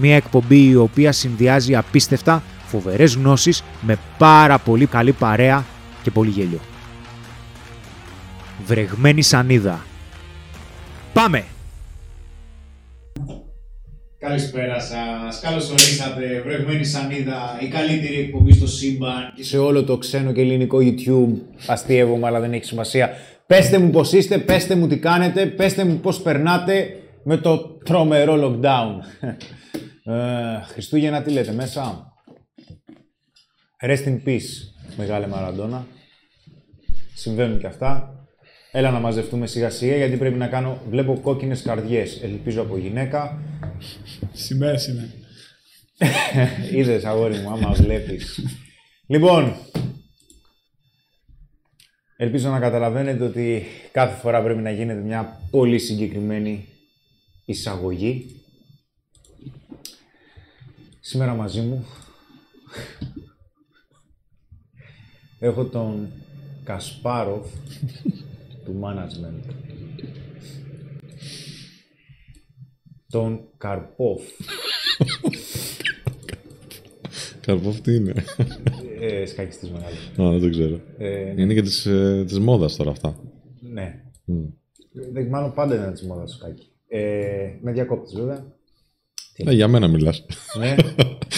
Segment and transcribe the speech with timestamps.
[0.00, 5.64] Μία εκπομπή η οποία συνδυάζει απίστευτα φοβερές γνώσεις με πάρα πολύ καλή παρέα
[6.02, 6.60] και πολύ γέλιο.
[8.66, 9.84] Βρεγμένη σανίδα.
[11.12, 11.44] Πάμε!
[14.18, 15.40] Καλησπέρα σας.
[15.40, 16.42] Καλώς ορίσατε.
[16.44, 19.32] Βρεγμένη σανίδα, η καλύτερη εκπομπή στο σύμπαν.
[19.40, 21.34] σε όλο το ξένο και ελληνικό YouTube.
[21.66, 23.10] Αστείευομαι, αλλά δεν έχει σημασία.
[23.46, 28.34] Πέστε μου πώς είστε, πέστε μου τι κάνετε, πέστε μου πώς περνάτε με το τρομερό
[28.34, 29.26] lockdown.
[30.08, 32.12] Ε, Χριστούγεννα τι λέτε μέσα.
[33.80, 34.40] Rest in peace,
[34.96, 35.86] μεγάλε Μαραντόνα.
[37.14, 38.12] Συμβαίνουν και αυτά.
[38.72, 40.82] Έλα να μαζευτούμε σιγά σιγά γιατί πρέπει να κάνω...
[40.88, 42.22] Βλέπω κόκκινες καρδιές.
[42.22, 43.42] Ελπίζω από γυναίκα.
[44.32, 45.12] Σημαίες είναι.
[46.78, 48.40] Είδες αγόρι μου, άμα βλέπεις.
[49.06, 49.56] λοιπόν,
[52.16, 56.68] ελπίζω να καταλαβαίνετε ότι κάθε φορά πρέπει να γίνεται μια πολύ συγκεκριμένη
[57.44, 58.37] εισαγωγή.
[61.08, 61.84] Σήμερα μαζί μου
[65.38, 66.08] έχω τον
[66.64, 67.46] Κασπάροφ
[68.64, 69.52] του management.
[73.08, 74.22] Τον Καρπόφ.
[77.40, 78.14] Καρπόφ τι είναι;
[79.00, 80.10] Ε, σκακιστής μεγάλος.
[80.20, 80.80] Α, δεν το ξέρω.
[80.98, 83.20] Ε, Είναι και της, ε, της μόδας τώρα αυτά.
[83.60, 84.02] ναι.
[84.24, 84.44] Μμ.
[85.12, 86.72] Δεν, μάλλον πάντα ήταν της μόδας το σκάκι.
[86.88, 88.57] Ε, με διακόπτεις βέβαια.
[89.46, 90.24] Ε, για μένα μιλάς.
[90.58, 90.74] Ναι.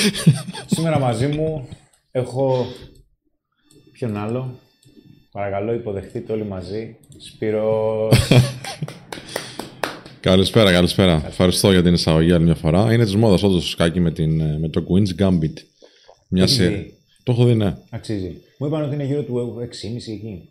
[0.74, 1.68] Σήμερα μαζί μου
[2.10, 2.66] έχω
[3.92, 4.58] ποιον άλλο;
[5.32, 6.96] Παρακαλώ υποδεχτείτε όλοι μαζί.
[7.18, 8.18] Σπύρος.
[10.20, 11.22] Καλησπέρα, καλησπέρα.
[11.26, 12.92] Ευχαριστώ για την εισαγωγή άλλη μια φορά.
[12.92, 15.54] Είναι της μόδας όντως το σκάκι με, την, ε, με το Queen's Gambit.
[16.28, 16.70] Μια Έχεις σειρά.
[16.70, 17.76] δει; Το έχω δει, ναι.
[17.90, 18.40] Αξίζει.
[18.58, 20.48] Μου είπαν ότι είναι γύρω του 6,5 εκεί.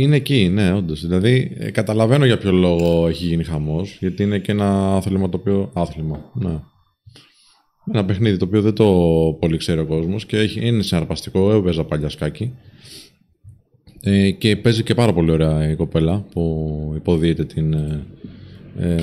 [0.00, 1.00] Είναι εκεί, ναι, όντως.
[1.00, 3.96] Δηλαδή, ε, καταλαβαίνω για ποιο λόγο έχει γίνει χαμός.
[4.00, 5.70] Γιατί είναι και ένα άθλημα το οποίο.
[5.74, 6.58] Άθλημα, ναι.
[7.92, 8.84] Ένα παιχνίδι το οποίο δεν το
[9.40, 11.52] πολύ ξέρει ο κόσμος και έχει, είναι συναρπαστικό.
[11.52, 12.52] Έπαιζα παλιά σκάκι.
[14.00, 18.06] Ε, και παίζει και πάρα πολύ ωραία η κοπέλα που υποδίεται την, ε,
[18.78, 19.02] ε,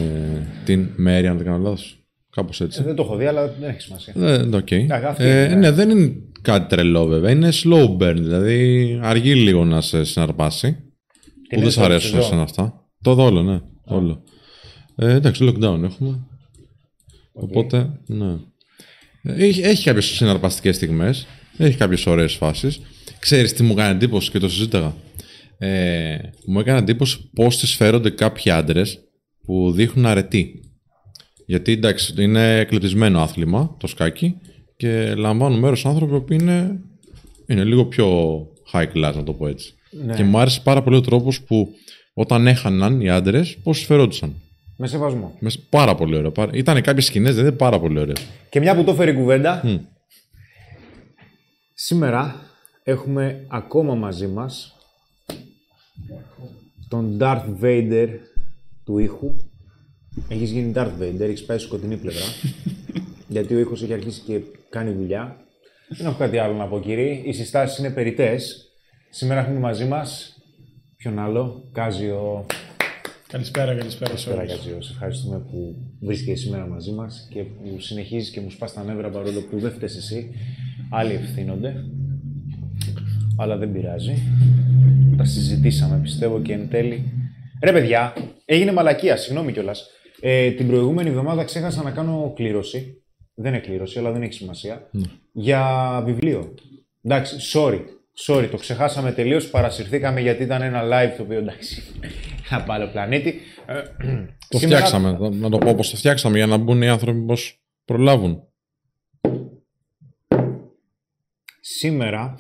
[0.66, 1.98] την Μέρη, αν δεν κάνω λάθος.
[2.30, 2.80] Κάπως έτσι.
[2.82, 4.14] Ε, δεν το έχω δει, αλλά δεν έχει σημασία.
[4.16, 4.68] Ναι, οκ.
[4.90, 5.56] Αγάπη, Ε, ναι.
[5.56, 7.32] ναι, δεν είναι κάτι τρελό βέβαια.
[7.32, 10.78] Είναι slow burn, δηλαδή αργεί λίγο να σε συναρπάσει.
[11.54, 12.30] Που δεν σ' πρώτη αρέσουν σεζόν.
[12.30, 12.88] σαν αυτά.
[13.02, 13.60] Το δόλο, ναι.
[13.60, 14.24] Το όλο.
[14.96, 16.20] Ε, εντάξει, lockdown έχουμε.
[17.34, 18.32] Οπότε, ναι.
[19.22, 21.28] Ε, Έχει, έχει κάποιες συναρπαστικές στιγμές.
[21.58, 22.82] Έχει κάποιες ωραίες φάσεις.
[23.20, 24.96] Ξέρεις τι μου έκανε εντύπωση και το συζήταγα.
[25.58, 29.00] Ε, μου έκανε εντύπωση πώς τι φέρονται κάποιοι άντρες
[29.44, 30.60] που δείχνουν αρετή.
[31.46, 34.36] Γιατί εντάξει, είναι κλεπτισμένο άθλημα το σκάκι
[34.78, 36.80] και λαμβάνουν μέρος άνθρωποι που είναι,
[37.48, 38.38] είναι λίγο πιο
[38.74, 39.74] high class, να το πω έτσι.
[40.06, 40.14] Ναι.
[40.16, 41.70] Και μου άρεσε πάρα πολύ ο τρόπος που
[42.14, 44.34] όταν έχαναν οι άντρες, πώς φερόντουσαν.
[44.78, 45.36] Με σεβασμό.
[45.40, 46.32] Μες- Πάρα πολύ ωραίο.
[46.32, 46.52] Πάρα...
[46.54, 48.26] Ήταν κάποιες σκηνές, δεν είναι πάρα πολύ ωραίες.
[48.50, 49.76] Και μια που το έφερε η κουβέντα, Μμ.
[51.74, 52.36] σήμερα
[52.84, 54.76] έχουμε ακόμα μαζί μας
[56.90, 58.08] τον Darth Vader
[58.86, 59.32] του ήχου.
[60.28, 62.26] Έχεις γίνει Darth Vader, έχεις πάει στη σκοτεινή πλευρά.
[63.28, 64.40] γιατί ο ήχος έχει αρχίσει και
[64.70, 65.38] κάνει δουλειά.
[65.90, 67.22] Δεν έχω κάτι άλλο να πω κύριε.
[67.24, 68.68] Οι συστάσεις είναι περιττές.
[69.16, 70.38] Σήμερα έχουμε μαζί μας
[70.98, 72.46] ποιον άλλο, Κάζιο
[73.28, 74.52] Καλησπέρα, καλησπέρα σε Καλησπέρα, όλους.
[74.54, 74.82] Κατζίο.
[74.82, 79.10] Σε ευχαριστούμε που βρίσκεσαι σήμερα μαζί μας και που συνεχίζεις και μου σπάς τα νεύρα
[79.10, 80.36] παρόλο που δεν φταίεις εσύ.
[80.92, 81.76] Άλλοι ευθύνονται.
[83.38, 84.14] Αλλά δεν πειράζει.
[85.18, 87.12] Τα συζητήσαμε πιστεύω και εν τέλει.
[87.64, 88.14] Ρε παιδιά,
[88.46, 89.90] έγινε μαλακία, συγγνώμη κιόλας.
[90.20, 93.04] Ε, την προηγούμενη εβδομάδα ξέχασα να κάνω κλήρωση.
[93.34, 94.90] Δεν είναι κλήρωση, αλλά δεν έχει σημασία.
[95.32, 96.54] Για βιβλίο.
[97.02, 97.82] Εντάξει, sorry.
[98.28, 99.50] Sorry, το ξεχάσαμε τελείως.
[99.50, 101.84] Παρασυρθήκαμε γιατί ήταν ένα live το οποίο εντάξει.
[102.52, 103.42] Ένα άλλο πλανήτη.
[103.66, 103.74] Ε,
[104.50, 105.18] Το σήμερα- φτιάξαμε.
[105.20, 108.42] Να- Να το πω πώς το φτιάξαμε για να μπουν οι άνθρωποι πώς προλάβουν.
[111.62, 112.38] Σήμερα.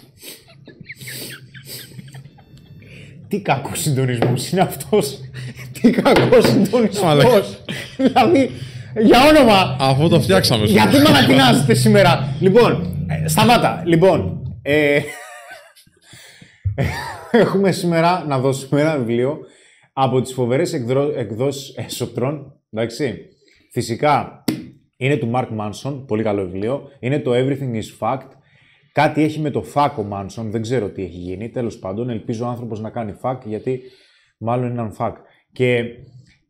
[3.28, 5.20] Τι κακός συντονισμός είναι αυτός.
[5.82, 7.58] Τι κακός συντονισμός.
[7.98, 8.52] δηλαδή,
[9.02, 9.76] για όνομα.
[9.80, 10.66] Αφού το φτιάξαμε.
[10.66, 13.84] Γιατί με ανατινάζετε σήμερα; Λοιπόν, ε, σταμάτα.
[13.86, 15.00] Λοιπόν, ε,
[17.32, 19.40] έχουμε σήμερα να δώσουμε ένα βιβλίο
[19.94, 21.12] από τις φοβερές εκδρο...
[21.16, 22.60] εκδόσεις Εσωτρών.
[22.72, 23.28] Εντάξει.
[23.72, 24.44] Φυσικά
[24.98, 26.90] είναι του Mark Manson, πολύ καλό βιβλίο.
[27.00, 28.28] Είναι το Everything is Fact.
[28.92, 31.50] Κάτι έχει με το fuck ο Manson, δεν ξέρω τι έχει γίνει.
[31.50, 33.82] Τέλος πάντων, ελπίζω ο άνθρωπος να κάνει fuck, γιατί
[34.38, 35.14] μάλλον είναι έναν fuck.
[35.52, 35.84] Και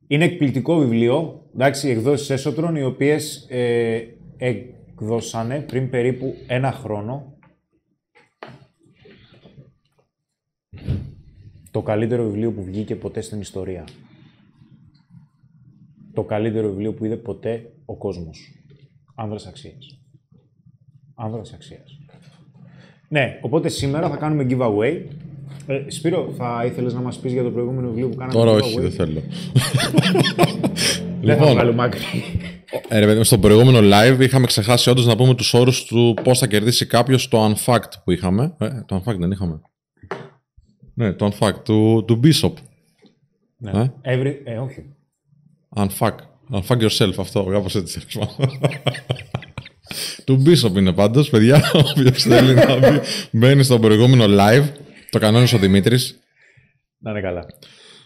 [0.08, 4.00] είναι εκπληκτικό βιβλίο, εντάξει, εκδόσεις Έσωτρων, οι οποίες ε,
[4.38, 7.33] εκδώσανε πριν περίπου ένα χρόνο
[11.74, 13.84] το καλύτερο βιβλίο που βγήκε ποτέ στην ιστορία.
[16.14, 18.52] Το καλύτερο βιβλίο που είδε ποτέ ο κόσμος.
[19.16, 20.00] Άνδρας αξίας.
[21.16, 21.98] Άνδρας αξίας.
[23.08, 25.02] Ναι, οπότε σήμερα θα κάνουμε giveaway.
[25.68, 28.62] Ε, Σπύρο, θα ήθελες να μας πεις για το προηγούμενο βιβλίο που κάναμε Τώρα giveaway;
[28.64, 29.22] όχι, δεν θέλω.
[31.22, 32.02] Δεν θα λοιπόν, βγάλω μάκρυ.
[32.88, 36.14] ε, ρε παιδί μου, στο προηγούμενο live είχαμε ξεχάσει όντως να πούμε τους όρους του
[36.24, 38.56] πώς θα κερδίσει κάποιος το Unfact που είχαμε.
[38.60, 39.62] Ε, το Unfact δεν είχαμε.
[40.94, 42.54] Ναι, το Unfact του, του Bishop.
[43.58, 43.92] Ναι.
[44.02, 44.36] Ε; Every...
[44.44, 44.86] ε, όχι.
[45.76, 46.16] Unfuck.
[46.52, 48.02] Unfuck yourself, αυτό, κάπως έτσι.
[50.26, 51.72] του Bishop είναι πάντως, παιδιά.
[51.74, 53.00] Όποιο θέλει να μπει,
[53.32, 54.66] μπαίνει στο προηγούμενο live.
[55.10, 56.20] Το κανόνισε ο Δημήτρης.
[56.98, 57.46] Να είναι καλά.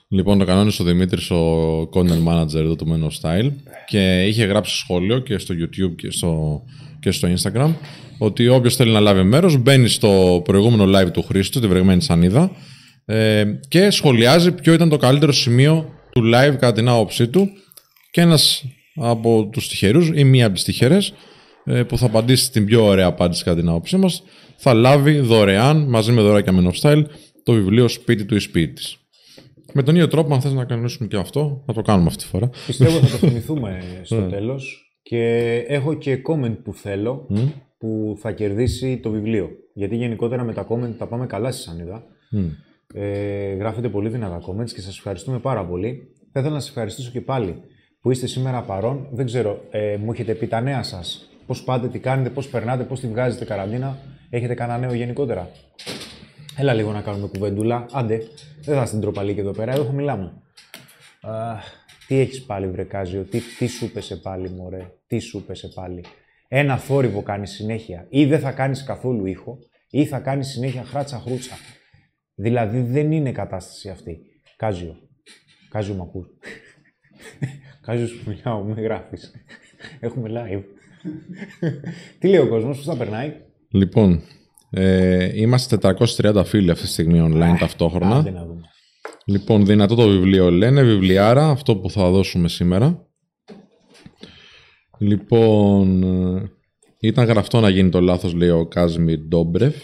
[0.09, 3.51] Λοιπόν, το κανόνισε ο Δημήτρης, ο content manager εδώ του Men of Style.
[3.87, 6.61] Και είχε γράψει σχόλιο και στο YouTube και στο,
[6.99, 7.73] και στο Instagram
[8.17, 12.51] ότι όποιος θέλει να λάβει μέρος μπαίνει στο προηγούμενο live του Χρήστου, τη βρεγμένη σανίδα,
[13.09, 17.49] ε, και σχολιάζει ποιο ήταν το καλύτερο σημείο του live κατά την άποψή του.
[18.11, 18.63] Και ένας
[18.95, 21.13] από τους τυχερούς ή μία από τις τυχερές
[21.65, 24.23] ε, που θα απαντήσει την πιο ωραία απάντηση κατά την άποψή μας
[24.57, 27.03] θα λάβει δωρεάν μαζί με δωράκια Men of Style
[27.43, 28.97] το βιβλίο Σπίτι του ή Σπίτι της.
[29.73, 32.29] Με τον ίδιο τρόπο, αν θες να κανονίσουμε και αυτό, θα το κάνουμε αυτή τη
[32.29, 32.49] φορά.
[32.65, 34.91] Πιστεύω θα το θυμηθούμε στο τέλος.
[35.01, 37.27] Και έχω και comment που θέλω
[37.77, 39.49] που θα κερδίσει το βιβλίο.
[39.73, 42.03] Γιατί γενικότερα με τα comment τα πάμε καλά στη σανίδα.
[42.93, 46.11] Ε, γράφετε πολύ δυνατά comments και σας ευχαριστούμε πάρα πολύ.
[46.31, 47.61] Θα ήθελα να σας ευχαριστήσω και πάλι
[48.01, 49.07] που είστε σήμερα παρόν.
[49.11, 51.29] Δεν ξέρω, ε, μου έχετε πει τα νέα σας.
[51.45, 53.97] Πώς πάτε, τι κάνετε, πώς περνάτε, πώς τη βγάζετε καραντίνα.
[54.29, 55.49] Έχετε κανένα νέο γενικότερα;
[56.57, 57.85] Έλα λίγο να κάνουμε κουβεντούλα.
[57.91, 58.21] Άντε,
[58.61, 60.33] δεν θα στην τροπαλή και εδώ πέρα, εδώ θα μιλάμε.
[61.21, 61.31] Α,
[62.07, 66.03] τι έχεις πάλι βρεκάζιο, τι, τι σου πέσε πάλι μωρέ, τι σου πέσε πάλι;
[66.47, 68.05] Ένα θόρυβο κάνεις συνέχεια.
[68.09, 69.59] Ή δεν θα κάνεις καθόλου ήχο,
[69.89, 71.55] ή θα κάνεις συνέχεια χράτσα χρούτσα.
[72.39, 74.19] Δηλαδή δεν είναι κατάσταση αυτή.
[74.57, 74.95] Κάζιο.
[75.69, 76.27] Κάζιο μ' ακούς.
[77.85, 79.31] Κάζιος σου μιλάω, με γράφεις.
[79.99, 80.63] Έχουμε live.
[82.19, 83.33] τι λέει ο κόσμος, πώς θα περνάει;
[83.71, 84.21] Λοιπόν,
[84.69, 88.15] ε, είμαστε 430 φίλοι αυτή τη στιγμή online ταυτόχρονα.
[88.15, 88.61] Άντε να δούμε.
[89.25, 93.07] Λοιπόν, δυνατό το βιβλίο λένε, βιβλιάρα, αυτό που θα δώσουμε σήμερα.
[94.97, 96.51] Λοιπόν, ε,
[96.99, 99.75] ήταν γραφτό να γίνει το λάθος, λέει ο Κάζμι Ντόμπρεφ.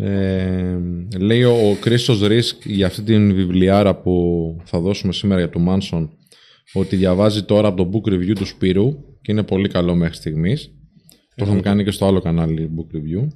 [0.00, 0.78] Ε,
[1.18, 6.10] λέει ο Κρίστος Ρίσκ για αυτή την βιβλιάρα που θα δώσουμε σήμερα για το Μάνσον
[6.72, 10.70] ότι διαβάζει τώρα από το book review του Σπύρου και είναι πολύ καλό μέχρι στιγμής.
[11.34, 13.26] Το είχαμε κάνει και στο άλλο κανάλι book review.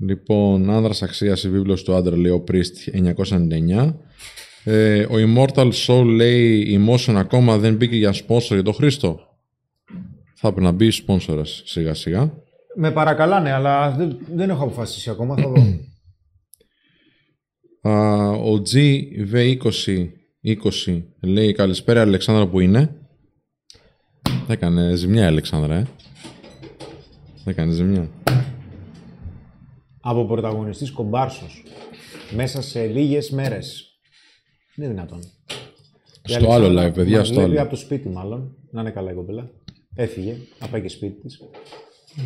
[0.00, 3.94] Λοιπόν, άνδρας αξίας η βίβλος του άντρα λέει ο Priest 1999.
[4.64, 9.20] Ε, ο Immortal Soul λέει Emotion ακόμα δεν μπήκε για sponsor για το Χρήστο.
[10.34, 12.32] Θα πρέπει να μπει sponsor σιγά σιγά.
[12.80, 15.62] Με παρακαλάνε, αλλά δεν, δεν έχω αποφασίσει ακόμα, θα δω.
[17.90, 20.12] Α, ο GV20
[21.20, 22.96] λέει καλησπέρα Αλεξάνδρα που είναι;
[24.46, 25.86] Θα έκανε ζημιά η Αλεξάνδρα, ε.
[27.44, 28.10] Θα έκανε ζημιά.
[30.00, 31.62] από πρωταγωνιστής κομπάρσος.
[32.34, 33.84] Μέσα σε λίγες μέρες.
[34.76, 35.18] Είναι δυνατόν.
[36.26, 37.60] Η Στο άλλο Αλεξάνδρα live, παιδιά, μας στο βλέπει άλλο.
[37.60, 38.56] από το σπίτι μάλλον.
[38.70, 39.50] Να είναι καλά η κοπέλα.
[39.94, 41.40] Έφυγε, να πάει και σπίτι της.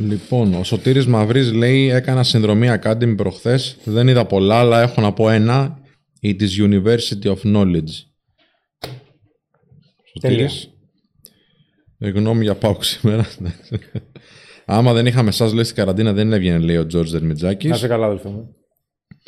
[0.00, 3.76] Λοιπόν, ο Σωτήρης Μαυρής λέει έκανα συνδρομή Academy προχθές.
[3.84, 5.78] Δεν είδα πολλά, αλλά έχω να πω ένα.
[6.22, 7.90] It is University of Knowledge.
[10.12, 10.68] Σωτήρης.
[11.98, 13.26] Ε, γνώμη για πάω σήμερα.
[14.64, 17.78] Άμα δεν είχαμε εσάς λέει στην καραντίνα δεν έβγαινε λέει ο Τζόρτζ Να Δερμιτζάκης.
[17.78, 18.54] σε καλά, αδελφέ μου.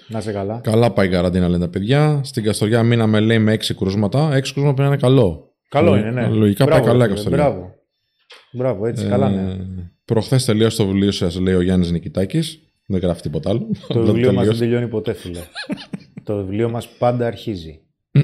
[0.09, 0.61] Να σε καλά.
[0.63, 2.21] Καλά πάει η καραντίνα λένε τα παιδιά.
[2.25, 4.35] Στην Καστοριά μείναμε λέει με έξι κρούσματα.
[4.35, 5.53] Έξι κρούσματα πρέπει να είναι καλό.
[5.69, 6.29] Καλό Λο- είναι, ναι.
[6.29, 7.37] Λογικά Μπράβο, πάει καλά η ρε, Καστοριά.
[7.39, 7.73] Μπράβο.
[8.55, 9.51] Μπράβο, έτσι, καλά ναι.
[9.53, 9.57] Ε,
[10.05, 12.59] Προχθές τελείωσε το βιβλίο σας λέει ο Γιάννης Νικητάκης.
[12.87, 13.59] Δεν γράφει τίποτα άλλο.
[13.89, 14.59] Το Απλά βιβλίο μας δεν τελείωσε.
[14.59, 15.41] τελειώνει ποτέ, φίλε.
[16.23, 17.81] το βιβλίο μας πάντα αρχίζει.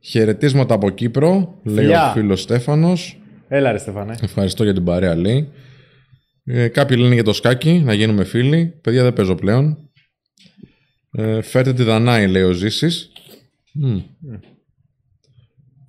[0.00, 2.10] Χαιρετίσματα από Κύπρο, λέει Φιλιά.
[2.10, 3.16] ο φίλος Στέφανος.
[3.48, 4.14] Έλα ρε Στεφανέ.
[4.22, 5.48] Ευχαριστώ για την παρέα, λέει.
[6.44, 8.78] Ε, κάποιοι λένε για το σκάκι, να γίνουμε φίλοι.
[8.80, 9.90] Παιδιά δεν παίζω πλέον.
[11.12, 13.12] Ε, φέρτε τη Δανάη, λέει ο Ζήσης.
[13.72, 13.98] Μμ.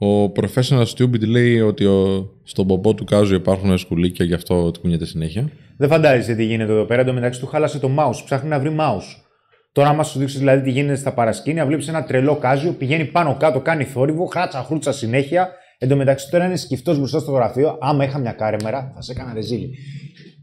[0.04, 5.06] Ο Professional Stupid λέει ότι ο, στον πομπό του Κάζου υπάρχουν σκουλίκια, γι' αυτό κουνιέται
[5.06, 5.50] συνέχεια.
[5.78, 7.02] Δεν φαντάζεσαι τι γίνεται εδώ πέρα.
[7.02, 8.22] Εν τω μεταξύ του χάλασε το mouse.
[8.26, 9.24] Ψάχνει να βρει mouse.
[9.72, 13.36] Τώρα, άμα σου δείξεις δηλαδή τι γίνεται στα παρασκήνια, βλέπεις ένα τρελό κάζιο, πηγαίνει πάνω
[13.40, 15.50] κάτω, κάνει θόρυβο, χράτσα χρούτσα συνέχεια.
[15.78, 17.78] Εν τω μεταξύ τώρα είναι σκυφτός μπροστά στο γραφείο.
[17.82, 19.78] Άμα είχα μια κάρεμερα, θα σε έκανα ρεζίλι.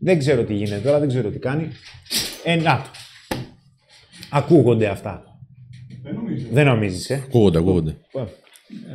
[0.00, 1.68] Δεν ξέρω τι γίνεται τώρα, δεν ξέρω τι κάνει.
[2.44, 2.88] Ε, να το.
[4.30, 5.22] Ακούγονται αυτά.
[6.02, 6.46] Δεν νομίζω.
[6.52, 7.96] Δεν νομίζεις, ε; Ακούγονται, ακούγονται.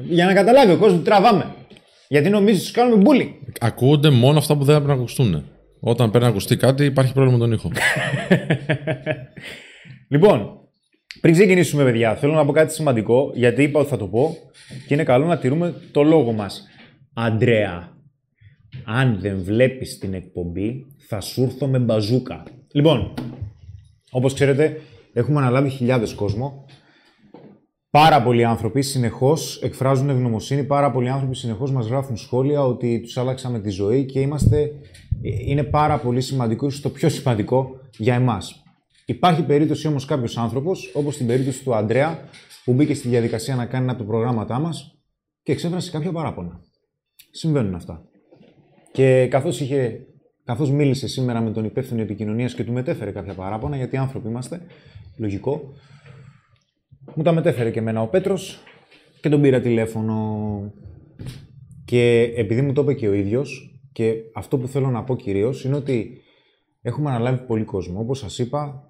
[0.10, 1.56] Για να καταλάβει ο κόσμος, τραβάμε.
[2.08, 3.32] Γιατί νομίζεις τους κάνουμε bullying.
[3.60, 5.46] Ακούγονται μόνο αυτά που δεν έπρεπε να ακουστούν.
[5.80, 7.72] Όταν πρέπει να ακουστεί κάτι, υπάρχει πρόβλημα με τον ήχο.
[10.08, 10.60] Λοιπόν,
[11.22, 14.38] πριν ξεκινήσουμε, παιδιά, θέλω να πω κάτι σημαντικό, γιατί είπα ότι θα το πω
[14.88, 16.68] και είναι καλό να τηρούμε το λόγο μας.
[17.14, 17.96] Αντρέα,
[18.86, 22.44] αν δεν βλέπεις την εκπομπή, θα σου έρθω με μπαζούκα.
[22.72, 23.14] Λοιπόν,
[24.12, 24.82] όπως ξέρετε,
[25.14, 26.66] έχουμε αναλάβει χιλιάδες κόσμο.
[27.96, 33.18] Πάρα πολλοί άνθρωποι συνεχώς εκφράζουν ευγνωμοσύνη, πάρα πολλοί άνθρωποι συνεχώς μας γράφουν σχόλια ότι τους
[33.18, 34.72] άλλαξαμε τη ζωή και είμαστε,
[35.22, 38.64] είναι πάρα πολύ σημαντικό, ίσως το πιο σημαντικό για εμάς.
[39.06, 42.20] Υπάρχει περίπτωση όμως κάποιος άνθρωπος, όπως στην περίπτωση του Αντρέα,
[42.64, 44.98] που μπήκε στη διαδικασία να κάνει ένα από τα προγράμματά μας
[45.44, 46.60] και εξέφρασε κάποια παράπονα.
[47.32, 48.04] Συμβαίνουν αυτά.
[48.92, 50.00] Και καθώς, είχε,
[50.44, 54.62] καθώς μίλησε σήμερα με τον υπεύθυνο επικοινωνίας και του μετέφερε κάποια παράπονα, γιατί άνθρωποι είμαστε,
[55.18, 55.74] λογικό,
[57.16, 58.60] μου τα μετέφερε και εμένα ο Πέτρος
[59.22, 60.74] και τον πήρα τηλέφωνο.
[61.86, 65.64] Και επειδή μου το είπε και ο ίδιος, και αυτό που θέλω να πω κυρίως,
[65.64, 66.22] είναι ότι
[66.82, 68.00] έχουμε αναλάβει πολύ κόσμο.
[68.00, 68.90] Όπως σας είπα,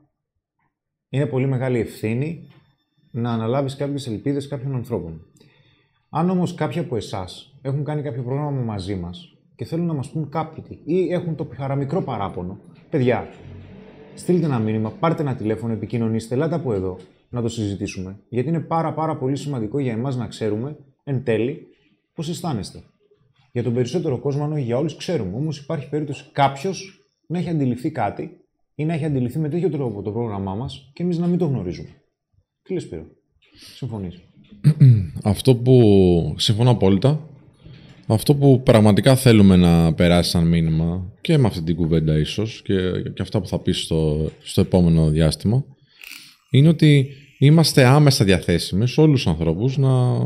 [1.10, 2.48] είναι πολύ μεγάλη ευθύνη
[3.12, 5.22] να αναλάβεις κάποιες ελπίδες κάποιων ανθρώπων.
[6.10, 10.10] Αν όμως κάποιοι από εσάς έχουν κάνει κάποιο πρόγραμμα μαζί μας και θέλουν να μας
[10.10, 13.28] πούν κάτι ή έχουν το παραμικρό παράπονο, παιδιά,
[14.14, 16.98] στείλτε ένα μήνυμα, πάρτε ένα τηλέφωνο, επικοινωνήστε, ελάτε από εδώ
[17.36, 18.20] να το συζητήσουμε.
[18.30, 21.68] Γιατί είναι πάρα πάρα πολύ σημαντικό για εμάς να ξέρουμε εν τέλει
[22.14, 22.84] πώς αισθάνεστε.
[23.52, 25.36] Για τον περισσότερο κόσμο, αν όχι για όλους, ξέρουμε.
[25.36, 28.38] Όμως υπάρχει περίπτωση κάποιος να έχει αντιληφθεί κάτι
[28.76, 31.46] ή να έχει αντιληφθεί με τέτοιο τρόπο το πρόγραμμά μας και εμείς να μην το
[31.46, 31.90] γνωρίζουμε.
[32.64, 33.06] Τι λες Σπύρο,
[33.76, 34.22] συμφωνείς;
[35.24, 37.30] Αυτό που συμφωνώ απόλυτα.
[38.08, 42.92] Αυτό που πραγματικά θέλουμε να περάσει σαν μήνυμα και με αυτή την κουβέντα ίσως και,
[43.14, 45.66] και αυτά που θα πεις στο, στο επόμενο διάστημα
[46.50, 50.18] είναι ότι είμαστε άμεσα διαθέσιμοι σε όλους τους ανθρώπους να,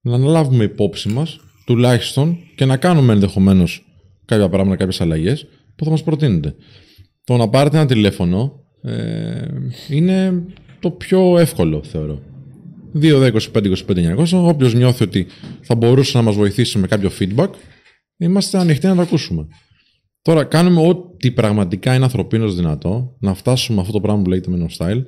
[0.00, 3.84] να αναλάβουμε υπόψη μας τουλάχιστον και να κάνουμε ενδεχομένως
[4.24, 5.46] κάποια πράγματα, κάποιες αλλαγές
[5.76, 6.54] που θα μας προτείνονται.
[7.24, 9.46] Το να πάρετε ένα τηλέφωνο ε,
[9.88, 10.44] είναι
[10.80, 12.22] το πιο εύκολο θεωρώ.
[13.00, 14.26] 2-10-25-25-900.
[14.32, 15.26] Όποιος νιώθει ότι
[15.60, 17.48] θα μπορούσε να μας βοηθήσει με κάποιο feedback,
[18.16, 19.46] είμαστε ανοιχτοί να το ακούσουμε.
[20.22, 24.66] Τώρα, κάνουμε ό,τι πραγματικά είναι ανθρωπίνως δυνατό να φτάσουμε αυτό το πράγμα που λέγεται Men
[24.66, 25.02] of Style,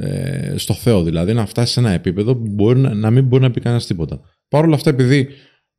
[0.00, 3.42] ε, στο Θεό δηλαδή, να φτάσει σε ένα επίπεδο που μπορεί να, να μην μπορεί
[3.42, 4.20] να πει κανένας τίποτα.
[4.48, 5.28] Παρ' όλα αυτά, επειδή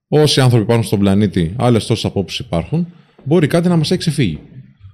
[0.08, 2.88] όσοι άνθρωποι υπάρχουν στον πλανήτη, άλλες τόσες απόψεις υπάρχουν,
[3.24, 4.40] μπορεί κάτι να μας έχει ξεφύγει.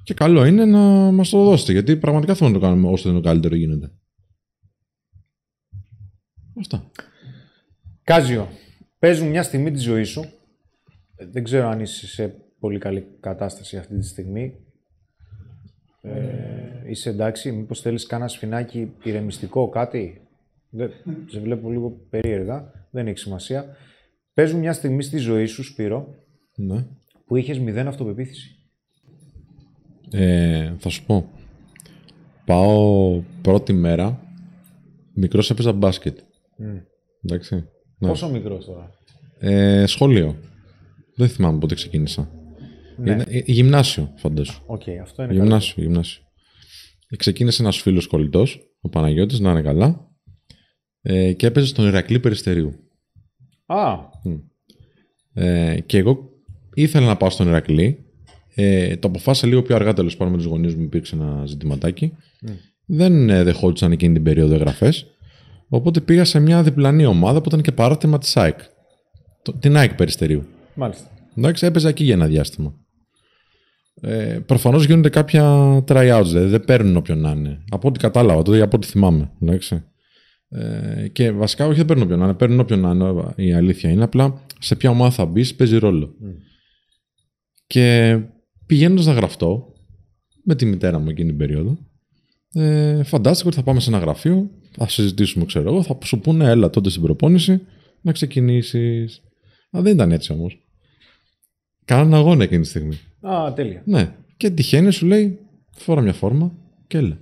[0.03, 0.79] Και καλό είναι να
[1.11, 3.91] μας το δώσετε, γιατί πραγματικά θέλουμε να το κάνουμε όσο το καλύτερο γίνεται.
[6.59, 6.91] Αυτά.
[8.03, 8.49] Κάζιο,
[8.99, 10.25] παίζουν μια στιγμή της ζωής σου.
[11.15, 14.53] Ε, Δεν ξέρω αν είσαι σε πολύ καλή κατάσταση αυτή τη στιγμή.
[16.01, 20.21] Ε, είσαι εντάξει, μήπως θέλεις κάνα σφινάκι ηρεμιστικό, κάτι;
[20.69, 20.91] Δεν,
[21.27, 23.65] σε βλέπω λίγο περίεργα, δεν έχει σημασία.
[24.33, 26.15] Παίζουν μια στιγμή στη ζωή σου, Σπύρο,
[26.55, 26.85] Ναι.
[27.25, 28.55] που είχες μηδέν αυτοπεποίθηση.
[30.11, 31.29] Ε, θα σου πω.
[32.45, 34.19] Πάω πρώτη μέρα.
[35.13, 36.17] Μικρός έπαιζα μπάσκετ.
[37.23, 37.55] Εντάξει.
[37.97, 38.07] Ναι.
[38.07, 38.91] Πόσο μικρός τώρα;
[39.39, 40.35] Ε, σχολείο.
[41.15, 42.29] Δεν θυμάμαι πότε ξεκίνησα.
[42.97, 43.11] Ναι.
[43.11, 44.61] Είναι- ε, γυμνάσιο, φαντάσου.
[44.65, 45.43] Οκ, αυτό είναι καλό.
[45.43, 46.23] Γυμνάσιο, γυμνάσιο.
[47.07, 50.09] Ε, Ξεκίνησε ένας φίλος κολλητός, ο Παναγιώτης, να είναι καλά.
[51.01, 52.73] Ε, και έπαιζε στον Ηρακλή Περιστερίου.
[53.65, 53.93] Α,
[55.33, 56.29] Ε, και εγώ
[56.73, 57.99] ήθελα να πάω στον Ηρακλή.
[58.55, 62.13] Ε, το αποφάσισα λίγο πιο αργά τέλος πάντων με τους γονείς μου, υπήρξε ένα ζητηματάκι.
[62.85, 65.05] Δεν ε, δεχόντουσαν εκείνη την περίοδο εγγραφές.
[65.69, 68.59] Οπότε πήγα σε μια διπλανή ομάδα που ήταν και παράρτημα της ΑΕΚ.
[69.41, 70.43] Το- Την ΑΕΚ Περιστερίου.
[70.75, 71.09] μάλιστα.
[71.37, 72.73] Εντάξει, έπαιζα εκεί για ένα διάστημα.
[74.01, 75.43] Ε, Προφανώς γίνονται κάποια
[75.87, 77.63] tryouts, δηλαδή δεν παίρνουν όποιον να είναι.
[77.69, 79.31] Από ό,τι κατάλαβα, τότε από ό,τι θυμάμαι.
[79.41, 79.83] Εντάξει.
[80.49, 83.33] Ε, και βασικά όχι δεν παίρνουν όποιον να είναι, παίρνουν όποιον να είναι.
[83.35, 86.13] Η αλήθεια είναι απλά σε ποια ομάδα θα μπεις, παίζει ρόλο.
[87.67, 88.19] Και
[88.65, 89.73] πηγαίνοντας να γραφτώ
[90.43, 91.77] με τη μητέρα μου εκείνη την περίοδο,
[92.53, 96.49] ε, φαντάστηκα ότι θα πάμε σε ένα γραφείο, θα συζητήσουμε, ξέρω εγώ, θα σου πούνε,
[96.49, 97.61] έλα τότε στην προπόνηση
[98.01, 99.21] να ξεκινήσεις.
[99.77, 100.59] Α, δεν ήταν έτσι όμως.
[101.85, 102.99] Κάνανε αγώνα εκείνη τη στιγμή.
[103.29, 103.81] Α, τέλεια.
[103.85, 104.11] Ναι.
[104.37, 105.39] Και τυχαίνει, σου λέει,
[105.71, 106.51] φόρα μια φόρμα
[106.87, 107.17] και έλα.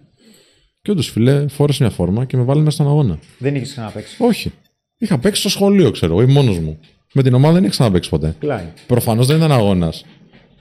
[0.82, 3.20] Και όντως, φιλέ, φόρεσε μια φόρμα και με βάλει μέσα στον αγώνα.
[3.38, 4.16] Δεν είχες ξαναπέξει.
[4.20, 4.52] Όχι.
[4.98, 6.80] Είχα παίξει στο σχολείο, ξέρω εγώ, ή μόνος μου.
[7.14, 8.36] Με την ομάδα δεν είχα ξαναπέξει ποτέ.
[8.40, 8.68] Κλάιν.
[8.88, 10.06] Προφανώς δεν ήταν αγώνας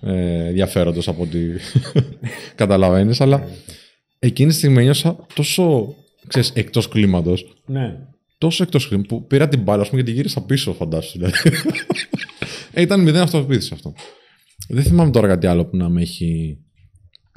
[0.01, 1.39] ε, ενδιαφέροντος από ό,τι
[2.55, 3.49] καταλαβαίνεις, αλλά
[4.19, 5.95] εκείνη τη στιγμή νιώσα τόσο
[6.27, 7.57] ξέρεις, εκτός κλίματος.
[7.67, 7.99] Ναι.
[8.39, 11.19] Τόσο εκτός κλίματο που πήρα την μπάλα ας πούμε, και την γύρισα πίσω, φαντάσου.
[11.19, 11.37] Δηλαδή.
[12.73, 13.95] ε, ήταν μηδέν αυτοπεποίθηση αυτό.
[14.69, 16.59] Δεν θυμάμαι τώρα κάτι άλλο που να με έχει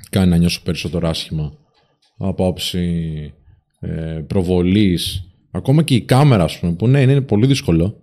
[0.09, 1.53] κάνει να νιώσω περισσότερο άσχημα
[2.17, 3.13] από άψη
[3.79, 5.23] ε, προβολής.
[5.51, 7.95] Ακόμα και η κάμερα, ας πούμε, που ναι, είναι πολύ δύσκολο.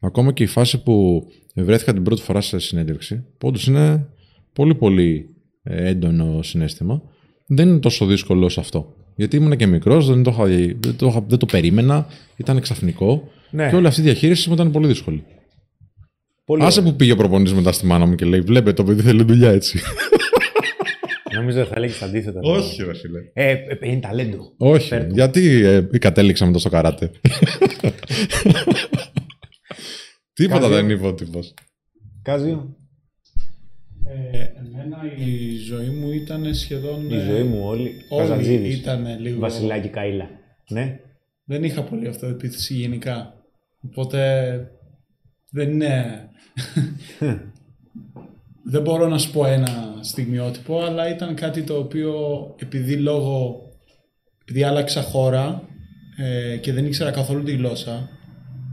[0.00, 1.22] Ακόμα και η φάση που
[1.54, 4.06] βρέθηκα την πρώτη φορά σε συνέντευξη, που όντως είναι
[4.52, 5.26] πολύ πολύ
[5.62, 7.02] ε, έντονο συνέστημα,
[7.46, 8.94] δεν είναι τόσο δύσκολο όσο αυτό.
[9.16, 10.46] Γιατί ήμουν και μικρός, δεν, το είχα-
[10.80, 13.68] δεν, το είχα- δεν το περίμενα, ήταν ξαφνικό Ναι.
[13.68, 15.24] και όλη αυτή η διαχείριση μου ήταν πολύ δύσκολη.
[16.44, 16.92] Πολύ Άσε ωραία.
[16.92, 19.50] που πήγε ο προπονητής μετά στη μάνα μου και λέει: Βλέπετε, το παιδί θέλει δουλειά
[19.50, 19.80] έτσι.
[21.34, 22.40] Νόμιζα θα έλεγε αντίθετα.
[22.86, 23.18] ρε φίλε.
[23.32, 24.52] Ε, ε, ε, είναι ταλέντο.
[24.56, 24.88] Όχι.
[24.88, 25.14] Φέρ' του.
[25.14, 27.10] Γιατί ε, κατέληξα μετά στο καράτε.
[30.32, 30.74] Τίποτα Κάζιο.
[30.76, 31.54] δεν είπε ο τύπος.
[32.22, 32.76] Κάζιο.
[34.04, 37.10] Ε, εμένα η ζωή μου ήταν σχεδόν...
[37.10, 37.94] Η ε, ζωή μου όλη.
[38.08, 38.76] Όλη Καζαντζίδης.
[38.76, 39.40] ήταν λίγο...
[39.40, 40.26] Βασιλάκι Καΐλα.
[40.68, 41.00] Ναι.
[41.44, 43.34] Δεν είχα πολύ αυτοεπίθεση γενικά.
[43.80, 44.20] Οπότε
[45.50, 46.30] δεν είναι...
[48.72, 52.14] δεν μπορώ να σου πω ένα στιγμιότυπο, αλλά ήταν κάτι το οποίο
[52.58, 53.66] επειδή λόγω...
[54.42, 55.68] Επειδή άλλαξα χώρα
[56.16, 58.08] ε, και δεν ήξερα καθόλου τη γλώσσα,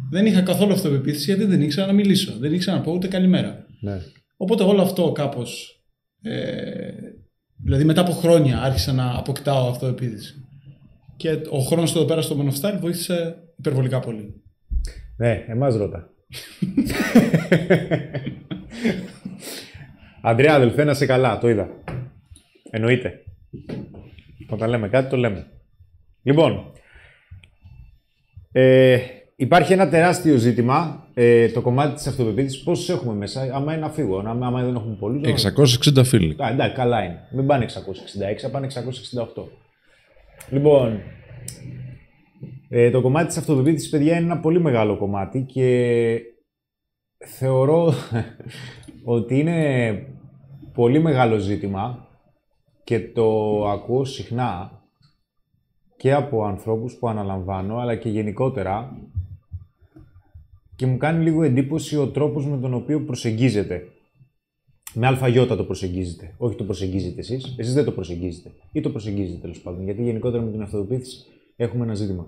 [0.09, 2.33] δεν είχα καθόλου αυτοεπίθεση γιατί δεν ήξερα να μιλήσω.
[2.39, 3.65] Δεν ήξερα να πω ούτε καλημέρα.
[3.79, 4.01] ναι.
[4.37, 5.81] Οπότε όλο αυτό κάπως,
[6.21, 6.91] ε,
[7.63, 10.33] δηλαδή μετά από χρόνια άρχισα να αποκτάω αυτοεπίθεση.
[11.17, 14.43] Και ο χρόνος εδώ πέρα στο Μονοφστάλ βοήθησε υπερβολικά πολύ.
[15.17, 16.09] Ναι, εμάς ρώτα.
[20.21, 21.69] Αντρέα, αδελφέ, να σε καλά, το είδα.
[22.69, 23.13] Εννοείται.
[24.49, 25.47] Όταν λέμε κάτι, το λέμε.
[26.23, 26.71] Λοιπόν,
[28.51, 28.99] ε,
[29.35, 32.63] υπάρχει ένα τεράστιο ζήτημα, ε, το κομμάτι της αυτοπεποίθησης.
[32.63, 35.21] Πόσους έχουμε μέσα, άμα είναι να φύγω, άμα, άμα δεν έχουμε πολλούς.
[35.21, 36.35] να- 660 φίλοι.
[36.43, 37.27] Α, εντάξει, καλά είναι.
[37.31, 39.51] Μην πάνε 666, θα πάνε 668.
[40.49, 41.01] Λοιπόν,
[42.69, 46.21] ε, το κομμάτι της αυτοπεποίθησης, παιδιά, είναι ένα πολύ μεγάλο κομμάτι και
[47.25, 47.93] θεωρώ
[49.03, 50.07] ότι είναι
[50.73, 52.07] πολύ μεγάλο ζήτημα
[52.83, 53.27] και το
[53.69, 54.81] ακούω συχνά
[55.97, 58.97] και από ανθρώπους που αναλαμβάνω, αλλά και γενικότερα
[60.75, 63.87] και μου κάνει λίγο εντύπωση ο τρόπος με τον οποίο προσεγγίζεται
[64.93, 66.33] με αλφαγιώτα το προσεγγίζετε.
[66.37, 67.55] Όχι το προσεγγίζετε εσείς.
[67.57, 68.51] Εσείς δεν το προσεγγίζετε.
[68.71, 69.83] Ή το προσεγγίζετε τέλος πάντων.
[69.83, 71.25] Γιατί γενικότερα με την αυτοπεποίθηση
[71.61, 72.27] έχουμε ένα ζήτημα.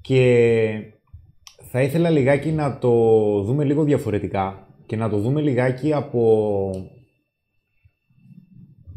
[0.00, 0.92] Και
[1.70, 2.90] θα ήθελα λιγάκι να το
[3.42, 6.70] δούμε λίγο διαφορετικά και να το δούμε λιγάκι από,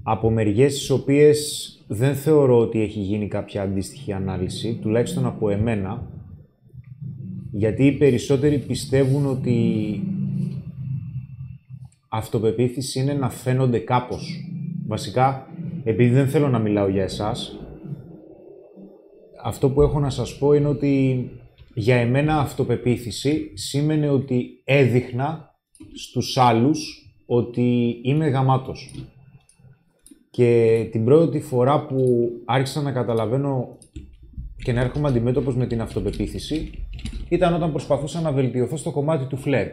[0.03, 6.07] από μεριές στις οποίες δεν θεωρώ ότι έχει γίνει κάποια αντίστοιχη ανάλυση, τουλάχιστον από εμένα,
[7.51, 10.01] γιατί οι περισσότεροι πιστεύουν ότι
[12.09, 14.45] αυτοπεποίθηση είναι να φαίνονται κάπως.
[14.87, 15.47] Βασικά,
[15.83, 17.59] επειδή δεν θέλω να μιλάω για εσάς,
[19.43, 21.25] αυτό που έχω να σας πω είναι ότι
[21.73, 25.55] για εμένα αυτοπεποίθηση σήμαινε ότι έδειχνα
[25.95, 28.91] στους άλλους ότι είμαι γαμάτος.
[30.31, 33.77] Και την πρώτη φορά που άρχισα να καταλαβαίνω
[34.63, 36.71] και να έρχομαι αντιμέτωπος με την αυτοπεποίθηση
[37.29, 39.71] ήταν όταν προσπαθούσα να βελτιωθώ στο κομμάτι του φλερτ.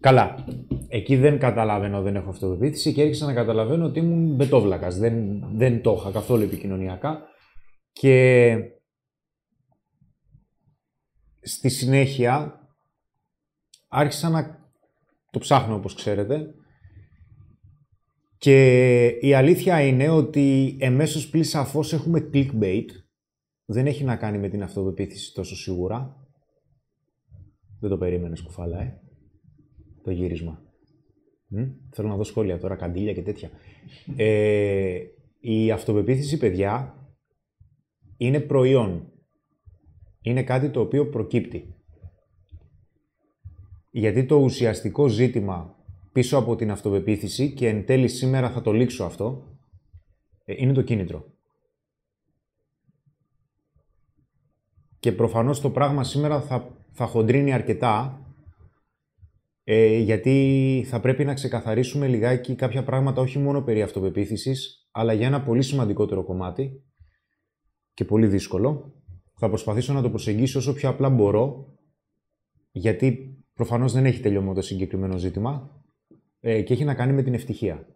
[0.00, 0.44] Καλά.
[0.88, 4.98] Εκεί δεν καταλαβαίνω, δεν έχω αυτοπεποίθηση και άρχισα να καταλαβαίνω ότι ήμουν μπετόβλακας.
[4.98, 7.22] Δεν, δεν το είχα καθόλου επικοινωνιακά.
[7.94, 8.56] Και
[11.40, 12.60] στη συνέχεια
[13.88, 14.70] άρχισα να
[15.30, 16.54] το ψάχνω όπως ξέρετε
[18.44, 22.86] και η αλήθεια είναι ότι εμέσως πλην σαφώς έχουμε clickbait.
[23.64, 26.16] Δεν έχει να κάνει με την αυτοπεποίθηση τόσο σίγουρα.
[27.80, 29.00] Δεν το περίμενες κουφάλα, ε.
[30.02, 30.62] Το γύρισμα.
[31.46, 33.50] Μμ, Θέλω να δω σχόλια τώρα, καντήλια και τέτοια.
[34.16, 34.98] Ε,
[35.40, 37.03] η αυτοπεποίθηση, παιδιά,
[38.16, 39.08] είναι προϊόν.
[40.20, 41.74] Είναι κάτι το οποίο προκύπτει.
[43.90, 45.76] Γιατί το ουσιαστικό ζήτημα
[46.12, 49.56] πίσω από την αυτοπεποίθηση και εν τέλει σήμερα θα το λήξω αυτό,
[50.44, 51.24] ε, είναι το κίνητρο.
[54.98, 58.24] Και προφανώς το πράγμα σήμερα θα, θα χοντρίνει αρκετά,
[59.64, 65.26] ε, γιατί θα πρέπει να ξεκαθαρίσουμε λιγάκι κάποια πράγματα όχι μόνο περί αυτοπεποίθησης, αλλά για
[65.26, 66.82] ένα πολύ σημαντικότερο κομμάτι
[67.94, 68.92] και πολύ δύσκολο.
[69.36, 71.74] Θα προσπαθήσω να το προσεγγίσω όσο πιο απλά μπορώ,
[72.72, 75.82] γιατί προφανώς δεν έχει τελειώμα το συγκεκριμένο ζήτημα
[76.40, 77.86] ε, και έχει να κάνει με την ευτυχία.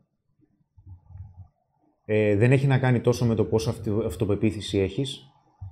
[2.05, 5.23] ε, δεν έχει να κάνει τόσο με το πόσο αυτο- αυτοπεποίθηση έχεις,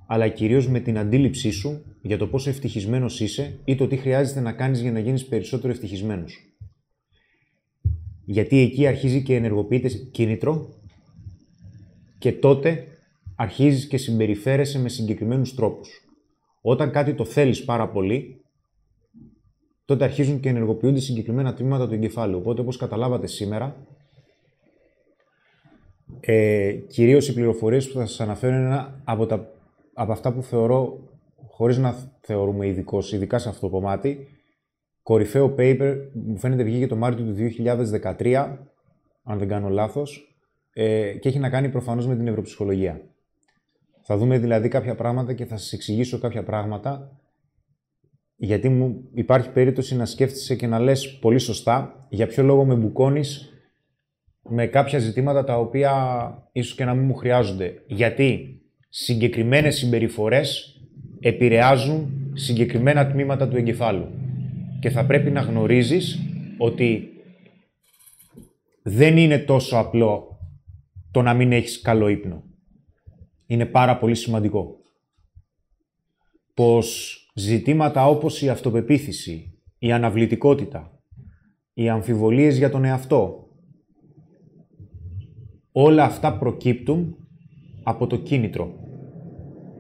[0.07, 4.41] αλλά κυρίως με την αντίληψή σου για το πόσο ευτυχισμένος είσαι ή το τι χρειάζεται
[4.41, 6.39] να κάνεις για να γίνεις περισσότερο ευτυχισμένος.
[8.25, 10.69] Γιατί εκεί αρχίζει και ενεργοποιείται κίνητρο
[12.19, 12.87] και τότε
[13.37, 16.05] αρχίζεις και συμπεριφέρεσαι με συγκεκριμένους τρόπους.
[16.61, 18.41] Όταν κάτι το θέλεις πάρα πολύ,
[19.85, 22.39] τότε αρχίζουν και ενεργοποιούνται συγκεκριμένα τμήματα του εγκεφάλου.
[22.39, 23.77] Οπότε, όπως καταλάβατε σήμερα,
[26.21, 29.51] ε, κυρίως οι πληροφορίες που θα σας αναφέρω είναι ένα από, τα,
[29.95, 30.99] από αυτά που θεωρώ,
[31.49, 34.29] χωρίς να θεωρούμε ειδικό, ειδικά σε αυτό το κομμάτι,
[35.03, 37.35] κορυφαίο paper, μου φαίνεται βγήκε το Μάρτιο του
[38.19, 38.59] 2013,
[39.23, 40.37] αν δεν κάνω λάθος,
[40.73, 43.01] ε, και έχει να κάνει προφανώς με την νευροψυχολογία.
[44.09, 47.21] Θα δούμε δηλαδή κάποια πράγματα και θα σας εξηγήσω κάποια πράγματα
[48.37, 52.75] γιατί μου υπάρχει περίπτωση να σκέφτεσαι και να λες πολύ σωστά για ποιο λόγο με
[52.75, 53.53] μπουκώνεις
[54.49, 55.93] με κάποια ζητήματα τα οποία
[56.53, 57.83] ίσως και να μην μου χρειάζονται.
[57.87, 60.81] Γιατί συγκεκριμένες συμπεριφορές
[61.21, 64.09] επηρεάζουν συγκεκριμένα τμήματα του εγκεφάλου.
[64.81, 66.19] Και θα πρέπει να γνωρίζεις
[66.59, 67.09] ότι
[68.83, 70.39] δεν είναι τόσο απλό
[71.11, 72.45] το να μην έχεις καλό ύπνο.
[73.47, 74.77] Είναι πάρα πολύ σημαντικό.
[76.55, 81.01] Πως ζητήματα όπως η αυτοπεποίθηση, η αναβλητικότητα,
[81.75, 83.49] οι αμφιβολίες για τον εαυτό,
[85.73, 87.17] όλα αυτά προκύπτουν
[87.83, 88.75] από το κίνητρο.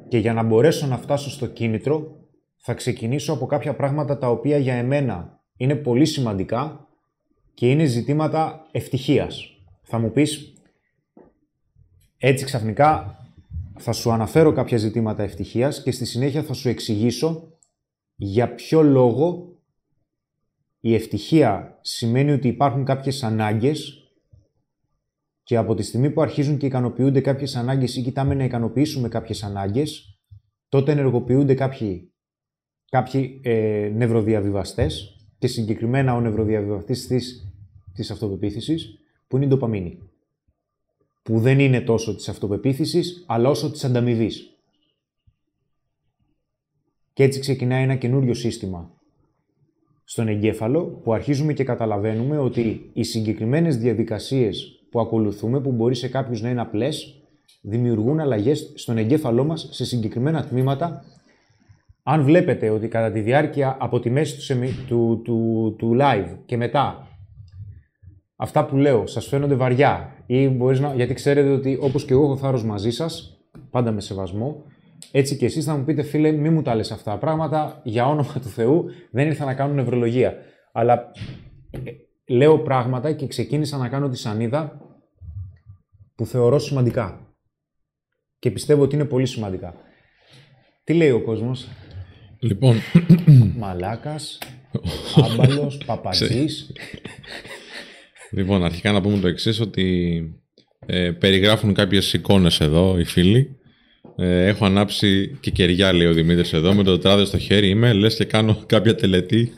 [0.09, 2.17] Και για να μπορέσω να φτάσω στο κίνητρο,
[2.57, 6.89] θα ξεκινήσω από κάποια πράγματα τα οποία για εμένα είναι πολύ σημαντικά
[7.55, 9.51] και είναι ζητήματα ευτυχίας.
[9.83, 10.53] Θα μου πεις,
[12.19, 13.19] έτσι ξαφνικά
[13.79, 17.59] θα σου αναφέρω κάποια ζητήματα ευτυχίας και στη συνέχεια θα σου εξηγήσω
[18.17, 19.57] για ποιο λόγο
[20.81, 24.01] η ευτυχία σημαίνει ότι υπάρχουν κάποιες ανάγκες
[25.43, 29.43] και από τη στιγμή που αρχίζουν και ικανοποιούνται κάποιες ανάγκες ή κοιτάμε να ικανοποιήσουμε κάποιες
[29.43, 30.21] ανάγκες,
[30.69, 32.13] τότε ενεργοποιούνται κάποιοι,
[32.91, 37.53] κάποιοι ε, νευροδιαβιβαστές και συγκεκριμένα ο νευροδιαβιβαστής της,
[37.93, 39.99] της αυτοπεποίθησης που είναι η ντοπαμίνη.
[41.27, 44.51] Που δεν είναι τόσο της αυτοπεποίθησης, αλλά όσο της ανταμοιβής.
[47.13, 48.91] Και έτσι ξεκινάει ένα καινούριο σύστημα
[50.05, 56.09] στον εγκέφαλο που αρχίζουμε και καταλαβαίνουμε ότι οι συγκεκριμένες διαδικασίες που ακολουθούμε, που μπορεί σε
[56.09, 57.23] κάποιους να είναι απλές,
[57.61, 61.05] δημιουργούν αλλαγές στον εγκέφαλό μας σε συγκεκριμένα τμήματα.
[62.03, 66.37] Αν βλέπετε ότι κατά τη διάρκεια από τη μέση του, σεμι- του, του, του live
[66.47, 67.09] και μετά
[68.37, 70.95] αυτά που λέω σας φαίνονται βαριά ή μπορείς να...
[70.95, 74.65] γιατί ξέρετε ότι όπως και εγώ έχω θάρρος μαζί σας, πάντα με σεβασμό,
[75.11, 78.07] έτσι και εσείς θα μου πείτε φίλε μη μου τα λες αυτά τα πράγματα, για
[78.07, 80.35] όνομα του Θεού δεν ήρθα να κάνω νευρολογία.
[80.73, 81.11] Αλλά
[81.71, 81.79] ε,
[82.35, 84.81] λέω πράγματα και ξεκίνησα να κάνω τη σανίδα
[86.15, 87.21] που θεωρώ σημαντικά.
[88.39, 89.75] Και πιστεύω ότι είναι πολύ σημαντικά.
[90.85, 91.69] Τι λέει ο κόσμος,
[92.39, 92.77] Λοιπόν,
[93.59, 94.39] μαλάκας,
[95.25, 96.73] άμπαλος, παπατζής.
[98.37, 100.21] Λοιπόν, αρχικά να πούμε το εξής ότι
[100.87, 103.57] ε, περιγράφουν κάποιες εικόνες εδώ οι φίλοι.
[104.17, 107.93] Ε, έχω ανάψει και κεριά, λέει ο Δημήτρης εδώ, με το τετράδιο στο χέρι είμαι,
[107.93, 109.53] λες και κάνω κάποια τελετή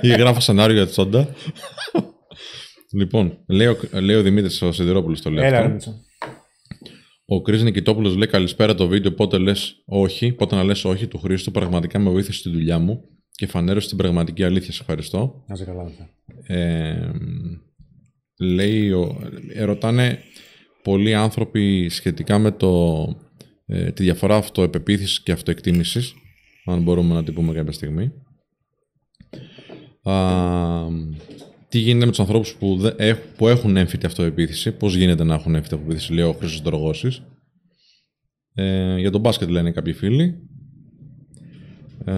[0.00, 1.34] ή γράφω σενάριο για τσόντα.
[2.92, 5.66] λοιπόν, λέει ο, λέει ο Δημήτρης ο Σιδηρόπουλος το λέει Έλα, αυτό.
[5.68, 5.94] ρε Μίτσο.
[7.28, 9.12] Ο Κρι Νικητόπουλος λέει καλησπέρα το βίντεο.
[9.12, 11.50] Πότε λες όχι, πότε να λες όχι του Χρήστου.
[11.50, 14.72] Πραγματικά με βοήθησε στη δουλειά μου και φανέρωσε την πραγματική αλήθεια.
[14.72, 15.44] Σε ευχαριστώ.
[15.46, 16.08] Να σε καλά, παιδιά.
[16.56, 17.10] Ε,
[18.38, 20.18] λέει, ο, ε, ρωτάνε
[20.82, 23.04] πολλοί άνθρωποι σχετικά με το,
[23.66, 26.14] ε, τη διαφορά αυτοεπεποίθησης και αυτοεκτίμησης,
[26.66, 28.12] αν μπορούμε να την πούμε κάποια στιγμή.
[30.02, 30.86] Α,
[31.68, 35.34] τι γίνεται με τους ανθρώπους που, δε, έχ- που έχουν έμφυτη αυτοεπίθεση, πώς γίνεται να
[35.34, 37.22] έχουν έμφυτη αυτοεπίθεση, λέει ο Χρήστος Δρογώσης.
[38.54, 40.34] Ε, για τον μπάσκετ λένε κάποιοι φίλοι.
[42.04, 42.12] Ε,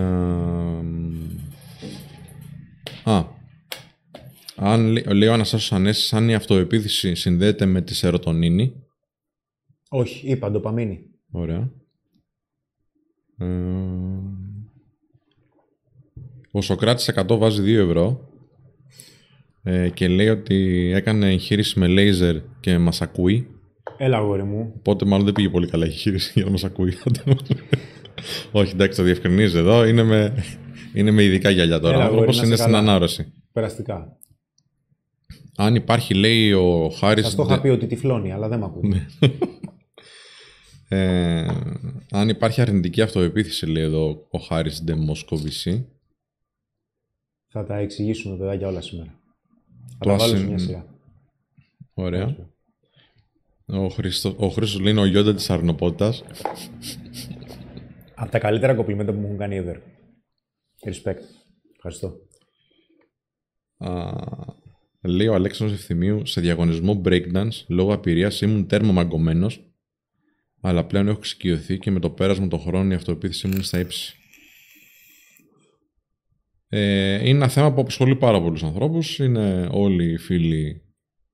[3.05, 3.37] α,
[4.59, 8.73] αν, λέ- λέει ο Αναστάσιος Ανέσης, αν η αυτοεπίθεση συνδέεται με τη σερωτονίνη.
[9.91, 11.01] Όχι, είπα, ντοπαμίνη.
[11.31, 11.71] Ωραία.
[13.39, 13.47] Ε,
[16.53, 18.29] ο Σοκράτης 100 βάζει 2 ευρώ
[19.63, 23.47] ε, και λέει ότι έκανε εγχείρηση με λέιζερ και μας ακούει.
[23.99, 24.73] Έλα, αγόρι μου.
[24.77, 26.93] Οπότε μάλλον δεν πήγε πολύ καλά η εγχείρηση για να μας ακούει.
[28.53, 29.85] Όχι, εντάξει, το διευκρινίζει εδώ.
[29.87, 30.35] Είναι με,
[30.95, 31.95] είναι με ειδικά γυαλιά τώρα.
[31.95, 32.89] Έλα, ο αγόρι, άνθρωπος να είναι είσαι στην καλά.
[32.91, 33.33] ανάρρωση.
[33.53, 34.17] Περαστικά.
[35.61, 37.25] Αν υπάρχει, λέει ο Χάρης...
[37.25, 39.07] Σας το είχα πει ότι τυφλώνει, αλλά δεν με ακούτε.
[40.91, 41.47] Ε,
[42.11, 45.89] αν υπάρχει αρνητική αυτοεπίθεση, λέει εδώ ο Χάρης Ντεμοσκοβισή.
[47.49, 49.21] Θα τα εξηγήσουμε παιδάκια όλα σήμερα.
[49.89, 50.87] Θα Το τα βάλω σε ασυν- μια σειρά.
[51.95, 52.37] Ωραία.
[53.67, 56.23] Ο Χρήστος, ο Χρήστος λέει είναι ο Γιόντα της αρνοπότητας.
[58.15, 59.77] Από τα καλύτερα κοπλιμέντα που μου έχουν κάνει ever.
[60.91, 61.23] Respect.
[61.77, 62.13] Ευχαριστώ.
[63.79, 64.11] Α,
[65.03, 69.69] λέει ο Αλέξανδρος Ευθυμίου σε διαγωνισμό breakdance λόγω απειρίας ήμουν τέρμα μαγκωμένος
[70.61, 73.79] αλλά πλέον έχω εξοικειωθεί και με το πέρασμα των χρόνων η αυτοεπίθεση μου είναι στα
[73.79, 74.15] ύψη.
[76.69, 79.19] Ε, είναι ένα θέμα που απασχολεί πάρα πολλούς ανθρώπους.
[79.19, 80.83] Είναι όλοι οι φίλοι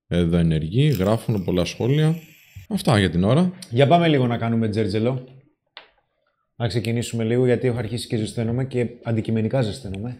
[0.07, 2.15] εδώ ενεργοί, γράφουν πολλά σχόλια.
[2.69, 3.53] Αυτά για την ώρα.
[3.71, 5.25] Για πάμε λίγο να κάνουμε τζέρτζελο.
[6.57, 10.17] Να ξεκινήσουμε λίγο γιατί έχω αρχίσει και ζεσταίνομαι και αντικειμενικά ζεσταίνομαι.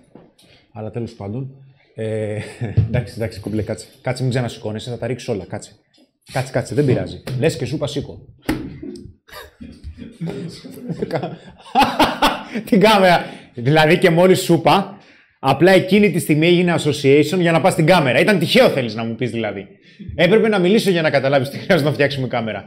[0.73, 1.64] Αλλά τέλος πάντων.
[1.95, 2.39] Ε,
[2.87, 3.87] εντάξει, εντάξει, κομπλέ, κάτσε.
[4.01, 5.45] Κάτσε, μην ξανασηκώνεσαι, θα τα ρίξει όλα.
[5.45, 5.73] Κάτσε.
[6.33, 7.23] Κάτσε, κάτσε, δεν πειράζει.
[7.39, 8.19] Λες και σου είπα σήκω.
[12.65, 13.25] Την κάμερα.
[13.55, 14.99] Δηλαδή και μόλις σου είπα,
[15.39, 18.19] απλά εκείνη τη στιγμή έγινε association για να πας στην κάμερα.
[18.19, 19.67] Ήταν τυχαίο θέλεις να μου πεις δηλαδή.
[20.15, 22.65] Έπρεπε να μιλήσω για να καταλάβεις τι χρειάζεται να φτιάξουμε κάμερα.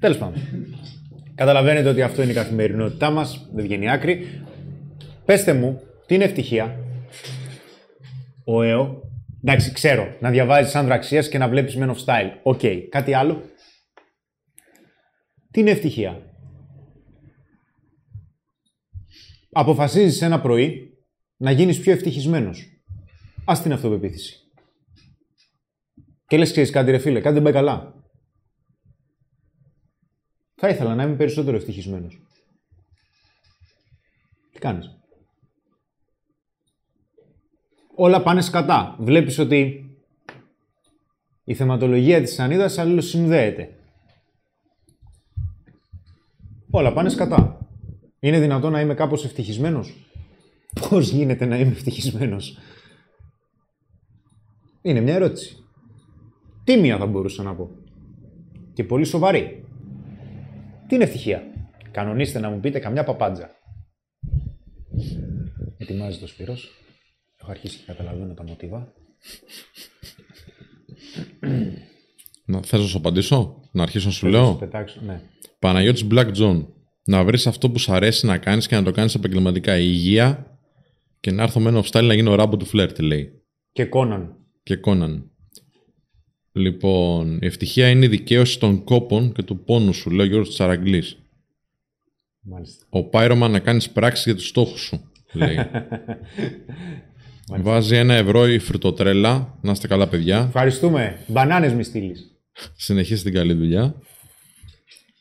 [0.00, 0.34] Τέλος πάντων.
[1.34, 4.26] Καταλαβαίνετε ότι αυτό είναι η καθημερινότητά μας, δεν βγαίνει άκρη.
[5.24, 6.76] Πεςτε μου, τι είναι ευτυχία;
[8.48, 9.00] Ο ΕΟ.
[9.44, 12.30] Εντάξει, ξέρω, να διαβάζεις άνδρα αξίας και να βλέπεις Men of Style.
[12.42, 12.60] Ok.
[12.88, 13.42] Κάτι άλλο;
[15.50, 16.34] Τι είναι ευτυχία;
[19.50, 20.98] Αποφασίζεις ένα πρωί
[21.36, 22.66] να γίνεις πιο ευτυχισμένος.
[23.44, 24.40] Άσ' την αυτοπεποίθηση.
[26.26, 27.94] Και λες, ξέρεις κάτι ρε φίλε, κάτι δεν πάει καλά.
[30.54, 32.20] Θα ήθελα να είμαι περισσότερο ευτυχισμένος.
[34.52, 34.86] Τι κάνεις;
[37.98, 38.96] Όλα πάνε σκατά.
[38.98, 39.90] Βλέπεις ότι
[41.44, 43.70] η θεματολογία της σανίδας αλληλοσυνδέεται.
[46.70, 47.68] Όλα πάνε σκατά.
[48.20, 49.94] Είναι δυνατόν να είμαι κάπως ευτυχισμένος;
[50.88, 52.58] Πώς γίνεται να είμαι ευτυχισμένος;
[54.82, 55.56] Είναι μια ερώτηση.
[56.64, 57.70] Τίμια θα μπορούσα να πω.
[58.72, 59.64] Και πολύ σοβαρή.
[60.86, 61.42] Τι είναι ευτυχία;
[61.90, 63.50] Κανονίστε να μου πείτε καμιά παπάντζα.
[65.78, 66.70] Ετοιμάζεις το Σπύρος.
[67.40, 68.92] Έχω αρχίσει και καταλαβαίνω τα μοτίβα.
[72.44, 74.46] Να, θες να σου απαντήσω, να αρχίσω να σου Θέλω λέω.
[74.46, 75.00] σου πετάξω.
[75.06, 75.20] Ναι.
[75.58, 76.66] Παναγιώτης Black John.
[77.04, 79.78] Να βρεις αυτό που σου αρέσει να κάνεις και να το κάνεις επαγγελματικά.
[79.78, 80.58] Η υγεία
[81.20, 83.42] και να έρθω με ένα style να γίνω ράμπο του φλερτ, λέει.
[83.72, 84.36] Και Κόναν.
[84.62, 85.30] Και Κόναν.
[86.52, 90.50] Λοιπόν, η ευτυχία είναι η δικαίωση των κόπων και του πόνου σου, λέει ο Γιώργος
[90.50, 91.18] Τσαραγκλής.
[92.40, 92.86] Μάλιστα.
[92.90, 95.56] Ο Πάιρωμα να κάνεις πράξη για τους στόχους σου, λέει.
[97.48, 99.58] Βάζει ένα ευρώ η φρυτοτρέλα.
[99.62, 100.44] Να είστε καλά, παιδιά.
[100.46, 101.18] Ευχαριστούμε.
[101.26, 102.40] Μπανάνες μη στείλεις.
[102.76, 104.00] Συνεχίστε την καλή δουλειά.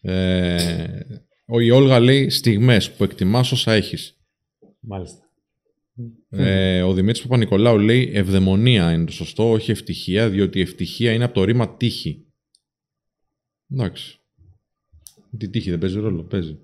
[0.01, 0.99] Ε,
[1.45, 4.17] ο η Όλγα λέει στιγμές που εκτιμάς όσα έχεις.
[4.79, 5.19] Μάλιστα.
[6.29, 11.23] Ε, ο Δημήτρης Παπα-Νικολάου λέει ευδαιμονία είναι το σωστό, όχι ευτυχία, διότι η ευτυχία είναι
[11.23, 12.25] από το ρήμα τύχη.
[13.71, 14.19] Εντάξει.
[15.38, 16.57] Τι τύχη δεν παίζει ρόλο, παίζει.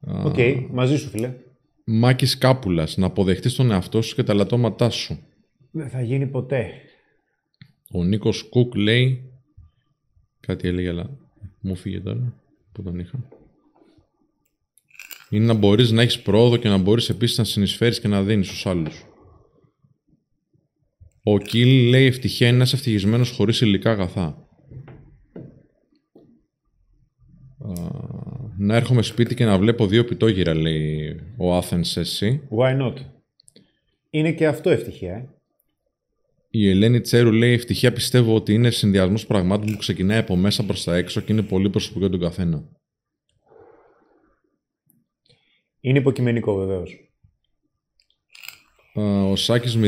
[0.00, 0.38] Οκ,
[0.70, 1.34] μαζί σου φίλε.
[1.84, 5.18] Μάκης Κάπουλας, να αποδεχτείς τον εαυτό σου και τα ελαττώματά σου.
[5.70, 6.70] Δεν θα γίνει ποτέ.
[7.92, 9.32] Ο Νίκος Κουκ λέει
[10.40, 11.10] κάτι έλεγε αλλά
[11.60, 12.34] μου 'φυγε τώρα
[12.72, 13.28] που τον είχα.
[15.30, 18.46] Είναι να μπορείς να έχεις πρόοδο και να μπορείς επίσης να συνεισφέρεις και να δίνεις
[18.46, 19.06] στους άλλους.
[21.22, 24.48] Ο Κίλ λέει ευτυχία είναι να είσαι ευτυχισμένος χωρίς υλικά αγαθά.
[27.58, 28.11] Α,
[28.62, 32.48] να έρχομαι σπίτι και να βλέπω δύο πιτόγυρα, λέει ο Athens εσύ.
[32.58, 32.94] Why not;
[34.10, 35.28] Είναι και αυτό ευτυχία, ε.
[36.50, 40.84] Η Ελένη Τσέρου λέει: Ευτυχία πιστεύω ότι είναι συνδυασμός πραγμάτων που ξεκινάει από μέσα προς
[40.84, 42.64] τα έξω και είναι πολύ προσωπικό για τον καθένα.
[45.80, 47.12] Είναι υποκειμενικό βεβαίως.
[49.00, 49.78] Α, Ο Σάκης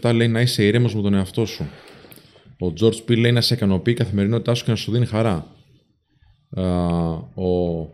[0.00, 1.68] 007 λέει να είσαι ήρεμος με τον εαυτό σου.
[2.58, 5.54] Ο George P λέει να σε ικανοποιεί η καθημερινότητά σου και να σου δίνει χαρά.
[6.50, 6.64] Α,
[7.34, 7.88] ο,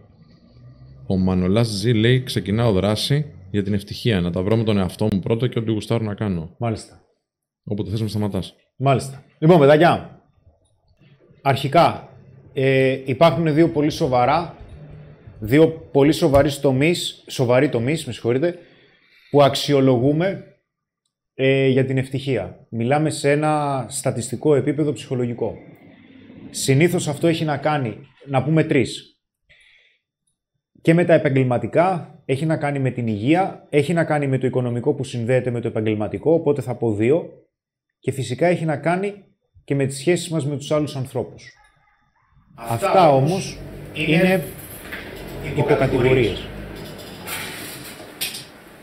[1.07, 4.21] ο Μανολάς G λέει: Ξεκινάω δράση για την ευτυχία.
[4.21, 6.57] Να τα βρω με τον εαυτό μου πρώτα και ό,τι γουστάρω να κάνω.
[6.59, 7.01] Μάλιστα.
[7.65, 8.55] Όποτε θες με σταματάς.
[8.77, 9.25] Μάλιστα.
[9.38, 10.21] Λοιπόν, παιδάκια.
[11.43, 12.09] Αρχικά,
[12.53, 14.57] ε, υπάρχουν δύο πολύ σοβαρά,
[15.38, 18.59] δύο πολύ σοβαροί τομείς, σοβαροί τομείς, με συγχωρείτε,
[19.31, 20.45] που αξιολογούμε
[21.35, 22.67] ε, για την ευτυχία.
[22.71, 25.55] Μιλάμε σε ένα στατιστικό επίπεδο ψυχολογικό.
[26.51, 29.12] Συνήθως αυτό έχει να κάνει, να πούμε τρεις.
[30.83, 34.47] Και με τα επαγγελματικά, έχει να κάνει με την υγεία, έχει να κάνει με το
[34.47, 37.29] οικονομικό που συνδέεται με το επαγγελματικό, οπότε θα πω δύο.
[37.99, 39.14] Και φυσικά έχει να κάνει
[39.64, 41.53] και με τις σχέσεις μας με τους άλλους ανθρώπους.
[42.55, 43.59] Αυτά, όμως
[43.95, 44.42] είναι
[45.57, 46.47] υποκατηγορίες.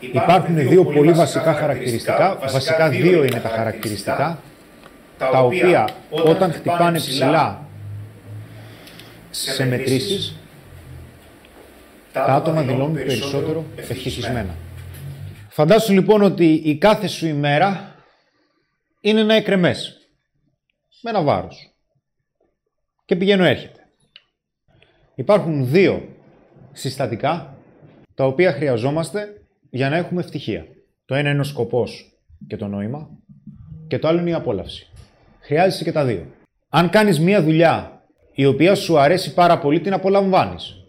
[0.00, 4.38] Υπάρχουν δύο πολύ βασικά χαρακτηριστικά, βασικά δύο είναι τα χαρακτηριστικά,
[5.18, 5.88] τα οποία
[6.24, 7.68] όταν χτυπάνε ψηλά
[9.30, 10.39] σε μετρήσεις,
[12.12, 14.54] τα άτομα δηλώνουν περισσότερο ευτυχισμένα.
[15.48, 17.94] Φαντάσου λοιπόν ότι η κάθε σου ημέρα
[19.00, 19.94] είναι ένα εκρεμές.
[21.02, 21.74] Με ένα βάρος.
[23.04, 23.80] Και πηγαίνω έρχεται.
[25.14, 26.08] Υπάρχουν δύο
[26.72, 27.56] συστατικά
[28.14, 30.66] τα οποία χρειαζόμαστε για να έχουμε ευτυχία.
[31.04, 33.08] Το ένα είναι ο σκοπός και το νόημα
[33.88, 34.86] και το άλλο είναι η απόλαυση.
[35.40, 36.26] Χρειάζεσαι και τα δύο.
[36.68, 38.02] Αν κάνεις μία δουλειά
[38.34, 40.79] η οποία σου αρέσει πάρα πολύ, την απολαμβάνεις.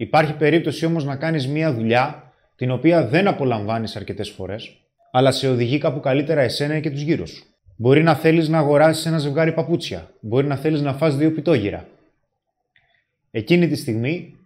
[0.00, 4.76] Υπάρχει περίπτωση όμως να κάνεις μία δουλειά την οποία δεν απολαμβάνεις αρκετές φορές,
[5.10, 7.44] αλλά σε οδηγεί κάπου καλύτερα εσένα και τους γύρω σου.
[7.76, 10.10] Μπορεί να θέλεις να αγοράσεις ένα ζευγάρι παπούτσια.
[10.20, 11.88] Μπορεί να θέλεις να φας δύο πιτόγυρα.
[13.30, 14.36] Εκείνη τη στιγμή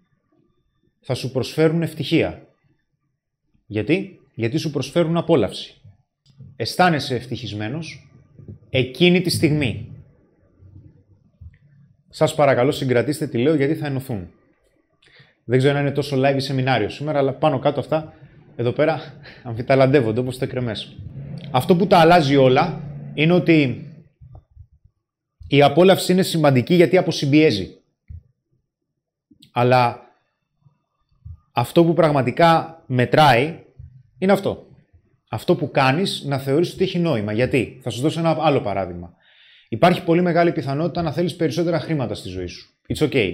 [1.00, 2.46] θα σου προσφέρουν ευτυχία.
[3.66, 5.80] Γιατί; Γιατί σου προσφέρουν απόλαυση.
[6.56, 8.08] Αισθάνεσαι ευτυχισμένος
[8.70, 9.92] εκείνη τη στιγμή.
[12.08, 14.28] Σας παρακαλώ συγκρατήστε τι λέω γιατί θα ενωθούν.
[15.44, 18.12] Δεν ξέρω αν είναι τόσο live σεμινάριο σήμερα, αλλά πάνω κάτω αυτά,
[18.57, 19.00] εδώ πέρα
[19.42, 20.96] αμφιταλαντεύονται όπως το κρεμές.
[21.50, 22.80] Αυτό που τα αλλάζει όλα
[23.14, 23.88] είναι ότι
[25.48, 27.78] η απόλαυση είναι σημαντική γιατί αποσυμπιέζει.
[29.52, 29.98] Αλλά
[31.52, 33.59] αυτό που πραγματικά μετράει
[34.18, 34.66] είναι αυτό.
[35.28, 37.33] Αυτό που κάνεις να θεωρείς ότι έχει νόημα.
[37.33, 39.14] Γιατί, θα σου δώσω ένα άλλο παράδειγμα.
[39.68, 42.74] Υπάρχει πολύ μεγάλη πιθανότητα να θέλεις περισσότερα χρήματα στη ζωή σου.
[42.88, 43.33] It's okay.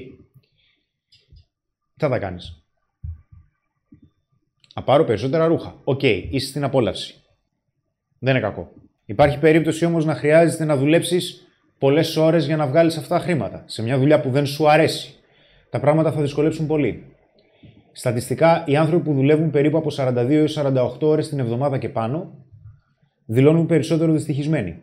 [2.00, 2.62] Τι θα τα κάνεις;
[4.74, 5.74] Να πάρω περισσότερα ρούχα.
[5.84, 7.14] Ok, okay, είσαι στην απόλαυση.
[8.18, 8.72] Δεν είναι κακό.
[9.04, 11.46] Υπάρχει περίπτωση όμως να χρειάζεται να δουλέψεις
[11.78, 13.64] πολλές ώρες για να βγάλεις αυτά τα χρήματα.
[13.66, 15.14] Σε μια δουλειά που δεν σου αρέσει.
[15.70, 17.16] Τα πράγματα θα δυσκολέψουν πολύ.
[17.92, 22.34] Στατιστικά, οι άνθρωποι που δουλεύουν περίπου από 42 έως 48 ώρες την εβδομάδα και πάνω,
[23.24, 24.82] δηλώνουν περισσότερο δυστυχισμένοι.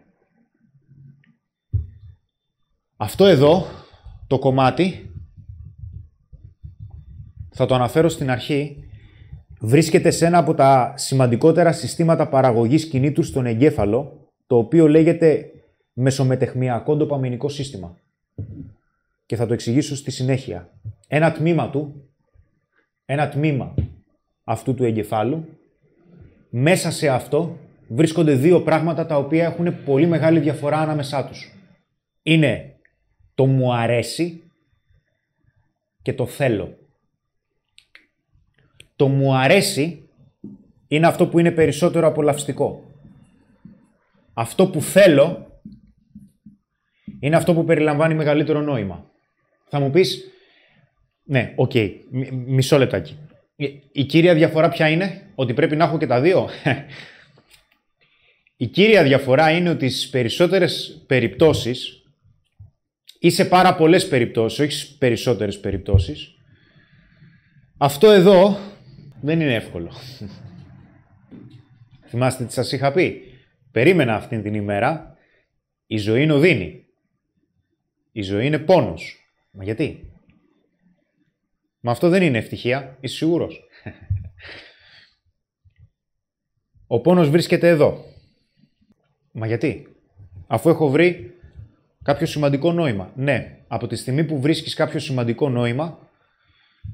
[2.98, 3.66] Αυτό εδώ,
[4.28, 5.12] το κομμάτι,
[7.58, 8.90] θα το αναφέρω στην αρχή,
[9.60, 15.52] βρίσκεται σε ένα από τα σημαντικότερα συστήματα παραγωγής κινήτου στον εγκέφαλο, το οποίο λέγεται
[15.94, 17.98] μεσομετεχμιακό ντοπαμινικό σύστημα.
[19.26, 20.70] Και θα το εξηγήσω στη συνέχεια.
[21.08, 22.08] Ένα τμήμα του
[23.10, 23.74] ένα τμήμα
[24.44, 25.46] αυτού του εγκεφάλου.
[26.50, 31.52] Μέσα σε αυτό βρίσκονται δύο πράγματα τα οποία έχουν πολύ μεγάλη διαφορά ανάμεσά τους.
[32.22, 32.76] Είναι
[33.36, 34.52] το μου αρέσει
[36.02, 36.87] και το θέλω.
[38.98, 40.10] Το μου αρέσει
[40.88, 42.92] είναι αυτό που είναι περισσότερο απολαυστικό.
[44.34, 45.48] Αυτό που θέλω
[47.20, 49.12] είναι αυτό που περιλαμβάνει μεγαλύτερο νόημα.
[49.70, 50.32] Θα μου πεις,
[51.24, 51.72] ναι, ok.
[51.74, 51.92] Okay.
[52.32, 53.18] Μισό λεπτάκι.
[53.92, 56.50] Η κύρια διαφορά ποια είναι, ότι πρέπει να έχω και τα δύο;
[58.58, 62.02] Η κύρια διαφορά είναι ότι στις περισσότερες περιπτώσεις
[63.20, 66.36] ή σε πάρα πολλές περιπτώσεις, όχι στις περισσότερες περιπτώσεις,
[67.78, 68.58] αυτό εδώ
[69.22, 69.92] δεν είναι εύκολο.
[72.08, 73.22] Θυμάστε τι σας είχα πει.
[73.72, 75.18] Περίμενα αυτήν την ημέρα.
[75.88, 76.86] Η ζωή είναι οδύνη.
[78.12, 79.32] Η ζωή είναι πόνος.
[79.52, 80.12] Μα γιατί;
[81.80, 83.64] Μα αυτό δεν είναι ευτυχία, είσαι σίγουρος;
[86.88, 88.06] Ο πόνος βρίσκεται εδώ.
[89.32, 89.88] Μα γιατί;
[90.48, 91.36] Αφού έχω βρει
[92.04, 93.12] κάποιο σημαντικό νόημα.
[93.16, 96.10] Ναι, από τη στιγμή που βρίσκεις κάποιο σημαντικό νόημα,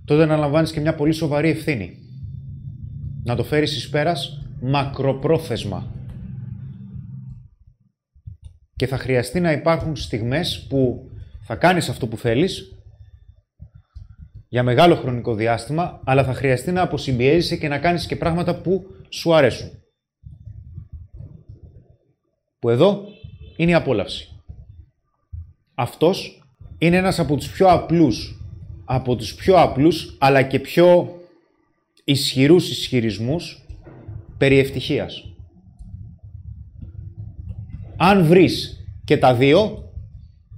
[0.05, 2.12] τότε αναλαμβάνεις και μια πολύ σοβαρή ευθύνη.
[3.23, 5.91] Να το φέρεις εις πέρας μακροπρόθεσμα.
[8.75, 11.09] Και θα χρειαστεί να υπάρχουν στιγμές που
[11.41, 12.77] θα κάνεις αυτό που θέλεις,
[14.49, 18.85] για μεγάλο χρονικό διάστημα, αλλά θα χρειαστεί να αποσυμπιέζεσαι και να κάνεις και πράγματα που
[19.09, 19.69] σου αρέσουν.
[22.59, 23.03] Που εδώ
[23.55, 24.43] είναι η απόλαυση.
[25.75, 26.43] Αυτός
[26.77, 28.41] είναι ένας από τους πιο απλούς,
[28.85, 31.17] από τους πιο απλούς, αλλά και πιο
[32.03, 33.65] ισχυρούς ισχυρισμούς
[34.37, 35.35] περί ευτυχίας.
[37.97, 39.91] Αν βρεις και τα δύο,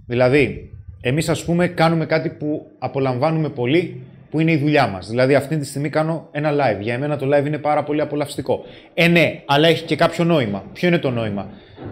[0.08, 0.70] δηλαδή
[1.08, 5.08] Εμείς, ας πούμε, κάνουμε κάτι που απολαμβάνουμε πολύ, που είναι η δουλειά μας.
[5.08, 6.82] Δηλαδή, αυτή τη στιγμή κάνω ένα live.
[6.82, 8.64] Για εμένα το live είναι πάρα πολύ απολαυστικό.
[8.94, 10.64] Ε, ναι, αλλά έχει και κάποιο νόημα.
[10.74, 11.50] Ποιο είναι το νόημα;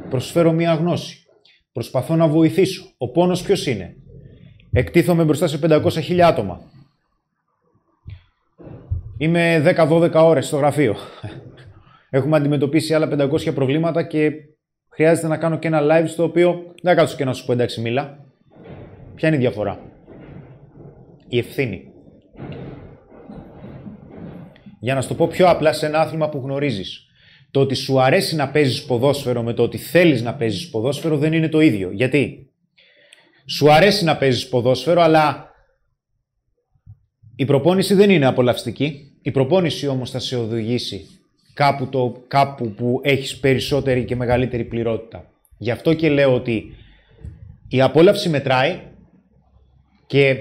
[0.09, 1.25] Προσφέρω μία γνώση.
[1.71, 2.83] Προσπαθώ να βοηθήσω.
[2.97, 3.95] Ο πόνος ποιος είναι;
[4.71, 6.61] Εκτίθομαι μπροστά σε 500.000 άτομα.
[9.17, 10.95] Είμαι 10-12 ώρες στο γραφείο.
[12.09, 14.31] Έχουμε αντιμετωπίσει άλλα 500 προβλήματα και
[14.89, 16.51] χρειάζεται να κάνω και ένα live στο οποίο
[16.81, 18.25] δεν θα κάτσω και να σου πω εντάξει μίλα.
[19.15, 19.79] Ποια είναι η διαφορά;
[21.27, 21.87] Η ευθύνη.
[24.79, 27.05] Για να σου το πω πιο απλά σε ένα άθλημα που γνωρίζεις.
[27.51, 31.33] Το ότι σου αρέσει να παίζεις ποδόσφαιρο με το ότι θέλεις να παίζεις ποδόσφαιρο δεν
[31.33, 31.91] είναι το ίδιο.
[31.91, 32.47] Γιατί;
[33.45, 35.52] Σου αρέσει να παίζεις ποδόσφαιρο, αλλά
[37.35, 39.11] Η προπόνηση δεν είναι απολαυστική.
[39.21, 41.07] Η προπόνηση όμως θα σε οδηγήσει
[41.53, 45.31] κάπου, το, κάπου που έχεις περισσότερη και μεγαλύτερη πληρότητα.
[45.57, 46.75] Γι' αυτό και λέω ότι
[47.67, 48.81] η απόλαυση μετράει
[50.07, 50.35] και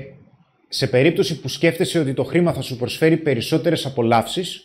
[0.69, 4.63] σε περίπτωση που σκέφτεσαι ότι το χρήμα θα σου προσφέρει περισσότερες απολαύσεις,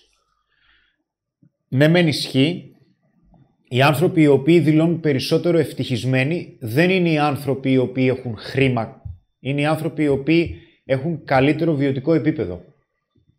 [1.68, 2.72] ναι μεν ισχύει,
[3.70, 9.02] οι άνθρωποι οι οποίοι δηλώνουν περισσότερο ευτυχισμένοι δεν είναι οι άνθρωποι οι οποίοι έχουν χρήμα.
[9.40, 10.56] Είναι οι άνθρωποι οι οποίοι
[10.90, 12.64] έχουν καλύτερο βιωτικό επίπεδο.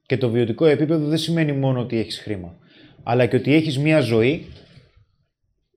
[0.02, 2.56] Και το βιωτικό επίπεδο δεν σημαίνει μόνο ότι έχεις χρήμα,
[3.02, 4.46] αλλά και ότι έχεις μία ζωή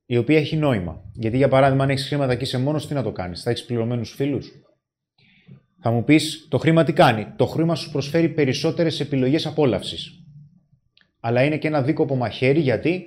[0.05, 1.01] η οποία έχει νόημα.
[1.13, 3.65] Γιατί για παράδειγμα αν έχεις χρήματα και είσαι μόνος, τι να το κάνεις, θα έχεις
[3.65, 4.51] πληρωμένους φίλους;
[5.82, 10.11] Θα μου πεις, το χρήμα τι κάνει; Το χρήμα σου προσφέρει περισσότερες επιλογές απόλαυσης.
[11.19, 13.05] Αλλά είναι και ένα δίκοπο μαχαίρι γιατί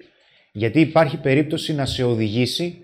[0.53, 2.79] γιατί υπάρχει περίπτωση να σε οδηγήσει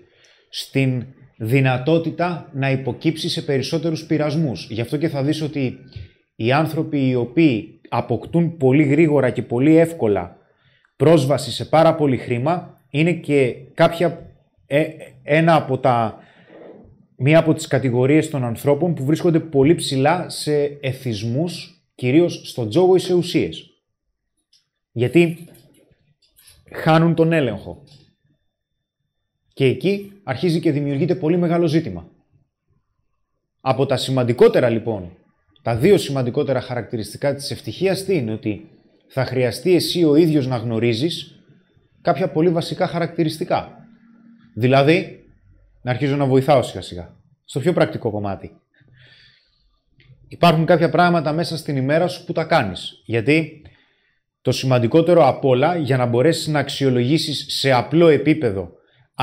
[0.49, 1.05] στην
[1.43, 4.67] δυνατότητα να υποκύψει σε περισσότερους πειρασμούς.
[4.69, 5.77] Γι' αυτό και θα δεις ότι
[6.35, 10.37] οι άνθρωποι οι οποίοι αποκτούν πολύ γρήγορα και πολύ εύκολα
[10.95, 14.35] πρόσβαση σε πάρα πολύ χρήμα είναι και κάποια,
[14.65, 14.87] ε,
[15.23, 16.17] ένα από τα,
[17.17, 22.95] μία από τις κατηγορίες των ανθρώπων που βρίσκονται πολύ ψηλά σε εθισμούς, κυρίως στο τζόγο
[22.95, 23.69] ή σε ουσίες.
[24.91, 25.47] Γιατί
[26.71, 27.83] χάνουν τον έλεγχο.
[29.53, 32.09] Και εκεί αρχίζει και δημιουργείται πολύ μεγάλο ζήτημα.
[33.61, 35.11] Από τα σημαντικότερα λοιπόν,
[35.61, 38.69] τα δύο σημαντικότερα χαρακτηριστικά της ευτυχίας τι είναι ότι
[39.07, 41.39] θα χρειαστεί εσύ ο ίδιος να γνωρίζεις
[42.01, 43.85] κάποια πολύ βασικά χαρακτηριστικά.
[44.55, 45.23] Δηλαδή,
[45.81, 47.15] να αρχίζω να βοηθάω σιγά σιγά.
[47.45, 48.51] Στο πιο πρακτικό κομμάτι.
[50.27, 53.01] Υπάρχουν κάποια πράγματα μέσα στην ημέρα σου που τα κάνεις.
[53.05, 53.61] Γιατί
[54.41, 58.71] το σημαντικότερο απ' όλα για να μπορέσεις να αξιολογήσεις σε απλό επίπεδο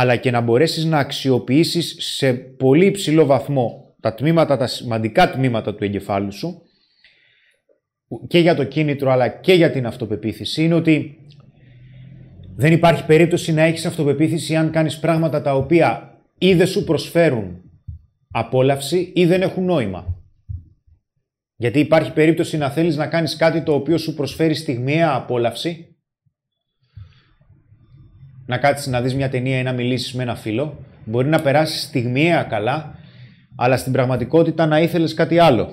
[0.00, 5.74] αλλά και να μπορέσεις να αξιοποιήσεις σε πολύ υψηλό βαθμό τα τμήματα, τα σημαντικά τμήματα
[5.74, 6.62] του εγκεφάλου σου
[8.26, 11.18] και για το κίνητρο αλλά και για την αυτοπεποίθηση είναι ότι
[12.56, 17.60] δεν υπάρχει περίπτωση να έχεις αυτοπεποίθηση αν κάνεις πράγματα τα οποία ή δεν σου προσφέρουν
[18.30, 20.22] απόλαυση ή δεν έχουν νόημα.
[21.56, 25.87] Γιατί υπάρχει περίπτωση να θέλεις να κάνεις κάτι το οποίο σου προσφέρει στιγμιαία απόλαυση.
[28.48, 30.84] Να κάτσεις να δεις μια ταινία ή να μιλήσεις με ένα φίλο.
[31.04, 32.98] Μπορεί να περάσεις στιγμιαία καλά,
[33.56, 35.68] αλλά στην πραγματικότητα να ήθελες κάτι άλλο.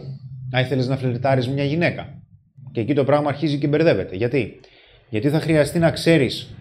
[0.49, 2.21] Να ήθελες να φλερτάρεις μια γυναίκα.
[2.71, 4.15] Και εκεί το πράγμα αρχίζει και μπερδεύεται.
[4.15, 4.59] Γιατί;
[5.09, 6.55] Γιατί θα χρειαστεί να ξέρεις,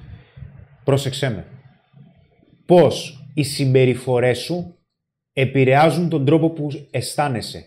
[0.84, 1.44] πρόσεξέ με,
[2.66, 4.78] πώς οι συμπεριφορές σου
[5.32, 7.64] επηρεάζουν τον τρόπο που αισθάνεσαι.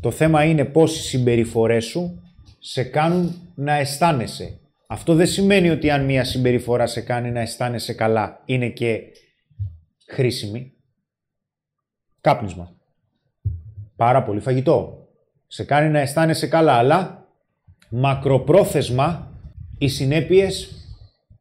[0.00, 2.22] Το θέμα είναι πώς οι συμπεριφορές σου
[2.58, 4.60] σε κάνουν να αισθάνεσαι.
[4.90, 9.00] Αυτό δεν σημαίνει ότι αν μια συμπεριφορά σε κάνει να αισθάνεσαι καλά, είναι και
[10.08, 10.72] χρήσιμη.
[12.20, 12.76] Κάπνισμα.
[13.96, 15.08] Πάρα πολύ φαγητό.
[15.46, 17.28] Σε κάνει να αισθάνεσαι καλά, αλλά
[17.88, 19.32] μακροπρόθεσμα
[19.78, 20.72] οι συνέπειες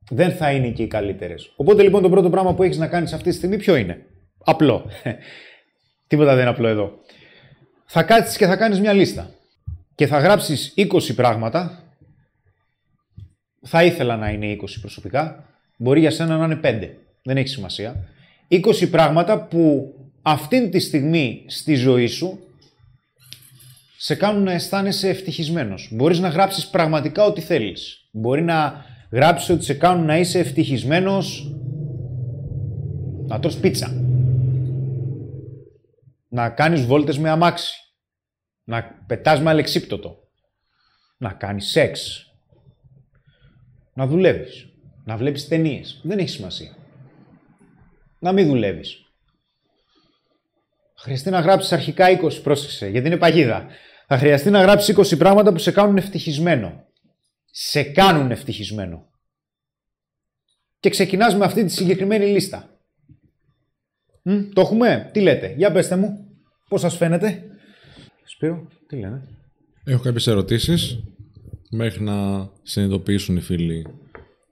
[0.10, 1.54] δεν θα είναι και οι καλύτερες.
[1.56, 4.06] Οπότε λοιπόν το πρώτο πράγμα που έχεις να κάνεις αυτή τη στιγμή ποιο είναι;
[4.38, 4.86] Απλό.
[6.08, 7.00] Τίποτα δεν είναι απλό εδώ
[7.88, 9.30] θα κάτσεις και θα κάνεις μια λίστα.
[9.96, 11.84] Και θα γράψεις 20 πράγματα.
[13.62, 15.44] Θα ήθελα να είναι 20 προσωπικά.
[15.78, 16.90] Μπορεί για σένα να είναι 5.
[17.24, 17.96] Δεν έχει σημασία.
[18.48, 22.40] 20 πράγματα που αυτήν τη στιγμή στη ζωή σου
[23.98, 25.90] σε κάνουν να αισθάνεσαι ευτυχισμένος.
[25.92, 28.08] Μπορείς να γράψεις πραγματικά ό,τι θέλεις.
[28.12, 31.52] Μπορεί να γράψεις ότι σε κάνουν να είσαι ευτυχισμένος
[33.28, 34.02] να τρως πίτσα
[36.30, 37.74] να κάνεις βόλτες με αμάξι,
[38.64, 40.18] να πετάς με αλεξίπτωτο,
[41.18, 42.26] να κάνεις σεξ,
[43.98, 44.68] να δουλεύεις,
[45.04, 46.00] να βλέπεις ταινίες.
[46.04, 46.78] Δεν έχει σημασία.
[48.20, 49.06] Να μην δουλεύεις.
[50.98, 53.68] Χρειαστεί να γράψεις αρχικά 20, πρόσεξε, γιατί είναι παγίδα.
[54.08, 56.86] Θα χρειαστεί να γράψεις 20 πράγματα που σε κάνουν ευτυχισμένο.
[57.52, 59.10] Σε κάνουν ευτυχισμένο.
[60.80, 62.70] Και ξεκινάς με αυτή τη συγκεκριμένη λίστα.
[64.22, 66.28] Μ, το έχουμε; Τι λέτε; Για πέστε μου.
[66.68, 67.44] Πώς σας φαίνεται;
[68.24, 69.22] Σπύρο, τι λένε;
[69.84, 71.04] Έχω κάποιες ερωτήσεις
[71.70, 73.88] μέχρι να συνειδητοποιήσουν οι φίλοι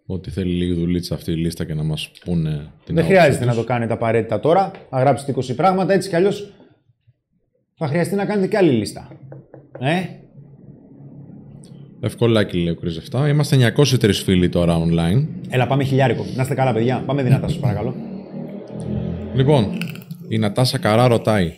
[0.06, 3.56] ότι θέλει λίγη δουλίτσα αυτή η λίστα και να μας πούνε την Δεν χρειάζεται να
[3.56, 4.72] το κάνετε απαραίτητα τώρα.
[4.92, 6.54] Να γράψετε 20 πράγματα έτσι κι αλλιώς
[7.78, 9.12] θα χρειαστεί να κάνετε και άλλη λίστα.
[9.80, 10.02] Ε,
[12.06, 13.28] Ευκολάκι λέει ο Κρυζεφτά.
[13.28, 15.26] Είμαστε 903 φίλοι τώρα online.
[15.50, 16.26] Έλα, πάμε χιλιάρικο.
[16.36, 17.04] Να είστε καλά, παιδιά.
[17.06, 17.96] Πάμε δυνατά, σας παρακαλώ.
[19.34, 19.78] Λοιπόν,
[20.28, 21.54] η Νατάσα Καρά ρωτάει.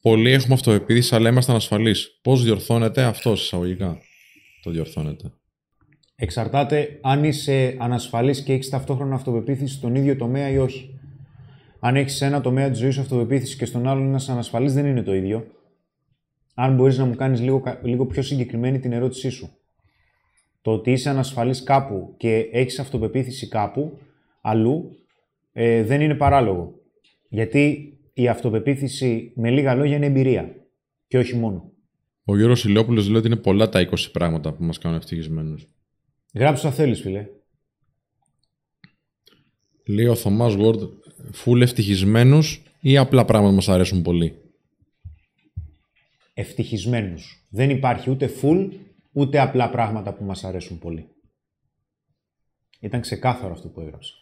[0.00, 1.94] Πολλοί έχουμε αυτοεπίδηση, αλλά είμαστε ανασφαλεί.
[2.22, 3.98] Πώς διορθώνεται αυτό εισαγωγικά;
[4.64, 5.32] Το διορθώνεται.
[6.16, 10.98] Εξαρτάται αν είσαι ανασφαλής και έχεις ταυτόχρονα αυτοπεποίθηση στον ίδιο τομέα ή όχι.
[11.80, 15.02] Αν έχεις ένα τομέα της ζωής σου αυτοπεποίθηση και στον άλλον ένας ανασφαλής δεν είναι
[15.02, 15.46] το ίδιο.
[16.54, 19.50] αν μπορείς να μου κάνεις λίγο, κα- λίγο πιο συγκεκριμένη την ερώτησή σου.
[20.62, 23.98] Το ότι είσαι ανασφαλής κάπου και έχεις αυτοπεποίθηση κάπου,
[24.40, 24.96] αλλού,
[25.52, 26.74] ε, δεν είναι παράλογο.
[27.28, 30.54] Γιατί η αυτοπεποίθηση, με λίγα λόγια, είναι εμπειρία.
[31.06, 31.72] Και όχι μόνο.
[32.24, 35.66] Ο Γιώργος Ηλιόπουλος λέει ότι είναι πολλά τα 20 πράγματα που μας κάνουν ευτυχισμένους.
[36.34, 37.26] Γράψε όσα θέλεις, φίλε.
[39.86, 40.88] Λέει ο Θωμάς Word,
[41.44, 44.38] full ευτυχισμένους ή απλά πράγματα μας αρέσουν πολύ;
[46.34, 47.46] Ευτυχισμένους.
[47.50, 48.70] Δεν υπάρχει ούτε full,
[49.12, 51.08] ούτε απλά πράγματα που μας αρέσουν πολύ.
[52.80, 54.12] Ήταν ξεκάθαρο αυτό που έγραψα.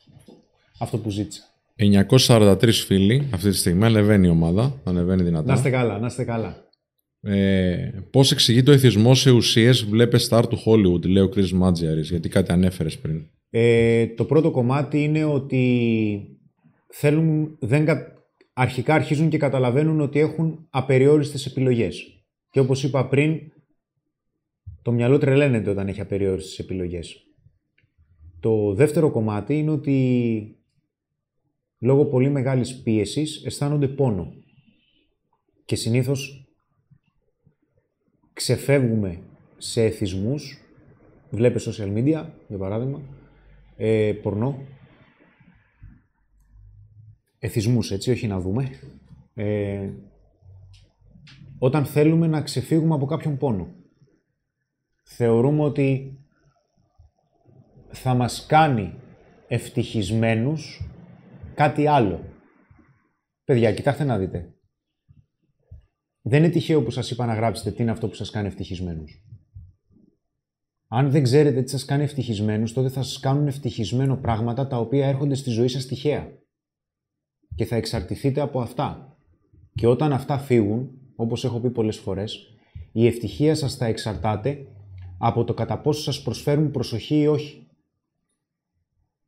[0.79, 1.43] Αυτό που ζήτησα.
[1.77, 5.47] 943 φίλοι αυτή τη στιγμή, ανεβαίνει η ομάδα, ανεβαίνει δυνατά.
[5.47, 6.71] Να είστε καλά, να είστε καλά.
[7.25, 12.11] Ε, πώς εξηγεί το εθισμός σε ουσίες βλέπε star του Hollywood, λέει ο Chris Μάτζιαρης,
[12.11, 13.27] γιατί κάτι ανέφερες πριν.
[13.51, 16.39] Ε, το πρώτο κομμάτι είναι ότι
[16.89, 18.13] θέλουν, δεν, κα-
[18.53, 22.25] αρχικά αρχίζουν και καταλαβαίνουν ότι έχουν απεριόριστες επιλογές.
[22.51, 23.41] Και όπως είπα πριν,
[24.83, 27.17] το μυαλό τρελαίνεται όταν έχει απεριόριστες επιλογές.
[28.41, 30.57] Το δεύτερο κομμάτι είναι ότι
[31.79, 34.33] λόγω πολύ μεγάλης πίεσης αισθάνονται πόνο.
[35.65, 36.42] Και συνήθως
[38.33, 39.23] ξεφεύγουμε
[39.59, 40.59] σε εθισμούς,
[41.31, 43.01] βλέπε social media, για παράδειγμα,
[43.77, 44.67] ε, πορνό,
[47.39, 48.71] εθισμούς, έτσι, όχι να δούμε,
[49.35, 49.91] ε,
[51.59, 53.75] όταν θέλουμε να ξεφύγουμε από κάποιον πόνο.
[55.03, 56.19] Θεωρούμε ότι
[57.91, 58.95] θα μας κάνει
[59.49, 60.91] ευτυχισμένους
[61.55, 62.25] κάτι άλλο.
[63.45, 64.52] Παιδιά, κοιτάξτε να δείτε.
[66.23, 69.23] Δεν είναι τυχαίο που σας είπα να γράψετε τι είναι αυτό που σας κάνει ευτυχισμένους.
[70.89, 75.07] Αν δεν ξέρετε τι σας κάνει ευτυχισμένους, τότε θα σας κάνουν ευτυχισμένο πράγματα τα οποία
[75.07, 76.33] έρχονται στη ζωή σας τυχαία.
[77.55, 79.17] Και θα εξαρτηθείτε από αυτά.
[79.75, 82.55] Και όταν αυτά φύγουν, όπως έχω πει πολλές φορές,
[82.93, 84.67] η ευτυχία σας θα εξαρτάται
[85.19, 87.67] από το κατά πόσο σας προσφέρουν προσοχή ή όχι.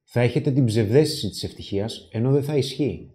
[0.05, 3.14] Θα έχετε την ψευδέστηση της ευτυχίας, ενώ δεν θα ισχύει.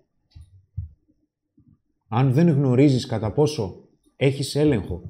[2.12, 5.02] Αν δεν γνωρίζεις κατά πόσο έχεις έλεγχο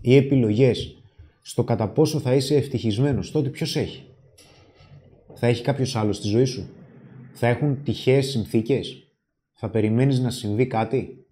[0.00, 1.02] ή επιλογές
[1.42, 4.04] στο κατά πόσο θα είσαι ευτυχισμένος, τότε ποιος έχει;
[5.34, 6.68] Θα έχει κάποιος άλλος στη ζωή σου;
[7.32, 9.08] Θα έχουν τυχαίες συνθήκες;
[9.52, 11.26] Θα περιμένεις να συμβεί κάτι;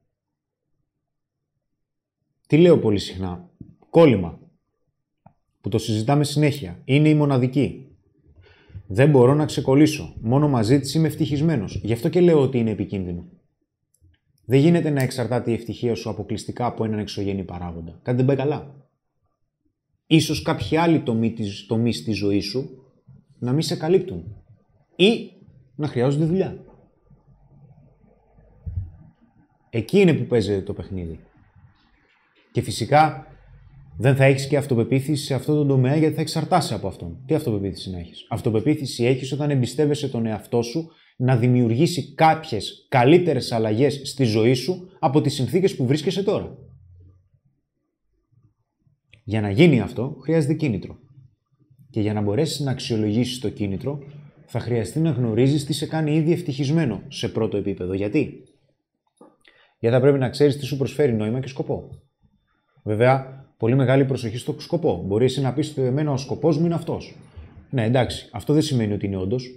[2.47, 3.51] Τι λέω πολύ συχνά;
[3.91, 4.41] Κόλλημα.
[5.61, 6.83] Που το συζητάμε συνέχεια.
[6.85, 7.87] Είναι η μοναδική.
[8.87, 10.15] Δεν μπορώ να ξεκολλήσω.
[10.21, 11.81] Μόνο μαζί της είμαι ευτυχισμένος.
[11.83, 13.25] Γι' αυτό και λέω ότι είναι επικίνδυνο.
[14.53, 18.01] Δεν γίνεται να εξαρτάται η ευτυχία σου αποκλειστικά από έναν εξωγενή παράγοντα.
[18.03, 18.75] Κάτι δεν πάει καλά.
[20.07, 22.71] Ίσως κάποιοι άλλοι τομεί της, τομείς στη ζωής σου
[23.39, 24.37] να μην σε καλύπτουν.
[24.97, 25.31] Ή
[25.77, 26.65] να χρειάζονται δουλειά.
[29.71, 31.21] Εκεί είναι που παίζει το παιχνίδι.
[32.53, 33.27] Και φυσικά
[33.99, 37.23] δεν θα έχεις και αυτοπεποίθηση σε αυτό το τομέα γιατί θα εξαρτάσαι από αυτόν.
[37.27, 43.53] Τι αυτοπεποίθηση να έχεις; Αυτοπεποίθηση έχεις όταν εμπιστεύεσαι τον εαυτό σου να δημιουργήσει κάποιες καλύτερες
[43.53, 46.57] αλλαγές στη ζωή σου από τις συνθήκες που βρίσκεσαι τώρα.
[49.25, 50.99] Για να γίνει αυτό, χρειάζεται κίνητρο.
[51.91, 53.99] Και για να μπορέσεις να αξιολογήσεις το κίνητρο,
[54.47, 57.95] θα χρειαστεί να γνωρίζεις τι σε κάνει ήδη ευτυχισμένο σε πρώτο επίπεδο.
[57.95, 58.43] Γιατί;
[59.79, 61.91] Γιατί θα πρέπει να ξέρεις τι σου προσφέρει νόημα και σκοπό.
[62.85, 65.03] Βέβαια, πολύ μεγάλη προσοχή στο σκοπό.
[65.07, 67.17] Μπορείς εσύ να πεις ότι εμένα ο σκοπός μου είναι αυτός.
[67.71, 69.51] Ναι, εντάξει, αυτό δεν σημαίνει ότι είναι όντως.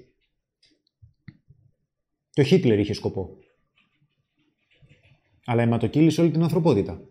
[2.36, 3.30] Και ο Χίτλερ είχε σκοπό.
[5.46, 7.02] Αλλά αιματοκύλησε όλη την ανθρωπότητα.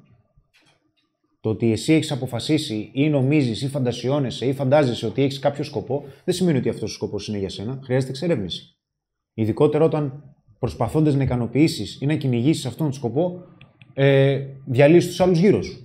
[1.40, 6.04] Το ότι εσύ έχεις αποφασίσει ή νομίζεις ή φαντασιώνεσαι ή φαντάζεσαι ότι έχεις κάποιο σκοπό,
[6.24, 7.80] δεν σημαίνει ότι αυτός ο σκοπός είναι για σένα.
[7.82, 8.76] Χρειάζεται εξερεύνηση.
[9.34, 13.44] Ειδικότερα όταν προσπαθώντας να ικανοποιήσεις ή να κυνηγήσεις αυτόν τον σκοπό,
[13.92, 15.78] ε, διαλύεις τους άλλους γύρω σου.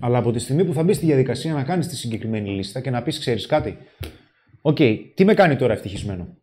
[0.00, 2.90] Αλλά από τη στιγμή που θα μπεις στη διαδικασία να κάνεις τη συγκεκριμένη λίστα και
[2.90, 3.76] να πεις: Ξέρεις κάτι,
[4.62, 4.78] Οκ,
[5.14, 6.36] τι με κάνει τώρα ευτυχισμένο;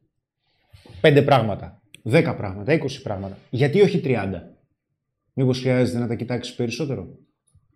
[1.02, 3.38] Πέντε πράγματα, δέκα πράγματα, είκοσι πράγματα.
[3.50, 4.42] Γιατί όχι 30.
[5.34, 7.08] Μήπως χρειάζεται να τα κοιτάξεις περισσότερο;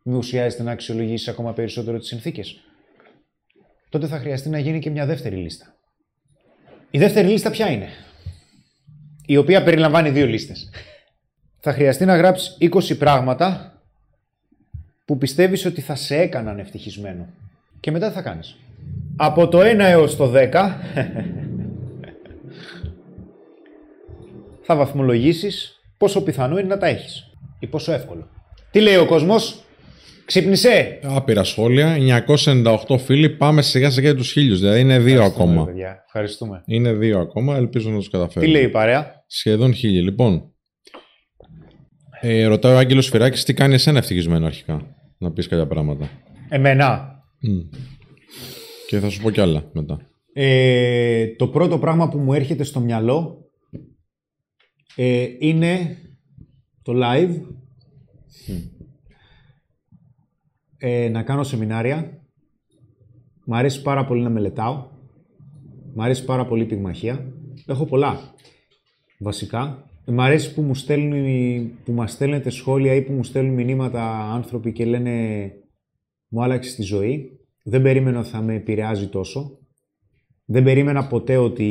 [0.04, 2.60] Μήπως χρειάζεται να αξιολογήσεις ακόμα περισσότερο τις συνθήκες;
[3.90, 5.76] Τότε θα χρειαστεί να γίνει και μια δεύτερη λίστα.
[6.92, 7.90] Η δεύτερη λίστα ποια είναι;
[9.26, 10.70] Η οποία περιλαμβάνει δύο λίστες.
[11.60, 13.74] θα χρειαστεί να γράψεις 20 πράγματα
[15.06, 17.28] που πιστεύεις ότι θα σε έκαναν ευτυχισμένο.
[17.80, 18.58] Και μετά τι θα κάνεις.
[19.16, 20.76] Από το 1 έως το 10
[24.72, 27.24] θα βαθμολογήσεις πόσο πιθανό είναι να τα έχεις
[27.60, 28.28] ή πόσο εύκολο.
[28.72, 29.60] Τι λέει ο κόσμος,
[30.26, 31.00] ξύπνησε.
[31.04, 35.66] Άπειρα σχόλια, 998 φίλοι, πάμε σιγά σιγά τους χίλιους, δηλαδή είναι δύο Ευχαριστούμε, ακόμα.
[35.66, 36.04] παιδιά.
[36.06, 36.64] Ευχαριστούμε.
[36.66, 38.52] Είναι δύο ακόμα, ελπίζω να τους Τι καταφέρουμε.
[38.52, 40.02] λέει η παρέα; Σχεδόν χίλιοι.
[40.04, 40.54] Λοιπόν,
[42.22, 44.86] Ε, ρωτάει ο Άγγελος Φυράκης τι κάνει εσένα ευτυχισμένο αρχικά.
[45.18, 46.10] Να πεις κάποια πράγματα.
[46.50, 47.16] Εμένα.
[48.88, 49.98] Και θα σου πω κι άλλα μετά.
[50.34, 53.39] Ε, το πρώτο πράγμα που μου έρχεται στο μυαλό
[54.96, 55.98] ε, είναι
[56.82, 57.42] το live.
[60.78, 62.24] Ε, να κάνω σεμινάρια.
[63.46, 64.88] Μ' αρέσει πάρα πολύ να μελετάω.
[65.94, 67.34] Μ' αρέσει πάρα πολύ η πυγμαχία.
[67.66, 68.34] Έχω πολλά,
[69.20, 69.90] βασικά.
[70.06, 74.72] Μ' αρέσει που μου στέλνουν, που μας στέλνετε σχόλια ή που μου στέλνουν μηνύματα άνθρωποι
[74.72, 75.52] και λένε
[76.28, 77.40] μου άλλαξες τη ζωή.
[77.64, 79.60] Δεν περίμενα ότι θα με επηρεάζει τόσο.
[80.46, 81.70] Δεν περίμενα ποτέ ότι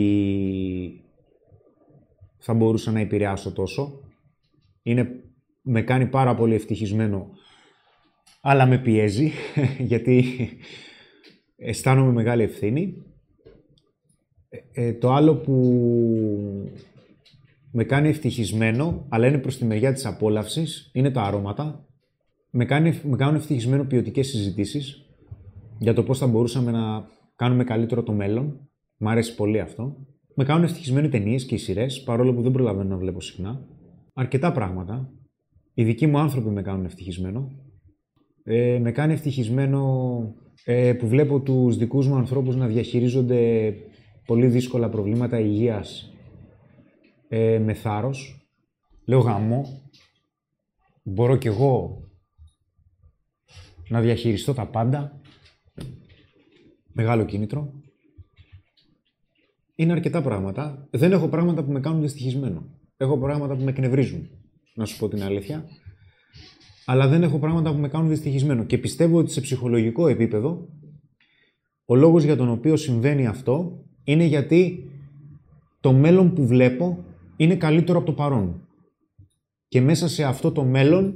[2.38, 4.00] θα μπορούσα να επηρεάσω τόσο.
[4.82, 5.08] Είναι,
[5.62, 7.30] με κάνει πάρα πολύ ευτυχισμένο,
[8.40, 9.32] αλλά με πιέζει,
[9.90, 10.24] γιατί
[11.56, 13.02] αισθάνομαι μεγάλη ευθύνη.
[14.48, 15.54] Ε, ε, το άλλο που
[17.70, 21.86] με κάνει ευτυχισμένο, αλλά είναι προς τη μεριά της απόλαυσης, είναι τα αρώματα.
[22.50, 25.08] Με, κάνει, με κάνουν ευτυχισμένο ποιοτικές συζητήσεις
[25.78, 28.68] για το πώς θα μπορούσαμε να κάνουμε καλύτερο το μέλλον.
[28.96, 29.96] Μ' αρέσει πολύ αυτό.
[30.40, 33.66] Με κάνουν ευτυχισμένο οι ταινίες και οι σειρές, παρόλο που δεν προλαβαίνω να βλέπω συχνά.
[34.12, 35.12] Αρκετά πράγματα.
[35.74, 37.50] Οι δικοί μου άνθρωποι με κάνουν ευτυχισμένο.
[38.44, 40.34] Ε, με κάνει ευτυχισμένο
[40.64, 43.74] ε, που βλέπω τους δικούς μου ανθρώπους να διαχειρίζονται
[44.26, 46.12] πολύ δύσκολα προβλήματα υγείας
[47.28, 48.48] ε, με θάρρος.
[49.04, 49.90] Λέω γαμό.
[51.02, 52.02] Μπορώ κι εγώ
[53.88, 55.20] να διαχειριστώ τα πάντα.
[56.92, 57.72] Μεγάλο κίνητρο.
[59.80, 60.88] Είναι αρκετά πράγματα.
[60.90, 62.64] Δεν έχω πράγματα που με κάνουν δυστυχισμένο.
[62.96, 64.28] Έχω πράγματα που με εκνευρίζουν,
[64.74, 65.64] να σου πω την αλήθεια.
[66.86, 68.64] Αλλά δεν έχω πράγματα που με κάνουν δυστυχισμένο.
[68.64, 70.68] Και πιστεύω ότι σε ψυχολογικό επίπεδο,
[71.84, 74.90] ο λόγος για τον οποίο συμβαίνει αυτό είναι γιατί
[75.80, 77.04] το μέλλον που βλέπω
[77.36, 78.68] είναι καλύτερο από το παρόν.
[79.68, 81.14] Και μέσα σε αυτό το μέλλον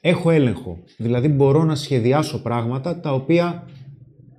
[0.00, 0.78] έχω έλεγχο.
[0.96, 3.68] Δηλαδή μπορώ να σχεδιάσω πράγματα τα οποία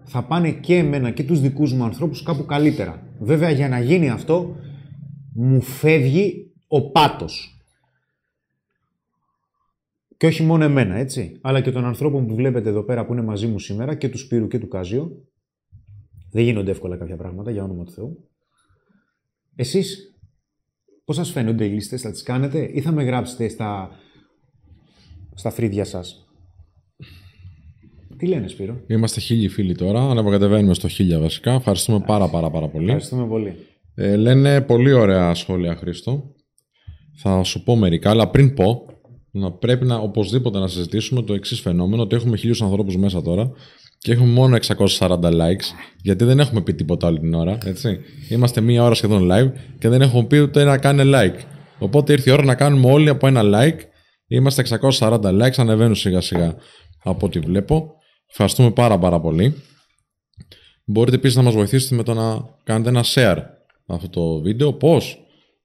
[0.08, 3.03] θα πάνε και εμένα και τους δικούς μου ανθρώπους κάπου καλύτερα.
[3.20, 4.55] Βέβαια για να γίνει αυτό
[5.34, 7.62] μου φεύγει ο πάτος.
[10.18, 13.22] Και όχι μόνο εμένα, έτσι, αλλά και των ανθρώπων που βλέπετε εδώ πέρα που είναι
[13.22, 15.12] μαζί μου σήμερα και του Σπύρου και του Κάζιο.
[16.32, 18.30] Δεν γίνονται εύκολα κάποια πράγματα, για όνομα του Θεού.
[19.55, 20.16] Εσείς,
[21.05, 23.91] πώς σας φαίνονται οι λίστες, θα τις κάνετε ή θα με γράψετε στα,
[25.34, 26.27] στα φρύδια σας;
[28.18, 31.53] Τι λένε, Σπύρο; Είμαστε χίλιοι φίλοι τώρα, αναποκατεβαίνουμε στο χίλια βασικά.
[31.53, 32.86] Ευχαριστούμε πάρα πάρα πάρα πολύ.
[32.86, 33.55] Ευχαριστούμε πολύ.
[33.95, 36.24] Ε, λένε πολύ ωραία σχόλια, Χρήστο.
[37.18, 38.86] Θα σου πω μερικά, αλλά πριν πω,
[39.32, 43.51] να πρέπει να οπωσδήποτε να συζητήσουμε το εξής φαινόμενο, ότι έχουμε χίλιους ανθρώπους μέσα τώρα
[43.97, 45.68] και έχουμε μόνο 640 likes,
[46.01, 47.99] γιατί δεν έχουμε πει τίποτα όλη την ώρα, έτσι.
[48.30, 51.39] Είμαστε μία ώρα σχεδόν live και δεν έχουμε πει ούτε να κάνει like.
[51.80, 53.80] Οπότε ήρθε η ώρα να κάνουμε όλοι από ένα like.
[54.28, 54.63] Είμαστε
[54.99, 56.55] 640 likes, ανεβαίνουν σιγά σιγά
[57.03, 57.97] από ό,τι βλέπω.
[58.30, 59.56] Ευχαριστούμε πάρα πάρα πολύ.
[60.86, 63.38] Μπορείτε επίσης να μας βοηθήσετε με το να κάνετε ένα share
[63.86, 64.74] αυτό το βίντεο.
[64.74, 65.02] Πώ,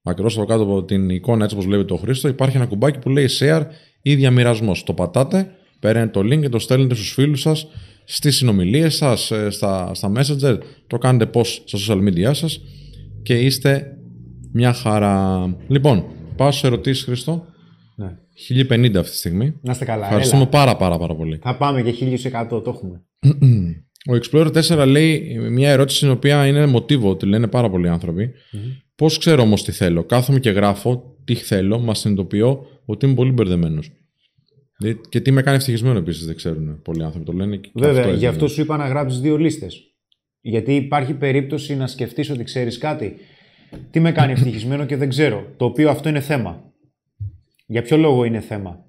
[0.03, 3.09] ακριβώ από κάτω από την εικόνα έτσι όπως βλέπει το Χρήστο, υπάρχει ένα κουμπάκι που
[3.09, 3.63] λέει share
[4.03, 4.83] ή διαμοιρασμός.
[4.85, 5.51] Το πατάτε,
[5.81, 7.67] παίρνετε το link και το στέλνετε στους φίλους σας,
[8.05, 10.59] στις συνομιλίες σας, στα, στα Messenger.
[10.87, 12.61] Το κάνετε πώ στα social media σας
[13.23, 13.97] και είστε
[14.53, 15.47] μια χαρά.
[15.69, 16.05] Λοιπόν,
[16.37, 17.47] πάω σε ερωτήσεις, Χρήστο.
[17.97, 18.17] Ναι.
[18.49, 19.55] 1050 αυτή τη στιγμή.
[19.63, 20.05] Να είστε καλά.
[20.05, 20.51] Ευχαριστούμε Έλα.
[20.51, 21.39] πάρα πάρα πάρα πολύ.
[21.43, 22.19] Θα πάμε και
[22.51, 23.03] 1100, το έχουμε.
[24.11, 28.31] Ο Explorer 4 λέει μια ερώτηση στην οποία είναι μοτίβο, ότι λένε πάρα πολλοί άνθρωποι.
[28.95, 30.05] Πώς ξέρω όμως τι θέλω.
[30.05, 33.91] Κάθομαι και γράφω τι θέλω, μα συνειδητοποιώ ότι είμαι πολύ μπερδεμένος.
[35.09, 37.27] Και τι με κάνει ευτυχισμένο επίσης, δεν ξέρουν πολλοί άνθρωποι.
[37.27, 38.27] Το λένε και Βέβαια, αυτό γι' είναι.
[38.29, 39.83] αυτό σου είπα να γράψεις δύο λίστες.
[40.41, 43.17] Γιατί υπάρχει περίπτωση να σκεφτείς ότι ξέρεις κάτι.
[43.91, 45.47] Τι με κάνει ευτυχισμένο και δεν ξέρω.
[45.57, 46.72] Το οποίο αυτό είναι θέμα.
[47.73, 48.85] Για ποιο λόγο είναι θέμα;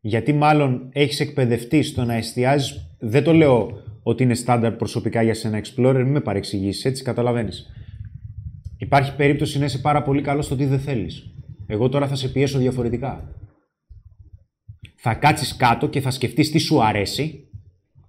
[0.00, 3.70] Γιατί μάλλον έχεις εκπαιδευτεί στο να εστιάζεις, δεν το λέω
[4.02, 7.66] ότι είναι στάνταρ προσωπικά για σένα Explorer, μην με παρεξηγήσεις, έτσι καταλαβαίνεις.
[8.78, 11.34] Υπάρχει περίπτωση να είσαι πάρα πολύ καλός στο τι δεν θέλεις.
[11.66, 13.34] Εγώ τώρα θα σε πιέσω διαφορετικά.
[14.96, 17.48] Θα κάτσεις κάτω και θα σκεφτείς τι σου αρέσει,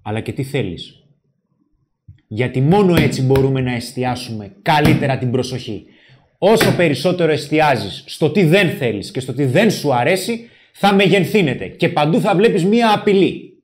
[0.01, 1.03] αλλά και τι θέλεις.
[2.27, 5.85] Γιατί μόνο έτσι μπορούμε να εστιάσουμε καλύτερα την προσοχή.
[6.45, 11.67] Όσο περισσότερο εστιάζεις στο τι δεν θέλεις και στο τι δεν σου αρέσει, θα μεγενθύνεται
[11.67, 13.63] και παντού θα βλέπεις μία απειλή.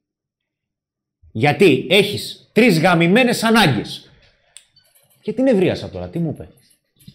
[1.32, 4.12] Γιατί έχεις τρεις γαμημένες ανάγκες.
[5.22, 6.48] Και την ευρίασα τώρα, τι μου είπες.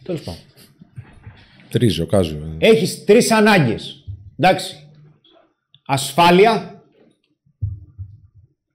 [0.02, 0.40] Τέλος πάντων.
[1.68, 2.56] Τρίζει ο Κάζιο.
[2.58, 4.04] Έχεις τρεις ανάγκες.
[4.38, 4.88] Εντάξει.
[5.86, 6.84] Ασφάλεια,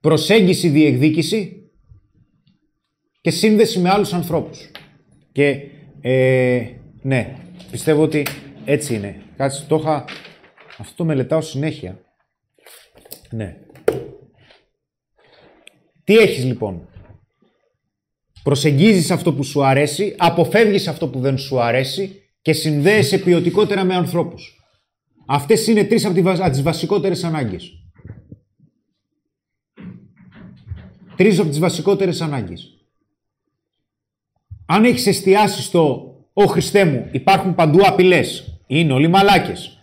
[0.00, 1.70] προσέγγιση διεκδίκηση
[3.20, 4.70] και σύνδεση με άλλους ανθρώπους.
[5.32, 5.60] Και
[6.00, 7.36] ε, ναι,
[7.70, 8.26] πιστεύω ότι
[8.64, 9.22] έτσι είναι.
[9.36, 10.04] Κάτσε, το είχα,
[10.78, 12.00] Αυτό το μελετάω συνέχεια.
[13.30, 13.56] Ναι.
[16.04, 16.88] Τι έχεις λοιπόν;
[18.42, 23.94] Προσεγγίζεις αυτό που σου αρέσει, αποφεύγεις αυτό που δεν σου αρέσει και συνδέεσαι ποιοτικότερα με
[23.94, 24.54] ανθρώπους.
[25.26, 27.72] Αυτές είναι τρεις από τις βα- τις βασικότερες ανάγκες.
[31.16, 32.74] Τρεις από τις βασικότερες ανάγκες.
[34.66, 36.09] Αν έχεις εστιάσει στο
[36.40, 39.78] «Ω Χριστέ μου, υπάρχουν παντού απειλές, είναι όλοι μαλάκες»,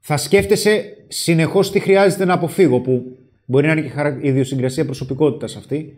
[0.00, 5.56] θα σκέφτεσαι συνεχώς τι χρειάζεται να αποφύγω, που μπορεί να είναι και χαρα- ιδιοσυγκρασία προσωπικότητας
[5.56, 5.94] αυτή.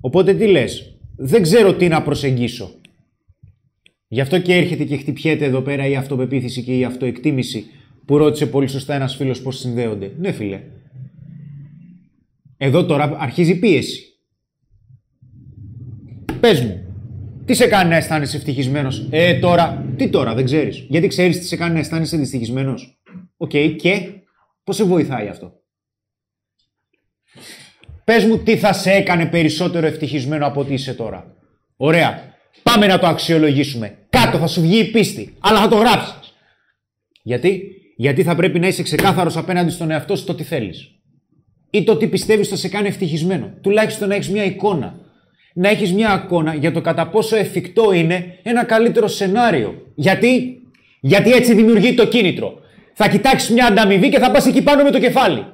[0.00, 2.74] Οπότε τι λες, δεν ξέρω τι να προσεγγίσω.
[4.08, 7.64] Γι' αυτό και έρχεται και χτυπιέται εδώ πέρα η αυτοπεποίθηση και η αυτοεκτίμηση
[8.04, 10.12] που ρώτησε πολύ σωστά ένας φίλος πώς συνδέονται.
[10.18, 10.62] Ναι φίλε.
[12.56, 14.04] Εδώ τώρα αρχίζει η πίεση.
[16.40, 16.89] Πες μου,
[17.50, 20.86] τι σε κάνει να αισθάνεσαι ευτυχισμένος; Ε, τώρα, τι τώρα, δεν ξέρεις.
[20.88, 23.00] Γιατί ξέρεις τι σε κάνει να αισθάνεσαι δυστυχισμένος;
[23.36, 24.00] Οκ, και
[24.64, 25.52] πώς σε βοηθάει αυτό;
[28.04, 31.36] Πες μου τι θα σε έκανε περισσότερο ευτυχισμένο από ό,τι είσαι τώρα.
[31.76, 32.22] Ωραία.
[32.62, 33.98] Πάμε να το αξιολογήσουμε.
[34.10, 35.36] Κάτω θα σου βγει η πίστη.
[35.40, 36.34] Αλλά θα το γράψεις.
[37.22, 37.62] Γιατί;
[37.96, 40.88] Γιατί θα πρέπει να είσαι ξεκάθαρος απέναντι στον εαυτό σου το τι θέλεις.
[41.70, 43.54] Ή το τι πιστεύεις θα σε κάνει ευτυχισμένο.
[43.60, 45.00] Τουλάχιστον να έχεις μια εικόνα.
[45.54, 49.92] Να έχεις μια εικόνα για το κατά πόσο εφικτό είναι ένα καλύτερο σενάριο.
[49.94, 50.62] Γιατί;
[51.00, 52.60] Γιατί έτσι δημιουργεί το κίνητρο.
[52.92, 55.46] Θα κοιτάξεις μια ανταμοιβή και θα πας εκεί πάνω με το κεφάλι.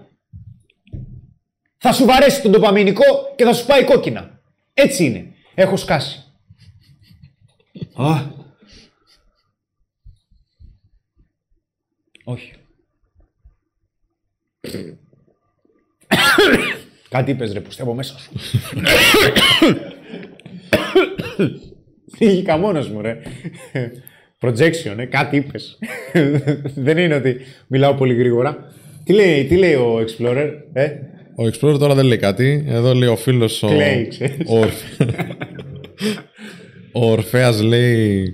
[1.79, 3.05] Θα σου βαρέσει τον ντοπαμινικό
[3.37, 4.41] και θα σου πάει κόκκινα.
[4.75, 5.35] Έτσι είναι.
[5.55, 6.25] Έχω σκάσει.
[7.95, 8.35] Α.
[12.25, 12.53] Όχι.
[17.17, 18.31] Κάτι είπες ρε, που από μέσα σου.
[22.17, 23.19] Φύγηκα μόνος μου ρε.
[24.41, 25.79] Projection, ε, κάτι είπες.
[26.75, 27.37] Δεν είναι ότι
[27.67, 28.73] μιλάω πολύ γρήγορα.
[29.05, 30.85] Τι λέει, τι λέει ο Explorer, ε;
[31.37, 32.65] Ο Explorer τώρα δεν λέει κάτι.
[32.69, 33.63] Εδώ λέει ο φίλος.
[33.63, 34.37] Ο, Κλαίει, ξέρεις.
[34.47, 35.01] ο, Ορφ-
[36.93, 38.25] ο Ορφέας λέει.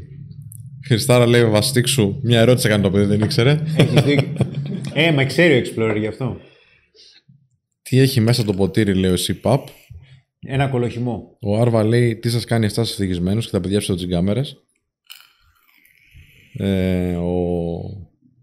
[0.87, 2.19] Χριστάρα λέει βαστίξου.
[2.23, 3.59] Μια ερώτηση έκανε το παιδί, δεν ήξερε.
[3.77, 4.29] Έχεις δίκιο.
[4.95, 6.37] ε, μα ξέρει ο Explorer γι' αυτό.
[7.93, 9.67] Τι έχει μέσα το ποτήρι, λέει ο ΣΥΠΑΠ.
[10.41, 11.37] Ένα κολοχημό.
[11.41, 14.41] Ο Άρβα λέει τι σας κάνει εσά ευτυχισμένου και τα παιδιά σου τις κάμερε.
[16.53, 17.33] Ε, ο,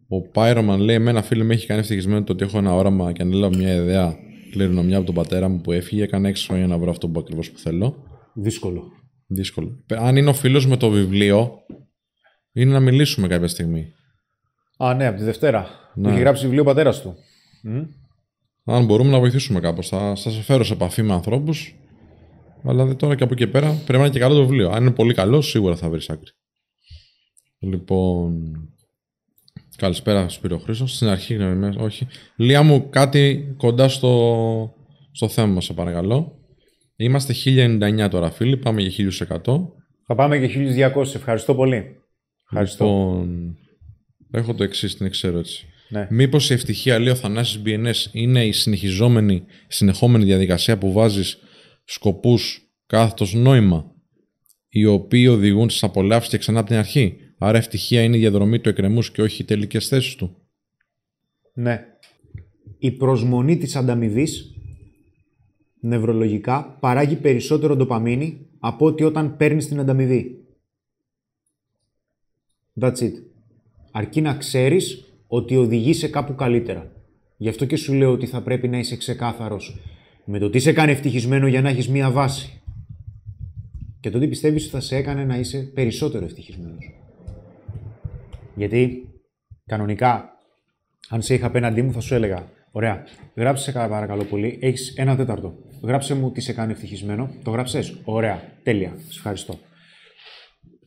[0.08, 3.22] ο Πάιρομαν λέει: Εμένα φίλο με έχει κάνει ευτυχισμένο το ότι έχω ένα όραμα και
[3.22, 4.18] ανέλαβα μια ιδέα
[4.52, 6.04] κληρονομιά από τον πατέρα μου που έφυγε.
[6.04, 8.04] Έκανα 6 χρόνια να βρω αυτό που ακριβώς που θέλω.
[8.34, 8.84] Δύσκολο.
[9.28, 9.84] Δύσκολο.
[9.86, 11.52] Πε- Αν είναι ο φίλος με το βιβλίο,
[12.52, 13.94] είναι να μιλήσουμε κάποια στιγμή.
[14.78, 15.68] Α, ναι, από τη Δευτέρα.
[15.96, 16.04] Ναι.
[16.04, 17.16] Που έχει γράψει βιβλίο ο πατέρας του.
[18.70, 19.88] Αν μπορούμε να βοηθήσουμε κάπως.
[19.88, 21.76] Θα, θα σε φέρω σε επαφή με ανθρώπους.
[22.64, 24.70] Αλλά δε τώρα και από εκεί και πέρα πρέπει να είναι και καλό το βιβλίο.
[24.70, 26.32] Αν είναι πολύ καλό, σίγουρα θα βρεις άκρη.
[27.60, 28.54] Λοιπόν.
[29.78, 30.88] Καλησπέρα, Σπύρο Χρήστο.
[30.88, 32.08] Στην αρχή, γνωριμές, όχι.
[32.36, 34.74] Λία μου, κάτι κοντά στο,
[35.12, 36.40] στο θέμα μας, σε παρακαλώ.
[36.96, 38.58] Είμαστε 1099 τώρα, φίλοι.
[38.58, 39.12] Πάμε για
[39.44, 39.68] 1100.
[40.06, 40.48] Θα πάμε και
[40.96, 41.16] 1200.
[41.16, 41.96] Ευχαριστώ πολύ.
[42.44, 42.86] Ευχαριστώ.
[42.86, 43.58] Λοιπόν,
[44.32, 45.68] έχω το εξής την εξέρωση.
[45.90, 46.08] Ναι.
[46.10, 51.38] Μήπως η ευτυχία, λέει ο Θανάσης BNS, είναι η συνεχιζόμενη, συνεχόμενη διαδικασία που βάζεις
[51.86, 53.92] σκοπούς κάθετος νόημα,
[54.70, 58.60] οι οποίοι οδηγούν στις απολαύσεις και ξανά από την αρχή; Άρα ευτυχία είναι η διαδρομή
[58.60, 60.38] του εκκρεμούς και όχι οι τελικές θέσεις του.
[61.54, 61.86] Ναι.
[62.78, 64.54] Η προσμονή της ανταμοιβής
[65.82, 70.46] νευρολογικά παράγει περισσότερο ντοπαμίνη από ότι όταν παίρνεις την ανταμοιβή.
[72.82, 73.14] That's it.
[73.92, 76.92] Αρκεί να ξέρεις ότι οδηγεί σε κάπου καλύτερα.
[77.38, 79.80] Γι' αυτό και σου λέω ότι θα πρέπει να είσαι ξεκάθαρος
[80.26, 82.62] με το τι σε κάνει ευτυχισμένο για να έχεις μία βάση.
[84.00, 86.94] Και το τι πιστεύεις ότι θα σε έκανε να είσαι περισσότερο ευτυχισμένος.
[88.56, 89.10] Γιατί
[89.66, 90.30] κανονικά
[91.10, 93.04] αν σε είχα απέναντί μου, θα σου έλεγα: Ωραία,
[93.36, 94.58] γράψε σε παρακαλώ πολύ.
[94.62, 95.56] Έχεις ένα τέταρτο.
[95.84, 97.30] Γράψε μου τι σε κάνει ευτυχισμένο.
[97.44, 97.98] Το γράψες.
[98.04, 98.94] Ωραία, τέλεια.
[98.98, 99.60] Σε ευχαριστώ.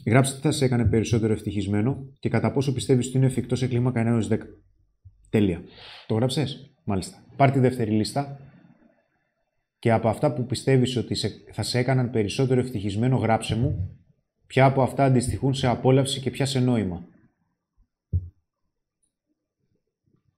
[0.07, 3.67] Γράψε τι θα σε έκανε περισσότερο ευτυχισμένο και κατά πόσο πιστεύεις ότι είναι εφικτό σε
[3.67, 4.39] κλίμακα 1 έως 10.
[5.31, 5.63] Τέλεια.
[6.07, 7.25] Το γράψες; Μάλιστα.
[7.37, 8.39] Πάρ τη δεύτερη λίστα
[9.79, 13.97] και από αυτά που πιστεύεις ότι σε, θα σε έκαναν περισσότερο ευτυχισμένο, γράψε μου
[14.47, 17.07] ποια από αυτά αντιστοιχούν σε απόλαυση και ποια σε νόημα.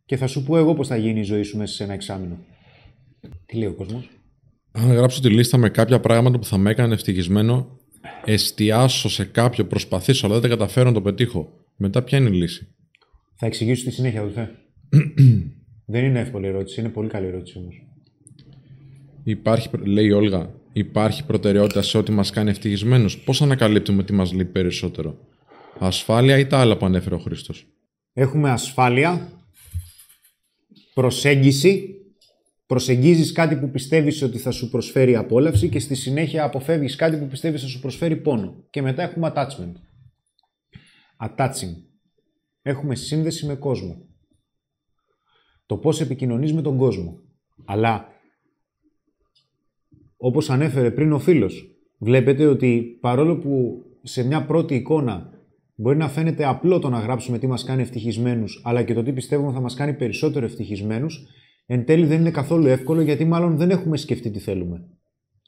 [0.04, 2.38] Και θα σου πω εγώ πώς θα γίνει η ζωή σου μέσα σε ένα εξάμεινο.
[3.46, 4.10] Τι λέει ο κόσμος;
[4.72, 7.78] Αν γράψω τη λίστα με κάποια πράγματα που θα με έκανε ευτυχισμένο,
[8.24, 11.52] εστιάσω σε κάποιο, προσπαθήσω, αλλά δεν τα καταφέρω να το πετύχω.
[11.76, 12.74] Μετά ποια είναι η λύση;
[13.34, 14.50] Θα εξηγήσω στη συνέχεια, αδελφέ.
[15.86, 17.82] Δεν είναι εύκολη ερώτηση, είναι πολύ καλή ερώτηση όμως.
[19.24, 23.18] Υπάρχει, λέει η Όλγα, υπάρχει προτεραιότητα σε ό,τι μας κάνει ευτυχισμένους.
[23.18, 25.18] Πώς ανακαλύπτουμε τι μας λείπει περισσότερο;
[25.78, 27.66] Ασφάλεια ή τα άλλα που ανέφερε ο Χρήστος;
[28.12, 29.28] Έχουμε ασφάλεια,
[30.94, 31.93] προσέγγιση,
[32.74, 37.26] προσεγγίζεις κάτι που πιστεύεις ότι θα σου προσφέρει απόλαυση και στη συνέχεια αποφεύγεις κάτι που
[37.26, 38.64] πιστεύεις θα σου προσφέρει πόνο.
[38.70, 39.72] Και μετά έχουμε attachment.
[41.28, 41.74] Attaching.
[42.62, 44.08] Έχουμε σύνδεση με κόσμο.
[45.66, 47.20] Το πώς επικοινωνείς με τον κόσμο.
[47.64, 48.08] Αλλά,
[50.16, 55.30] όπως ανέφερε πριν ο φίλος, βλέπετε ότι παρόλο που σε μια πρώτη εικόνα
[55.74, 59.12] μπορεί να φαίνεται απλό το να γράψουμε τι μας κάνει ευτυχισμένους, αλλά και το τι
[59.12, 61.26] πιστεύουμε θα μας κάνει περισσότερο ευτυχισμένους,
[61.66, 64.88] εν τέλει δεν είναι καθόλου εύκολο γιατί μάλλον δεν έχουμε σκεφτεί τι θέλουμε.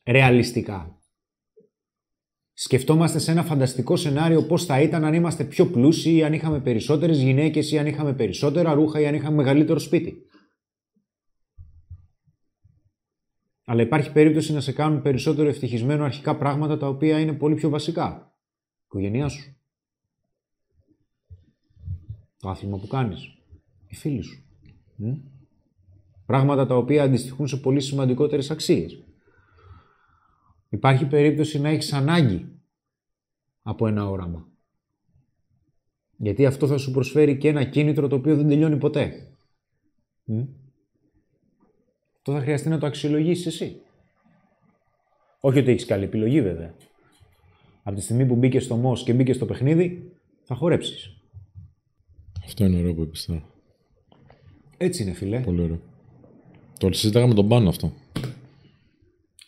[0.06, 1.00] Ρεαλιστικά.
[2.52, 7.20] Σκεφτόμαστε σε ένα φανταστικό σενάριο πώς θα ήταν αν είμαστε πιο πλούσιοι, αν είχαμε περισσότερες
[7.20, 10.26] γυναίκες ή αν είχαμε περισσότερα ρούχα ή αν είχαμε μεγαλύτερο σπίτι.
[13.64, 17.68] Αλλά υπάρχει περίπτωση να σε κάνουν περισσότερο ευτυχισμένο αρχικά πράγματα τα οποία είναι πολύ πιο
[17.68, 18.34] βασικά.
[18.72, 19.56] Η οικογένειά σου.
[22.38, 23.20] Το άθλημα που κάνεις.
[23.86, 24.44] Οι φίλοι σου.
[26.26, 26.32] Μμ.
[26.32, 29.02] Πράγματα τα οποία αντιστοιχούν σε πολύ σημαντικότερες αξίες.
[30.68, 32.48] Υπάρχει περίπτωση να έχεις ανάγκη
[33.62, 34.48] από ένα όραμα.
[36.16, 39.28] Γιατί αυτό θα σου προσφέρει και ένα κίνητρο το οποίο δεν τελειώνει ποτέ.
[40.24, 40.44] Μμ.
[42.16, 43.80] Αυτό θα χρειαστεί να το αξιολογήσεις εσύ.
[45.40, 46.74] Όχι ότι έχεις καλή επιλογή βέβαια.
[47.82, 50.12] Από τη στιγμή που μπήκες στο ΜΟΣ και μπήκες στο παιχνίδι,
[50.42, 51.20] θα χορέψεις.
[52.44, 53.44] Αυτό είναι ωραίο που είπες τώρα.
[54.76, 55.40] Έτσι είναι φίλε.
[55.40, 55.80] Πολύ ωραίο.
[56.78, 57.92] Το συζήταγα με τον πάνω αυτό.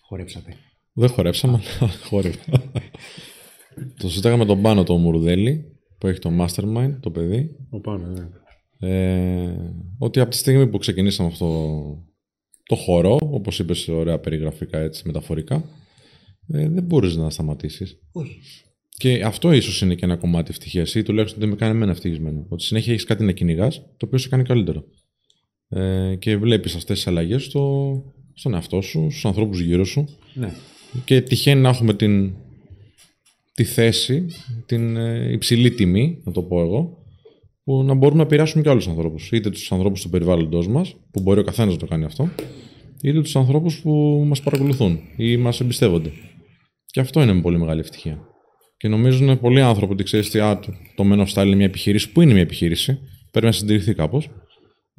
[0.08, 0.54] Χορέψατε.
[0.92, 2.70] Δεν χορέψαμε, αλλά χόρευα.
[3.98, 7.50] το συζήταγα με τον πάνω το Μουρδέλη, που έχει το Mastermind, το παιδί.
[7.70, 8.28] Ο πάνω, ναι.
[8.80, 11.78] Ε, ότι από τη στιγμή που ξεκινήσαμε αυτό
[12.64, 15.64] το χώρο, όπως είπες ωραία περιγραφικά έτσι μεταφορικά,
[16.48, 17.98] ε, δεν μπορείς να σταματήσεις.
[18.12, 18.40] Όχι.
[18.96, 22.46] Και αυτό ίσως είναι και ένα κομμάτι ευτυχίας ή τουλάχιστον δεν με κάνει εμένα ευτυχισμένο.
[22.48, 24.84] Ότι συνέχεια έχεις κάτι να κυνηγάς, το οποίο σε κάνει καλύτερο.
[25.68, 27.92] Ε, και βλέπεις αυτές τις αλλαγές στο,
[28.34, 30.04] στον εαυτό σου, στους ανθρώπους γύρω σου.
[30.34, 30.52] Ναι.
[31.04, 32.34] Και τυχαίνει να έχουμε την,
[33.54, 34.26] τη θέση,
[34.66, 36.98] την ε, υψηλή τιμή, να το πω εγώ,
[37.64, 39.30] που να μπορούμε να επηρεάσουμε και άλλους ανθρώπους.
[39.32, 42.30] Είτε τους ανθρώπους του περιβάλλοντό μας, που μπορεί ο καθένας να το κάνει αυτό,
[43.02, 46.12] είτε τους ανθρώπους που μας παρακολουθούν ή μας εμπιστεύονται.
[46.86, 48.18] Και αυτό είναι πολύ μεγάλη ευτυχία.
[48.76, 51.66] Και νομίζουν πολλοί άνθρωποι ότι ξέρεις τι, α, το, το Men of Style είναι μια
[51.66, 52.98] επιχείρηση, που είναι μια επιχείρηση,
[53.30, 54.28] πρέπει να συντηρηθεί κάπως.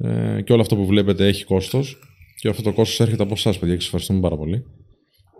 [0.02, 1.98] Ε, και όλο αυτό που βλέπετε έχει κόστος.
[2.40, 4.64] Και αυτό το κόστος έρχεται από εσάς, παιδιά, και σα ευχαριστούμε πάρα πολύ.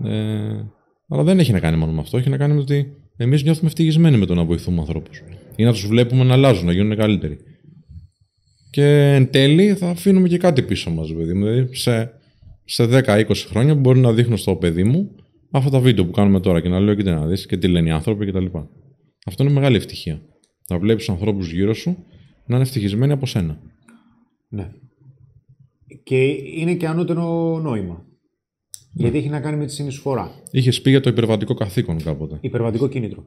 [0.05, 0.63] Ε,
[1.09, 2.17] αλλά δεν έχει να κάνει μόνο με αυτό.
[2.17, 5.23] Έχει να κάνει με το ότι εμείς νιώθουμε ευτυχισμένοι με το να βοηθούμε ανθρώπους.
[5.57, 7.39] Ή να τους βλέπουμε να αλλάζουν, να γίνουν καλύτεροι.
[8.71, 11.45] Και εν τέλει θα αφήνουμε και κάτι πίσω μας, παιδί μου.
[11.45, 12.11] Δηλαδή σε,
[12.65, 15.11] σε 10-20 χρόνια μπορεί να δείχνω στο παιδί μου
[15.51, 17.89] αυτά τα βίντεο που κάνουμε τώρα και να λέω: Κοίτα να δεις και τι λένε
[17.89, 18.47] οι άνθρωποι κτλ.
[19.27, 20.23] Αυτό είναι μεγάλη ευτυχία.
[20.69, 22.05] Να βλέπεις του ανθρώπους γύρω σου
[22.47, 23.61] να είναι ευτυχισμένοι από σένα.
[24.51, 24.73] Ναι.
[26.03, 28.05] Και είναι και ανώτερο νόημα.
[28.93, 30.43] Γιατί έχει να κάνει με τη συνεισφορά.
[30.51, 32.39] Είχες πει για το υπερβατικό καθήκον κάποτε.
[32.41, 33.27] Υπερβατικό κίνητρο.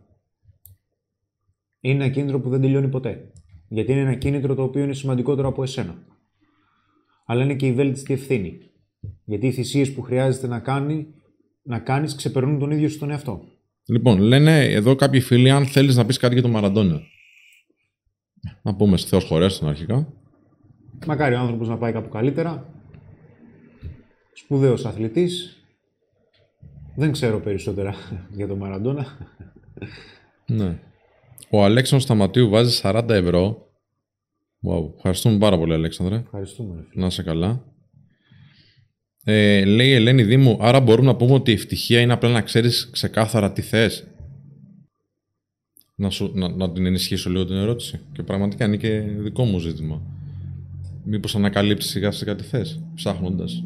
[1.79, 3.31] Είναι ένα κίνητρο που δεν τελειώνει ποτέ.
[3.67, 6.05] Γιατί είναι ένα κίνητρο το οποίο είναι σημαντικότερο από εσένα.
[7.25, 8.57] Αλλά είναι και η βέλτιστη ευθύνη.
[9.25, 11.07] Γιατί οι θυσίες που χρειάζεται να κάνει,
[11.63, 13.43] να κάνεις ξεπερνούν τον ίδιο σου τον εαυτό.
[13.85, 17.01] Λοιπόν, λένε εδώ κάποιοι φίλοι, αν θέλεις να πεις κάτι για τον Μαραντόνα.
[18.61, 20.13] Να πούμε Θεός χωρέστον αρχικά.
[21.07, 22.65] Μακάρι ο άνθρωπος να πάει κάπου καλύτερα.
[24.33, 25.63] Σπουδαίος αθλητής.
[26.95, 27.95] Δεν ξέρω περισσότερα
[28.37, 29.05] για τον Μαραντόνα.
[30.45, 30.79] Ναι.
[31.49, 33.67] Ο Αλέξανδρος Σταματίου βάζει 40 ευρώ.
[34.67, 34.93] Wow.
[34.95, 36.15] Ευχαριστούμε πάρα πολύ, Αλέξανδρε.
[36.15, 36.75] Ευχαριστούμε.
[36.75, 37.01] ρε φίλε.
[37.01, 37.63] Να είσαι καλά.
[39.23, 42.41] Ε, λέει η Ελένη Δήμου, άρα μπορούμε να πούμε ότι η ευτυχία είναι απλά να
[42.41, 44.07] ξέρεις ξεκάθαρα τι θες.
[45.95, 47.99] Να, σου, να, να την ενισχύσω λίγο την ερώτηση.
[48.11, 50.01] Και πραγματικά είναι και δικό μου ζήτημα.
[51.05, 53.63] Μήπως ανακαλύψεις σιγά σιγά τι θες, ψάχνοντας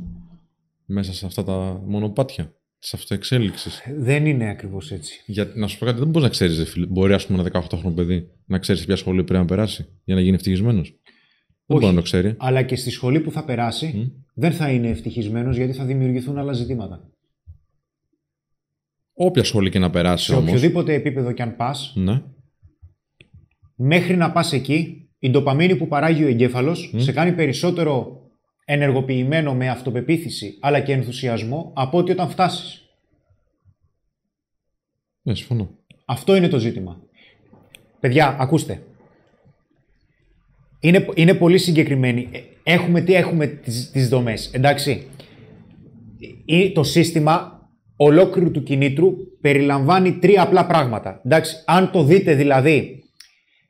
[0.85, 3.81] μέσα σε αυτά τα μονοπάτια της αυτοεξέλιξης.
[3.97, 5.23] Δεν είναι ακριβώς έτσι.
[5.25, 6.77] Για, να σου πω κάτι, δεν μπορείς να ξέρεις.
[6.88, 10.21] Μπορεί, ας πούμε, ένα 18χρονο παιδί να ξέρεις ποια σχολή πρέπει να περάσει για να
[10.21, 10.88] γίνει ευτυχισμένος.
[11.65, 12.35] Δεν μπορεί να το ξέρει.
[12.38, 16.53] Αλλά και στη σχολή που θα περάσει δεν θα είναι ευτυχισμένος γιατί θα δημιουργηθούν άλλα
[16.53, 17.09] ζητήματα.
[19.13, 20.47] Όποια σχολή και να περάσει Σε όμως.
[20.47, 22.21] οποιοδήποτε επίπεδο κι αν πας, Ναι.
[23.75, 28.21] μέχρι να πας εκεί, η ντοπαμίνη που παράγει ο εγκέφαλος σε κάνει περισσότερο
[28.65, 32.82] ενεργοποιημένο με αυτοπεποίθηση αλλά και ενθουσιασμό από ότι όταν φτάσεις.
[35.21, 35.69] Ναι, συμφωνώ.
[36.05, 37.01] Αυτό είναι το ζήτημα.
[37.99, 38.84] Παιδιά, ακούστε.
[40.80, 42.30] Είναι, είναι πολύ συγκεκριμένοι.
[42.32, 45.07] Ε, Έχουμε τι έχουμε τις, τις δομές, εντάξει.
[46.45, 47.61] Ή το σύστημα
[47.95, 51.21] ολόκληρου του κινήτρου περιλαμβάνει τρία απλά πράγματα.
[51.25, 53.03] Εντάξει, αν το δείτε δηλαδή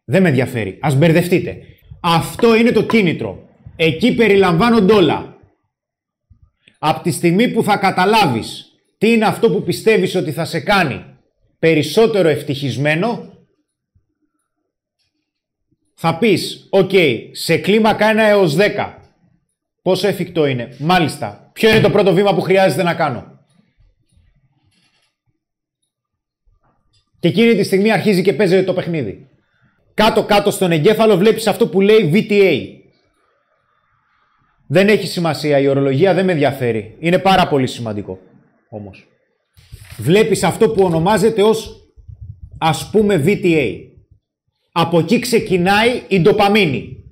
[0.09, 0.77] Δεν με ενδιαφέρει.
[0.81, 1.57] Ας μπερδευτείτε.
[1.99, 3.49] Αυτό είναι το κίνητρο.
[3.75, 5.37] Εκεί περιλαμβάνονται όλα.
[6.79, 11.05] Από τη στιγμή που θα καταλάβεις τι είναι αυτό που πιστεύεις ότι θα σε κάνει
[11.59, 13.33] περισσότερο ευτυχισμένο,
[15.93, 16.91] θα πεις, οκ,
[17.31, 18.93] σε κλίμακα 1 έως 10,
[19.81, 20.75] πόσο εφικτό είναι.
[20.79, 23.39] Μάλιστα, ποιο είναι το πρώτο βήμα που χρειάζεται να κάνω;
[27.19, 29.27] Και εκείνη τη στιγμή αρχίζει και παίζει το παιχνίδι.
[29.97, 32.59] Κάτω-κάτω στον εγκέφαλο βλέπεις αυτό που λέει VTA.
[34.67, 36.95] Δεν έχει σημασία, η ορολογία δεν με ενδιαφέρει.
[36.99, 38.19] Είναι πάρα πολύ σημαντικό
[38.69, 39.07] όμως.
[39.97, 41.89] Βλέπεις αυτό που ονομάζεται ως
[42.57, 43.75] ας πούμε VTA.
[44.71, 47.03] Από εκεί ξεκινάει η ντοπαμίνη.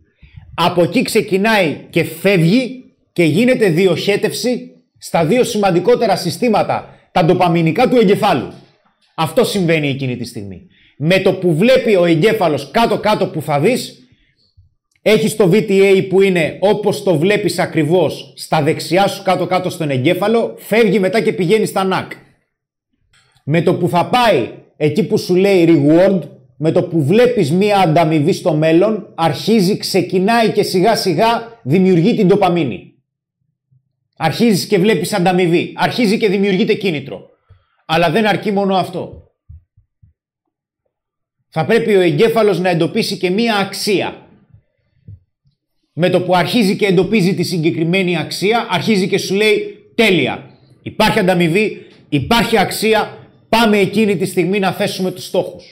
[0.54, 2.84] Από εκεί ξεκινάει και φεύγει
[3.14, 8.54] και γίνεται διοχέτευση στα δύο σημαντικότερα συστήματα, τα ντοπαμινικά του εγκεφάλου.
[9.16, 10.68] Αυτό συμβαίνει εκείνη τη στιγμή.
[10.98, 14.08] Με το που βλέπει ο εγκέφαλος κάτω-κάτω που θα δεις,
[15.02, 20.56] έχεις το VTA που είναι όπως το βλέπεις ακριβώς στα δεξιά σου κάτω-κάτω στον εγκέφαλο,
[20.58, 22.16] φεύγει μετά και πηγαίνει στα NAC.
[23.44, 26.20] Με το που θα πάει εκεί που σου λέει reward,
[26.58, 32.28] με το που βλέπεις μία ανταμοιβή στο μέλλον, αρχίζει, ξεκινάει και σιγά σιγά δημιουργεί την
[32.28, 32.94] τοπαμίνη.
[34.18, 37.30] Αρχίζεις και βλέπεις ανταμοιβή, αρχίζει και δημιουργείται κίνητρο.
[37.86, 39.25] Αλλά δεν αρκεί μόνο αυτό.
[41.58, 44.28] Θα πρέπει ο εγκέφαλος να εντοπίσει και μία αξία.
[45.94, 50.50] Με το που αρχίζει και εντοπίζει τη συγκεκριμένη αξία, αρχίζει και σου λέει τέλεια.
[50.82, 53.18] Υπάρχει ανταμοιβή, υπάρχει αξία,
[53.50, 55.66] πάμε εκείνη τη στιγμή να θέσουμε τους στόχους.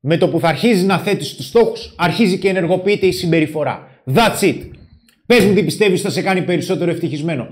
[0.00, 4.02] Με το που θα αρχίζει να θέτεις τους στόχους, αρχίζει και ενεργοποιείται η συμπεριφορά.
[4.14, 4.58] That's it.
[5.26, 7.48] Πες μου τι πιστεύεις θα σε κάνει περισσότερο ευτυχισμένο.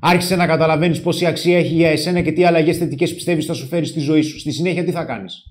[0.00, 3.66] Άρχισε να καταλαβαίνεις πόση αξία έχει για εσένα και τι αλλαγές θετικές πιστεύεις θα σου
[3.66, 4.38] φέρει στη ζωή σου.
[4.38, 5.42] Στη συνέχεια τι θα κάνεις;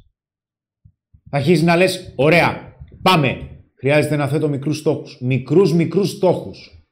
[1.32, 3.38] Θα αρχίσει να λες: Ωραία, πάμε.
[3.80, 5.18] Χρειάζεται να θέτω μικρούς στόχους.
[5.22, 6.86] Μικρούς, μικρούς στόχους.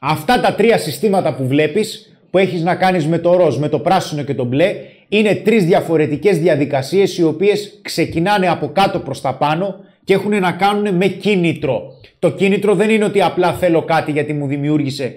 [0.00, 3.78] Αυτά τα τρία συστήματα που βλέπεις, που έχεις να κάνεις με το ροζ, με το
[3.78, 4.74] πράσινο και το μπλε,
[5.08, 10.52] είναι τρεις διαφορετικές διαδικασίες οι οποίες ξεκινάνε από κάτω προς τα πάνω και έχουν να
[10.52, 11.82] κάνουν με κίνητρο.
[12.18, 15.14] Το κίνητρο δεν είναι ότι απλά θέλω κάτι γιατί μου δημιούργησε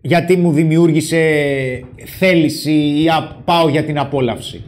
[0.00, 1.20] γιατί μου δημιούργησε
[2.18, 3.08] θέληση ή
[3.44, 4.64] πάω για την απόλαυση.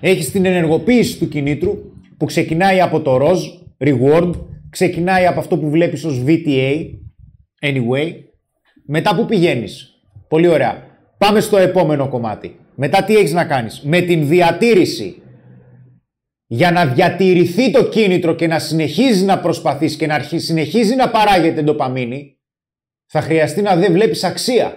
[0.00, 1.78] Έχεις την ενεργοποίηση του κινήτρου
[2.16, 3.44] που ξεκινάει από το ροζ,
[3.78, 4.32] reward,
[4.70, 6.84] ξεκινάει από αυτό που βλέπεις ως VTA,
[7.60, 8.12] anyway.
[8.86, 9.94] Μετά που πηγαίνεις.
[10.28, 10.86] Πολύ ωραία.
[11.18, 12.58] Πάμε στο επόμενο κομμάτι.
[12.74, 15.22] Μετά τι έχεις να κάνεις; Με την διατήρηση.
[16.46, 21.62] Για να διατηρηθεί το κίνητρο και να συνεχίζει να προσπαθείς και να συνεχίζει να παράγεται
[21.62, 22.38] ντοπαμίνη,
[23.06, 24.76] θα χρειαστεί να δεν βλέπεις αξία.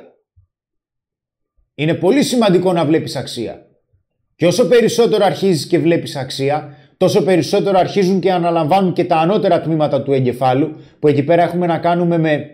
[1.75, 3.67] Είναι πολύ σημαντικό να βλέπεις αξία.
[4.43, 9.61] Και όσο περισσότερο αρχίζεις και βλέπεις αξία, τόσο περισσότερο αρχίζουν και αναλαμβάνουν και τα ανώτερα
[9.61, 12.49] τμήματα του εγκεφάλου, που εκεί πέρα έχουμε να κάνουμε με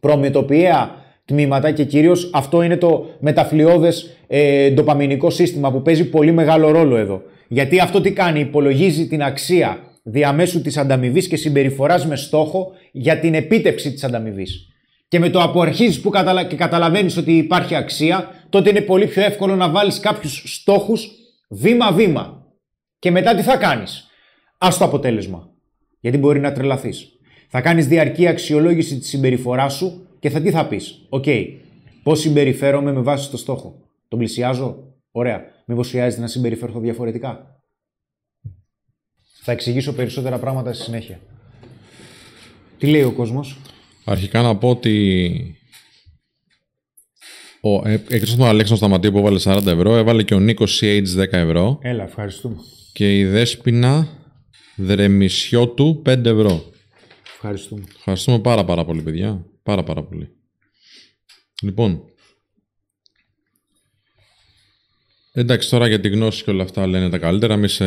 [0.00, 6.70] προμετωπιαία τμήματα και κυρίως αυτό είναι το μεταφλιώδες ε, ντοπαμινικό σύστημα που παίζει πολύ μεγάλο
[6.70, 7.22] ρόλο εδώ.
[7.48, 13.18] Γιατί αυτό τι κάνει, υπολογίζει την αξία διαμέσου της ανταμοιβής και συμπεριφοράς με στόχο για
[13.18, 14.66] την επίτευξη της ανταμοιβής
[15.08, 16.44] και με το που αρχίζεις που καταλα...
[16.44, 21.21] και καταλαβαίνεις ότι υπάρχει αξία, τότε είναι πολύ πιο εύκολο να βάλεις κάποιους στόχους
[21.52, 22.46] βήμα-βήμα.
[22.98, 24.06] Και μετά τι θα κάνεις;
[24.58, 25.50] Άσ' το αποτέλεσμα.
[26.00, 27.08] Γιατί μπορεί να τρελαθείς.
[27.48, 31.46] Θα κάνεις διαρκή αξιολόγηση της συμπεριφοράς σου και θα τι θα πεις; Ok, okay,
[32.02, 35.44] πώς συμπεριφέρομαι με βάση το στόχο; Τον πλησιάζω; Ωραία.
[35.66, 37.62] Μήπως χρειάζεται να συμπεριφέρθω διαφορετικά;
[39.42, 41.20] Θα εξηγήσω περισσότερα πράγματα στη συνέχεια.
[42.78, 43.58] Τι λέει ο κόσμος;
[44.04, 45.56] Αρχικά να πω ότι
[47.64, 50.80] ο, ε, εκτός από τον Αλέξανδρο Σταματίου που έβαλε 40 ευρώ, έβαλε και ο Νίκος
[50.82, 51.78] CH 10 ευρώ.
[51.82, 52.56] Έλα, ευχαριστούμε.
[52.92, 54.08] Και η Δέσποινα
[54.76, 56.64] Δρεμισιώτου 5 ευρώ.
[57.34, 57.82] Ευχαριστούμε.
[57.96, 59.46] Ευχαριστούμε πάρα πάρα πολύ, παιδιά.
[59.62, 60.28] Πάρα πάρα πολύ.
[61.62, 62.02] Λοιπόν,
[65.34, 67.56] Εντάξει, τώρα για τη γνώση και όλα αυτά λένε τα καλύτερα.
[67.56, 67.84] Μη σε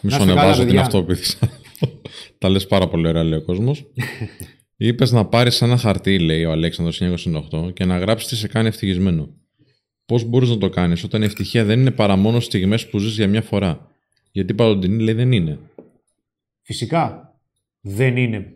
[0.00, 1.38] μη σου ανεβάζω την αυτοπίθηση.
[2.38, 3.84] τα λες πάρα πολύ ωραία, λέει ο κόσμος.
[4.76, 7.00] Είπες να πάρεις ένα χαρτί, λέει ο Αλέξανδρος
[7.52, 9.28] 1998, και να γράψεις τι σε κάνει ευτυχισμένο.
[10.06, 13.14] Πώς μπορείς να το κάνεις όταν η ευτυχία δεν είναι παρά μόνο στιγμές που ζεις
[13.16, 13.90] για μια φορά;
[14.32, 15.58] Γιατί παντοτινή λέει δεν είναι.
[16.62, 17.34] Φυσικά
[17.80, 18.52] δεν είναι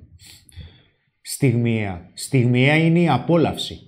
[1.21, 2.11] στιγμιαία.
[2.15, 3.83] Στιγμιαία είναι η απόλαυση.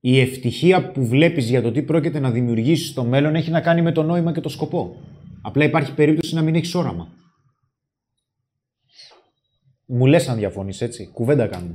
[0.00, 3.82] Η ευτυχία που βλέπεις για το τι πρόκειται να δημιουργήσεις στο μέλλον έχει να κάνει
[3.82, 4.96] με το νόημα και το σκοπό.
[5.42, 7.19] Απλά υπάρχει περίπτωση να μην έχεις όραμα.
[9.92, 11.10] Μου λες αν διαφωνείς έτσι.
[11.12, 11.74] Κουβέντα κάνουμε.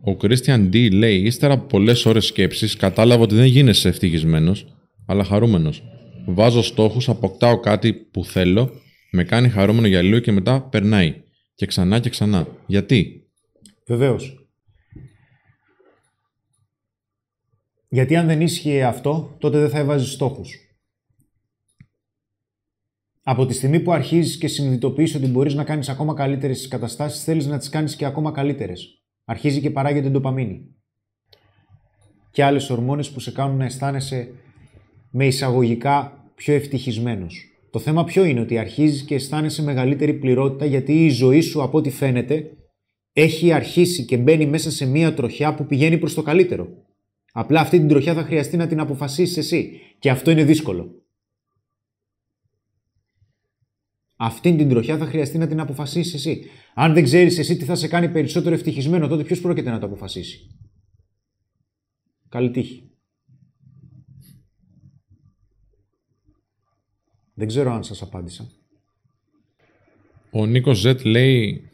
[0.00, 5.24] Ο Christian D λέει, ύστερα από πολλές ώρες σκέψης, κατάλαβα ότι δεν γίνεσαι ευτυχισμένος, αλλά
[5.24, 5.82] χαρούμενος.
[6.26, 8.70] Βάζω στόχους, αποκτάω κάτι που θέλω,
[9.10, 11.22] με κάνει χαρούμενο για λίγο και μετά περνάει.
[11.54, 12.46] Και ξανά και ξανά.
[12.66, 13.28] Γιατί;
[13.86, 14.48] Βεβαίως.
[17.88, 20.58] Γιατί αν δεν ίσχυε αυτό, τότε δεν θα έβαζες στόχους.
[23.26, 27.24] Από τη στιγμή που αρχίζεις και συνειδητοποιείς ότι μπορείς να κάνεις ακόμα καλύτερες τις καταστάσεις,
[27.24, 29.02] θέλεις να τις κάνεις και ακόμα καλύτερες.
[29.24, 30.74] Αρχίζει και παράγεται ντοπαμίνη.
[32.30, 34.28] Και άλλες ορμόνες που σε κάνουν να αισθάνεσαι
[35.10, 37.44] με εισαγωγικά πιο ευτυχισμένος.
[37.70, 41.78] Το θέμα ποιο είναι ότι αρχίζεις και αισθάνεσαι μεγαλύτερη πληρότητα γιατί η ζωή σου από
[41.78, 42.50] ό,τι φαίνεται
[43.12, 46.68] έχει αρχίσει και μπαίνει μέσα σε μία τροχιά που πηγαίνει προς το καλύτερο.
[47.32, 51.03] Απλά αυτή την τροχιά θα χρειαστεί να την αποφασίσεις εσύ και αυτό είναι δύσκολο.
[54.16, 56.44] Αυτή την τροχιά θα χρειαστεί να την αποφασίσεις εσύ.
[56.74, 59.86] Αν δεν ξέρεις εσύ τι θα σε κάνει περισσότερο ευτυχισμένο, τότε ποιος πρόκειται να το
[59.86, 60.56] αποφασίσει;
[62.28, 62.88] Καλή τύχη.
[67.34, 68.50] Δεν ξέρω αν σας απάντησα.
[70.30, 71.70] Ο Νίκος Ζετ λέει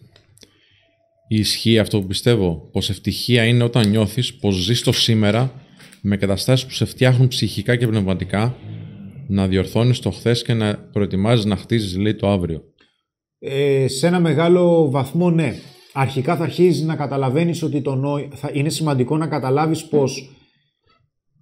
[1.28, 5.64] ισχύει αυτό που πιστεύω, πως ευτυχία είναι όταν νιώθεις πως ζεις το σήμερα
[6.01, 8.57] με καταστάσεις που σε φτιάχνουν ψυχικά και πνευματικά
[9.31, 12.62] να διορθώνεις το χθες και να προετοιμάζεις να χτίζεις λέει το αύριο.
[13.39, 15.55] Ε, σε ένα μεγάλο βαθμό ναι.
[15.93, 18.28] Αρχικά θα αρχίζεις να καταλαβαίνεις ότι το νόη...
[18.35, 18.51] θα...
[18.53, 20.31] είναι σημαντικό να καταλάβεις πως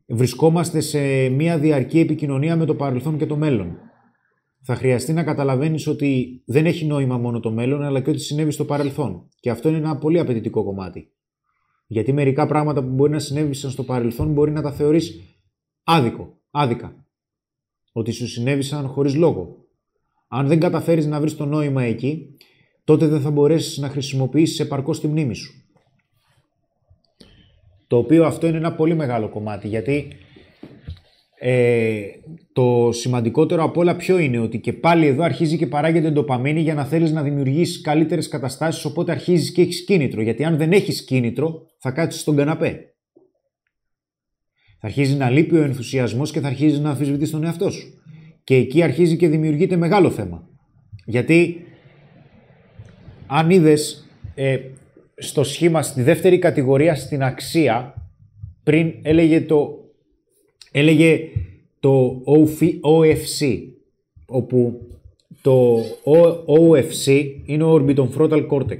[0.07, 3.76] βρισκόμαστε σε μια διαρκή επικοινωνία με το παρελθόν και το μέλλον.
[4.62, 8.51] Θα χρειαστεί να καταλαβαίνεις ότι δεν έχει νόημα μόνο το μέλλον, αλλά και ό,τι συνέβη
[8.51, 9.28] στο παρελθόν.
[9.41, 11.12] Και αυτό είναι ένα πολύ απαιτητικό κομμάτι.
[11.86, 15.20] Γιατί μερικά πράγματα που μπορεί να συνέβησαν στο παρελθόν μπορεί να τα θεωρείς
[15.84, 17.07] άδικο, άδικα.
[17.99, 19.57] Ότι σου συνέβησαν χωρίς λόγο.
[20.28, 22.36] Αν δεν καταφέρεις να βρεις το νόημα εκεί,
[22.84, 25.53] τότε δεν θα μπορέσεις να χρησιμοποιήσεις επαρκώς τη μνήμη σου.
[27.86, 30.09] Το οποίο αυτό είναι ένα πολύ μεγάλο κομμάτι, γιατί
[31.38, 32.01] ε,
[32.53, 36.74] το σημαντικότερο από όλα ποιο είναι, ότι και πάλι εδώ αρχίζει και παράγεται ντοπαμίνη για
[36.74, 41.05] να θέλεις να δημιουργήσεις καλύτερες καταστάσεις, οπότε αρχίζεις και έχεις κίνητρο, γιατί αν δεν έχεις
[41.05, 42.92] κίνητρο θα κάτσεις στον καναπέ.
[44.80, 47.92] Θα αρχίζει να λείπει ο ενθουσιασμός και θα αρχίζει να αμφισβητείς τον εαυτό σου.
[48.44, 50.48] Και εκεί αρχίζει και δημιουργείται μεγάλο θέμα.
[51.04, 51.64] Γιατί
[53.26, 54.58] αν είδες ε,
[55.16, 57.94] στο σχήμα στη δεύτερη κατηγορία στην αξία,
[58.62, 59.78] πριν έλεγε το,
[60.70, 61.20] έλεγε
[61.80, 62.22] το
[62.82, 63.62] OFC,
[64.26, 64.88] όπου
[65.40, 65.80] το
[66.44, 68.08] OFC είναι ο Orbiton
[68.50, 68.78] Cortex.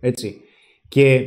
[0.00, 0.36] Έτσι.
[0.88, 1.22] Και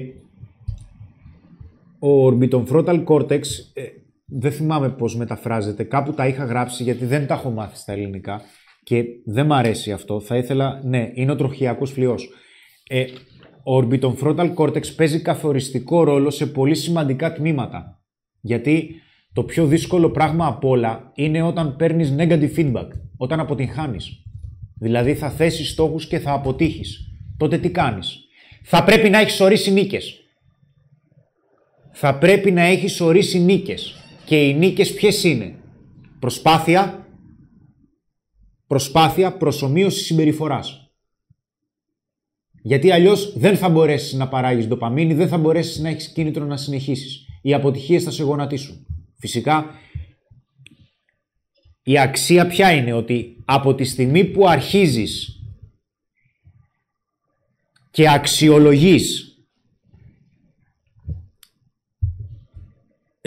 [2.00, 2.64] ο Orbiton
[3.08, 3.42] Cortex,
[3.74, 3.84] ε,
[4.26, 8.42] δεν θυμάμαι πώς μεταφράζεται, κάπου τα είχα γράψει γιατί δεν τα έχω μάθει στα ελληνικά
[8.84, 10.20] και δεν μ' αρέσει αυτό.
[10.20, 12.30] Θα ήθελα, ναι, είναι ο τροχιακός φλοιός.
[12.88, 13.06] Ε,
[13.64, 14.14] ο Orbiton
[14.56, 18.02] Cortex παίζει καθοριστικό ρόλο σε πολύ σημαντικά τμήματα.
[18.42, 18.96] Γιατί
[19.34, 22.88] το πιο δύσκολο πράγμα απ' όλα είναι όταν παίρνεις negative feedback,
[23.18, 24.12] όταν αποτυγχάνεις.
[24.80, 27.00] Δηλαδή θα θέσεις στόχους και θα αποτύχεις.
[27.38, 28.20] Τότε τι κάνεις;
[28.64, 30.27] Θα πρέπει να έχεις ορίσει νίκες.
[32.00, 33.96] Θα πρέπει να έχεις ορίσει νίκες.
[34.26, 35.56] Και οι νίκες ποιες είναι;
[36.20, 37.08] Προσπάθεια,
[38.68, 40.92] προσπάθεια προσωμείωσης συμπεριφοράς.
[42.62, 46.58] Γιατί αλλιώς δεν θα μπορέσεις να παράγεις ντοπαμίνη, δεν θα μπορέσεις να έχεις κίνητρο να
[46.58, 47.26] συνεχίσεις.
[47.42, 48.86] Οι αποτυχίες θα σε γονατίσουν.
[49.20, 49.66] Φυσικά,
[51.84, 55.42] η αξία ποια είναι; Ότι από τη στιγμή που αρχίζεις
[57.92, 59.27] και αξιολογείς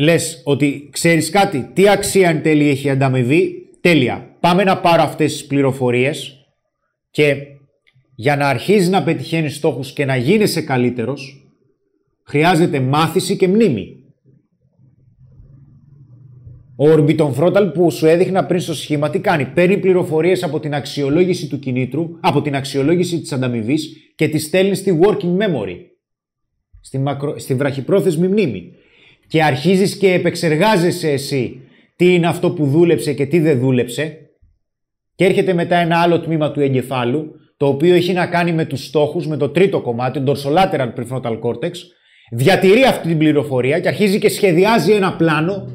[0.01, 4.37] λες ότι ξέρεις κάτι, τι αξία εν τέλει έχει ανταμοιβή, τέλεια.
[4.41, 6.47] Πάμε να πάρω αυτές τις πληροφορίες
[7.11, 7.37] και
[8.15, 11.51] για να αρχίζεις να πετυχαίνεις στόχους και να γίνεσαι καλύτερος,
[12.27, 13.95] χρειάζεται μάθηση και μνήμη.
[16.77, 20.75] Ο Orbiton Frontal που σου έδειχνα πριν στο σχήμα τι κάνει; Παίρνει πληροφορίες από την
[20.75, 25.77] αξιολόγηση του κινήτρου, από την αξιολόγηση της ανταμοιβής και τη στέλνει στη working memory.
[26.81, 27.39] Στη, μακρο...
[27.39, 28.73] στη βραχυπρόθεσμη μνήμη.
[29.31, 31.61] Και αρχίζεις και επεξεργάζεσαι εσύ
[31.97, 34.19] τι είναι αυτό που δούλεψε και τι δεν δούλεψε.
[35.15, 38.85] Και έρχεται μετά ένα άλλο τμήμα του εγκεφάλου το οποίο έχει να κάνει με τους
[38.85, 41.71] στόχους, με το τρίτο κομμάτι, το dorsolateral prefrontal cortex,
[42.31, 45.69] διατηρεί αυτή την πληροφορία και αρχίζει και σχεδιάζει ένα πλάνο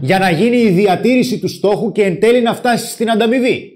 [0.00, 3.70] για να γίνει η διατήρηση του στόχου και εν τέλει να φτάσεις στην ανταμοιβή.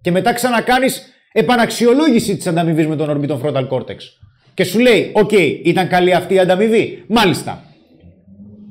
[0.00, 1.02] Και μετά ξανακάνεις
[1.32, 3.96] επαναξιολόγηση της ανταμοιβής με τον orbital frontal cortex.
[4.54, 5.32] Και σου λέει, οκ,
[5.62, 7.04] ήταν καλή αυτή η ανταμοιβή.
[7.06, 7.64] Μάλιστα.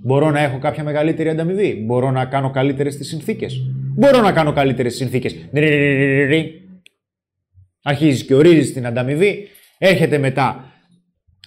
[0.06, 1.84] Μπορώ να έχω κάποια μεγαλύτερη ανταμοιβή.
[1.86, 3.62] Μπορώ να κάνω καλύτερες τις συνθήκες.
[3.96, 5.36] Μπορώ να κάνω καλύτερες συνθήκες.
[7.84, 9.48] Αρχίζεις και ορίζεις την ανταμοιβή.
[9.78, 10.72] Έρχεται μετά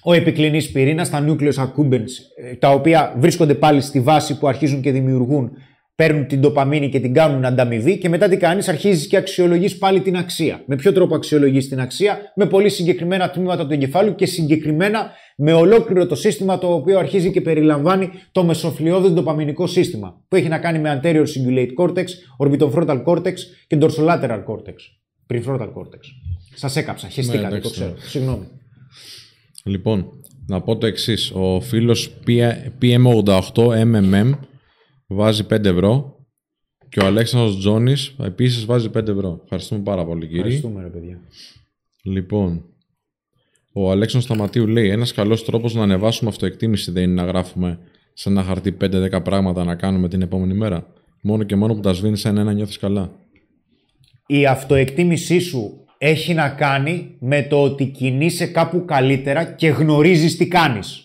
[0.02, 2.08] ο επικλινής πυρήνας, τα nucleus accumbens,
[2.42, 5.52] ε, τα οποία βρίσκονται πάλι στη βάση που αρχίζουν και δημιουργούν
[5.98, 10.00] παίρνουν την ντοπαμίνη και την κάνουν ανταμοιβή και μετά τι κάνεις, αρχίζεις και αξιολογείς πάλι
[10.00, 10.62] την αξία.
[10.66, 15.52] Με ποιο τρόπο αξιολογείς την αξία, με πολύ συγκεκριμένα τμήματα του εγκεφάλου και συγκεκριμένα με
[15.52, 20.58] ολόκληρο το σύστημα το οποίο αρχίζει και περιλαμβάνει το μεσοφλοιώδες ντοπαμινικό σύστημα που έχει να
[20.58, 22.04] κάνει με anterior cingulate cortex,
[22.38, 23.34] orbitofrontal cortex
[23.66, 24.74] και dorsolateral cortex.
[25.32, 26.00] Prefrontal cortex.
[26.54, 27.90] Σας έκαψα, χεστήκατε, εντάξει, το ξέρω.
[27.90, 27.96] ναι.
[28.00, 28.46] Συγγνώμη.
[29.64, 30.06] Λοιπόν,
[30.46, 31.30] να πω το εξής.
[31.34, 34.30] Ο φίλος PM88MMM
[35.08, 36.16] βάζει 5 ευρώ
[36.88, 39.40] και ο Αλέξανδρος Τζόνης επίσης βάζει 5 ευρώ.
[39.42, 40.40] Ευχαριστούμε πάρα πολύ κύριε.
[40.40, 41.20] Ευχαριστούμε, ρε παιδιά.
[42.02, 42.64] Λοιπόν,
[43.72, 47.78] ο Αλέξανδρος Σταματίου λέει ένας καλός τρόπος να ανεβάσουμε αυτοεκτίμηση δεν είναι να γράφουμε
[48.12, 50.92] σε ένα χαρτί 5-10 πράγματα να κάνουμε την επόμενη μέρα.
[51.22, 53.12] Μόνο και μόνο που τα σβήνεις ένα-ένα νιώθεις καλά.
[54.26, 60.48] η αυτοεκτίμησή σου έχει να κάνει με το ότι κινείσαι κάπου καλύτερα και γνωρίζεις τι
[60.48, 61.02] κάνεις.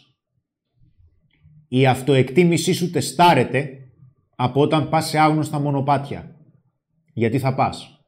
[1.68, 3.83] Η αυτοεκτίμησή σου τεστάρεται
[4.36, 6.36] από όταν πας σε άγνωστα μονοπάτια.
[7.14, 8.00] Γιατί θα πας;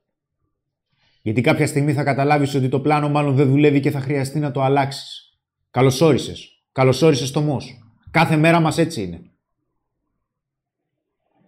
[1.21, 4.51] Γιατί κάποια στιγμή θα καταλάβεις ότι το πλάνο μάλλον δεν δουλεύει και θα χρειαστεί να
[4.51, 5.39] το αλλάξεις.
[5.71, 6.49] Καλώς όρισες.
[6.71, 7.77] Καλώς όρισες το ΜΟΣ.
[8.11, 9.21] Κάθε μέρα μας έτσι είναι.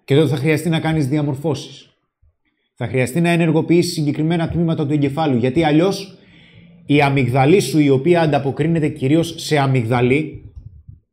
[0.03, 1.87] Και τότε θα χρειαστεί να κάνεις διαμορφώσεις
[2.79, 5.37] θα χρειαστεί να ενεργοποιήσεις συγκεκριμένα τμήματα του εγκεφάλου.
[5.37, 6.17] Γιατί αλλιώς
[6.85, 10.51] η αμυγδαλή σου, η οποία ανταποκρίνεται κυρίως σε αμυγδαλή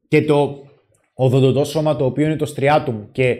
[0.09, 0.63] και το
[1.15, 3.37] οδοντοτό σώμα το οποίο είναι το στριάτουμ και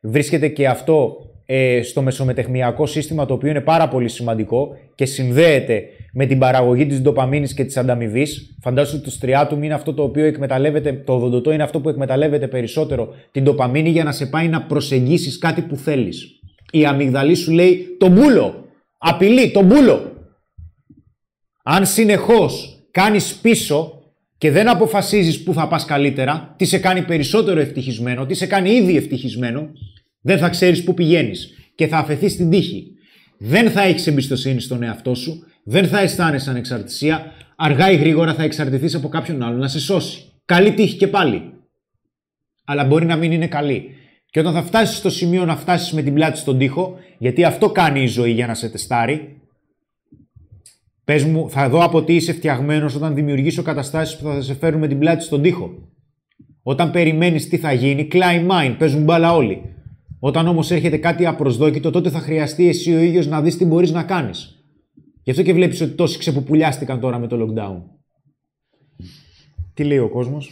[0.00, 1.16] βρίσκεται και αυτό
[1.46, 5.82] ε, στο μεσομετεχμιακό σύστημα το οποίο είναι πάρα πολύ σημαντικό και συνδέεται
[6.12, 8.56] με την παραγωγή της ντοπαμίνης και της ανταμοιβής.
[8.62, 12.48] Φαντάζομαι ότι το στριάτουμ είναι αυτό το οποίο εκμεταλλεύεται, το οδοντοτό είναι αυτό που εκμεταλλεύεται
[12.48, 16.36] περισσότερο την ντοπαμίνη για να σε πάει να προσεγγίσεις κάτι που θέλεις
[16.70, 18.64] η αμυγδαλή σου λέει τον μπούλο.
[18.98, 20.12] Απειλεί τον μπούλο.
[21.62, 23.95] Αν συνεχώς κάνεις πίσω
[24.38, 28.70] και δεν αποφασίζεις που θα πας καλύτερα, τι σε κάνει περισσότερο ευτυχισμένο, τι σε κάνει
[28.70, 29.70] ήδη ευτυχισμένο,
[30.20, 32.86] δεν θα ξέρεις πού πηγαίνεις και θα αφαιθείς στην τύχη.
[33.38, 38.42] Δεν θα έχεις εμπιστοσύνη στον εαυτό σου, δεν θα αισθάνεσαι ανεξαρτησία, αργά ή γρήγορα θα
[38.42, 40.24] εξαρτηθείς από κάποιον άλλον να σε σώσει.
[40.44, 41.52] Καλή τύχη και πάλι.
[42.64, 43.90] Αλλά μπορεί να μην είναι καλή.
[44.30, 47.70] Και όταν θα φτάσεις στο σημείο να φτάσεις με την πλάτη στον τοίχο, γιατί αυτό
[47.70, 49.40] κάνει η ζωή για να σε τεστάρει,
[51.06, 54.80] πες μου, θα δω από τι είσαι φτιαγμένος όταν δημιουργήσω καταστάσεις που θα σε φέρουν
[54.80, 55.88] με την πλάτη στον τοίχο.
[56.62, 59.62] Όταν περιμένεις τι θα γίνει, climb mine, παίζουν μπάλα όλοι.
[60.18, 63.90] Όταν όμως έρχεται κάτι απροσδόκητο, τότε θα χρειαστεί εσύ ο ίδιος να δεις τι μπορείς
[63.90, 64.64] να κάνεις.
[65.22, 67.82] Γι' αυτό και βλέπεις ότι τόσοι ξεποπουλιάστηκαν τώρα με το lockdown.
[69.74, 70.50] Τι λέει ο κόσμος;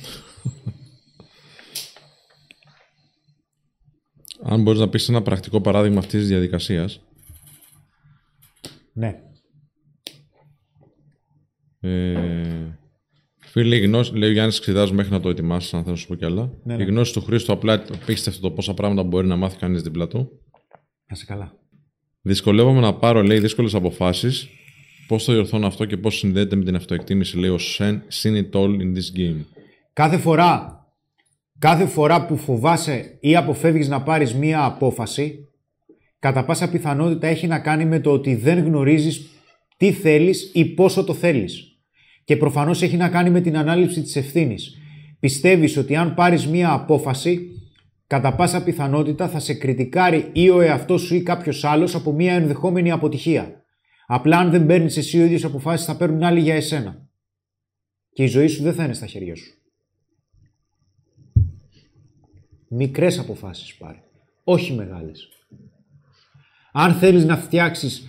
[4.42, 7.00] Αν μπορείς να πεις ένα πρακτικό παράδειγμα αυτής της διαδικασίας,
[8.92, 9.20] Ναι.
[11.84, 12.78] Ε,
[13.38, 16.06] φίλοι, η γνώση, λέει ο Γιάννης Ξηδάζου μέχρι να το ετοιμάσεις, αν θέλω να σου
[16.06, 16.50] πω κι άλλα.
[16.62, 16.82] Ναι, ναι.
[16.82, 20.30] Η γνώση του Χρήστο απλά πίστευτο το πόσα πράγματα μπορεί να μάθει κανείς δίπλα του.
[21.06, 21.52] Να σε καλά.
[22.22, 24.48] Δυσκολεύομαι να πάρω, λέει, δύσκολες αποφάσεις.
[25.08, 27.92] Πώς το διορθώνω αυτό και πώς συνδέεται με την αυτοεκτίμηση, λέει ο Sen,
[28.22, 29.44] seen it all in this game.
[29.92, 30.78] Κάθε φορά,
[31.58, 35.48] κάθε φορά που φοβάσαι ή αποφεύγεις να πάρεις μία απόφαση,
[36.18, 39.28] κατά πάσα πιθανότητα έχει να κάνει με το ότι δεν γνωρίζεις
[39.76, 41.73] τι θέλεις ή πόσο το θέλεις.
[42.24, 44.78] Και προφανώς έχει να κάνει με την ανάληψη της ευθύνης.
[45.20, 47.48] Πιστεύεις ότι αν πάρεις μία απόφαση,
[48.06, 52.34] κατά πάσα πιθανότητα θα σε κριτικάρει ή ο εαυτός σου ή κάποιος άλλος από μία
[52.34, 53.62] ενδεχόμενη αποτυχία.
[54.06, 57.08] Απλά αν δεν παίρνεις εσύ ο ίδιος αποφάσεις θα παίρνουν άλλοι για εσένα.
[58.12, 59.58] Και η ζωή σου δεν θα είναι στα χέρια σου.
[62.68, 64.02] Μικρές αποφάσεις πάρε.
[64.44, 65.28] Όχι μεγάλες.
[66.72, 68.08] Αν θέλεις να φτιάξεις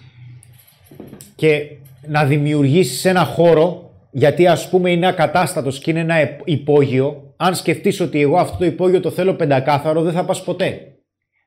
[1.35, 1.77] και
[2.07, 3.84] να δημιουργήσεις ένα χώρο,
[4.17, 8.57] γιατί ας πούμε είναι ακατάστατος και είναι ένα επ- υπόγειο, αν σκεφτείς ότι εγώ αυτό
[8.57, 10.95] το υπόγειο το θέλω πεντακάθαρο, δεν θα πας ποτέ.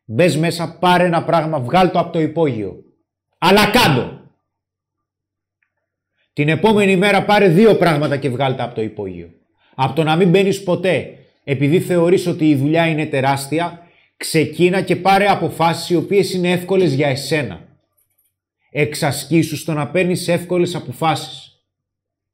[0.04, 2.76] Μπες μέσα, πάρε ένα πράγμα, βγάλ το από το υπόγειο.
[3.38, 4.20] Αλλά κάντο.
[6.32, 9.30] Την επόμενη μέρα πάρε δύο πράγματα και βγάλ τα από το υπόγειο.
[9.74, 13.86] Από το να μην μπαίνεις ποτέ, επειδή θεωρείς ότι η δουλειά είναι τεράστια,
[14.16, 17.60] ξεκίνα και πάρε αποφάσεις οι οποίες είναι εύκολες για εσένα.
[18.70, 21.47] Εξασκήσου στο να παίρνεις εύκολες αποφάσεις.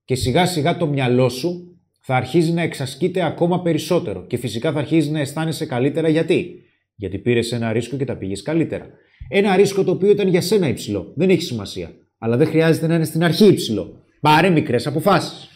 [0.04, 4.78] Και σιγά σιγά το μυαλό σου θα αρχίζει να εξασκείται ακόμα περισσότερο και φυσικά θα
[4.78, 6.62] αρχίζει να αισθάνεσαι καλύτερα γιατί;
[6.94, 8.86] Γιατί πήρες ένα ρίσκο και τα πήγες καλύτερα.
[9.28, 11.12] Ένα ρίσκο το οποίο ήταν για σένα υψηλό.
[11.16, 11.90] Δεν έχει σημασία.
[12.18, 14.02] Αλλά δεν χρειάζεται να είναι στην αρχή υψηλό.
[14.20, 15.48] Πάρε μικρές αποφάσεις.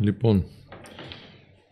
[0.00, 0.46] Λοιπόν,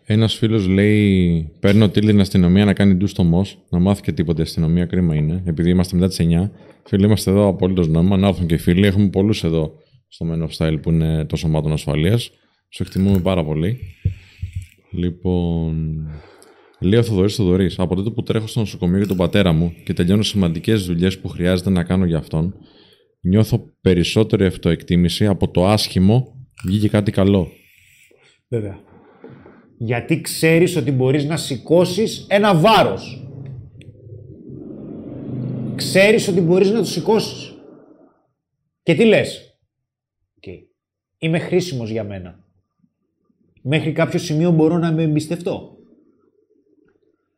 [0.09, 4.12] ένας φίλος λέει: Παίρνω τίλη την αστυνομία να κάνει ντου στο ΜΟΣ, να μάθει και
[4.12, 4.85] τίποτα η αστυνομία.
[4.85, 6.51] Κρίμα είναι, επειδή είμαστε μετά τις 9.
[6.85, 8.16] Φίλοι, είμαστε εδώ απολύτω νόημα.
[8.16, 8.87] Να έρθουν και οι φίλοι.
[8.87, 9.73] Έχουμε πολλούς εδώ
[10.09, 12.31] στο Men of Style που είναι το σωμάτων ασφαλείας.
[12.69, 13.78] Σου εκτιμούμε πάρα πολύ.
[14.93, 16.07] Λοιπόν.
[16.81, 19.93] Λέει ο Θοδωρής Θοδωρής, από τότε που τρέχω στο νοσοκομείο για τον πατέρα μου και
[19.93, 22.55] τελειώνω σημαντικές δουλειές που χρειάζεται να κάνω για αυτόν,
[23.20, 27.49] νιώθω περισσότερη αυτοεκτίμηση από το άσχημο βγήκε κάτι καλό.
[28.49, 28.86] Βέβαια.
[29.78, 33.28] Γιατί ξέρεις ότι μπορείς να σηκώσεις ένα βάρος.
[35.74, 37.55] Ξέρεις ότι μπορείς να το σηκώσεις.
[38.82, 39.59] Και τι λες;
[40.40, 40.59] Okay.
[41.19, 42.44] Είμαι χρήσιμος για μένα.
[43.62, 45.77] Μέχρι κάποιο σημείο μπορώ να με εμπιστευτώ.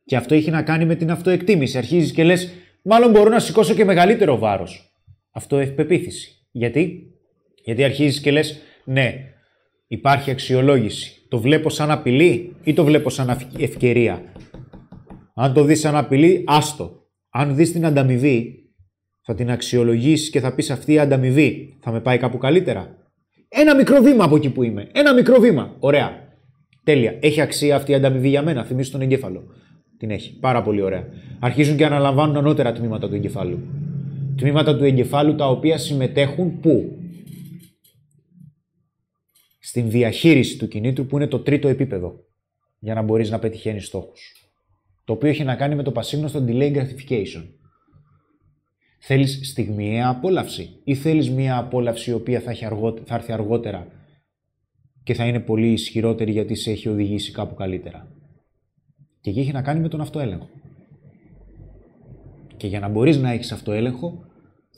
[0.05, 1.79] Και αυτό έχει να κάνει με την αυτοεκτίμηση.
[1.79, 2.53] Αρχίζεις και λες,
[2.83, 4.93] μάλλον μπορώ να σηκώσω και μεγαλύτερο βάρος.
[5.31, 6.47] Αυτό έχει πεποίθηση.
[6.51, 7.13] Γιατί;
[7.65, 9.35] Γιατί αρχίζεις και λες, ναι,
[9.87, 11.18] υπάρχει αξιολόγηση.
[11.29, 14.23] Το βλέπω σαν απειλή ή το βλέπω σαν ευκαιρία;
[15.35, 16.97] Αν το δεις σαν απειλή, άστο.
[17.31, 18.59] Αν δεις την ανταμοιβή,
[19.21, 22.97] θα την αξιολογήσεις και θα πεις αυτή η ανταμοιβή θα με πάει κάπου καλύτερα.
[23.49, 24.89] Ένα μικρό βήμα από εκεί που είμαι.
[24.93, 25.77] Ένα μικρό βήμα.
[25.79, 26.27] Ωραία.
[26.85, 27.17] Τέλεια.
[27.21, 28.65] Έχει αξία αυτή η ανταμοιβή για μένα.
[28.65, 29.45] Θυμίζει τον εγκέφαλο.
[29.99, 30.39] Την έχει.
[30.39, 31.05] Πάρα πολύ ωραία.
[31.39, 33.59] Αρχίζουν και αναλαμβάνουν ανώτερα τμήματα του εγκεφάλου.
[34.37, 36.98] Τμήματα του εγκεφάλου τα οποία συμμετέχουν πού;
[39.69, 42.25] Στην διαχείριση του κινήτρου που είναι το τρίτο επίπεδο
[42.79, 44.51] για να μπορείς να πετυχαίνεις στόχους.
[45.05, 47.45] Το οποίο έχει να κάνει με το πασίγνωστο delay gratification.
[48.99, 52.67] Θέλεις στιγμιαία απόλαυση ή θέλεις μια απόλαυση η οποία θα, έχει
[53.05, 53.87] θα έρθει αργότερα
[55.03, 58.09] και θα είναι πολύ ισχυρότερη γιατί σε έχει οδηγήσει κάπου καλύτερα.
[59.21, 60.49] Και εκεί έχει να κάνει με τον αυτοέλεγχο.
[62.57, 64.25] Και για να μπορείς να έχεις αυτοέλεγχο,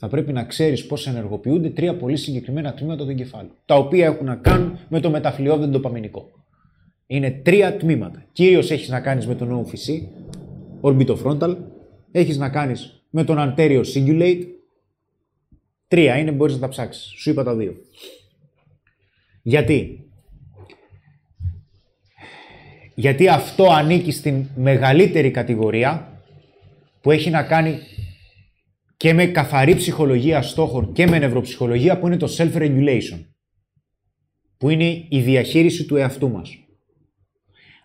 [0.03, 4.25] θα πρέπει να ξέρεις πώς ενεργοποιούνται τρία πολύ συγκεκριμένα τμήματα του εγκεφάλου, τα οποία έχουν
[4.25, 6.29] να κάνουν με το μεταφλιώδεντο παμινικό.
[7.07, 8.25] Είναι τρία τμήματα.
[8.31, 10.01] Κυρίως έχεις να κάνεις με τον OFC,
[10.81, 11.57] orbitofrontal,
[12.11, 14.43] έχεις να κάνεις με τον anterior cingulate,
[15.87, 17.13] τρία είναι, μπορείς να τα ψάξεις.
[17.17, 17.75] Σου είπα τα δύο.
[19.41, 20.05] Γιατί;
[22.95, 26.21] Γιατί αυτό ανήκει στην μεγαλύτερη κατηγορία
[27.01, 27.79] που έχει να κάνει
[29.01, 33.25] και με καθαρή ψυχολογία στόχων και με νευροψυχολογία που είναι το self-regulation.
[34.57, 36.57] Που είναι η διαχείριση του εαυτού μας.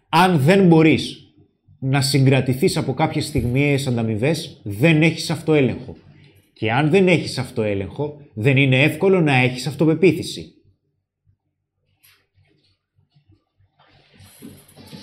[0.09, 1.35] Αν δεν μπορείς
[1.79, 5.97] να συγκρατηθείς από κάποιες στιγμιαίες ανταμοιβές, δεν έχεις αυτοέλεγχο.
[6.53, 10.55] Και αν δεν έχεις αυτοέλεγχο, δεν είναι εύκολο να έχεις αυτοπεποίθηση.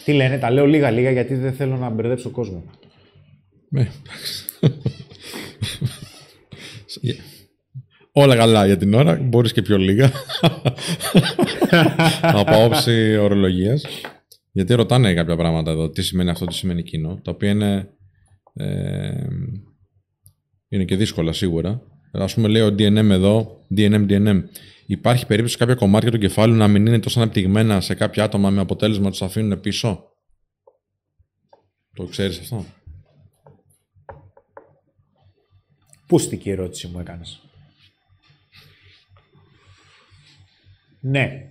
[0.06, 2.64] Τι λένε, τα λέω λίγα-λίγα γιατί δεν θέλω να μπερδέψω κόσμο.
[3.70, 3.88] Ναι,
[8.12, 10.12] Όλα καλά για την ώρα, μπορείς και πιο λίγα.
[12.22, 13.86] Από όψη ορολογίας.
[14.52, 17.90] Γιατί ρωτάνε κάποια πράγματα εδώ, τι σημαίνει αυτό, τι σημαίνει εκείνο, τα οποία είναι,
[18.54, 19.28] ε,
[20.68, 21.82] είναι και δύσκολα σίγουρα.
[22.12, 24.44] Ας πούμε λέει ο DNM εδώ, DNM, DNM.
[24.86, 28.62] Υπάρχει περίπτωση κάποια κομμάτια του κεφάλου να μην είναι τόσο αναπτυγμένα σε κάποια άτομα με
[28.62, 30.04] αποτέλεσμα να τους αφήνουν πίσω;
[31.94, 32.66] Το ξέρεις αυτό;
[36.08, 37.42] Πούστηκε η ερώτηση μου έκανες.
[41.00, 41.48] Ναι.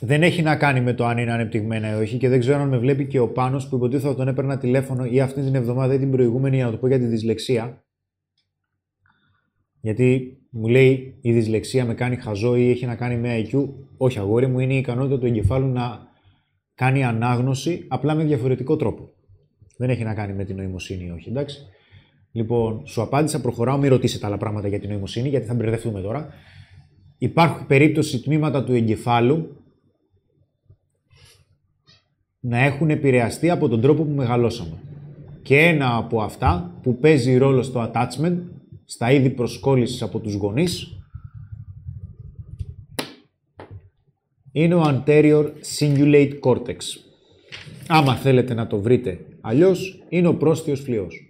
[0.00, 2.68] Δεν έχει να κάνει με το αν είναι ανεπτυγμένα ή όχι και δεν ξέρω αν
[2.68, 5.98] με βλέπει και ο Πάνος που υποτίθεται τον έπαιρνα τηλέφωνο ή αυτή την εβδομάδα ή
[5.98, 7.84] την προηγούμενη για να το πω για τη δυσλεξία.
[9.80, 13.68] Γιατί μου λέει η δυσλεξία με κάνει χαζό ή έχει να κάνει με IQ.
[13.96, 16.08] Όχι, αγόρι μου, είναι η ικανότητα του εγκεφάλου να
[16.74, 19.12] κάνει ανάγνωση απλά με διαφορετικό τρόπο.
[19.76, 21.58] Δεν έχει να κάνει με την νοημοσύνη ή όχι, εντάξει.
[22.32, 26.28] Λοιπόν, σου απάντησα, προχωράω, μην ρωτήσετε άλλα πράγματα για την νοημοσύνη, γιατί θα μπερδευτούμε τώρα.
[27.18, 29.56] Υπάρχει περίπτωση τμήματα του εγκεφάλου
[32.40, 34.82] να έχουν επηρεαστεί από τον τρόπο που μεγαλώσαμε.
[35.42, 38.38] Και ένα από αυτά που παίζει ρόλο στο attachment
[38.84, 40.98] στα είδη προσκόλλησης από τους γονείς
[44.52, 46.76] είναι ο anterior cingulate cortex.
[47.88, 51.27] Άμα θέλετε να το βρείτε αλλιώς, είναι ο πρόστιος φλοιός.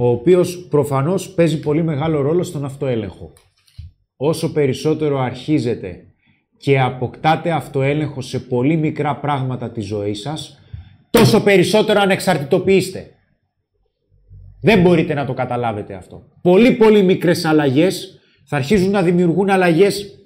[0.00, 3.32] Ο οποίος προφανώς παίζει πολύ μεγάλο ρόλο στον αυτοέλεγχο.
[4.16, 6.04] Όσο περισσότερο αρχίζετε
[6.56, 10.58] και αποκτάτε αυτοέλεγχο σε πολύ μικρά πράγματα της ζωής σας,
[11.10, 13.10] τόσο περισσότερο ανεξαρτητοποιήστε.
[14.60, 16.22] Δεν μπορείτε να το καταλάβετε αυτό.
[16.42, 20.18] Πολύ πολύ μικρές αλλαγές θα αρχίζουν να δημιουργούν αλλαγές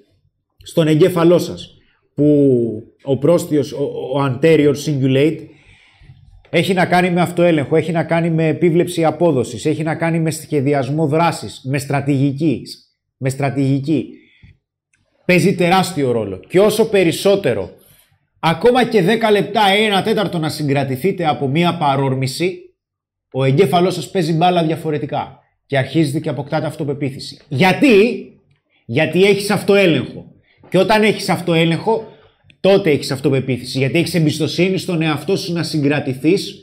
[0.63, 1.77] στον εγκέφαλό σας.
[2.15, 2.25] Που
[3.03, 3.83] ο πρόστιος, ο,
[4.19, 5.39] ο anterior cingulate,
[6.55, 10.31] έχει να κάνει με αυτοέλεγχο, έχει να κάνει με επίβλεψη απόδοσης, έχει να κάνει με
[10.31, 12.63] σχεδιασμό δράσης, με στρατηγική.
[13.17, 14.09] Με στρατηγική.
[15.25, 16.41] Παίζει τεράστιο ρόλο.
[16.49, 17.71] Και όσο περισσότερο,
[18.39, 22.59] ακόμα και 10 λεπτά ή ένα τέταρτο να συγκρατηθείτε από μία παρόρμηση,
[23.33, 27.41] ο εγκέφαλός σας παίζει μπάλα διαφορετικά και αρχίζετε και αποκτάτε αυτοπεποίθηση.
[27.49, 28.27] Γιατί,
[28.85, 30.33] γιατί έχεις αυτοέλεγχο.
[30.69, 32.12] Και όταν έχεις αυτοέλεγχο,
[32.63, 33.79] τότε έχεις αυτοπεποίθηση.
[33.79, 36.55] Γιατί έχεις εμπιστοσύνη στον εαυτό σου να συγκρατηθείς,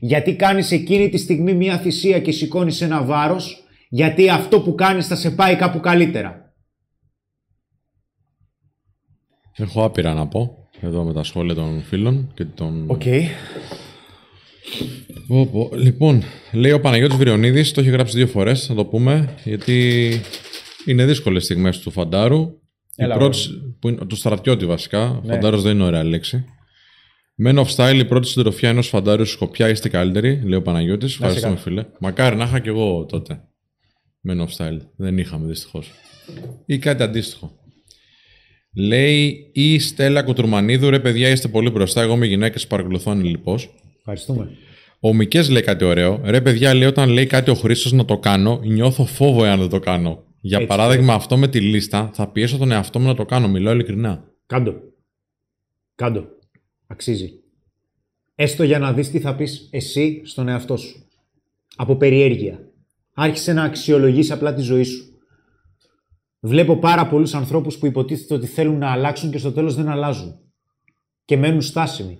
[0.00, 5.06] γιατί κάνεις εκείνη τη στιγμή μια θυσία και σηκώνεις ένα βάρος, γιατί αυτό που κάνεις
[5.06, 6.52] θα σε πάει κάπου καλύτερα.
[9.56, 12.84] Έχω άπειρα να πω εδώ με τα σχόλια των φίλων και των.
[12.86, 13.02] Οκ.
[15.26, 15.70] Πω, πω.
[15.76, 16.22] Λοιπόν,
[16.52, 20.10] λέει ο Παναγιώτης Βριονίδης, το έχει γράψει δύο φορές, θα το πούμε, γιατί
[20.86, 22.60] είναι δύσκολες στιγμές του Φαντάρου.
[23.00, 23.38] Έλα, η πρώτη,
[23.78, 25.32] που είναι, του στρατιώτη βασικά, ναι.
[25.32, 26.44] Φαντάρος δεν είναι ωραία λέξη.
[27.46, 31.12] Men of style, η πρώτη συντροφιά ενός φαντάριου στη Σκοπιά, είστε καλύτεροι, λέει ο Παναγιώτης.
[31.12, 31.84] Ευχαριστούμε, φίλε.
[32.00, 33.40] Μακάρι να είχα κι εγώ τότε.
[34.28, 34.78] Men of style.
[34.96, 35.92] Δεν είχαμε δυστυχώς.
[36.66, 37.52] Ή κάτι αντίστοιχο.
[38.74, 42.02] Λέει η Στέλλα Κουτουρμανίδου, ρε παιδιά, είστε πολύ μπροστά.
[42.02, 43.58] Εγώ με γυναίκες παρακολουθώ ανηλυπώ.
[43.98, 44.50] Ευχαριστούμε.
[45.00, 46.20] Ο Μικέ λέει κάτι ωραίο.
[46.24, 49.68] Ρε παιδιά, λέει όταν λέει κάτι ο Χρήστος να το κάνω, νιώθω φόβο εάν δεν
[49.68, 50.24] το κάνω.
[50.40, 53.48] Για Έτσι, παράδειγμα, αυτό με τη λίστα, θα πιέσω τον εαυτό μου να το κάνω.
[53.48, 54.34] Μιλάω ειλικρινά.
[54.46, 54.74] Κάντο.
[55.94, 56.26] Κάντο.
[56.86, 57.30] Αξίζει.
[58.34, 61.08] Έστω για να δεις τι θα πεις εσύ στον εαυτό σου.
[61.76, 62.72] Από περιέργεια.
[63.14, 65.18] Άρχισε να αξιολογείς απλά τη ζωή σου.
[66.40, 70.40] Βλέπω πάρα πολλούς ανθρώπους που υποτίθεται ότι θέλουν να αλλάξουν και στο τέλος δεν αλλάζουν.
[71.24, 72.18] Και μένουν στάσιμοι.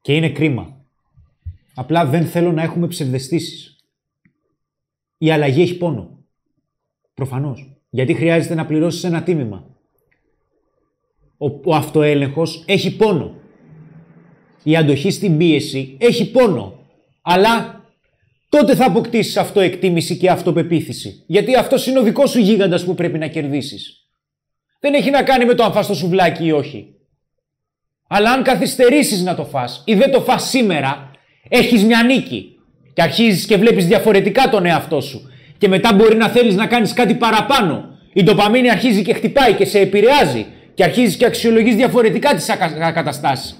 [0.00, 0.84] Και είναι κρίμα.
[1.74, 3.71] Απλά δεν θέλω να έχουμε ψευδεστήσεις.
[5.22, 6.24] Η αλλαγή έχει πόνο.
[7.14, 7.82] Προφανώς.
[7.90, 9.66] Γιατί χρειάζεται να πληρώσεις ένα τίμημα.
[11.38, 13.34] Ο, ο αυτοέλεγχος έχει πόνο.
[14.62, 16.86] Η αντοχή στην πίεση έχει πόνο.
[17.22, 17.84] Αλλά
[18.48, 21.24] τότε θα αποκτήσεις αυτοεκτίμηση και αυτοπεποίθηση.
[21.26, 24.06] Γιατί αυτός είναι ο δικός σου γίγαντας που πρέπει να κερδίσεις.
[24.80, 26.94] Δεν έχει να κάνει με το αν φας το σουβλάκι ή όχι.
[28.08, 31.10] Αλλά αν καθυστερήσεις να το φας ή δεν το φας σήμερα,
[31.48, 32.56] έχεις μια νίκη.
[32.92, 35.30] Και αρχίζεις και βλέπεις διαφορετικά τον εαυτό σου.
[35.58, 37.84] Και μετά μπορεί να θέλεις να κάνεις κάτι παραπάνω.
[38.12, 40.46] Η ντοπαμίνη αρχίζει και χτυπάει και σε επηρεάζει.
[40.74, 43.56] Και αρχίζεις και αξιολογείς διαφορετικά τις ακα- καταστάσεις.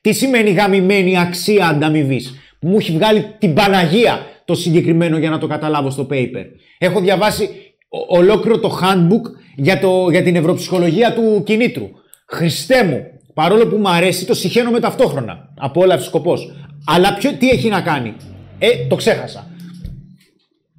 [0.00, 5.46] Τι σημαίνει γαμημένη αξία ανταμοιβής; Μου έχει βγάλει την Παναγία το συγκεκριμένο για να το
[5.46, 6.44] καταλάβω στο paper.
[6.78, 7.48] Έχω διαβάσει
[7.88, 11.88] ο- ολόκληρο το handbook για, το, για την ευρωψυχολογία του κινήτρου.
[12.26, 13.00] Χριστέ μου,
[13.34, 15.48] παρόλο που μου αρέσει, το συχαίνομαι ταυτόχρονα.
[15.58, 16.52] Απόλαυση σκοπός.
[16.86, 18.14] Αλλά ποιο, τι έχει να κάνει;
[18.58, 19.50] Ε, το ξέχασα.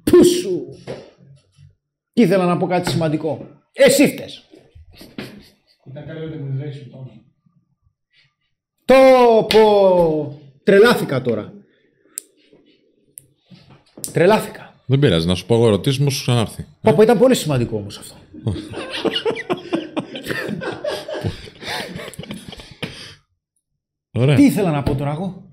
[0.04, 0.66] Πού σου;
[2.12, 3.46] Και ήθελα να πω κάτι σημαντικό.
[3.72, 4.44] Εσύ φταίς.
[5.90, 7.12] Ήταν καλό για το moderation όμως.
[8.84, 8.94] Το
[9.48, 10.40] πω.
[10.62, 11.52] Τρελάθηκα τώρα.
[14.12, 14.74] Τρελάθηκα.
[14.86, 16.66] Δεν πειράζει, να σου πω εγώ ερωτήσεις μου σου ξανάρθει.
[16.80, 18.14] Πω, πω, ήταν πολύ σημαντικό όμως αυτό.
[24.12, 24.36] Ωραία.
[24.36, 25.52] Τι ήθελα να πω τώρα εγώ;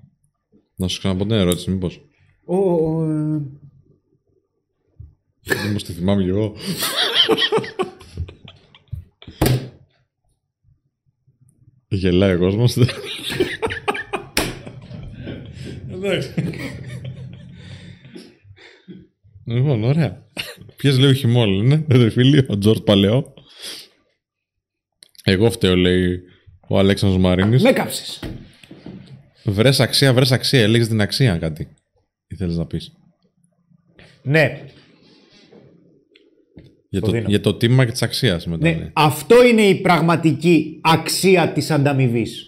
[0.76, 2.07] Να σου ξαναπώ την ερώτηση, μήπως.
[2.50, 3.42] Ο, ο, ε,
[5.42, 6.54] Δεν μου τη θυμάμαι κι εγώ.
[11.88, 12.76] Γελάει ο κόσμος.
[15.90, 16.34] Εντάξει.
[19.44, 20.26] Λοιπόν, ωραία.
[20.76, 23.34] Ποιε λέει ο χειμώνα, είναι, ρε φίλοι, ο Τζορτ Παλαιό.
[25.24, 26.20] Εγώ φταίω, λέει
[26.68, 27.62] ο Αλέξανδρος Μαρίνης.
[27.62, 28.22] με κάψες.
[29.44, 30.62] Βρες αξία, βρες αξία.
[30.62, 31.68] Έλεγες την αξία κάτι.
[32.28, 32.92] Ήθελε να πεις;
[34.22, 34.60] Ναι,
[36.88, 37.28] Για Το το, δίνω.
[37.28, 38.68] για το τίμημα και της αξίας μετά.
[38.70, 38.76] ναι.
[38.76, 38.90] λέει.
[38.92, 42.46] Αυτό είναι η πραγματική αξία της ανταμοιβής.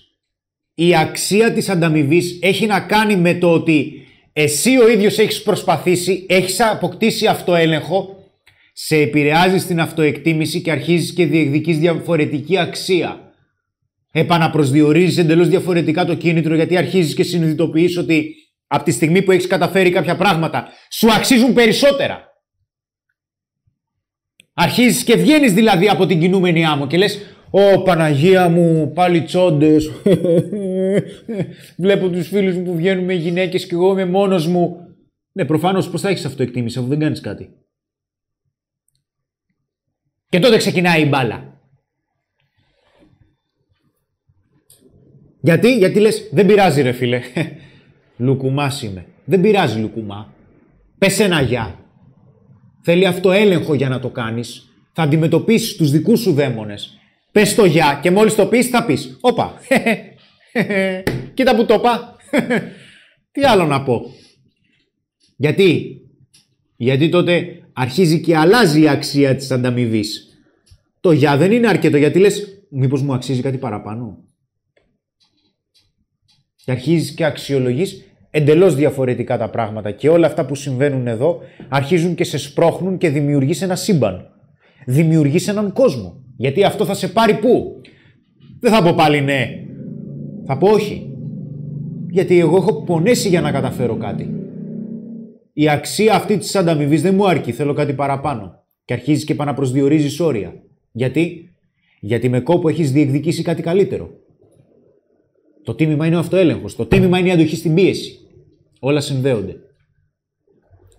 [0.75, 3.93] Η αξία της ανταμοιβής έχει να κάνει με το ότι
[4.33, 8.25] εσύ ο ίδιος έχεις προσπαθήσει, έχεις αποκτήσει αυτοέλεγχο,
[8.73, 13.33] σε επηρεάζει στην αυτοεκτίμηση και αρχίζεις και διεκδικείς διαφορετική αξία.
[14.13, 18.35] Επαναπροσδιορίζεις εντελώς διαφορετικά το κίνητρο γιατί αρχίζεις και συνειδητοποιείς ότι
[18.73, 22.29] από τη στιγμή που έχεις καταφέρει κάποια πράγματα σου αξίζουν περισσότερα.
[24.53, 27.19] Αρχίζεις και βγαίνεις δηλαδή από την κινούμενη άμμο και λες
[27.51, 29.91] «Ω Παναγία μου, πάλι τσόντες,
[31.85, 34.77] βλέπω τους φίλους μου που βγαίνουν με γυναίκες και εγώ είμαι μόνος μου».
[35.33, 37.51] Ναι, προφανώς πώς θα έχεις αυτοεκτίμηση αφού δεν κάνεις κάτι.
[40.29, 41.61] Και τότε ξεκινάει η μπάλα.
[45.41, 47.21] Γιατί, γιατί λες δεν πειράζει ρε φίλε.
[48.21, 49.07] Λουκουμάς είμαι.
[49.25, 50.35] Δεν πειράζει λουκουμά.
[50.99, 51.79] Πες ένα γεια.
[52.83, 54.69] Θέλει αυτοέλεγχο για να το κάνεις.
[54.93, 56.99] Θα αντιμετωπίσεις τους δικούς σου δαίμονες.
[57.33, 59.55] Πες το γεια και μόλις το πεις θα πεις «Όπα,
[61.35, 62.17] κοίτα που το είπα».
[63.33, 64.03] Τι άλλο να πω.
[65.37, 66.01] Γιατί;
[66.77, 70.29] Γιατί τότε αρχίζει και αλλάζει η αξία της ανταμοιβής.
[71.01, 74.25] Το για δεν είναι αρκετό γιατί λες μήπως μου αξίζει κάτι παραπάνω;
[76.65, 82.15] Και αρχίζεις και αξιολογείς εντελώς διαφορετικά τα πράγματα και όλα αυτά που συμβαίνουν εδώ αρχίζουν
[82.15, 84.31] και σε σπρώχνουν και δημιουργείς ένα σύμπαν.
[84.87, 86.25] Δημιουργείς έναν κόσμο.
[86.37, 87.81] Γιατί αυτό θα σε πάρει πού;
[88.61, 89.47] Δεν θα πω πάλι ναι.
[90.47, 91.15] Θα πω όχι.
[92.11, 94.35] Γιατί εγώ έχω πονέσει για να καταφέρω κάτι.
[95.53, 97.53] Η αξία αυτή της ανταμοιβής δεν μου αρκεί.
[97.53, 98.65] Θέλω κάτι παραπάνω.
[98.85, 100.55] Και αρχίζεις και επαναπροσδιορίζεις όρια.
[100.93, 101.55] Γιατί;
[102.01, 104.11] Γιατί με κόπο έχεις διεκδικήσει κάτι καλύτερο.
[105.63, 106.77] Το τίμημα είναι ο αυτοέλεγχος.
[106.77, 108.20] Το τίμημα είναι η αντοχή στην πίεση.
[108.81, 109.57] Όλα συνδέονται.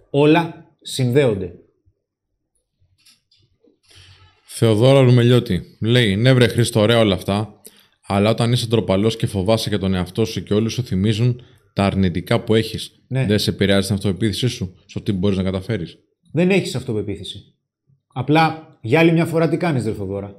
[0.10, 1.53] Όλα συνδέονται.
[4.45, 7.62] Θεοδόρα Ρουμελιώτη λέει: Ναι, βρε Χρήστο, ωραία όλα αυτά.
[8.08, 11.41] Αλλά όταν είσαι ντροπαλός και φοβάσαι για τον εαυτό σου και όλοι σου θυμίζουν
[11.74, 13.26] τα αρνητικά που έχεις, Ναι.
[13.26, 15.98] δεν σε επηρεάζει την αυτοπεποίθησή σου στο τι μπορείς να καταφέρεις.
[16.32, 17.56] Δεν έχεις αυτοπεποίθηση.
[18.14, 20.36] Απλά για άλλη μια φορά τι κάνεις, Δε Θοδόρα.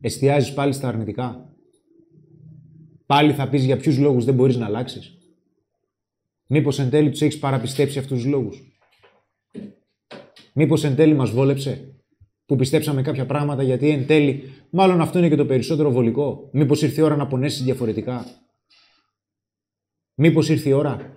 [0.00, 1.48] Εστιάζεις πάλι στα αρνητικά.
[3.06, 5.18] Πάλι θα πεις για ποιους λόγους δεν μπορείς να αλλάξεις.
[6.46, 8.62] Μήπως εν τέλει τους έχεις παραπιστέψει αυτούς τους λόγους;
[10.52, 11.98] Μήπως εν τέλει μας βόλεψε;
[12.46, 16.48] Που πιστέψαμε κάποια πράγματα γιατί εν τέλει, μάλλον αυτό είναι και το περισσότερο βολικό.
[16.52, 18.24] Μήπως ήρθε η ώρα να πονέσεις διαφορετικά;
[20.14, 21.14] Μήπως ήρθε η ώρα;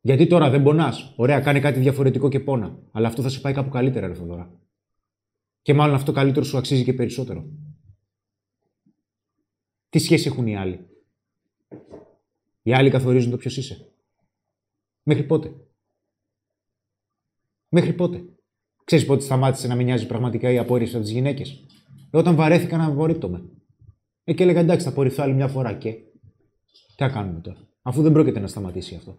[0.00, 2.78] Γιατί τώρα δεν πονάς; Ωραία, κάνε κάτι διαφορετικό και πόνα.
[2.92, 4.60] Αλλά αυτό θα σε πάει κάπου καλύτερα, ρε Θοδωρά.
[5.62, 7.50] Και μάλλον αυτό καλύτερο σου αξίζει και περισσότερο.
[9.88, 10.86] Τι σχέση έχουν οι άλλοι;
[12.62, 13.93] Οι άλλοι καθορίζουν το ποιος είσαι.
[15.06, 15.54] Μέχρι πότε;
[17.68, 18.24] Μέχρι πότε;
[18.84, 21.64] Ξέρεις πότε σταμάτησε να με νοιάζει πραγματικά η απόρριψη από τις γυναίκες;
[22.10, 23.44] Ε, όταν βαρέθηκα να απορρίπτομαι.
[24.24, 25.92] Ε, και έλεγα εντάξει, θα απορριφθώ άλλη μια φορά και.
[26.86, 27.68] Τι θα κάνουμε τώρα.
[27.82, 29.18] Αφού δεν πρόκειται να σταματήσει αυτό.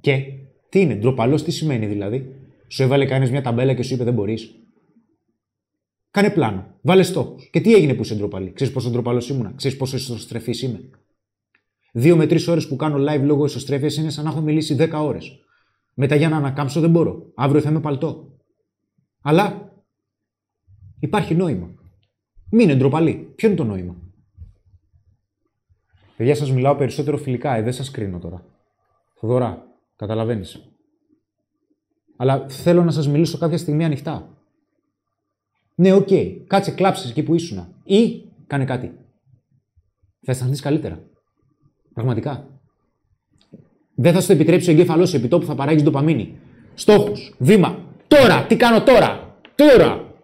[0.00, 0.22] Και
[0.68, 2.34] τι είναι, ντροπαλός τι σημαίνει δηλαδή;
[2.68, 4.54] Σου έβαλε κανείς μια ταμπέλα και σου είπε δεν μπορείς.
[6.10, 6.74] Κάνε πλάνο.
[6.82, 7.50] Βάλε στόχους.
[7.50, 10.90] Και τι έγινε που είσαι ντροπαλή; Ξέρεις πόσο ντροπαλός ήμουνα; Ξέρεις πόσο εσωστρεφή είμαι;
[11.92, 14.90] Δύο με τρεις ώρες που κάνω live λόγω εσωστρέφειας είναι σαν να έχω μιλήσει 10
[14.92, 15.38] ώρες.
[15.94, 17.32] Μετά για να ανακάμψω δεν μπορώ.
[17.34, 18.38] Αύριο θα είμαι παλτό.
[19.22, 19.72] Αλλά
[21.00, 21.74] υπάρχει νόημα.
[22.50, 23.32] Μην είναι ντροπαλή.
[23.36, 23.96] Ποιο είναι το νόημα;
[26.16, 28.44] Παιδιά, σας μιλάω περισσότερο φιλικά, ε, δεν σας κρίνω τώρα.
[29.14, 30.70] Θοδωρά, καταλαβαίνεις.
[32.16, 34.28] Αλλά θέλω να σας μιλήσω κάποια στιγμή ανοιχτά.
[35.74, 36.08] Ναι, οκ.
[36.46, 37.74] Κάτσε, κλάψε εκεί που ήσουν.
[37.84, 38.86] Ή κάνε κάτι.
[40.20, 41.09] Θα αισθανθείς καλύτερα.
[42.00, 42.46] Πραγματικά.
[43.94, 46.38] Δεν θα σου το επιτρέψει ο εγκέφαλό σου επί τόπου θα παράγει ντοπαμίνη.
[46.74, 47.12] Στόχου.
[47.38, 47.78] Βήμα.
[48.08, 48.44] Τώρα.
[48.48, 49.36] Τι κάνω τώρα.
[49.54, 50.14] Τώρα.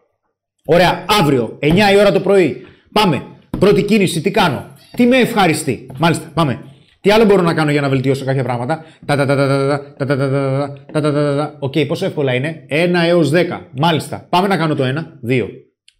[0.64, 1.04] Ωραία.
[1.20, 1.58] Αύριο.
[1.60, 2.66] 9 η ώρα το πρωί.
[2.92, 3.22] Πάμε.
[3.58, 4.20] Πρώτη κίνηση.
[4.20, 4.66] Τι κάνω.
[4.96, 5.86] Τι με ευχαριστεί.
[5.98, 6.30] Μάλιστα.
[6.34, 6.64] Πάμε.
[7.00, 8.84] Τι άλλο μπορώ να κάνω για να βελτιώσω κάποια πράγματα.
[9.04, 11.74] Τα τα τα τα τα τα τα τα τα τα τα τα τα τα Οκ,
[11.86, 12.66] πόσο εύκολα είναι.
[12.70, 13.60] 1 έως 10.
[13.76, 14.26] Μάλιστα.
[14.30, 15.48] Πάμε να κάνω το 1, 2,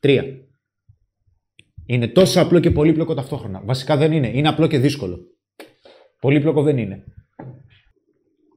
[0.01, 0.23] 3.
[1.87, 3.63] Είναι τόσο απλό και πολύπλοκο ταυτόχρονα.
[3.65, 4.31] Βασικά δεν είναι.
[4.35, 5.19] Είναι απλό και δύσκολο.
[6.21, 7.05] Πολύπλοκο δεν είναι.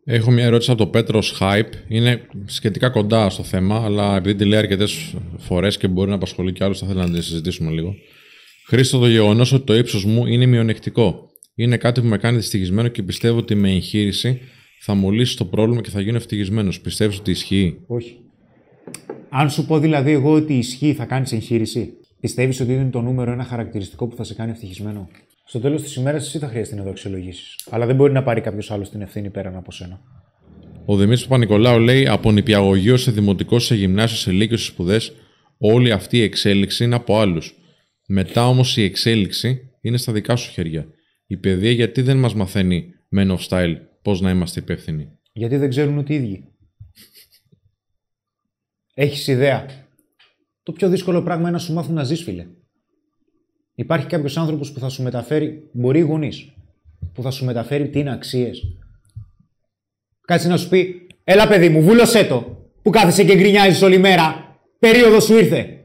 [0.03, 1.71] Έχω μια ερώτηση από το Πέτρο Hype.
[1.87, 6.53] Είναι σχετικά κοντά στο θέμα, αλλά επειδή τη λέει αρκετές φορές και μπορεί να απασχολεί
[6.53, 7.95] και άλλους, θα ήθελα να τη συζητήσουμε λίγο.
[8.67, 11.29] Χρήστο, το γεγονός ότι το ύψος μου είναι μειονεκτικό.
[11.55, 14.41] Είναι κάτι που με κάνει δυστυχισμένο και πιστεύω ότι με εγχείρηση
[14.81, 16.81] θα μου λύσει το πρόβλημα και θα γίνω ευτυχισμένος.
[16.81, 18.17] Πιστεύεις ότι ισχύει; Όχι.
[19.29, 23.31] Αν σου πω δηλαδή εγώ ότι ισχύει, θα κάνεις εγχείρηση; Πιστεύεις ότι είναι το νούμερο
[23.31, 25.09] ένα χαρακτηριστικό που θα σε κάνει ευτυχισμένο;
[25.49, 27.59] Στο τέλος της ημέρας, εσύ θα χρειαστεί να το αξιολογήσεις.
[27.69, 30.01] Αλλά δεν μπορεί να πάρει κάποιος άλλος την ευθύνη πέραν από σένα.
[30.85, 35.11] Ο Δημήτρης Παπα-Νικολάου λέει: Από νηπιαγωγείο σε δημοτικό, σε γυμνάσιο, σε λύκειο, σε σπουδές,
[35.57, 37.55] όλη αυτή η εξέλιξη είναι από άλλους.
[38.07, 40.87] Μετά όμως η εξέλιξη είναι στα δικά σου χέρια.
[41.27, 45.69] Η παιδεία γιατί δεν μας μαθαίνει men of style πώς να είμαστε υπεύθυνοι; Γιατί δεν
[45.69, 46.43] ξέρουν ούτε οι ίδιοι.
[48.93, 49.65] Έχεις ιδέα.
[50.63, 52.47] Το πιο δύσκολο πράγμα είναι να σου μάθουν να ζεις, φίλε.
[53.79, 56.49] Υπάρχει κάποιος άνθρωπος που θα σου μεταφέρει, μπορεί οι γονείς,
[57.13, 58.77] που θα σου μεταφέρει τι είναι αξίες.
[60.21, 62.67] Κάτσε να σου πει, Έλα παιδί μου, βούλωσέ το.
[62.81, 64.57] Που κάθεσαι και γκρινιάζεις όλη μέρα.
[64.79, 65.79] Περίοδος σου ήρθε.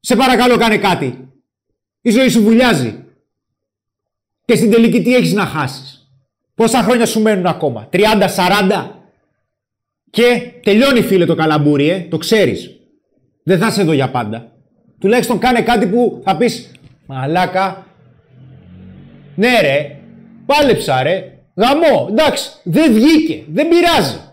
[0.00, 1.28] Σε παρακαλώ, κάνε κάτι.
[2.00, 3.04] Η ζωή σου βουλιάζει.
[4.44, 6.10] Και στην τελική τι έχεις να χάσεις.
[6.54, 7.88] Πόσα χρόνια σου μένουν ακόμα.
[7.92, 8.90] 30, 40.
[10.10, 12.00] Και τελειώνει φίλε το καλαμπούρι, ε.
[12.10, 12.70] Το ξέρεις.
[13.42, 14.57] Δεν θα είσαι εδώ για πάντα.
[15.00, 16.72] Τουλάχιστον κάνε κάτι που θα πεις
[17.06, 17.86] Μαλάκα.
[19.34, 20.00] Ναι ρε.
[20.46, 21.38] Πάλεψα ρε.
[21.54, 22.06] Γαμό.
[22.10, 22.50] Εντάξει.
[22.62, 23.44] Δεν βγήκε.
[23.48, 24.28] Δεν πειράζει.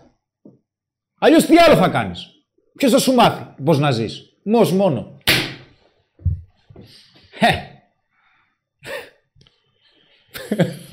[1.18, 2.26] Αλλιώς τι άλλο θα κάνεις;
[2.74, 5.18] Ποιος θα σου μάθει πώς να ζεις; Μος μόνο.
[7.40, 7.48] Ε.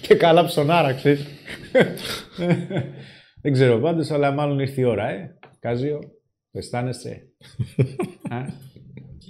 [0.02, 1.26] και καλά ψωνάρα, ξέρεις.
[3.42, 5.38] Δεν ξέρω πάντως, αλλά μάλλον ήρθε η ώρα, ε.
[5.60, 6.00] Κάζιο,
[6.52, 7.28] το αισθάνεσαι.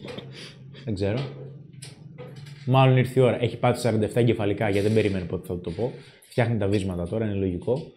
[0.10, 0.14] Α;
[0.84, 1.20] Δεν ξέρω.
[2.66, 3.44] Μάλλον ήρθε η ώρα.
[3.44, 5.92] Έχει πάθει 47 εγκεφαλικά, γιατί δεν περίμενε πότε θα το πω.
[6.30, 7.92] Φτιάχνει τα βίσματα τώρα, είναι λογικό.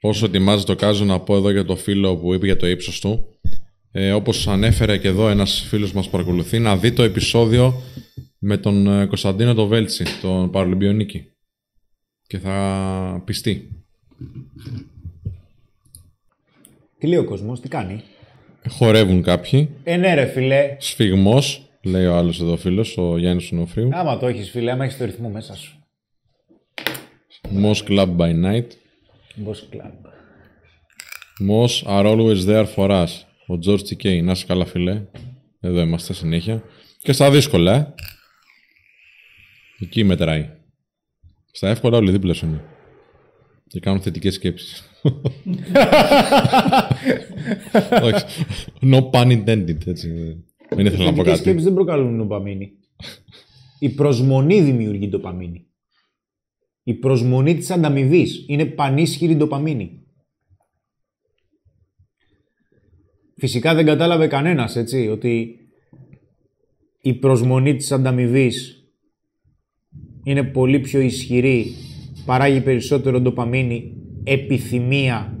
[0.00, 3.00] Όσο ετοιμάζει το κάζο να πω εδώ για το φίλο που είπε για το ύψος
[3.00, 3.28] του.
[3.92, 7.74] ε, όπως ανέφερε και εδώ ένας φίλος που μας παρακολουθεί, να δει το επεισόδιο
[8.38, 11.32] με τον ε, Κωνσταντίνο το Βέλτσι, τον Παραλυμπιονίκη.
[12.26, 13.84] Και θα πιστεί.
[16.98, 18.02] Τι λέει ο κόσμος, τι κάνει;
[18.68, 19.70] Χορεύουν κάποιοι.
[19.84, 20.76] Ε, ναι, ρε φιλέ.
[20.78, 23.88] Σφιγμός, λέει ο άλλος εδώ φίλος, ο Γιάννης Σουνοφρίου.
[23.92, 25.78] Άμα το έχεις, φιλέ, άμα έχεις το ρυθμό μέσα σου.
[27.62, 28.66] Moss Club by Night.
[29.44, 29.92] Boss Club.
[31.48, 33.08] Moss are always there for us.
[33.46, 34.22] Ο George TK.
[34.22, 35.02] Να είσαι καλά, φίλε.
[35.60, 36.62] Εδώ είμαστε συνέχεια.
[37.02, 37.94] Και στα δύσκολα, ε.
[39.80, 40.50] Εκεί μετράει.
[41.52, 42.64] Στα εύκολα όλοι δίπλα σου είναι.
[43.66, 44.88] Και κάνουν θετικές σκέψεις.
[48.02, 48.24] Όχι.
[48.80, 50.08] No pun intended, έτσι.
[50.68, 51.38] Δεν ήθελα να πω Οι κάτι.
[51.38, 52.72] σκέψεις δεν προκαλούν ντοπαμίνη.
[53.78, 55.66] Η προσμονή δημιουργεί ντοπαμίνη.
[56.82, 59.98] Η προσμονή της ανταμοιβής είναι πανίσχυρη ντοπαμίνη.
[63.36, 65.58] Φυσικά δεν κατάλαβε κανένας, έτσι, ότι
[67.00, 68.84] η προσμονή της ανταμοιβής
[70.24, 71.74] είναι πολύ πιο ισχυρή,
[72.24, 75.38] παράγει περισσότερο ντοπαμίνη, επιθυμία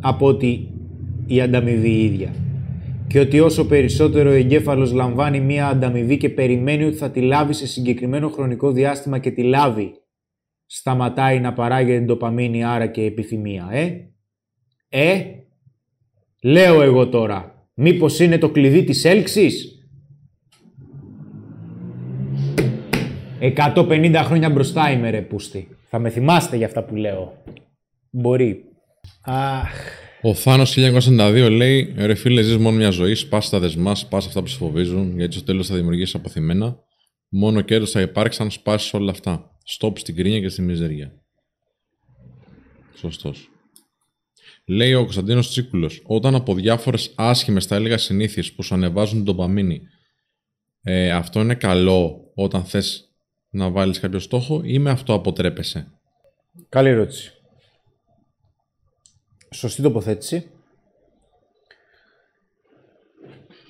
[0.00, 0.70] από ότι
[1.26, 2.34] η ανταμοιβή η ίδια.
[3.06, 7.52] Και ότι όσο περισσότερο ο εγκέφαλος λαμβάνει μία ανταμοιβή και περιμένει ότι θα τη λάβει
[7.52, 9.92] σε συγκεκριμένο χρονικό διάστημα και τη λάβει,
[10.66, 14.10] σταματάει να παράγει ντοπαμίνη άρα και επιθυμία, ε;
[14.88, 15.22] Ε;
[16.42, 19.75] Λέω εγώ τώρα, μήπως είναι το κλειδί της έλξης;
[23.40, 25.68] 150 χρόνια μπροστά είμαι ρε πούστη.
[25.88, 27.42] Θα με θυμάστε για αυτά που λέω.
[28.10, 28.64] Μπορεί.
[29.22, 30.04] Αχ.
[30.22, 33.14] Ο Θάνος 1992 λέει: Ρε φίλε, ζεις μόνο μια ζωή.
[33.14, 36.78] Σπάς τα δεσμά, σπάς αυτά που σε φοβίζουν, γιατί στο τέλος θα δημιουργήσεις αποθυμένα.
[37.28, 39.50] Μόνο κέρδος θα υπάρξει αν σπάσει όλα αυτά.
[39.64, 41.12] Στοπ στην κρίνια και στη μιζερία.
[42.94, 43.50] Σωστός.
[44.64, 49.36] Λέει ο Κωνσταντίνος Τσίκουλος: Όταν από διάφορες άσχημες, θα έλεγα συνήθειες που σου ανεβάζουν τον
[49.36, 49.80] παμίνι,
[50.82, 53.05] ε, αυτό είναι καλό όταν θες
[53.56, 55.92] να βάλεις κάποιο στόχο ή με αυτό αποτρέπεσαι;
[56.68, 57.32] Καλή ερώτηση.
[59.50, 60.50] Σωστή τοποθέτηση.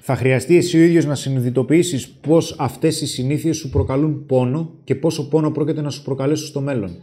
[0.00, 4.94] Θα χρειαστεί εσύ ο ίδιος να συνειδητοποιήσεις πώς αυτές οι συνήθειες σου προκαλούν πόνο και
[4.94, 6.96] πόσο πόνο πρόκειται να σου προκαλέσουν στο μέλλον.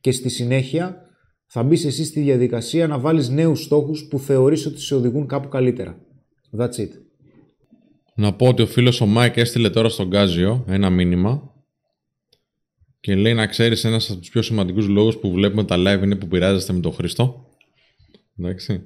[0.00, 1.06] Και στη συνέχεια
[1.46, 5.48] θα μπεις εσύ στη διαδικασία να βάλεις νέους στόχους που θεωρείς ότι σε οδηγούν κάπου
[5.48, 5.98] καλύτερα.
[6.58, 6.88] That's it.
[8.14, 11.55] Να πω ότι ο φίλος ο Μάικ έστειλε τώρα στον Γκάζιο ένα μήνυμα
[13.06, 16.14] και λέει να ξέρεις ένας από τους πιο σημαντικούς λόγους που βλέπουμε τα live είναι
[16.16, 17.46] που πειράζεστε με τον Χρήστο.
[18.38, 18.82] Εντάξει.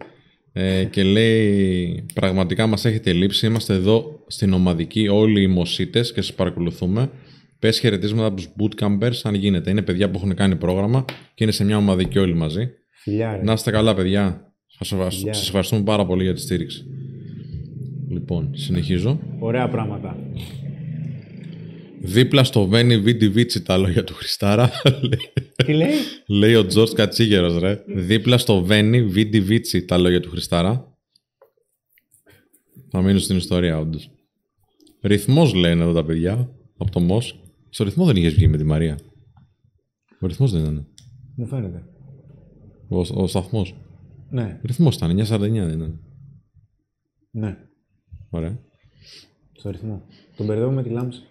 [0.52, 3.46] Ε, και λέει πραγματικά μας έχετε λείψει.
[3.46, 7.10] Είμαστε εδώ στην ομαδική όλοι οι μοσίτες και σας παρακολουθούμε.
[7.58, 9.70] Πες χαιρετίσματα από τους bootcampers αν γίνεται.
[9.70, 12.68] Είναι παιδιά που έχουν κάνει πρόγραμμα και είναι σε μια ομαδική όλοι μαζί.
[12.90, 13.42] Φιλιά ρε.
[13.42, 14.52] Να είστε καλά παιδιά.
[14.66, 15.32] Σας ευχαριστώ- Γεια.
[15.34, 16.84] σας ευχαριστούμε πάρα πολύ για τη στήριξη.
[18.10, 19.18] Λοιπόν, συνεχίζω.
[19.38, 20.16] Ωραία πράγματα.
[22.02, 24.70] Δίπλα στο Βένι Βίντι Βίτσι τα λόγια του Χριστάρα.
[25.56, 25.90] Τι λέει;
[26.26, 27.82] λέει ο Τζορτ Κατσίγερος, ρε.
[27.86, 30.94] Δίπλα στο Βένι Βίντι Βίτσι τα λόγια του Χριστάρα.
[32.90, 34.10] Θα μείνω στην ιστορία, όντως.
[35.02, 36.50] Ρυθμός λένε εδώ τα παιδιά.
[36.76, 37.40] Από το Μος.
[37.70, 38.98] Στο ρυθμό δεν είχες βγει με τη Μαρία.
[40.20, 40.86] Ο ρυθμός δεν ήταν.
[41.36, 41.84] Μου φαίνεται.
[42.88, 43.74] Ο, ο σταθμός.
[44.30, 45.10] Ναι, Ρυθμός ήταν.
[45.10, 46.00] 949 δεν ήταν.
[47.30, 47.56] ναι.
[48.30, 48.58] Ωραία.
[49.52, 50.02] Στο ρυθμό.
[50.36, 51.22] Τον μπερδεύω με τη λάμψη.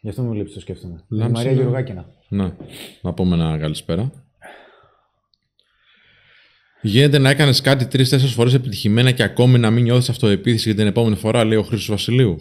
[0.00, 0.92] Γι' αυτό με βλέπει το σκέφτομαι.
[0.92, 2.06] Με τη Λάμψη Μαρία είναι- Γεωργάκινα.
[2.28, 2.52] Ναι.
[3.02, 4.10] Να πούμε ένα καλησπέρα.
[6.82, 10.86] Γίνεται να έκανες κάτι τρει-τέσσερι φορές επιτυχημένα και ακόμη να μην νιώθεις αυτοεπίθεση για την
[10.86, 12.36] επόμενη φορά, λέει ο Χρήστος Βασιλείου.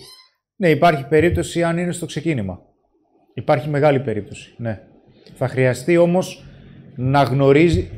[0.56, 2.60] Ναι, υπάρχει περίπτωση αν είναι στο ξεκίνημα.
[3.34, 4.80] Υπάρχει μεγάλη περίπτωση, ναι.
[5.36, 6.46] Θα χρειαστεί όμως
[6.96, 7.90] να γνωρίζει,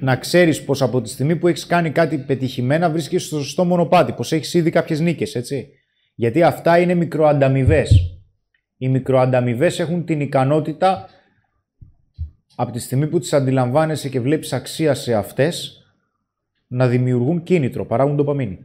[0.00, 4.12] να ξέρεις πως από τη στιγμή που έχεις κάνει κάτι πετυχημένα βρίσκεσαι στο σωστό μονοπάτι,
[4.12, 5.68] πως έχεις ήδη κάποιες νίκες, έτσι.
[6.14, 8.16] Γιατί αυτά είναι μικροανταμοιβές.
[8.82, 11.08] Οι μικροανταμοιβές έχουν την ικανότητα
[12.56, 15.82] από τη στιγμή που τις αντιλαμβάνεσαι και βλέπεις αξία σε αυτές
[16.66, 18.58] να δημιουργούν κίνητρο, παράγουν ντοπαμίνη.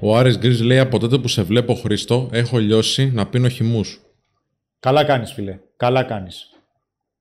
[0.00, 4.00] Ο Άρης Γκρίζ λέει από τότε που σε βλέπω Χρήστο, έχω λιώσει να πίνω χυμούς.
[4.80, 5.58] Καλά κάνεις, φίλε.
[5.76, 6.50] Καλά κάνεις.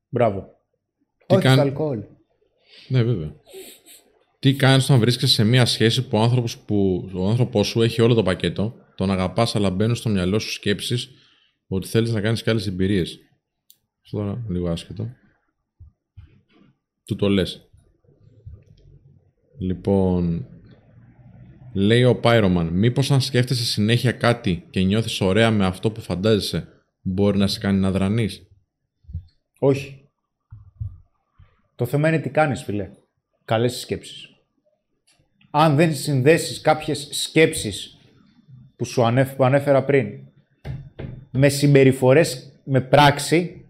[0.10, 0.48] Μπράβο.
[1.28, 2.04] Τι Όχι κάνει- στο αλκοόλ.
[2.88, 3.34] Ναι, βέβαια.
[4.40, 8.02] Τι κάνεις όταν βρίσκεσαι σε μια σχέση που ο άνθρωπος που, ο άνθρωπός σου έχει
[8.02, 11.10] όλο το πακέτο, τον αγαπάς, αλλά μπαίνουν στο μυαλό σου σκέψεις
[11.76, 13.20] ότι θέλεις να κάνεις και άλλες εμπειρίες.
[14.04, 15.10] Αυτό τώρα λίγο άσχετο.
[17.06, 17.68] Του το λες.
[19.60, 20.48] Λοιπόν,
[21.74, 26.68] λέει ο Pyroman, μήπως αν σκέφτεσαι συνέχεια κάτι και νιώθεις ωραία με αυτό που φαντάζεσαι,
[27.02, 28.48] μπορεί να σε κάνει να δρανείς;
[29.60, 30.10] Όχι.
[31.76, 32.92] Το θέμα είναι τι κάνεις, φίλε.
[33.46, 34.28] Καλές σκέψεις.
[35.52, 37.98] αν δεν συνδέσεις κάποιες σκέψεις
[38.76, 40.08] που σου ανέφ- που ανέφερα πριν
[41.34, 43.66] με συμπεριφορές, με πράξη,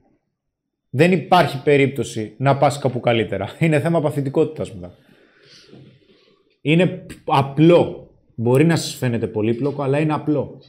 [0.90, 3.56] δεν υπάρχει περίπτωση να πας κάπου καλύτερα.
[3.60, 4.95] Είναι θέμα παθητικότητας μετά.
[6.61, 8.07] Είναι π- απλό.
[8.35, 10.61] Μπορεί να σας φαίνεται πολύπλοκο, αλλά είναι απλό.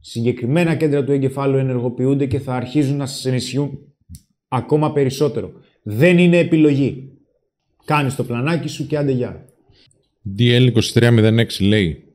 [0.00, 3.78] Συγκεκριμένα κέντρα του εγκεφάλου ενεργοποιούνται και θα αρχίζουν να σας ενισχύουν
[4.48, 5.52] ακόμα περισσότερο.
[5.82, 7.12] Δεν είναι επιλογή.
[7.84, 9.44] Κάνεις το πλανάκι σου και άντε γεια.
[10.38, 12.07] DL2306 λέει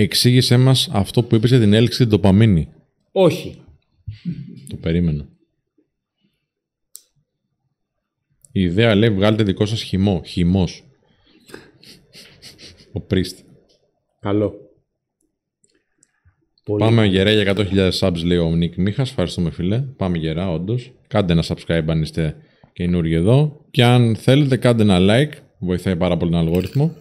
[0.00, 2.68] Εξήγησέ μας αυτό που είπες για την έλξη την ντοπαμίνη.
[3.12, 3.62] Όχι.
[4.68, 5.28] Το περίμενα.
[8.52, 10.22] Η ιδέα λέει βγάλτε δικό σας χυμό.
[10.26, 10.84] Χυμός.
[12.92, 13.38] Ο Πρίστ.
[14.20, 14.54] Καλό.
[16.64, 16.84] Πολύ.
[16.84, 19.08] Πάμε γερά για 100.000 subs λέει ο Νίκ Μίχας.
[19.08, 19.80] Ευχαριστούμε φίλε.
[19.80, 20.92] Πάμε γερά όντως.
[21.06, 22.36] Κάντε ένα subscribe αν είστε
[22.72, 23.64] καινούργιοι εδώ.
[23.70, 25.32] Και αν θέλετε κάντε ένα like.
[25.58, 26.96] Βοηθάει πάρα πολύ τον αλγόριθμο.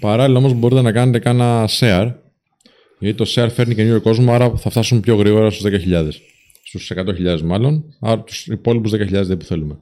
[0.00, 2.12] Παράλληλα όμως μπορείτε να κάνετε κάνα share.
[2.98, 6.08] Γιατί το share φέρνει καινούριο κόσμο, άρα θα φτάσουμε πιο γρήγορα στους 10.000.
[6.62, 9.78] Στους 100.000 μάλλον, άρα τους υπόλοιπους 10.000 δεν που θέλουμε.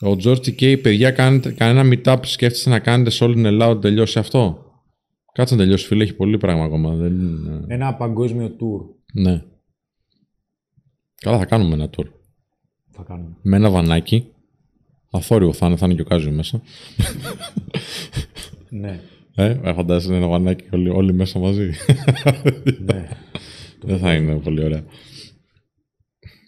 [0.00, 4.18] Ο George και παιδιά, κάνετε, κανένα meetup σκέφτεστε να κάνετε σε όλη την Ελλάδα τελειώσει
[4.18, 4.66] αυτό;
[5.32, 6.94] Κάτσε να τελειώσει, φίλε, έχει πολύ πράγμα ακόμα.
[6.94, 7.12] Δεν...
[7.12, 9.42] είναι- Ένα παγκόσμιο tour Ναι.
[11.20, 12.04] Καλά, θα κάνουμε ένα tour.
[12.90, 13.36] θα κάνουμε.
[13.42, 14.26] Με ένα βανάκι.
[15.10, 16.62] Αθόρυβο θα είναι, θα είναι και ο Κάζιο μέσα.
[18.72, 19.00] Ναι.
[19.34, 21.70] Ε, ε, φαντάζεσαι ένα βανάκι όλοι, όλοι μέσα μαζί.
[22.84, 23.08] ναι.
[23.82, 24.84] Δεν θα είναι πολύ ωραία.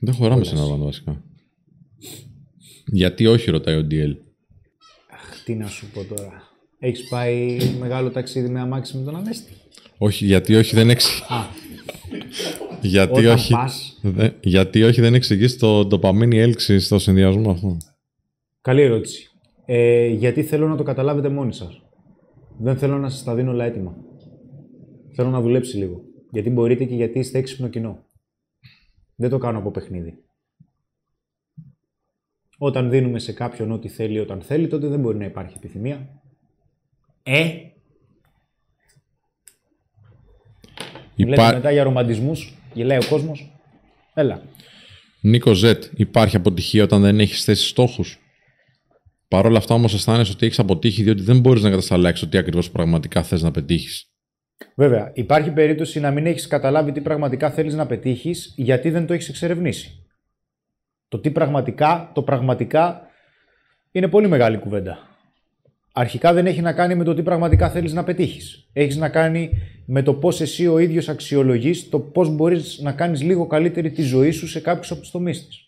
[0.01, 1.23] Δεν χωράμε σε ένα βανό βασικά.
[2.87, 4.17] Γιατί όχι, ρωτάει ο DL.
[5.11, 6.43] Αχ, τι να σου πω τώρα.
[6.79, 9.53] Έχεις πάει μεγάλο ταξίδι με αμάξι με τον Ανέστη;
[9.99, 11.21] Όχι, γιατί όχι δεν εξ...
[11.29, 11.47] Α,
[12.81, 13.53] γιατί, όταν όχι...
[13.53, 17.77] πας, Δε- γιατί όχι δεν εξηγείς το ντοπαμίνη έλξη στο συνδυασμό αυτό;
[18.61, 19.29] Καλή ερώτηση.
[19.67, 21.84] Ε, γιατί θέλω να το καταλάβετε μόνοι σας.
[22.59, 23.97] Δεν θέλω να σας τα δίνω όλα έτοιμα.
[25.15, 26.05] Θέλω να δουλέψει λίγο.
[26.31, 28.05] Γιατί μπορείτε και γιατί είστε έξυπνο κοινό.
[29.17, 30.19] Δεν το κάνω από παιχνίδι.
[32.59, 36.23] Όταν δίνουμε σε κάποιον ό,τι θέλει όταν θέλει, τότε δεν μπορεί να υπάρχει επιθυμία.
[37.23, 37.45] Ε!
[41.17, 41.53] Λέτε Υπά...
[41.53, 43.53] μετά για ρομαντισμούς, γελάει ο κόσμος.
[44.15, 44.43] Έλα.
[45.21, 48.19] Νίκο Ζετ, υπάρχει αποτυχία όταν δεν έχεις θέσει στόχους;
[49.35, 52.71] Παρ' όλα αυτά όμως αισθάνεσαι ότι έχεις αποτύχει διότι δεν μπορείς να κατασταλάξεις ότι ακριβώς
[52.71, 54.07] πραγματικά θες να πετύχεις.
[54.77, 59.13] Βέβαια, υπάρχει περίπτωση να μην έχεις καταλάβει τι πραγματικά θέλεις να πετύχεις γιατί δεν το
[59.13, 60.07] έχεις εξερευνήσει.
[61.09, 63.01] Το τι πραγματικά, το πραγματικά
[63.91, 64.99] είναι πολύ μεγάλη κουβέντα.
[65.93, 68.69] Αρχικά δεν έχει να κάνει με το τι πραγματικά θέλεις να πετύχεις.
[68.73, 69.51] Έχεις να κάνει
[69.87, 74.03] με το πώς εσύ ο ίδιος αξιολογείς το πώς μπορείς να κάνεις λίγο καλύτερη τη
[74.03, 75.59] ζωή σου σε κάποιους από τους τομείς της.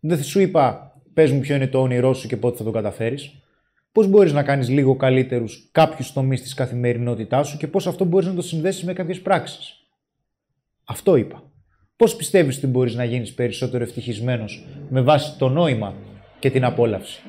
[0.00, 3.30] Δεν σου είπα, πες μου ποιο είναι το όνειρό σου και πότε θα το καταφέρεις.
[3.92, 8.26] Πώς μπορείς να κάνεις λίγο καλύτερους κάποιους τομείς της καθημερινότητάς σου και πώς αυτό μπορείς
[8.26, 9.76] να το συνδέσεις με κάποιες πράξεις.
[10.84, 11.50] Αυτό είπα.
[11.96, 15.94] Πώς πιστεύεις ότι μπορείς να γίνεις περισσότερο ευτυχισμένος με βάση το νόημα
[16.38, 17.22] και την απόλαυση;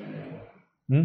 [0.86, 0.96] Μ;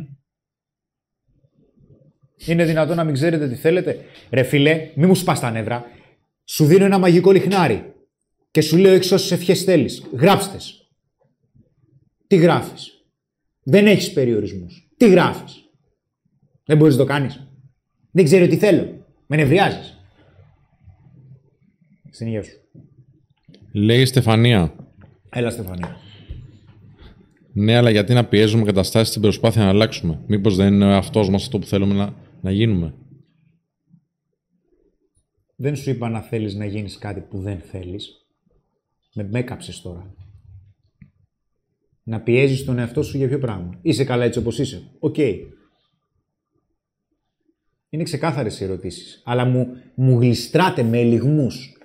[2.46, 5.84] Είναι δυνατόν να μην ξέρετε τι θέλετε; Ρε φίλε, μη μου σπάς τα νεύρα.
[6.44, 7.92] Σου δίνω ένα μαγικό λιχνάρι
[8.50, 10.02] και σου λέω έξω όσες ευχές θέλεις.
[12.30, 12.36] Γράψτες.
[12.36, 13.04] Τι γράφεις;
[13.62, 14.90] Δεν έχεις περιορισμούς.
[14.96, 15.70] Τι γράφεις;
[16.64, 17.46] Δεν μπορείς να το κάνεις.
[18.10, 19.06] Δεν ξέρω τι θέλω.
[19.26, 19.96] Με νευριάζεις.
[22.10, 22.56] Στην υγεία σου.
[23.72, 24.74] Λέει η Στεφανία.
[25.28, 25.96] Έλα Στεφανία.
[27.52, 31.42] Ναι, αλλά γιατί να πιέζουμε καταστάσεις στην προσπάθεια να αλλάξουμε; Μήπως δεν είναι αυτός μας
[31.42, 32.94] αυτό που θέλουμε να, να γίνουμε;
[35.56, 38.26] Δεν σου είπα να θέλεις να γίνεις κάτι που δεν θέλεις.
[39.14, 40.14] Με έκαψες τώρα.
[42.08, 43.78] Να πιέζεις τον εαυτό σου για ποιο πράγμα.
[43.82, 44.82] Είσαι καλά έτσι όπως είσαι.
[44.98, 45.16] Οκ.
[47.88, 49.22] Είναι ξεκάθαρες οι ερωτήσεις.
[49.24, 51.78] Αλλά μου, μου γλιστράτε με ελιγμούς.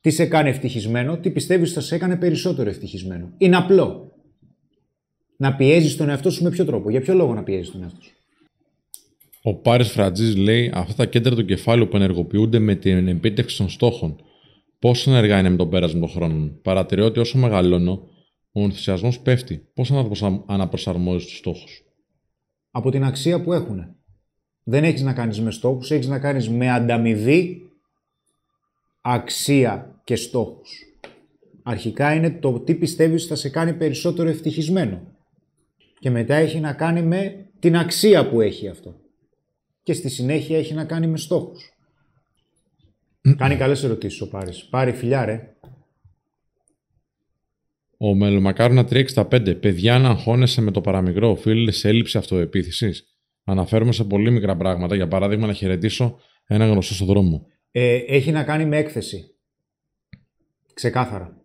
[0.00, 3.32] Τι σε κάνει ευτυχισμένο, τι πιστεύεις ότι θα σε έκανε περισσότερο ευτυχισμένο.
[3.38, 4.12] Είναι απλό.
[5.36, 6.90] Να πιέζεις τον εαυτό σου με ποιο τρόπο.
[6.90, 8.12] Για ποιο λόγο να πιέζεις τον εαυτό σου.
[9.42, 13.68] Ο Πάρης Φρατζή λέει: Αυτά τα κέντρα του κεφάλου που ενεργοποιούνται με την επίτευξη των
[13.68, 14.16] στόχων,
[14.78, 16.58] πόσο ενεργά είναι με το πέρασμα των χρόνων.
[16.62, 18.10] Παρατηρώ ότι όσο μεγαλώνω,
[18.52, 19.68] ο ενθουσιασμός πέφτει.
[19.74, 19.90] Πώς
[20.46, 21.84] αναπροσαρμόζεις τους στόχους;
[22.70, 23.96] από την αξία που έχουν.
[24.64, 27.70] Δεν έχεις να κάνεις με στόχους, έχεις να κάνεις με ανταμοιβή,
[29.00, 30.70] αξία και στόχους.
[31.62, 35.00] Αρχικά είναι το τι πιστεύεις θα σε κάνει περισσότερο ευτυχισμένο.
[35.98, 39.00] Και μετά έχει να κάνει με την αξία που έχει αυτό.
[39.82, 41.72] Και στη συνέχεια έχει να κάνει με στόχους.
[43.36, 44.64] κάνει καλές ερωτήσεις ο Πάρης.
[44.64, 45.51] Πάρη φιλιά ρε.
[48.04, 49.56] Ο Μελομακάρονα 365.
[49.60, 53.04] Παιδιά, να αγχώνεσαι με το παραμικρό, οφείλει σε έλλειψη αυτοεπίθεσης.
[53.44, 54.94] Αναφέρομαι σε πολύ μικρά πράγματα.
[54.94, 57.46] Για παράδειγμα, να χαιρετήσω ένα γνωστό στον δρόμο.
[57.70, 59.24] Ε, έχει να κάνει με έκθεση.
[60.74, 61.36] Ξεκάθαρα.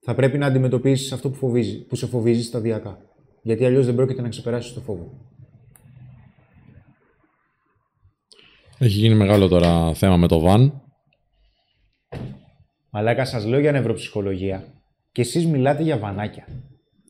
[0.00, 2.98] Θα πρέπει να αντιμετωπίσεις αυτό που, φοβίζει, που σε φοβίζει σταδιακά.
[3.42, 5.10] Γιατί αλλιώς δεν πρόκειται να ξεπεράσεις το φόβο.
[8.78, 10.87] Έχει γίνει μεγάλο τώρα θέμα με το βαν.
[12.98, 14.64] Μαλάκα, σας λέω για νευροψυχολογία
[15.12, 16.44] και εσείς μιλάτε για βανάκια.
[16.48, 16.52] Ε,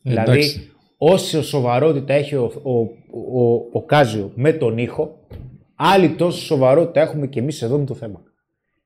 [0.01, 0.71] δηλαδή, εντάξει.
[0.97, 2.71] όση σοβαρότητα έχει ο, ο,
[3.41, 5.27] ο, ο Κάζιο με τον ήχο,
[5.75, 8.21] άλλη τόσο σοβαρότητα έχουμε και εμείς εδώ με το θέμα.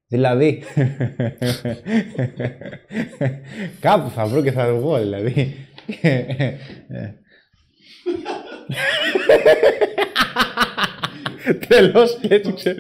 [0.08, 0.60] Δηλαδή,
[3.80, 5.54] κάπου θα βρω και θα το βγω, δηλαδή.
[11.68, 12.80] Τέλος, και έτσι ξέρω.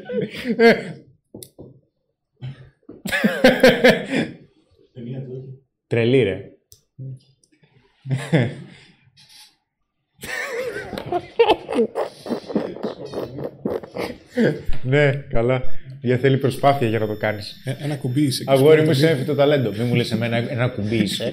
[5.88, 6.52] Τρελή ρε.
[14.84, 15.62] ναι, καλά.
[16.02, 17.62] Για θέλει προσπάθεια για να το κάνεις.
[17.66, 18.44] Ε, ένα κουμπί είσαι.
[18.48, 19.72] Αγόρι μου, είσαι έμφυτο ταλέντο.
[19.72, 21.30] Μην μου λες εμένα ένα κουμπί είσαι.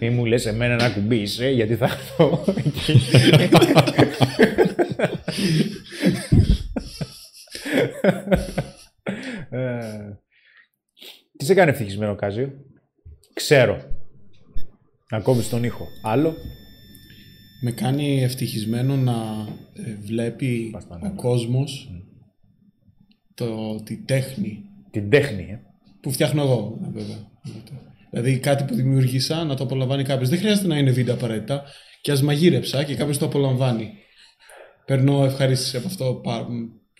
[0.00, 3.00] Μην μου λες εμένα ένα κουμπί είσαι, γιατί θα έρθω εκεί.
[11.34, 12.52] Ε, Τι σε κάνει ευτυχισμένο, Κάζιο;
[13.34, 13.82] Ξέρω.
[15.10, 15.86] Ακόμη στον ήχο.
[16.02, 16.34] Άλλο;
[17.62, 21.16] Με κάνει ευτυχισμένο να ε, βλέπει Πας τα ο νεύρα.
[21.16, 21.90] κόσμος
[23.34, 25.60] το, τη τέχνη Την τέχνη, ε.
[26.00, 27.32] που φτιάχνω εγώ, βέβαια.
[28.10, 30.28] Δηλαδή κάτι που δημιούργησα να το απολαμβάνει κάποιος.
[30.28, 31.62] Δεν χρειάζεται να είναι βίντεο απαραίτητα.
[32.00, 33.90] Και ας μαγείρεψα και κάποιος το απολαμβάνει.
[34.86, 36.46] Παίρνω ευχαρίστηση από αυτό πάρα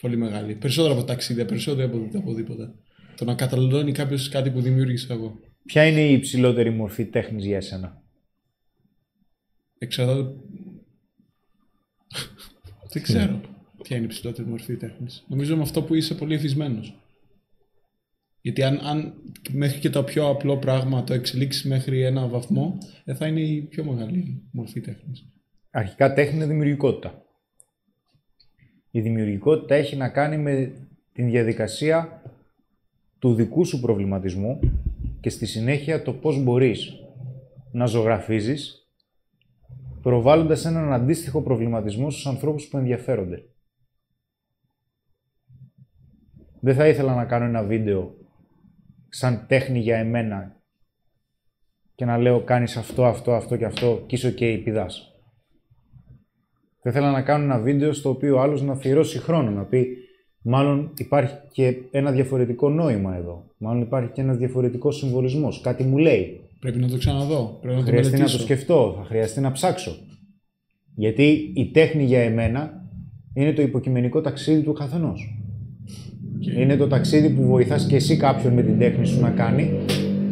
[0.00, 0.54] πολύ μεγάλη.
[0.54, 2.72] Περισσότερο από ταξίδια, περισσότερο από οπουδήποτε.
[3.16, 5.38] Το να καταλαβαίνει κάποιος κάτι που δημιούργησα εγώ.
[5.64, 8.02] Ποια είναι η υψηλότερη μορφή τέχνης για εσένα;
[9.78, 10.22] Εξαρτάται.
[12.92, 13.40] Δεν ξέρω
[13.84, 15.24] ποια είναι η ψηλότερη μορφή τέχνης.
[15.28, 16.80] Νομίζω με αυτό που είσαι πολύ ευθυσμένο.
[18.40, 19.14] Γιατί αν, αν
[19.52, 23.60] μέχρι και το πιο απλό πράγμα το εξελίξεις μέχρι ένα βαθμό, ε, θα είναι η
[23.60, 25.24] πιο μεγάλη μορφή τέχνης.
[25.70, 27.22] Αρχικά τέχνη είναι δημιουργικότητα.
[28.90, 30.72] Η δημιουργικότητα έχει να κάνει με
[31.12, 32.22] την διαδικασία
[33.24, 34.60] του δικού σου προβληματισμού
[35.20, 36.92] και στη συνέχεια το πώς μπορείς
[37.72, 38.88] να ζωγραφίζεις
[40.02, 43.44] προβάλλοντας έναν αντίστοιχο προβληματισμό στους ανθρώπους που ενδιαφέρονται.
[46.60, 48.14] Δεν θα ήθελα να κάνω ένα βίντεο
[49.08, 50.56] σαν τέχνη για εμένα
[51.94, 55.14] και να λέω κάνεις αυτό, αυτό, αυτό και αυτό και είσαι οκ, πηδάς.
[56.80, 60.03] Θα ήθελα να κάνω ένα βίντεο στο οποίο ο άλλος να αφιερώσει χρόνο, να πει
[60.46, 63.44] μάλλον υπάρχει και ένα διαφορετικό νόημα εδώ.
[63.58, 65.60] Μάλλον υπάρχει και ένας διαφορετικός συμβολισμός.
[65.60, 66.40] Κάτι μου λέει.
[66.60, 67.58] Πρέπει να το ξαναδώ.
[67.60, 68.44] Πρέπει να Θα το χρειαστεί να το μελετήσω.
[68.44, 69.96] σκεφτώ, θα χρειαστεί να ψάξω.
[70.94, 72.86] Γιατί η τέχνη για εμένα
[73.34, 75.38] είναι το υποκειμενικό ταξίδι του καθενός.
[76.58, 79.70] Είναι το ταξίδι που βοηθάς και εσύ κάποιον με την τέχνη σου να κάνει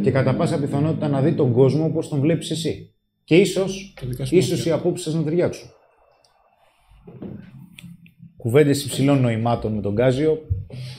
[0.02, 2.94] και κατά πάσα πιθανότητα να δει τον κόσμο όπως τον βλέπεις εσύ.
[3.24, 4.72] Και ίσως, Τα δικά σου ίσως μάτια.
[4.72, 5.68] οι απόψεις σας να ταιριάξουν.
[8.42, 10.46] Κουβέντες υψηλών νοημάτων με τον Γκάζιο.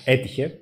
[0.05, 0.59] Έτυχε.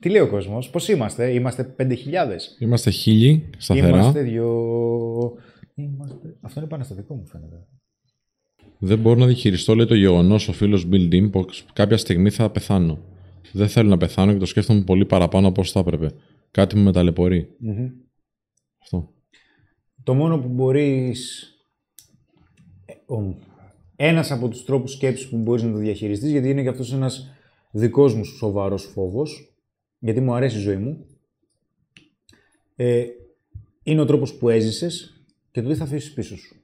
[0.00, 1.94] Τι λέει ο κόσμος, πώς είμαστε, είμαστε 5.000.
[2.58, 3.88] Είμαστε χίλιοι σταθερά.
[3.88, 4.52] Είμαστε δυο...
[5.74, 6.36] Είμαστε...
[6.40, 7.66] Αυτό είναι επαναστατικό μου φαίνεται.
[8.78, 12.50] Δεν μπορώ να διαχειριστώ, λέει το γεγονός ο φίλος Bill Dim, πως κάποια στιγμή θα
[12.50, 12.98] πεθάνω.
[13.52, 16.14] Δεν θέλω να πεθάνω και το σκέφτομαι πολύ παραπάνω από όσο θα έπρεπε.
[16.54, 17.48] Κάτι μου με ταλαιπωρεί.
[18.82, 19.12] Αυτό.
[20.02, 21.48] Το μόνο που μπορείς...
[22.84, 23.36] ε, ο-
[23.96, 27.30] Ένας από τους τρόπους σκέψης που μπορείς να το διαχειριστείς, γιατί είναι και αυτός ένας
[27.70, 29.54] δικός μου σοβαρός φόβος,
[29.98, 31.06] γιατί μου αρέσει η ζωή μου,
[32.76, 33.04] ε,
[33.82, 36.56] είναι ο τρόπος που έζησες και το τι θα αφήσεις πίσω σου.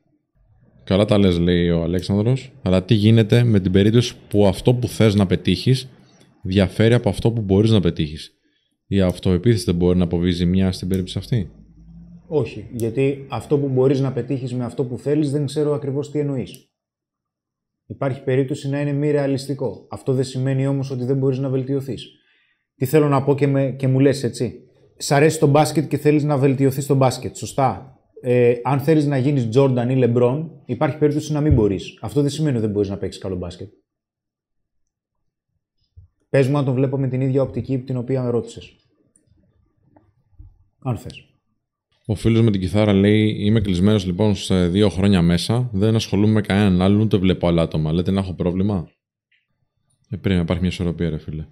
[0.85, 4.89] Καλά τα λες, λέει ο Αλέξανδρος, αλλά τι γίνεται με την περίπτωση που αυτό που
[4.89, 5.89] θες να πετύχεις
[6.43, 8.40] διαφέρει από αυτό που μπορείς να πετύχεις;
[8.93, 11.51] Η αυτοεπίθεση δεν μπορεί να αποβεί ζημιά στην περίπτωση αυτή;
[12.27, 16.19] Όχι, γιατί αυτό που μπορείς να πετύχεις με αυτό που θέλεις δεν ξέρω ακριβώς τι
[16.19, 16.71] εννοείς.
[17.87, 19.87] Υπάρχει περίπτωση να είναι μη ρεαλιστικό.
[19.91, 22.07] Αυτό δεν σημαίνει όμως ότι δεν μπορείς να βελτιωθείς.
[22.75, 24.61] Τι θέλω να πω και, με, και μου λες έτσι.
[24.97, 27.99] Σ' αρέσει το μπάσκετ και θέλεις να βελτιωθείς στο μπάσκετ, σωστά.
[28.21, 31.99] Ε, αν θέλεις να γίνεις Jordan ή LeBron, υπάρχει περίπτωση να μην μπορείς.
[32.01, 33.69] Αυτό δεν σημαίνει ότι δεν μπορείς να παίξεις καλό μπάσκετ.
[36.29, 38.80] Πες μου αν τον βλέπω με την ίδια οπτική την οποία με ρώτησες.
[40.83, 41.25] Αν θες.
[42.07, 46.33] Ο φίλος με την κιθάρα λέει: Είμαι κλεισμένος λοιπόν σε δύο χρόνια μέσα, δεν ασχολούμαι
[46.33, 47.93] με κανέναν άλλον, ούτε βλέπω άλλα άτομα.
[47.93, 48.91] Λέτε να έχω πρόβλημα;
[50.09, 51.47] Ε, πρέπει να υπάρχει μια ισορροπία, ρε φίλε.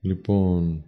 [0.00, 0.84] Λοιπόν.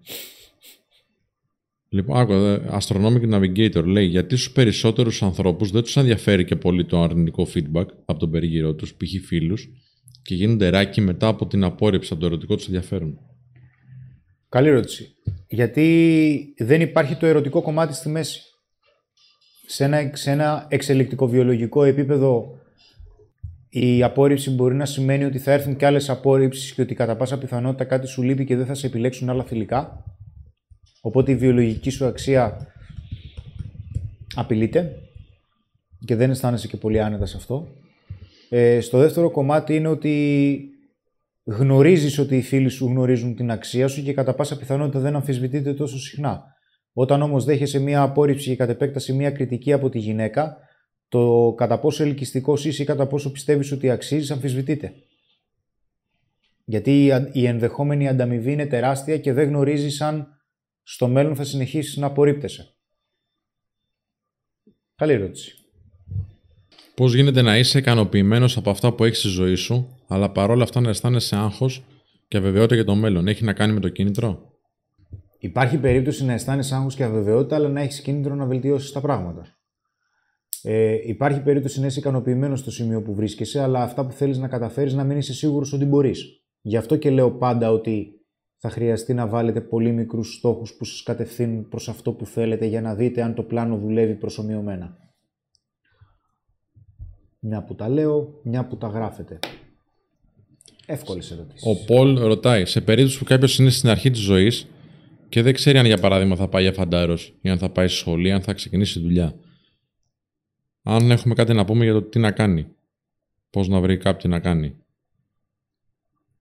[1.89, 6.85] Λοιπόν, άκου, ε, Astronomic Navigator λέει γιατί στους περισσότερους ανθρώπους δεν τους ενδιαφέρει και πολύ
[6.85, 9.27] το αρνητικό feedback από τον περίγυρό τους, π.χ.
[9.27, 9.69] φίλους,
[10.23, 13.19] και γίνονται ράκι μετά από την απόρριψη από το ερωτικό τους ενδιαφέρον;
[14.49, 15.17] Καλή ερώτηση.
[15.53, 18.41] Γιατί δεν υπάρχει το ερωτικό κομμάτι στη μέση.
[19.67, 22.59] Σε ένα, σε ένα εξελικτικό βιολογικό επίπεδο
[23.69, 27.39] η απόρριψη μπορεί να σημαίνει ότι θα έρθουν και άλλες απόρριψεις και ότι κατά πάσα
[27.39, 30.05] πιθανότητα κάτι σου λείπει και δεν θα σε επιλέξουν άλλα θηλυκά.
[31.01, 32.67] Οπότε η βιολογική σου αξία
[34.35, 34.97] απειλείται
[36.05, 37.69] και δεν αισθάνεσαι και πολύ άνετα σε αυτό.
[38.49, 40.61] Ε, στο δεύτερο κομμάτι είναι ότι
[41.45, 45.75] γνωρίζεις ότι οι φίλοι σου γνωρίζουν την αξία σου και κατά πάσα πιθανότητα δεν αμφισβητείται
[45.75, 46.45] τόσο συχνά.
[46.93, 50.57] Όταν όμως δέχεσαι μία απόρριψη και κατ' επέκταση μία κριτική από τη γυναίκα,
[51.09, 54.93] το κατά πόσο ελκυστικός είσαι ή κατά πόσο πιστεύεις ότι αξίζεις αμφισβητείται.
[56.65, 60.29] Γιατί η ενδεχόμενη ανταμοιβή είναι τεράστια και δεν γνωρίζεις αν
[60.83, 62.75] στο μέλλον θα συνεχίσεις να απορρίπτεσαι.
[64.95, 65.55] Καλή ερώτηση.
[66.95, 70.81] Πώς γίνεται να είσαι ικανοποιημένος από αυτά που έχεις στη ζωή σου, αλλά παρόλα αυτά
[70.81, 71.85] να αισθάνεσαι άγχος
[72.29, 73.29] και αβεβαιότητα για το μέλλον.
[73.29, 74.51] Έχει να κάνει με το κίνητρο;
[75.39, 79.47] Υπάρχει περίπτωση να αισθάνεσαι άγχος και αβεβαιότητα, αλλά να έχεις κίνητρο να βελτιώσεις τα πράγματα.
[80.63, 84.49] Ε, υπάρχει περίπτωση να είσαι ικανοποιημένος στο σημείο που βρίσκεσαι, αλλά αυτά που θέλεις να
[84.49, 86.25] καταφέρεις να μην είσαι σίγουρος ότι μπορείς.
[86.61, 88.21] Γι' αυτό και λέω πάντα ότι
[88.57, 92.81] θα χρειαστεί να βάλετε πολύ μικρούς στόχους που σας κατευθύνουν προς αυτό που θέλετε για
[92.81, 94.97] να δείτε αν το πλάνο δουλεύει προσωμιωμένα.
[97.39, 99.39] Μια που τα λέω, μια που τα γράφετε.
[100.93, 101.67] Εύκολες ερωτήσεις.
[101.67, 104.67] Ο Πολ ρωτάει, σε περίπτωση που κάποιος είναι στην αρχή της ζωής
[105.29, 107.97] και δεν ξέρει αν για παράδειγμα θα πάει για φαντάρος ή αν θα πάει στη
[107.97, 109.35] σχολή, αν θα ξεκινήσει δουλειά.
[110.83, 112.67] Αν έχουμε κάτι να πούμε για το τι να κάνει.
[113.51, 114.75] Πώς να βρει κάποιον να κάνει.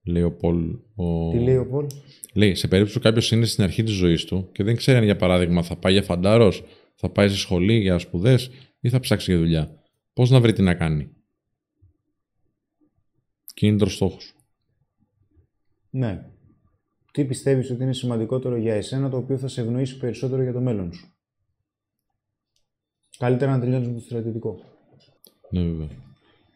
[0.04, 0.78] Λέει ο Πολ.
[0.96, 1.30] Ο...
[1.32, 1.86] Τι λέει ο Πολ;
[2.34, 5.04] Λέει, σε περίπτωση που κάποιος είναι στην αρχή της ζωής του και δεν ξέρει αν
[5.04, 6.64] για παράδειγμα θα πάει για φαντάρος,
[6.96, 9.84] θα πάει στη σχολή για σπουδές ή θα ψάξει για δουλειά.
[10.14, 11.10] Πώς να βρει τι να κάνει.
[13.54, 14.34] Κίνητρο στόχος.
[15.90, 16.26] Ναι.
[17.12, 20.62] Τι πιστεύεις ότι είναι σημαντικότερο για εσένα το οποίο θα σε ευνοήσει περισσότερο για το
[20.62, 21.14] μέλλον σου;
[23.18, 24.60] Καλύτερα να τελειώνεις με το στρατιωτικό.
[25.50, 25.88] Ναι, βέβαια.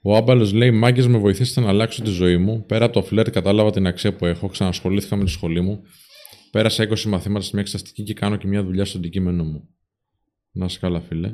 [0.02, 2.66] Ο Άμπαλος λέει: Μάγκες με βοηθήσατε να αλλάξω τη ζωή μου.
[2.66, 4.48] Πέρα από το φλερ, κατάλαβα την αξία που έχω.
[4.48, 5.82] Ξανασχολήθηκα με τη σχολή μου.
[6.52, 9.70] Πέρασα 20 μαθήματα στη μια εξεταστική και κάνω και μια δουλειά στο αντικείμενό μου.
[10.52, 11.30] Να είσαι καλά, φίλε.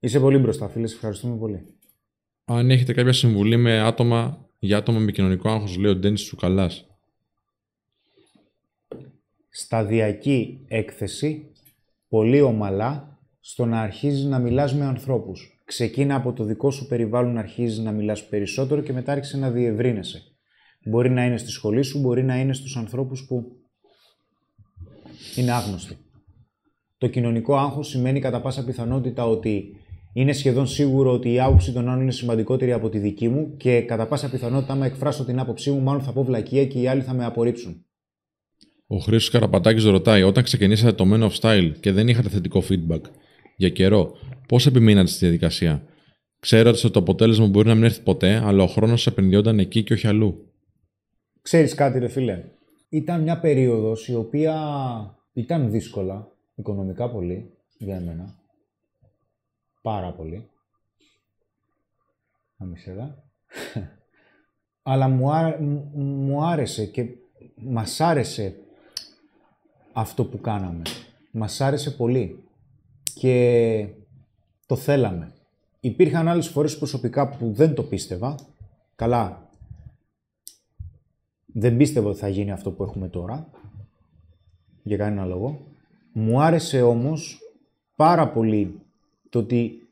[0.00, 0.86] Είσαι πολύ μπροστά, φίλε.
[0.86, 1.62] Σε ευχαριστούμε πολύ.
[2.44, 6.89] Αν έχετε κάποια συμβουλή με άτομα, για άτομα με κοινωνικό άγχος, λέει ο Ντένις Τσουκαλάς.
[9.52, 11.50] Σταδιακή έκθεση,
[12.08, 15.60] πολύ ομαλά, στο να αρχίζεις να μιλάς με ανθρώπους.
[15.64, 19.50] Ξεκίνα από το δικό σου περιβάλλον να αρχίζεις να μιλάς περισσότερο και μετά άρχισε να
[19.50, 20.22] διευρύνεσαι.
[20.84, 23.44] Μπορεί να είναι στη σχολή σου, μπορεί να είναι στους ανθρώπους που
[25.36, 25.96] είναι άγνωστοι.
[26.98, 29.76] Το κοινωνικό άγχος σημαίνει κατά πάσα πιθανότητα ότι
[30.12, 33.80] είναι σχεδόν σίγουρο ότι η άποψη των άλλων είναι σημαντικότερη από τη δική μου και
[33.80, 37.02] κατά πάσα πιθανότητα, άμα εκφράσω την άποψή μου, μάλλον θα πω βλακεία και οι άλλοι
[37.02, 37.84] θα με απορρίψουν.
[38.92, 43.00] Ο Χρήστος Καραπατάκης ρωτάει: Όταν ξεκινήσατε το Men of Style και δεν είχατε θετικό feedback
[43.56, 44.16] για καιρό,
[44.48, 45.82] πώς επιμείνατε στη διαδικασία;
[46.40, 49.92] Ξέρατε ότι το αποτέλεσμα μπορεί να μην έρθει ποτέ, αλλά ο χρόνος επενδυόταν εκεί και
[49.92, 50.52] όχι αλλού.
[51.42, 52.44] Ξέρεις κάτι ρε φίλε,
[52.88, 54.56] ήταν μια περίοδος η οποία
[55.32, 58.34] ήταν δύσκολα, οικονομικά πολύ, για εμένα.
[59.82, 60.48] Πάρα πολύ.
[62.56, 63.14] Να μην σε δω.
[64.82, 67.04] Αλλά μου, άρα- μου- μου άρεσε και
[67.56, 68.54] μας άρεσε
[69.92, 70.82] αυτό που κάναμε.
[71.30, 72.44] Μας άρεσε πολύ.
[73.14, 73.86] Και
[74.66, 75.32] το θέλαμε.
[75.80, 78.34] Υπήρχαν άλλες φορές προσωπικά που δεν το πίστευα.
[78.96, 79.48] Καλά,
[81.46, 83.50] δεν πίστευα ότι θα γίνει αυτό που έχουμε τώρα.
[84.82, 85.66] Για κανένα λόγο.
[86.12, 87.38] Μου άρεσε όμως
[87.96, 88.80] πάρα πολύ
[89.28, 89.88] το ότι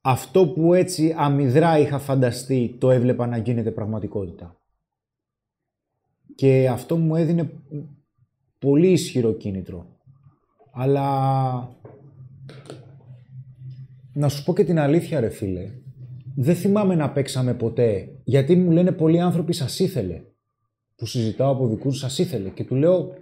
[0.00, 4.56] αυτό που έτσι αμυδρά είχα φανταστεί το έβλεπα να γίνεται πραγματικότητα.
[6.34, 7.50] Και αυτό μου έδινε
[8.64, 9.86] πολύ ισχυρό κίνητρο.
[10.72, 11.08] Αλλά
[14.12, 15.70] να σου πω και την αλήθεια ρε φίλε,
[16.34, 20.22] δεν θυμάμαι να παίξαμε ποτέ, γιατί μου λένε πολλοί άνθρωποι σας ήθελε.
[20.96, 23.14] Που συζητάω από δικούς σας ήθελε και του λέω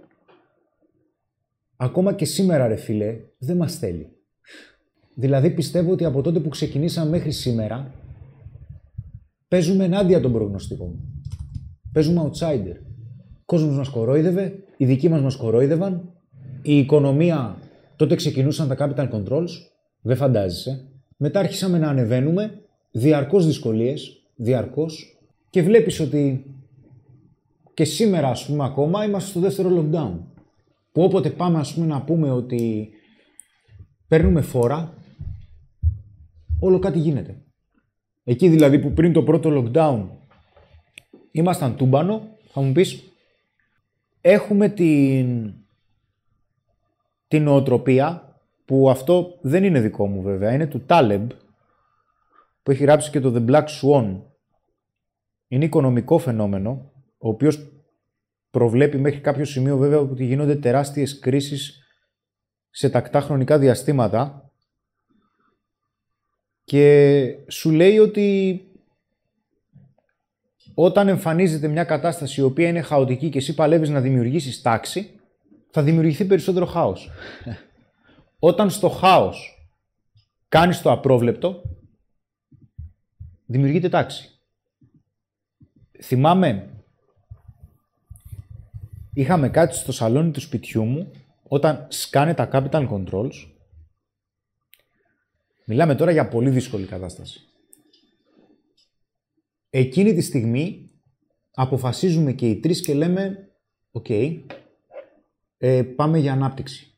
[1.75, 4.07] ακόμα και σήμερα ρε φίλε δεν μας θέλει.
[5.15, 7.93] Δηλαδή πιστεύω ότι από τότε που ξεκινήσαμε μέχρι σήμερα
[9.47, 10.99] παίζουμε ενάντια των προγνωστικών.
[11.91, 12.75] Παίζουμε outsider.
[13.33, 16.13] Ο κόσμος μας κορόιδευε, οι δικοί μας μας κορόιδευαν,
[16.61, 17.57] η οικονομία
[17.95, 19.49] τότε ξεκινούσαν τα capital controls,
[20.01, 20.87] δεν φαντάζεσαι.
[21.17, 22.61] Μετά άρχισαμε να ανεβαίνουμε,
[22.91, 25.17] διαρκώς δυσκολίες, διαρκώς
[25.49, 26.45] και βλέπεις ότι
[27.73, 30.19] και σήμερα, ας πούμε, ακόμα είμαστε στο δεύτερο lockdown.
[30.91, 32.89] Που όποτε πάμε, ας πούμε, να πούμε ότι
[34.07, 34.93] παίρνουμε φόρα,
[36.59, 37.41] όλο κάτι γίνεται.
[38.23, 40.05] Εκεί δηλαδή που πριν το πρώτο lockdown
[41.31, 43.12] ήμασταν τούμπανο, θα μου πεις,
[44.25, 45.53] έχουμε την,
[47.27, 51.27] την νοοτροπία, που αυτό δεν είναι δικό μου βέβαια, είναι του Taleb,
[52.63, 54.21] που έχει γράψει και το The Black Swan.
[55.47, 57.71] Είναι οικονομικό φαινόμενο, ο οποίος
[58.49, 61.83] προβλέπει μέχρι κάποιο σημείο βέβαια ότι γίνονται τεράστιες κρίσεις
[62.69, 64.51] σε τακτά χρονικά διαστήματα
[66.63, 68.61] και σου λέει ότι
[70.73, 75.19] όταν εμφανίζεται μια κατάσταση η οποία είναι χαοτική και εσύ παλεύεις να δημιουργήσεις τάξη,
[75.69, 77.09] θα δημιουργηθεί περισσότερο χάος.
[78.39, 79.67] όταν στο χάος
[80.47, 81.61] κάνεις το απρόβλεπτο,
[83.45, 84.29] δημιουργείται τάξη.
[86.01, 86.69] Θυμάμαι,
[89.13, 91.11] είχαμε κάτι στο σαλόνι του σπιτιού μου
[91.43, 93.47] όταν σκάνε τα capital controls.
[95.65, 97.47] Μιλάμε τώρα για πολύ δύσκολη κατάσταση.
[99.75, 100.89] Εκείνη τη στιγμή
[101.53, 103.49] αποφασίζουμε και οι τρεις και λέμε
[103.91, 104.09] «Ok,
[105.57, 106.97] ε, πάμε για ανάπτυξη».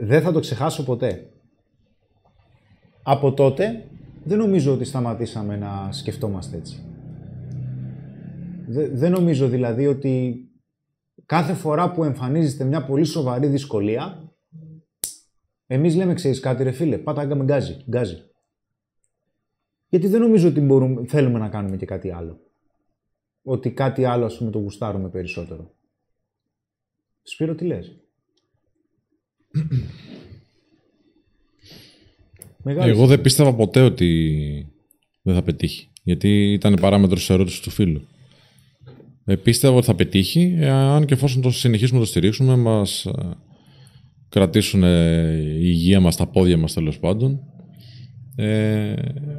[0.00, 1.32] Δεν θα το ξεχάσω ποτέ.
[3.02, 3.88] Από τότε
[4.24, 6.84] δεν νομίζω ότι σταματήσαμε να σκεφτόμαστε έτσι.
[8.92, 10.44] Δεν νομίζω δηλαδή ότι
[11.26, 14.34] κάθε φορά που εμφανίζεται μια πολύ σοβαρή δυσκολία,
[15.66, 18.28] εμείς λέμε, ξέρεις κάτι ρε φίλε, πάτα με γκάζι, γκάζι.
[19.94, 22.40] Γιατί δεν νομίζω ότι μπορούμε, θέλουμε να κάνουμε και κάτι άλλο.
[23.42, 25.74] Ότι κάτι άλλο, ας πούμε, το γουστάρουμε περισσότερο.
[27.22, 27.96] Σπύρο, τι λες;
[32.64, 34.72] Εγώ δεν πίστευα ποτέ ότι
[35.22, 35.88] δεν θα πετύχει.
[36.02, 38.06] Γιατί ήταν παράμετρος ερώτησης του φίλου.
[39.24, 43.12] Ε, πίστευα ότι θα πετύχει, αν και εφόσον το συνεχίσουμε να το στηρίξουμε, μας ε,
[44.28, 47.40] κρατήσουν η υγεία μας, τα πόδια μας τέλος πάντων.
[48.36, 48.94] Ε,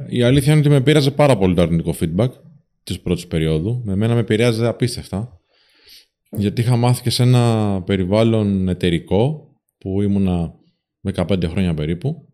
[0.08, 2.28] η αλήθεια είναι ότι με πείραζε πάρα πολύ το αρνητικό feedback
[2.82, 3.82] της πρώτης περίοδου.
[3.84, 5.40] Με μένα με επηρέαζε απίστευτα.
[6.30, 10.54] Γιατί είχα μάθει και σε ένα περιβάλλον εταιρικό που ήμουνα
[11.14, 12.28] 15 χρόνια περίπου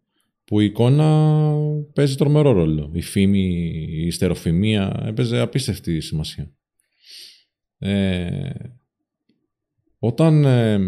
[0.45, 1.53] που η εικόνα
[1.93, 2.91] παίζει τρομερό ρόλο.
[2.95, 3.73] Η φήμη,
[4.07, 6.51] η στεροφημία έπαιζε απίστευτη σημασία.
[7.79, 8.51] Ε,
[9.99, 10.79] όταν ε,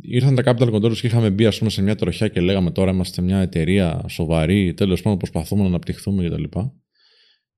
[0.00, 2.90] ήρθαν τα capital controls και είχαμε μπει ας πούμε, σε μια τροχιά και λέγαμε τώρα
[2.90, 6.44] είμαστε μια εταιρεία σοβαρή, τέλος πάντων προσπαθούμε να αναπτυχθούμε κτλ.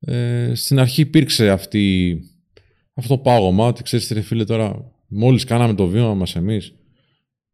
[0.01, 2.19] Ε, στην αρχή υπήρξε αυτή,
[2.95, 6.73] αυτό το πάγωμα ότι ξέρεις ρε φίλε τώρα μόλις κάναμε το βήμα μας εμείς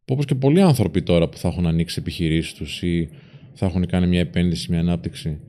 [0.07, 3.09] όπως και πολλοί άνθρωποι τώρα που θα έχουν ανοίξει επιχειρήσεις τους ή
[3.55, 5.41] θα έχουν κάνει μια επένδυση, μια ανάπτυξη.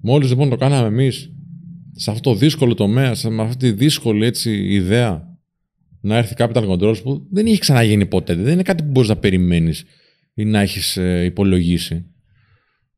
[0.00, 1.32] Μόλις λοιπόν το κάναμε εμείς
[1.92, 5.33] σε αυτό το δύσκολο τομέα, σε αυτή τη δύσκολη έτσι, ιδέα
[6.04, 8.34] να έρθει capital controls που δεν είχε ξαναγίνει ποτέ.
[8.34, 9.84] Δεν είναι κάτι που μπορείς να περιμένεις
[10.34, 11.94] ή να έχεις ε, υπολογίσει.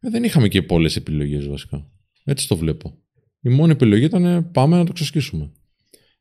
[0.00, 1.90] Ε, δεν είχαμε και πολλές επιλογές βασικά.
[2.24, 2.94] Έτσι το βλέπω.
[3.40, 5.52] Η μόνη επιλογή ήταν πάμε να το ξεσκίσουμε.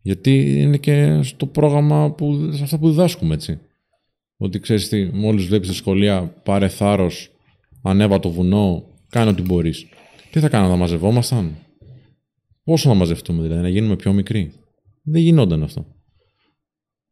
[0.02, 3.60] Γιατί είναι και στο πρόγραμμα που, σε αυτά που διδάσκουμε έτσι.
[4.38, 7.30] Ότι ξέρεις τι, μόλις βλέπεις τη σχολεία, πάρε θάρρος
[7.82, 9.86] ανέβα το βουνό, κάνε ό,τι μπορείς.
[10.32, 11.56] Τι θα κάναμε, θα μαζευόμασταν;
[12.64, 14.52] Πόσο να μαζευτούμε, δηλαδή, να γίνουμε πιο μικροί;
[15.04, 15.95] Δεν γινόταν αυτό.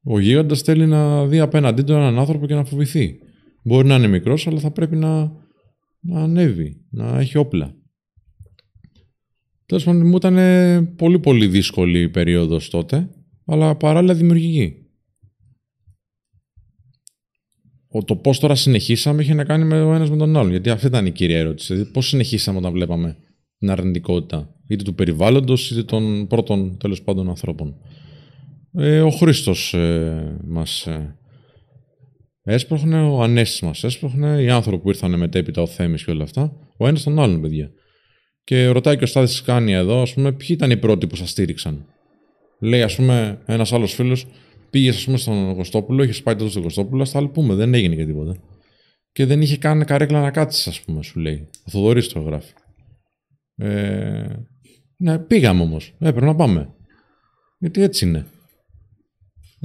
[0.04, 3.20] Ο γίγαντας θέλει να δει απέναντί του έναν άνθρωπο και να φοβηθεί.
[3.64, 5.32] Μπορεί να είναι μικρός, αλλά θα πρέπει να,
[6.00, 7.76] να ανέβει, να έχει όπλα.
[9.66, 13.10] Τέλος πάντων, μου ήταν πολύ πολύ δύσκολη η περίοδος τότε,
[13.46, 14.78] αλλά παράλληλα δημιουργική.
[18.06, 20.50] το πώς τώρα συνεχίσαμε είχε να κάνει με ο ένας με τον άλλον.
[20.52, 21.74] Γιατί αυτή ήταν η κύρια ερώτηση.
[21.74, 23.18] Δηλαδή, πώς συνεχίσαμε όταν βλέπαμε
[23.58, 27.76] την αρνητικότητα είτε του περιβάλλοντος είτε των πρώτων τέλος πάντων ανθρώπων.
[28.76, 31.18] Ε, ο Χρήστος ε, μας ε,
[32.44, 36.54] έσπροχνε, ο Ανέστη μας έσπροχνε, οι άνθρωποι που ήρθαν μετέπειτα, ο Θέμης και όλα αυτά.
[36.78, 37.72] Ο ένας τον άλλον, παιδιά.
[38.44, 41.30] Και ρωτάει και ο Στάδη κάνει εδώ, ας πούμε, ποιοι ήταν οι πρώτοι που σας
[41.30, 41.86] στήριξαν.
[42.60, 44.28] Λέει, ας πούμε, ένας άλλος φίλος,
[44.74, 48.06] Πήγες, ας πούμε, στον Κωστόπουλο, είχες πάει τότε στον Κωστόπουλο, θα πούμε, δεν έγινε και
[48.06, 48.36] τίποτα.
[49.12, 51.50] Και δεν είχε καν καρέκλα να κάτσεις, ας πούμε, σου λέει.
[51.66, 52.54] Ο Θοδωρής το γράφει.
[53.56, 54.28] Ε,
[54.98, 55.96] ναι, πήγαμε όμως.
[56.00, 56.74] Έπρεπε να πάμε.
[57.60, 58.26] Γιατί έτσι είναι.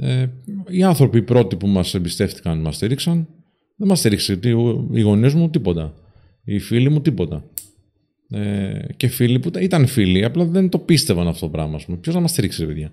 [0.01, 0.27] Ε,
[0.69, 3.27] οι άνθρωποι οι πρώτοι που μας εμπιστεύτηκαν, μας στήριξαν.
[3.75, 4.39] Δεν μας στήριξε
[4.93, 5.93] οι γονείς μου τίποτα.
[6.43, 7.43] Οι φίλοι μου τίποτα.
[8.29, 11.79] Ε, και φίλοι που ήταν φίλοι, απλά δεν το πίστευαν αυτό το πράγμα.
[12.01, 12.91] Ποιος να μας στηρίξει, παιδιά;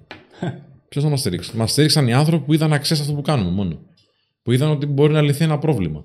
[0.89, 1.57] Ποιος θα μας στηρίξει.
[1.57, 3.79] Μας στήριξαν οι άνθρωποι που είδαν αξία αυτό που κάνουμε μόνο.
[4.43, 6.05] Που είδαν ότι μπορεί να λυθεί ένα πρόβλημα.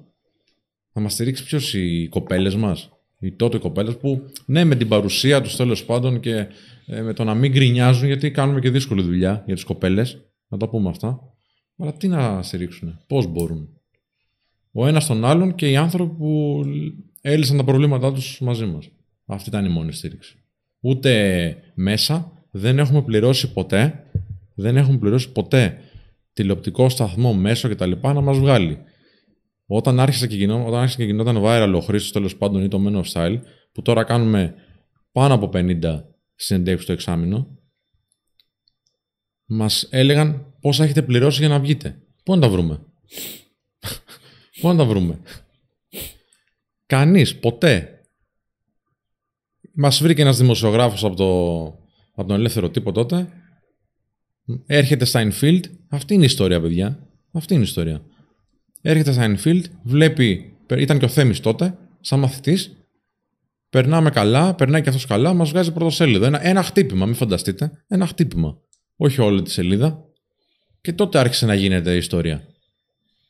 [0.94, 5.42] Θα μας στηρίξει ποιος οι κοπέλες μας, οι τότε κοπέλες που, ναι, με την παρουσία
[5.42, 6.48] τους τέλος πάντων και
[6.86, 10.18] ε, με το να μην γκρινιάζουν, γιατί κάνουμε και δύσκολη δουλειά για τις κοπέλες,
[10.52, 11.20] να τα πούμε αυτά.
[11.78, 13.70] Αλλά τι να στηρίξουν, πώς μπορούν.
[14.72, 16.64] Ο ένας τον άλλον και οι άνθρωποι που
[17.22, 18.90] έλυσαν τα προβλήματά τους μαζί μας.
[19.26, 20.36] Αυτή ήταν η μόνη στήριξη.
[20.80, 24.04] Ούτε μέσα δεν έχουμε πληρώσει ποτέ,
[24.56, 25.78] δεν έχουμε πληρώσει ποτέ
[26.34, 28.78] τηλεοπτικό σταθμό μέσο και τα λοιπά να μας βγάλει.
[29.66, 32.82] Όταν άρχισε και, γινό, όταν άρχισε και γινόταν viral ο Χρήστος τέλος πάντων ή το
[32.88, 33.40] Men of Style,
[33.72, 34.54] που τώρα κάνουμε
[35.12, 36.04] πάνω από 50
[36.36, 37.48] συνεντεύξεις το εξάμεινο,
[39.54, 42.02] μας έλεγαν πόσα έχετε πληρώσει για να βγείτε.
[42.24, 42.80] Πού να τα βρούμε;
[44.62, 45.20] Πού να τα βρούμε;
[46.86, 48.02] Κανείς, ποτέ.
[49.74, 51.64] Μας βρήκε ένας δημοσιογράφος από, το,
[52.16, 53.28] από τον ελεύθερο τύπο τότε.
[54.66, 55.62] Έρχεται στα Infield.
[55.90, 57.08] Αυτή είναι η ιστορία, παιδιά.
[57.32, 58.02] Αυτή είναι η ιστορία.
[58.82, 62.86] Έρχεται στα Infield, βλέπει, ήταν και ο Θέμης τότε, σαν μαθητής,
[63.70, 66.26] περνάμε καλά, περνάει και αυτός καλά, μας βγάζει πρωτοσέλιδο.
[66.26, 67.72] Ένα, ένα χτύπημα, μην φανταστείτε.
[67.88, 68.58] Ένα χτύπημα.
[69.04, 70.06] Όχι όλη τη σελίδα.
[70.82, 72.48] Και τότε άρχισε να γίνεται η ιστορία.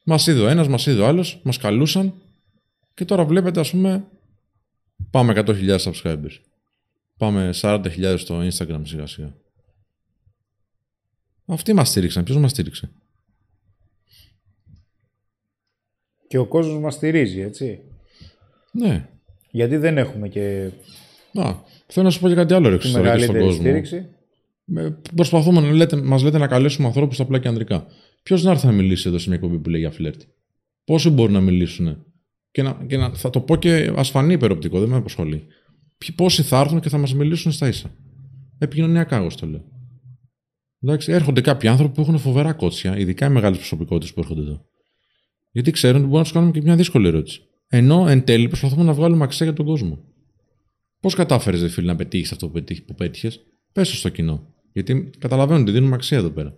[0.03, 2.14] Μας είδε ο ένας, μας είδε ο άλλος, μας καλούσαν
[2.93, 4.03] και τώρα βλέπετε, ας πούμε,
[5.11, 6.39] πάμε 100.000 subscribers.
[7.18, 9.34] Πάμε 40.000 στο Instagram σιγά σιγά.
[11.45, 12.23] Αυτοί μας στήριξαν.
[12.23, 12.91] Ποιος μας στήριξε;
[16.27, 17.80] Και ο κόσμος μας στηρίζει, έτσι.
[18.72, 19.10] Ναι.
[19.52, 20.72] Γιατί δεν έχουμε και
[21.34, 21.56] Α,
[21.88, 23.61] θέλω να σου πω και κάτι άλλο ρε τη Χριστό, και στον μεγαλύτερη κόσμο.
[23.61, 24.10] στήριξη.
[24.76, 27.86] Ε, Προσπαθούμε να λέτε, μας λέτε να καλέσουμε ανθρώπους απλά και ανδρικά.
[28.24, 30.22] Ποιος να έρθει να μιλήσει εδώ σε μια εκπομπή που λέει για φλερτ;
[30.84, 32.06] Πόσοι μπορούν να μιλήσουν;
[32.52, 35.44] Και, να, και να, θα το πω και ασφανή υπεροπτικό, δεν με απασχολεί.
[35.98, 37.96] Ποιοι- Πόσοι θα έρθουν και θα μας μιλήσουν στα ίσα.
[38.58, 39.64] Επικοινωνιακά, εγώ το λέω.
[40.84, 44.66] Εντάξει, έρχονται κάποιοι άνθρωποι που έχουν φοβερά κότσια, ειδικά οι μεγάλες προσωπικότητες που έρχονται εδώ.
[45.52, 47.42] Γιατί ξέρουν ότι μπορούμε να τους κάνουμε και μια δύσκολη ερώτηση.
[47.68, 50.00] Ενώ εν τέλει προσπαθούμε να βγάλουμε αξία για τον κόσμο.
[51.00, 53.40] Πώς κατάφερες, δε φίλε, να πετύχεις αυτό που, πετύχ, που πέτυχες,
[53.72, 54.51] πες στο κοινό.
[54.73, 56.56] Γιατί καταλαβαίνουν ότι δίνουμε αξία εδώ πέρα.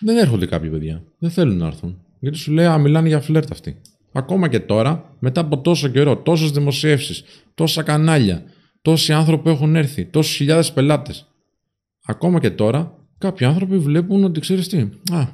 [0.00, 1.04] Δεν έρχονται κάποιοι παιδιά.
[1.18, 2.00] Δεν θέλουν να έρθουν.
[2.20, 3.80] Γιατί σου λέει, Α, μιλάνε για φλερτ αυτοί.
[4.12, 7.24] Ακόμα και τώρα, μετά από τόσο καιρό, τόσες δημοσιεύσεις,
[7.54, 8.44] τόσα κανάλια,
[8.82, 11.26] τόσοι άνθρωποι που έχουν έρθει, τόσου χιλιάδες πελάτες.
[12.06, 14.78] Ακόμα και τώρα, κάποιοι άνθρωποι βλέπουν ότι ξέρεις τι.
[15.12, 15.28] Α,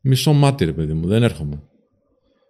[0.00, 1.62] μισό μάτι, ρε παιδί μου, δεν έρχομαι.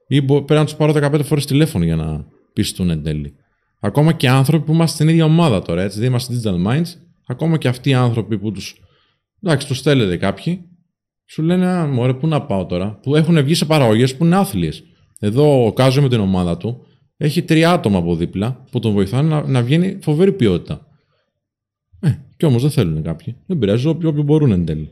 [0.09, 3.35] Ή μπο- πρέπει να τους πάρω 15 φορές τηλέφωνο για να πιστούν εν τέλει.
[3.81, 6.87] Ακόμα και άνθρωποι που είμαστε στην ίδια ομάδα τώρα, έτσι, δεν είμαστε digital minds,
[7.27, 8.61] ακόμα και αυτοί οι άνθρωποι που του.
[9.43, 10.69] Εντάξει, τους στέλνετε κάποιοι,
[11.27, 14.37] σου λένε, Α, μωρέ, πού να πάω τώρα, που έχουν βγει σε παραγωγές που είναι
[14.37, 14.83] άθλιες.
[15.19, 16.87] Εδώ ο Κάζο με την ομάδα του
[17.17, 20.87] έχει τρία άτομα από δίπλα που τον βοηθάνε να, να βγαίνει φοβερή ποιότητα.
[22.01, 23.37] Ε, κι όμως δεν θέλουν κάποιοι.
[23.47, 24.91] Δεν πειράζει, όποιοι, όποιοι μπορούν εν τέλει.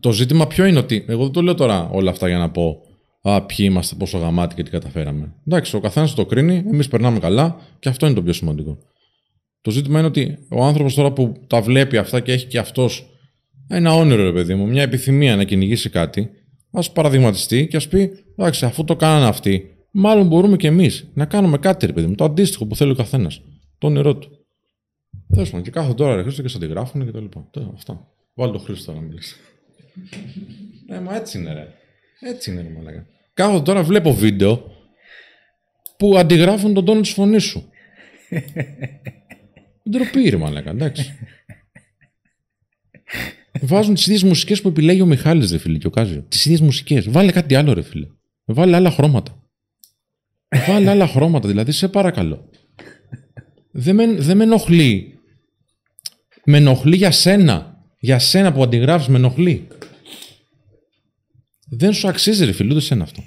[0.00, 1.04] Το ζήτημα ποιο είναι ότι.
[1.08, 2.82] Εγώ δεν το λέω τώρα όλα αυτά για να πω
[3.22, 5.34] Α, ποιοι είμαστε, πόσο γαμάτοι και τι καταφέραμε.
[5.46, 8.78] Εντάξει, ο καθένας το κρίνει, εμείς περνάμε καλά και αυτό είναι το πιο σημαντικό.
[9.60, 13.10] Το ζήτημα είναι ότι ο άνθρωπος τώρα που τα βλέπει αυτά και έχει και αυτός
[13.68, 16.30] ένα όνειρο, ρε παιδί μου, μια επιθυμία να κυνηγήσει κάτι,
[16.70, 21.24] ας παραδειγματιστεί και ας πει: Εντάξει, αφού το κάνανε αυτοί, μάλλον μπορούμε κι εμείς να
[21.24, 23.40] κάνουμε κάτι, ρε παιδί μου, το αντίστοιχο που θέλει ο καθένας.
[23.78, 24.30] Το όνειρό του.
[25.34, 27.48] Τέλος πάντων, και κάθε τώρα ρε Χρήστο και σε αντιγράφουν και τα λοιπά.
[27.50, 28.06] Τέλος, αυτά.
[28.34, 29.36] Βάλει το Χρήστο τώρα να μιλήσει.
[30.88, 31.68] Ε, μα έτσι είναι, ρε.
[32.20, 33.06] Έτσι είναι, ρε μαλάκα.
[33.34, 34.64] Κάθομαι τώρα, βλέπω βίντεο
[35.96, 37.68] που αντιγράφουν τον τόνο της φωνής σου.
[39.90, 41.18] Ντροπή, ρε μαλάκα, εντάξει.
[43.60, 46.22] Βάζουν τις ίδιες μουσικές που επιλέγει ο Μιχάλης, ρε φίλε, και ο Κάζιο.
[46.28, 47.10] Τις ίδιες μουσικές.
[47.10, 48.06] Βάλε κάτι άλλο, ρε φίλε.
[48.44, 49.42] Βάλε άλλα χρώματα.
[50.66, 52.50] Βάλε άλλα χρώματα, δηλαδή, σε παρακαλώ.
[53.70, 55.18] Δεν με, δεν με ενοχλεί.
[56.44, 57.84] Με ενοχλεί για σένα.
[57.98, 59.68] Για σένα που αντιγράφεις, με ενοχλεί.
[61.70, 63.22] Δεν σου αξίζει, ρε φίλε, ούτε σένα αυτό.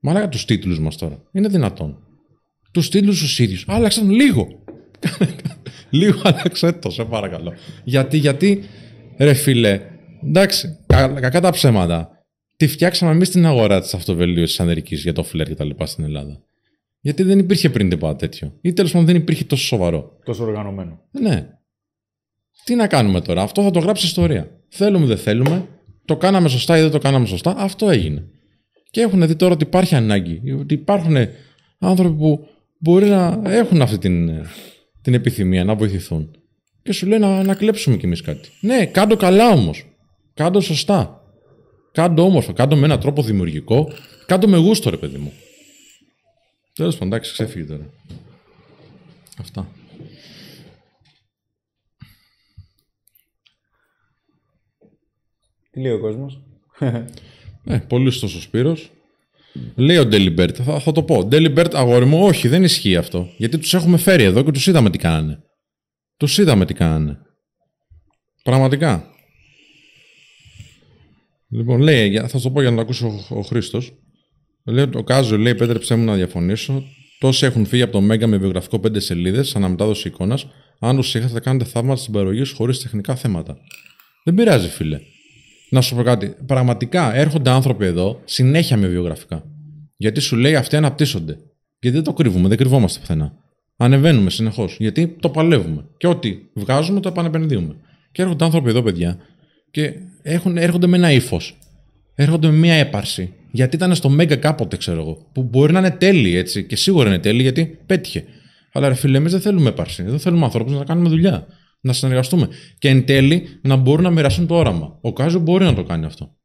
[0.00, 1.22] Μαλάκα τους τίτλους μας τώρα.
[1.32, 1.98] Είναι δυνατόν.
[2.72, 3.64] Τους τίτλους τους ίδιους.
[3.68, 4.63] Άλλαξε τον λίγο.
[5.90, 7.52] λίγο άλλαξε το, σε παρακαλώ.
[7.84, 8.64] Γιατί, γιατί,
[9.18, 9.80] ρε φίλε,
[10.24, 12.08] εντάξει, κα- κακά τα ψέματα.
[12.56, 16.04] Τη φτιάξαμε εμείς την αγορά της αυτοβελτίωση ανδρική για το φλερ και τα λοιπά στην
[16.04, 16.42] Ελλάδα.
[17.00, 18.58] Γιατί δεν υπήρχε πριν τίποτα τέτοιο.
[18.60, 20.18] Ή τέλος πάντων δεν υπήρχε τόσο σοβαρό.
[20.24, 21.00] Τόσο οργανωμένο.
[21.10, 21.46] Ναι.
[22.64, 24.50] Τι να κάνουμε τώρα; Αυτό θα το γράψει ιστορία.
[24.68, 25.68] Θέλουμε, δεν θέλουμε.
[26.04, 27.54] Το κάναμε σωστά ή δεν το κάναμε σωστά.
[27.56, 28.24] Αυτό έγινε.
[28.90, 30.52] Και έχουν δει τώρα ότι υπάρχει ανάγκη.
[30.58, 31.16] Ότι υπάρχουν
[31.78, 32.46] άνθρωποι που
[32.78, 34.30] μπορεί να έχουν αυτή την,
[35.04, 36.30] την επιθυμία να βοηθηθούν.
[36.82, 38.48] Και σου λέει να, να κλέψουμε κι εμείς κάτι.
[38.60, 39.86] Ναι, κάντο καλά όμως.
[40.34, 41.22] Κάντο σωστά.
[41.92, 42.52] Κάντο όμορφα.
[42.52, 43.92] Κάντο με έναν τρόπο δημιουργικό.
[44.26, 45.32] Κάντο με γούστο, ρε παιδί μου.
[46.74, 47.90] Τέλος πάντων, εντάξει, ξέφυγε τώρα.
[49.38, 49.68] Αυτά.
[55.70, 56.42] Τι λέει ο κόσμος;
[57.64, 58.90] Ε, πολύ σωστός ο Σπύρος.
[59.76, 61.24] Λέει ο Ντέλιμπερτ, θα, θα το πω.
[61.24, 63.28] Ντέλιμπερτ, αγόρι μου, όχι, δεν ισχύει αυτό.
[63.36, 65.38] Γιατί τους έχουμε φέρει εδώ και τους είδαμε τι κάνανε.
[66.16, 67.18] Τους είδαμε τι κάνανε.
[68.42, 69.08] Πραγματικά.
[71.50, 73.92] Λοιπόν, λέει, για- θα σου το πω για να το ακούσει ο, ο Χρήστος.
[74.64, 76.84] Λέει, ο Κάζο λέει, επέτρεψέ μου να διαφωνήσω.
[77.18, 80.46] Τόσοι έχουν φύγει από το Μέγκα με βιογραφικό 5 σελίδες, αναμετάδοση εικόνας.
[80.80, 83.56] Αν του είχατε, θα κάνετε θαύματα στην παραγωγή χωρίς τεχνικά θέματα.
[84.24, 85.00] Δεν πειράζει, φίλε.
[85.74, 86.34] Να σου πω κάτι.
[86.46, 89.44] Πραγματικά έρχονται άνθρωποι εδώ συνέχεια με βιογραφικά.
[89.96, 91.38] Γιατί σου λέει αυτοί αναπτύσσονται.
[91.80, 93.32] Γιατί δεν το κρύβουμε, δεν κρυβόμαστε πουθενά.
[93.76, 94.76] Ανεβαίνουμε συνεχώς.
[94.78, 95.84] Γιατί το παλεύουμε.
[95.96, 97.74] Και ό,τι βγάζουμε το επανεπενδύουμε.
[98.12, 99.16] Και έρχονται άνθρωποι εδώ, παιδιά,
[99.70, 99.92] και
[100.22, 101.58] έχουν, έρχονται με ένα ύφος.
[102.14, 103.32] Έρχονται με μια έπαρση.
[103.50, 105.26] Γιατί ήταν στο Μέγκα κάποτε, ξέρω εγώ.
[105.32, 106.64] Που μπορεί να είναι τέλειοι έτσι.
[106.64, 108.24] Και σίγουρα είναι τέλειοι γιατί πέτυχε.
[108.72, 110.02] Αλλά ρε φίλε, εμείς δεν θέλουμε έπαρση.
[110.02, 111.46] Δεν θέλουμε ανθρώπους να κάνουμε δουλειά.
[111.86, 112.48] Να συνεργαστούμε.
[112.78, 114.98] Και εν τέλει να μπορούν να μοιραστούν το όραμα.
[115.00, 116.36] Ο Κάζο μπορεί να το κάνει αυτό.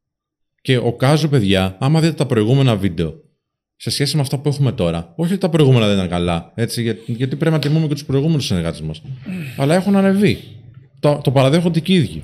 [0.62, 3.14] Και ο Κάζο, παιδιά, άμα δείτε τα προηγούμενα βίντεο,
[3.76, 6.82] σε σχέση με αυτά που έχουμε τώρα, όχι ότι τα προηγούμενα δεν ήταν καλά, έτσι,
[6.82, 9.02] για- γιατί πρέπει να τιμούμε και τους προηγούμενους συνεργάτες μας.
[9.58, 10.38] Αλλά έχουν ανεβεί.
[11.00, 12.24] Το, το παραδέχονται και οι ίδιοι.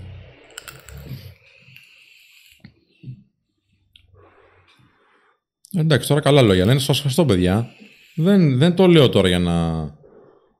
[5.77, 6.65] Εντάξει, τώρα καλά λόγια.
[6.65, 7.69] Λένε, σας ευχαριστώ, παιδιά.
[8.15, 9.53] Δεν, δεν το λέω τώρα για να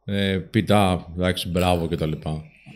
[0.06, 2.12] ε, πείτε, «Α, εντάξει, μπράβο κτλ.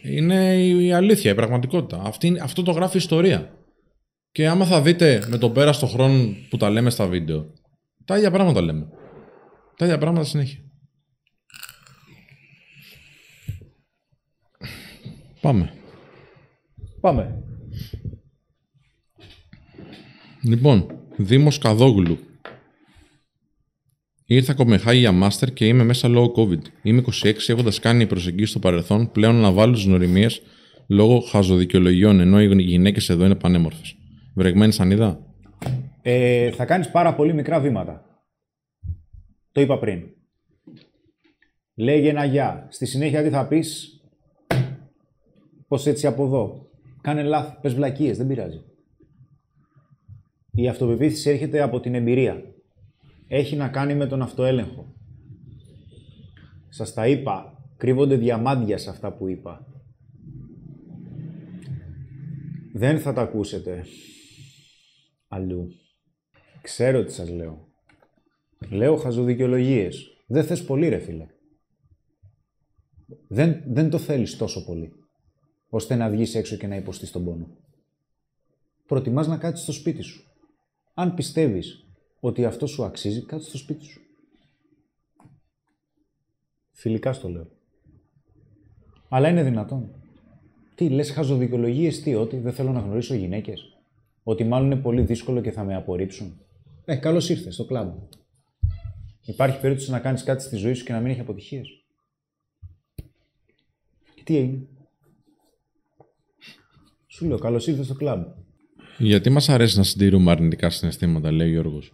[0.03, 2.01] Είναι η, η αλήθεια, η πραγματικότητα.
[2.05, 3.53] Αυτή, είναι- αυτό το γράφει η ιστορία.
[4.31, 7.53] Και άμα θα δείτε με τον πέρας στο χρόνο που τα λέμε στα βίντεο,
[8.05, 8.87] τα ίδια πράγματα λέμε.
[9.77, 10.59] Τα ίδια πράγματα συνέχεια.
[15.41, 15.73] Πάμε.
[17.01, 17.43] Πάμε.
[20.43, 20.85] Λοιπόν,
[21.17, 22.17] Δήμος Καδόγλου.
[24.31, 26.61] Ήρθα Κοπενχάγη για μάστερ και είμαι μέσα λόγω COVID.
[26.81, 30.27] Είμαι 26 έχοντας κάνει προσεγγίσεις στο παρελθόν, πλέον αναβάλω τις νοημίε
[30.87, 33.95] λόγω χαζοδικαιολογιών, ενώ οι γυναίκες εδώ είναι πανέμορφες.
[34.35, 35.19] Βρεγμένη σανίδα;
[36.01, 38.21] Ε, θα κάνεις πάρα πολύ μικρά βήματα.
[39.51, 40.01] Το είπα πριν.
[41.75, 42.67] Λέγε ένα γεια.
[42.69, 43.99] Στη συνέχεια τι θα πεις;
[45.67, 46.69] Πώς έτσι από εδώ;
[47.01, 48.61] Κάνε λάθη, πες βλακίες, δεν πειράζει.
[50.51, 52.43] Η αυτοπεποίθηση έρχεται από την εμπειρία.
[53.31, 54.93] Έχει να κάνει με τον αυτοέλεγχο.
[56.69, 57.63] Σας τα είπα.
[57.77, 59.65] Κρύβονται διαμάντια σε αυτά που είπα.
[62.73, 63.85] Δεν θα τα ακούσετε
[65.27, 65.67] αλλού.
[66.61, 67.67] Ξέρω τι σας λέω.
[68.69, 70.07] Λέω χαζοδικαιολογίες.
[70.27, 71.27] Δεν θες πολύ ρε φίλε.
[73.27, 74.91] Δεν, δεν το θέλεις τόσο πολύ,
[75.69, 77.57] ώστε να βγεις έξω και να υποστείς τον πόνο.
[78.85, 80.23] Προτιμάς να κάτσεις στο σπίτι σου.
[80.93, 81.88] Αν πιστεύεις
[82.19, 84.01] ότι αυτό σου αξίζει, κάτσε στο σπίτι σου.
[86.71, 87.47] Φιλικά στο λέω.
[89.09, 89.93] Αλλά είναι δυνατόν.
[90.75, 93.77] Τι, λες χαζοδικαιολογίες, τι, ότι δεν θέλω να γνωρίσω γυναίκες.
[94.23, 96.39] Ότι μάλλον είναι πολύ δύσκολο και θα με απορρίψουν.
[96.85, 97.93] Ε, καλώς ήρθες στο κλαμπ.
[99.25, 101.67] Υπάρχει περίπτωση να κάνεις κάτι στη ζωή σου και να μην έχει αποτυχίες.
[104.15, 104.67] Και τι έγινε;
[107.07, 108.25] Σου λέω, καλώς ήρθες στο κλαμπ.
[108.97, 111.93] Γιατί μας αρέσει να συντηρούμε αρνητικά συναισθήματα, λέει ο Γιώργος.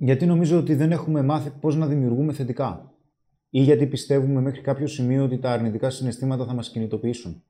[0.00, 2.92] Γιατί νομίζω ότι δεν έχουμε μάθει πώς να δημιουργούμε θετικά.
[3.50, 7.42] Ή γιατί πιστεύουμε μέχρι κάποιο σημείο ότι τα αρνητικά συναισθήματα θα μας κινητοποιήσουν.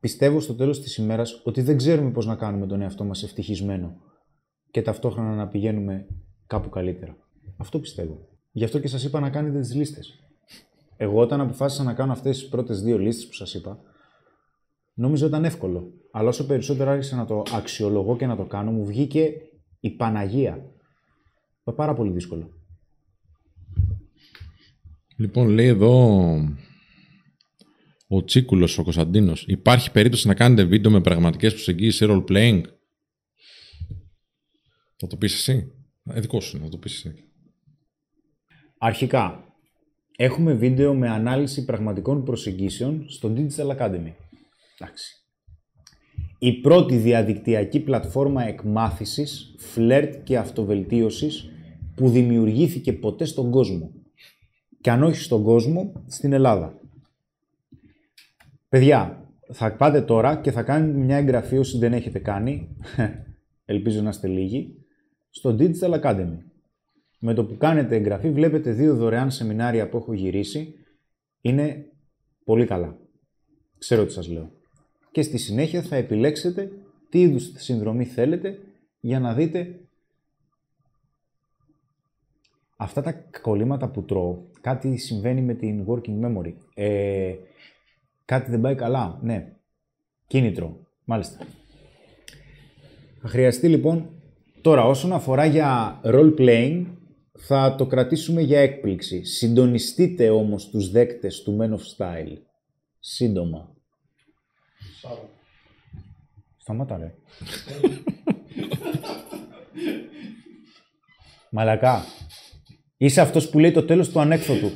[0.00, 3.96] Πιστεύω στο τέλος της ημέρας ότι δεν ξέρουμε πώς να κάνουμε τον εαυτό μας ευτυχισμένο
[4.70, 6.06] και ταυτόχρονα να πηγαίνουμε
[6.46, 7.16] κάπου καλύτερα.
[7.56, 8.28] Αυτό πιστεύω.
[8.52, 10.18] Γι' αυτό και σας είπα να κάνετε τις λίστες.
[10.96, 13.78] Εγώ όταν αποφάσισα να κάνω αυτές τις πρώτες δύο λίστες που σας είπα,
[14.94, 15.92] νόμιζα ήταν εύκολο.
[16.10, 19.32] Αλλά όσο περισσότερο άρχισα να το αξιολογώ και να το κάνω, μου βγήκε
[19.80, 20.71] η Παναγία.
[21.64, 22.50] Πάρα πολύ δύσκολο.
[25.16, 26.14] Λοιπόν, λέει εδώ
[28.06, 29.44] ο Τσίκουλος, ο Κωνσταντίνος.
[29.48, 32.62] Υπάρχει περίπτωση να κάνετε βίντεο με πραγματικές προσεγγίσεις role playing;
[34.96, 35.72] Θα το πεις εσύ.
[36.04, 37.14] Ε, δικός σου είναι, θα το πεις εσύ.
[38.78, 39.54] Αρχικά,
[40.16, 44.12] έχουμε βίντεο με ανάλυση πραγματικών προσεγγίσεων στο Digital Academy.
[44.78, 45.16] Εντάξει.
[46.38, 51.51] Η πρώτη διαδικτυακή πλατφόρμα εκμάθησης, φλερτ και αυτοβελτίωσης
[51.94, 53.92] που δημιουργήθηκε ποτέ στον κόσμο.
[54.80, 56.80] Και αν όχι στον κόσμο, στην Ελλάδα.
[58.68, 62.76] Παιδιά, θα πάτε τώρα και θα κάνετε μια εγγραφή όσοι δεν έχετε κάνει,
[63.64, 64.76] ελπίζω να είστε λίγοι,
[65.30, 66.38] στο Digital Academy.
[67.18, 70.74] Με το που κάνετε εγγραφή βλέπετε δύο δωρεάν σεμινάρια που έχω γυρίσει.
[71.40, 71.86] Είναι
[72.44, 72.98] πολύ καλά.
[73.78, 74.50] Ξέρω τι σας λέω.
[75.10, 76.70] Και στη συνέχεια θα επιλέξετε
[77.08, 78.58] τι είδους συνδρομή θέλετε
[79.00, 79.80] για να δείτε
[82.82, 84.38] αυτά τα κολλήματα που τρώω.
[84.60, 86.52] Κάτι συμβαίνει με την working memory.
[86.74, 87.34] Ε,
[88.24, 89.18] κάτι δεν πάει καλά.
[89.22, 89.52] Ναι.
[90.26, 90.76] Κίνητρο.
[91.04, 91.38] Μάλιστα.
[93.20, 94.22] Θα χρειαστεί λοιπόν
[94.62, 96.86] Τώρα, όσον αφορά για role playing,
[97.38, 99.24] θα το κρατήσουμε για έκπληξη.
[99.24, 102.36] Συντονιστείτε όμως τους δέκτες του Men of Style.
[102.98, 103.74] Σύντομα.
[106.56, 107.14] Σταμάτα, ρε.
[111.50, 112.04] Μαλακά.
[113.02, 114.70] Είσαι αυτός που λέει το τέλος του ανέκδοτου.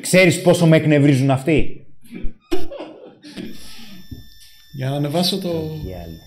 [0.00, 1.86] Ξέρεις πόσο με εκνευρίζουν αυτοί;
[4.76, 5.48] Για να ανεβάσω το.
[5.48, 6.18] Οι άλλοι.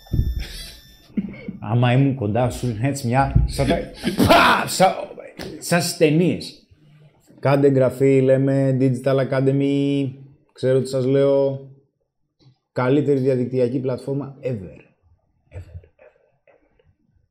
[1.59, 3.45] Άμα ήμουν κοντά σου, είναι έτσι μια.
[3.45, 3.75] Σαν τα.
[4.27, 4.67] Πα!
[4.67, 4.93] Σαν,
[5.59, 6.67] σαν στις ταινίες.
[7.39, 10.09] Κάντε εγγραφή, λέμε Digital Academy.
[10.53, 11.69] Ξέρω ότι σας λέω.
[12.71, 14.47] Καλύτερη διαδικτυακή πλατφόρμα ever.
[14.47, 16.83] Ever, ever, ever.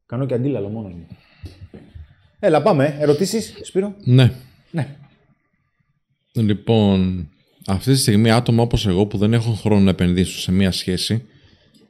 [0.07, 1.07] Κάνω και αντίλαλο μόνο μου.
[2.41, 2.97] Έλα, πάμε.
[3.01, 4.33] Ερωτήσεις, Σπύρο; Ναι.
[4.71, 4.97] Ναι.
[6.33, 7.29] Λοιπόν,
[7.67, 11.25] αυτή τη στιγμή άτομα όπως εγώ που δεν έχουν χρόνο να επενδύσουν σε μία σχέση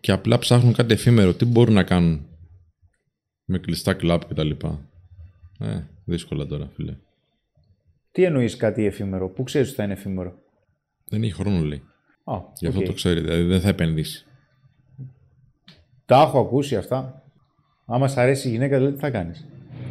[0.00, 2.26] και απλά ψάχνουν κάτι εφήμερο, τι μπορούν να κάνουν
[3.44, 4.80] με κλειστά κλαμπ και τα λοιπά.
[5.58, 6.96] Ε, δύσκολα τώρα, φίλε.
[8.12, 10.34] Τι εννοείς κάτι εφήμερο, πού ξέρεις ότι θα είναι εφήμερο;
[11.08, 11.82] Δεν έχει χρόνο, λέει.
[12.24, 12.86] Α, Γι' αυτό οκ.
[12.86, 14.24] το ξέρει, δηλαδή δεν θα επενδύσει.
[16.06, 17.22] Τα έχω ακούσει αυτά.
[17.86, 19.46] Άμα σ' αρέσει η γυναίκα, δηλαδή τι θα κάνεις;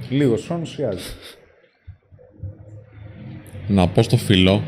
[0.09, 1.13] Λίγο χρόνο χρειάζεται.
[3.67, 4.63] Να πω στο φιλό,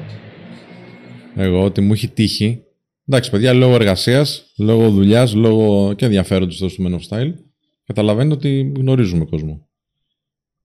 [1.36, 2.64] εγώ ότι μου έχει τύχει.
[3.08, 7.34] Εντάξει, παιδιά, λόγω εργασίας, λόγω δουλειάς, λόγω και ενδιαφέροντος του Men of Style,
[7.86, 9.68] καταλαβαίνετε ότι γνωρίζουμε κόσμο.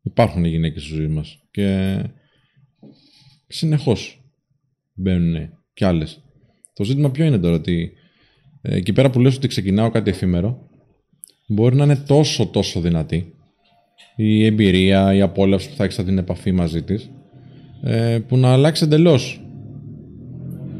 [0.03, 1.39] Υπάρχουν οι γυναίκες στη ζωή μας.
[1.51, 1.99] Και
[3.47, 4.25] συνεχώς
[4.93, 6.23] μπαίνουν κι άλλες.
[6.73, 7.93] Το ζήτημα ποιο είναι τώρα, ότι
[8.63, 10.69] ε, εκεί πέρα που λες ότι ξεκινάω κάτι εφήμερο,
[11.47, 13.36] μπορεί να είναι τόσο τόσο δυνατή
[14.17, 17.11] η εμπειρία, η απόλαυση που θα έχεις από την επαφή μαζί της,
[17.83, 19.41] ε, που να αλλάξει εντελώς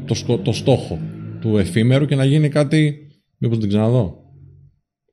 [0.05, 0.99] το, σκο- το στόχο
[1.41, 3.01] του εφήμερου και να γίνει κάτι.
[3.37, 4.21] Μήπως την ξαναδώ.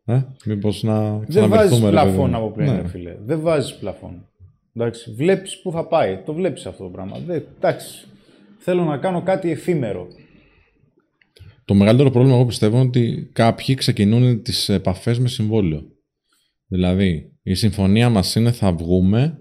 [0.05, 2.37] Ε, μήπως να Δεν ξαναβρεθούμε, βάζεις ρε παιδί πλαφόν μου.
[2.37, 2.81] από πριν, Ναι.
[2.81, 3.17] ρε φίλε.
[3.25, 4.29] Δεν βάζεις πλαφόν.
[4.77, 6.19] Εντάξει, βλέπεις πού θα πάει.
[6.25, 7.19] Το βλέπεις αυτό το πράγμα.
[7.27, 8.05] Δεν, εντάξει,
[8.59, 10.07] θέλω να κάνω κάτι εφήμερο.
[11.65, 15.83] Το μεγαλύτερο πρόβλημα, εγώ πιστεύω, είναι ότι κάποιοι ξεκινούν τις επαφές με συμβόλαιο.
[16.75, 19.39] Δηλαδή, η συμφωνία μας είναι θα βγούμε,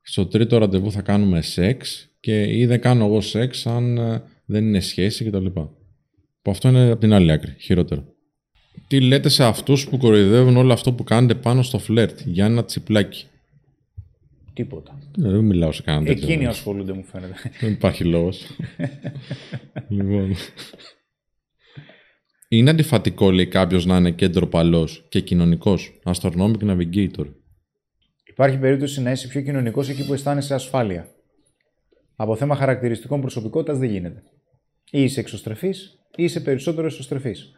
[0.00, 4.64] στο τρίτο ραντεβού θα κάνουμε σεξ και ή δεν κάνω εγώ σεξ αν ε, δεν
[4.64, 5.46] είναι σχέση κτλ.
[6.42, 8.04] Που αυτό είναι από την άλλη άκρη, χειρότερο.
[8.88, 12.64] Τι λέτε σε αυτούς που κοροϊδεύουν όλο αυτό που κάνετε πάνω στο φλερτ για ένα
[12.64, 13.26] τσιπλάκι;
[14.52, 14.98] Τίποτα.
[15.24, 16.28] Ε, Δεν μιλάω σε κανέναν τέτοιο.
[16.28, 17.34] Εκείνοι ασχολούνται, μου φαίνεται.
[17.60, 18.46] Δεν υπάρχει λόγος.
[19.88, 20.34] λοιπόν.
[22.52, 26.00] Είναι αντιφατικό, λέει κάποιος, να είναι και ντροπαλό και κοινωνικός.
[26.04, 27.26] Astronomic Navigator.
[28.24, 31.08] Υπάρχει περίπτωση να είσαι πιο κοινωνικός εκεί που αισθάνεσαι ασφάλεια.
[32.16, 34.22] Από θέμα χαρακτηριστικών προσωπικότητας δεν γίνεται.
[34.90, 37.50] Ή είσαι εξωστρεφής ή είσαι περισσότερο εσωστρεφής.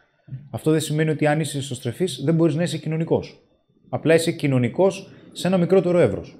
[0.49, 3.41] Αυτό δεν σημαίνει ότι αν είσαι εσωστρεφής δεν μπορείς να είσαι κοινωνικός.
[3.89, 6.37] Απλά είσαι κοινωνικός σε ένα μικρότερο εύρος.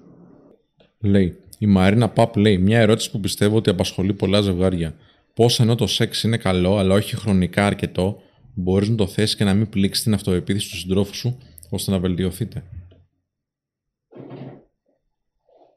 [0.99, 1.37] Λέει.
[1.59, 4.93] Η Μαρίνα Παπ λέει: Μια ερώτηση που πιστεύω ότι απασχολεί πολλά ζευγάρια.
[5.33, 8.21] Πώς ενώ το σεξ είναι καλό, αλλά όχι χρονικά αρκετό,
[8.53, 11.37] μπορείς να το θέσει και να μην πλήξεις την αυτοεπίθεση του συντρόφου σου,
[11.69, 12.63] ώστε να βελτιωθείτε.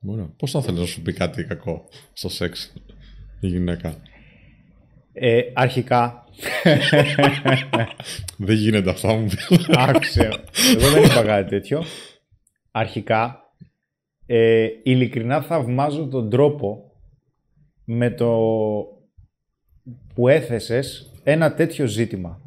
[0.06, 0.28] Ωραία.
[0.36, 2.72] Πώς θα θέλεις να σου πει κάτι κακό στο σεξ
[3.40, 3.96] η γυναίκα;
[5.12, 6.24] Ε, αρχικά,
[8.36, 9.36] Δεν γίνεται αυτό, μου πει.
[9.88, 10.30] άκουσε,
[10.76, 11.82] εγώ δεν είπα κάτι τέτοιο.
[12.70, 13.40] Αρχικά,
[14.26, 16.92] ε, ειλικρινά θαυμάζω τον τρόπο
[17.84, 18.38] με το
[20.14, 22.45] που έθεσες ένα τέτοιο ζήτημα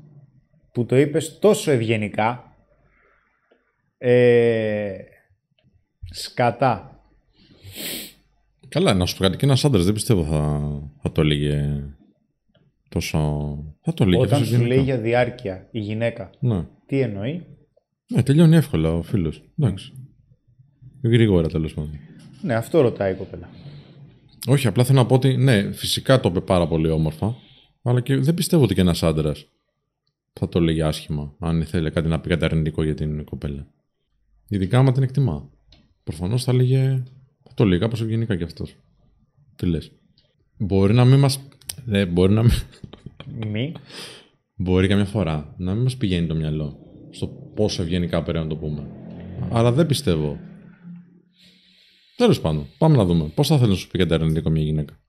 [0.80, 2.56] που το είπες τόσο ευγενικά
[3.98, 4.98] ε,
[6.12, 7.02] σκατά.
[8.68, 9.38] Καλά, να σου πω κάτι.
[9.38, 10.62] Και ένας άντρας δεν πιστεύω θα,
[11.02, 11.84] θα το έλεγε
[12.90, 13.18] τόσο.
[13.82, 14.82] Θα το έλεγε Όταν τόσο σου λέει γενικά.
[14.84, 16.66] για διάρκεια η γυναίκα, Ναι.
[16.86, 17.46] τι εννοεί;
[18.08, 19.44] ναι, τελειώνει εύκολα ο φίλος.
[19.60, 19.94] Εντάξει.
[21.04, 22.00] Γρήγορα τέλος πάντων.
[22.42, 23.50] Ναι, αυτό ρωτάει η κοπέλα.
[24.48, 27.36] Όχι, απλά θέλω να πω ότι ναι, φυσικά το είπε πάρα πολύ όμορφα.
[27.84, 29.48] Αλλά και δεν πιστεύω ότι και ένας άντρας
[30.40, 33.68] θα το έλεγε άσχημα, αν ήθελε κάτι να πει κάτι αρνητικό για την κοπέλα.
[34.48, 35.50] Ειδικά άμα την εκτιμά.
[36.04, 37.04] Προφανώς θα έλεγε.
[37.44, 38.76] Θα το λέει κάπως ευγενικά κι αυτός.
[39.56, 39.92] Τι λες.
[40.58, 41.40] Μπορεί να μην μας.
[41.86, 42.52] Ναι, μπορεί να μην.
[43.52, 43.74] Μη.
[44.56, 46.80] Μπορεί καμιά φορά να μην μας πηγαίνει το μυαλό
[47.10, 48.88] στο πόσο ευγενικά πρέπει να το πούμε.
[49.52, 50.40] Αλλά δεν πιστεύω.
[52.16, 53.28] Τέλος πάντων, πάμε να δούμε.
[53.36, 55.00] Πώς θα θέλει να σου πει κάτι αρνητικό μια γυναίκα.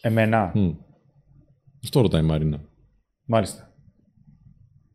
[0.00, 0.52] Εμένα.
[0.54, 0.70] Μμ.
[1.82, 2.60] Αυτό ρωτάει η Μαρίνα.
[3.24, 3.72] Μάλιστα.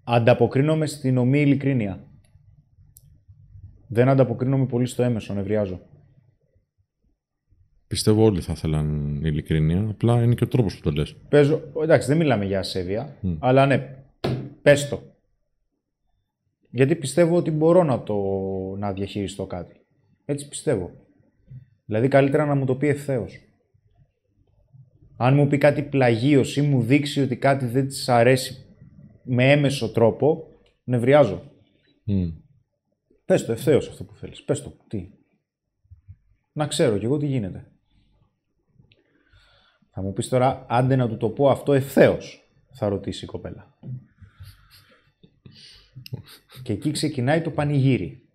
[0.03, 2.03] Ανταποκρίνομαι στην ομή ειλικρίνεια.
[3.87, 5.81] Δεν ανταποκρίνομαι πολύ στο έμεσο, νευριάζω.
[7.87, 9.87] Πιστεύω όλοι θα ήθελαν ειλικρίνεια.
[9.89, 11.15] Απλά είναι και ο τρόπος που το λες.
[11.29, 14.03] Παίζω, εντάξει, δεν μιλάμε για ασέβεια, αλλά ναι,
[14.61, 15.01] πες το.
[16.69, 18.15] Γιατί πιστεύω ότι μπορώ να το
[18.77, 19.81] να διαχειριστώ κάτι.
[20.25, 20.91] Έτσι πιστεύω.
[21.85, 23.44] Δηλαδή καλύτερα να μου το πει ευθέως.
[25.17, 28.65] Αν μου πει κάτι πλαγίως ή μου δείξει ότι κάτι δεν της αρέσει
[29.23, 30.47] με έμεσο τρόπο,
[30.83, 31.51] νευριάζω.
[32.03, 32.29] Μμ.
[33.25, 34.43] Πες το ευθέως αυτό που θέλεις.
[34.43, 34.77] Πες το.
[34.87, 35.09] Τι;
[36.51, 37.71] Να ξέρω κι εγώ τι γίνεται.
[39.91, 42.43] Θα μου πεις τώρα, άντε να του το πω αυτό ευθέως,
[42.73, 43.77] θα ρωτήσει η κοπέλα.
[46.63, 48.29] Και εκεί ξεκινάει το πανηγύρι.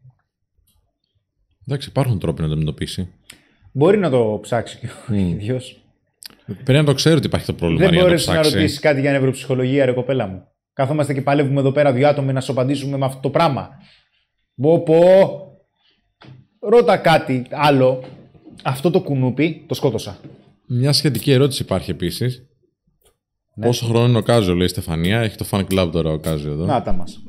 [1.67, 3.13] Εντάξει, υπάρχουν τρόποι να το αντιμετωπίσει.
[3.73, 5.80] Μπορεί να το ψάξει και ο ίδιος.
[6.55, 7.81] Πρέπει να το ξέρει ότι υπάρχει το πρόβλημα.
[7.81, 8.57] Δεν για να το μπόρεσε να ψάξει.
[8.57, 10.43] ρωτήσεις κάτι για νευροψυχολογία, ρε κοπέλα μου.
[10.73, 13.69] Καθόμαστε και παλεύουμε εδώ πέρα δύο άτομοι να σου απαντήσουμε με αυτό το πράγμα.
[14.61, 15.03] Πω πω.
[16.61, 18.05] Ρώτα κάτι άλλο.
[18.63, 20.19] Αυτό το κουνούπι το σκότωσα.
[20.67, 22.43] Μια σχετική ερώτηση υπάρχει επίσης.
[23.61, 25.21] Πόσο χρόνο είναι ο Κάζιο, λέει η Στεφανία.
[25.21, 26.65] Έχει το fan club τώρα ο Κάζιο εδώ.
[26.65, 27.23] Να τα μας.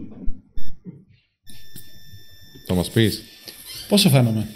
[2.67, 3.23] Θα μας πεις.
[3.91, 4.47] Πόσο φαίνομαι;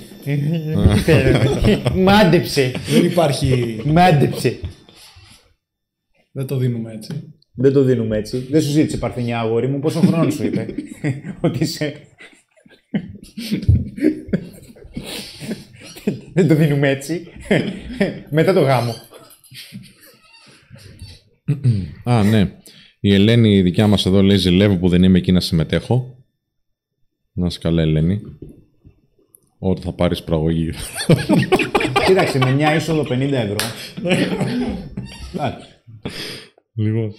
[2.06, 2.72] Μάντεψε.
[2.88, 3.82] Δεν υπάρχει.
[3.86, 4.60] Μάντεψε.
[6.32, 7.34] Δεν το δίνουμε έτσι.
[7.54, 8.38] Δεν το δίνουμε έτσι.
[8.38, 9.80] Δεν σου ζήτησε παρθενιά αγόρι μου.
[9.80, 10.68] Πόσο χρόνο σου είπε;
[11.42, 11.94] Ότι είσαι...
[16.34, 17.28] Δεν το δίνουμε έτσι.
[18.30, 18.94] Μετά το γάμο.
[22.04, 22.52] Α, ναι.
[23.00, 26.26] Η Ελένη, η δικιά μας εδώ, λέει: Ζηλεύω που δεν είμαι εκεί να συμμετέχω.
[27.34, 28.22] Να είσαι καλά, Ελένη.
[29.68, 30.70] Όταν θα πάρεις πραγωγή.
[32.06, 33.56] Κοίταξε, με μια είσοδο 50 ευρώ.
[35.34, 35.68] Εντάξει.
[36.76, 37.14] Λοιπόν.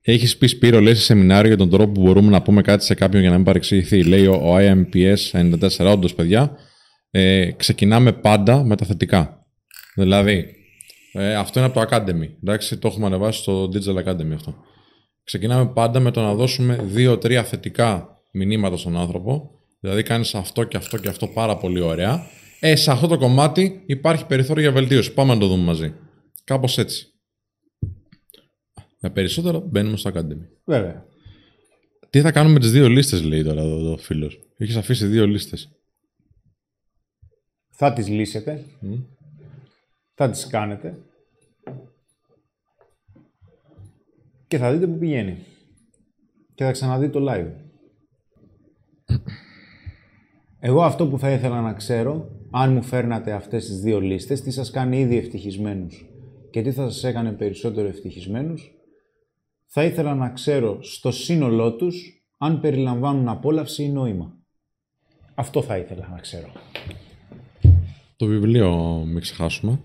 [0.00, 2.94] Έχεις πει Σπύρο, λέει σε σεμινάριο για τον τρόπο που μπορούμε να πούμε κάτι σε
[2.94, 4.04] κάποιον για να μην παρεξηγηθεί.
[4.04, 6.56] Λέει ο, ο IMPS 94, όντως, παιδιά,
[7.10, 9.46] ε, ξεκινάμε πάντα με τα θετικά.
[9.94, 10.46] Δηλαδή,
[11.12, 12.28] ε, αυτό είναι από το Academy.
[12.42, 14.54] Εντάξει, το έχουμε ανεβάσει στο Digital Academy αυτό.
[15.24, 19.54] Ξεκινάμε πάντα με το να δώσουμε δύο-τρία θετικά μηνύματα στον άνθρωπο.
[19.84, 22.26] Δηλαδή, κάνεις αυτό και αυτό και αυτό πάρα πολύ ωραία.
[22.60, 25.12] Ε, σε αυτό το κομμάτι υπάρχει περιθώριο για βελτίωση.
[25.12, 25.94] Πάμε να το δούμε μαζί.
[26.44, 27.06] Κάπως έτσι.
[29.00, 30.46] Για περισσότερο μπαίνουμε στο Academy.
[30.64, 31.06] Βέβαια.
[32.10, 34.40] Τι θα κάνουμε με τις δύο λίστες, λέει τώρα εδώ ο φίλος.
[34.56, 35.68] Έχεις αφήσει δύο λίστες.
[37.70, 38.64] Θα τις λύσετε.
[40.14, 40.98] Θα τις κάνετε.
[44.46, 45.38] Και θα δείτε που πηγαίνει.
[46.54, 47.52] Και θα ξαναδείτε το live.
[50.66, 54.50] Εγώ αυτό που θα ήθελα να ξέρω, αν μου φέρνατε αυτές τις δύο λίστες, τι
[54.50, 56.06] σας κάνει ήδη ευτυχισμένους
[56.50, 58.70] και τι θα σας έκανε περισσότερο ευτυχισμένους,
[59.66, 64.32] θα ήθελα να ξέρω στο σύνολό τους αν περιλαμβάνουν απόλαυση ή νόημα.
[65.34, 66.48] Αυτό θα ήθελα να ξέρω.
[68.16, 69.80] Το βιβλίο, μην ξεχάσουμε.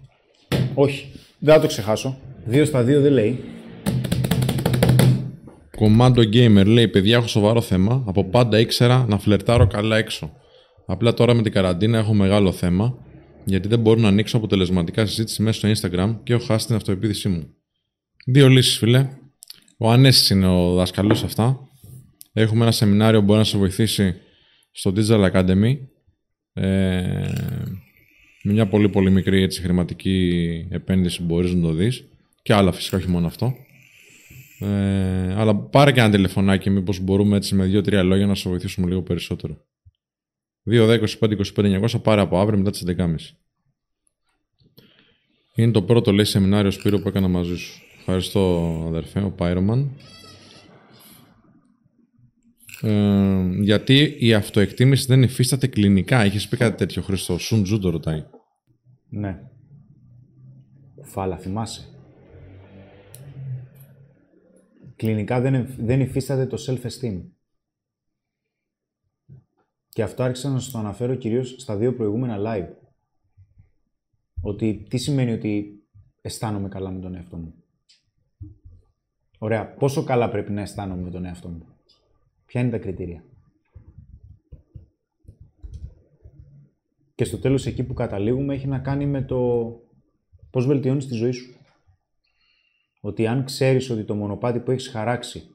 [0.74, 2.18] Όχι, δεν θα το ξεχάσω.
[2.46, 3.40] Δύο στα δύο δεν λέει.
[5.80, 8.04] Commando Gamer λέει: Παιδιά, έχω σοβαρό θέμα.
[8.08, 10.38] Από πάντα ήξερα να φλερτάρω καλά έξω.
[10.92, 12.98] Απλά τώρα με την καραντίνα έχω μεγάλο θέμα,
[13.46, 17.30] γιατί δεν μπορώ να ανοίξω αποτελεσματικά συζήτηση μέσα στο Instagram και έχω χάσει την αυτοεπίδησή
[17.30, 17.54] μου.
[18.26, 19.10] Δύο λύσεις, φίλε.
[19.78, 21.60] Ο Ανέσης είναι ο δάσκαλο σε αυτά.
[22.34, 24.16] Έχουμε ένα σεμινάριο που μπορεί να σε βοηθήσει
[24.72, 25.78] στο Digital Academy.
[26.54, 26.68] Ε,
[28.44, 32.04] με μια πολύ πολύ μικρή έτσι, χρηματική επένδυση μπορείς να το δεις.
[32.42, 33.54] Και άλλα φυσικά, όχι μόνο αυτό.
[34.60, 38.88] Ε, αλλά πάρε και ένα τηλεφωνάκι, μήπως μπορούμε έτσι με δύο-τρία λόγια να σε βοηθήσουμε
[38.88, 39.68] λίγο περισσότερο.
[40.66, 43.16] 2, 10, 25, 25, 900 πάρε από αύριο μετά τις 11.30.
[45.56, 47.82] Είναι το πρώτο λέει σεμινάριο Σπύρο που έκανα μαζί σου.
[48.00, 49.92] Ευχαριστώ αδερφέ, ο Πάιρομαν.
[52.82, 56.22] Ε, γιατί η αυτοεκτίμηση δεν υφίσταται κλινικά.
[56.22, 58.24] Έχεις πει κάτι τέτοιο, Χρήστο; Σουν Τζου το ρωτάει.
[59.10, 59.40] Ναι.
[61.02, 61.88] Φάλα, θυμάσαι.
[64.96, 67.22] Κλινικά δεν, εμφ- δεν υφίσταται το self-esteem.
[70.00, 72.70] Και αυτό άρχισα να σας το αναφέρω κυρίως στα δύο προηγούμενα live.
[74.42, 75.84] Ότι τι σημαίνει ότι
[76.22, 77.54] αισθάνομαι καλά με τον εαυτό μου.
[79.38, 79.74] Ωραία.
[79.74, 81.66] Πόσο καλά πρέπει να αισθάνομαι με τον εαυτό μου.
[82.46, 83.24] Ποια είναι τα κριτήρια.
[87.16, 89.72] Και στο τέλος εκεί που καταλήγουμε έχει να κάνει με το
[90.50, 91.56] πώς βελτιώνεις τη ζωή σου.
[93.02, 95.50] Ότι αν ξέρεις ότι το μονοπάτι που έχεις χαράξει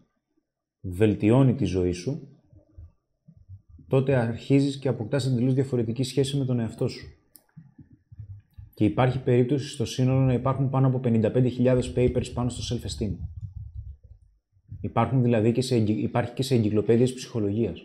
[0.81, 2.29] βελτιώνει τη ζωή σου,
[3.95, 7.07] τότε αρχίζεις και αποκτάς εντελώς διαφορετική σχέση με τον εαυτό σου.
[8.75, 13.13] Και υπάρχει περίπτωση στο σύνολο να υπάρχουν πάνω από 55.000 papers πάνω στο self-esteem.
[14.81, 17.83] Υπάρχουν δηλαδή και σε, εγκυ- υπάρχει και σε εγκυκλοπαίδειες ψυχολογίας.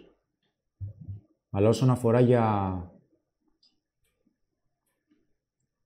[1.49, 2.91] Αλλά όσον αφορά για,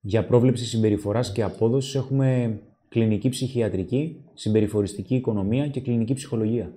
[0.00, 6.72] για πρόβλεψη συμπεριφοράς και απόδοσης έχουμε κλινική ψυχιατρική, συμπεριφοριστική οικονομία και κλινική ψυχολογία.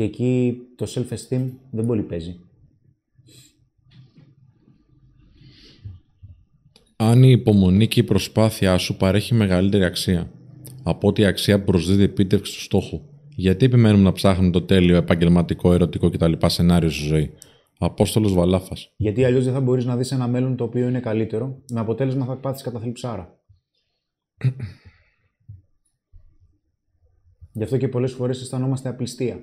[0.00, 2.40] Και εκεί το self-esteem δεν πολύ παίζει.
[6.96, 10.30] Αν η υπομονή και η προσπάθειά σου παρέχει μεγαλύτερη αξία
[10.82, 13.00] από ότι η αξία που προσδίδει επίτευξη του στόχου,
[13.36, 16.32] γιατί επιμένουμε να ψάχνουμε το τέλειο επαγγελματικό, ερωτικό κτλ.
[16.46, 17.32] σενάριο στη ζωή;
[17.78, 18.92] Απόστολος Βαλάφας.
[18.96, 22.24] Γιατί αλλιώς δεν θα μπορείς να δεις ένα μέλλον το οποίο είναι καλύτερο, με αποτέλεσμα
[22.24, 23.40] θα πάθεις καταθλιψάρα.
[27.52, 29.40] Γι' αυτό και πολλές φορές αισθανόμαστε απληστία.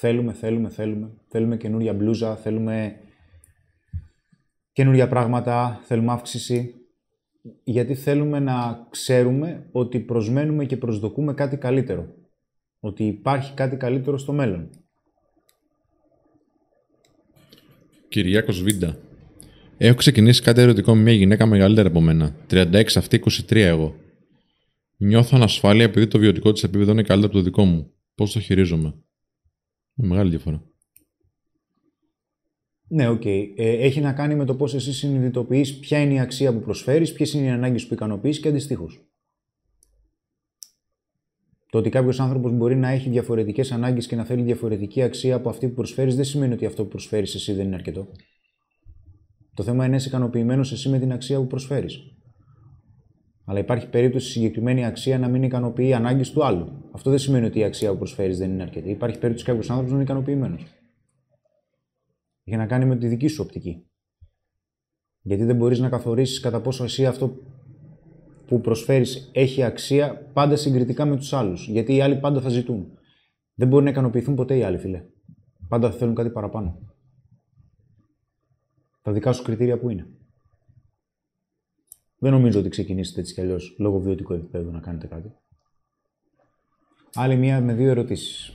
[0.00, 1.10] Θέλουμε, θέλουμε, θέλουμε.
[1.28, 2.96] Θέλουμε καινούρια μπλούζα, θέλουμε
[4.72, 6.74] καινούρια πράγματα, θέλουμε αύξηση.
[7.64, 12.14] Γιατί θέλουμε να ξέρουμε ότι προσμένουμε και προσδοκούμε κάτι καλύτερο.
[12.80, 14.70] Ότι υπάρχει κάτι καλύτερο στο μέλλον.
[18.08, 18.96] Κυριάκος Βίντα.
[19.76, 22.36] Έχω ξεκινήσει κάτι ερωτικό με μια γυναίκα μεγαλύτερη από μένα.
[22.50, 23.94] 36 αυτή, 23 εγώ.
[24.96, 27.92] Νιώθω ανασφάλεια επειδή το βιωτικό της επίπεδο είναι καλύτερο από το δικό μου.
[28.14, 28.94] Πώς το χειρίζομαι;
[30.00, 30.62] Με μεγάλη διαφορά.
[32.88, 33.24] Ναι, οκ.
[33.24, 37.12] Ε, έχει να κάνει με το πώς εσύ συνειδητοποιείς ποια είναι η αξία που προσφέρεις,
[37.12, 39.02] ποιες είναι οι ανάγκες που ικανοποιείς και αντιστοίχως.
[41.70, 45.48] Το ότι κάποιος άνθρωπος μπορεί να έχει διαφορετικές ανάγκες και να θέλει διαφορετική αξία από
[45.48, 48.08] αυτή που προσφέρεις δεν σημαίνει ότι αυτό που προσφέρεις εσύ δεν είναι αρκετό.
[49.54, 52.17] Το θέμα είναι να είσαι ικανοποιημένος εσύ με την αξία που προσφέρεις.
[53.48, 56.88] Αλλά υπάρχει περίπτωση συγκεκριμένη αξία να μην ικανοποιεί ανάγκες του άλλου.
[56.92, 58.90] Αυτό δεν σημαίνει ότι η αξία που προσφέρεις δεν είναι αρκετή.
[58.90, 60.66] Υπάρχει περίπτωση κάποιος άνθρωπος να είναι ικανοποιημένος.
[62.44, 63.86] Έχει να κάνει με τη δική σου οπτική.
[65.20, 67.36] Γιατί δεν μπορείς να καθορίσεις κατά πόσο εσύ αυτό
[68.46, 71.68] που προσφέρεις έχει αξία πάντα συγκριτικά με τους άλλους.
[71.68, 72.98] Γιατί οι άλλοι πάντα θα ζητούν.
[73.54, 75.04] Δεν μπορεί να ικανοποιηθούν ποτέ οι άλλοι, φίλε.
[75.68, 76.78] Πάντα θα θέλουν κάτι παραπάνω.
[79.02, 80.06] Τα δικά σου κριτήρια που είναι.
[82.18, 85.32] Δεν νομίζω ότι ξεκινήσετε έτσι κι αλλιώς λόγω βιωτικού επίπεδου να κάνετε κάτι.
[87.14, 88.52] Άλλη μία με δύο ερωτήσεις.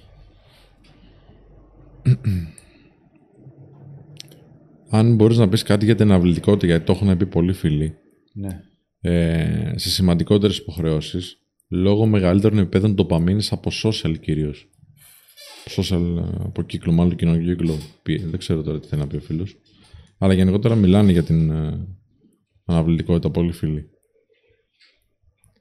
[4.90, 7.96] Αν μπορείς να πεις κάτι για την αυλητικότητα, γιατί το έχουν πει πολλοί φίλοι.
[8.34, 8.64] Ναι
[9.06, 14.70] ε, σε σημαντικότερες υποχρεώσεις λόγω μεγαλύτερων επίπεδων ντοπαμίνης από social κυρίως.
[15.76, 17.78] Social, ε, από κύκλο, μάλλον κοινωνικό κύκλο.
[18.04, 19.58] Δεν ξέρω τώρα τι θέλει να πει ο φίλος.
[20.18, 21.52] Αλλά γενικότερα μιλάνε για την
[22.66, 23.90] ε, αναβλητικότητα πολύ φίλοι.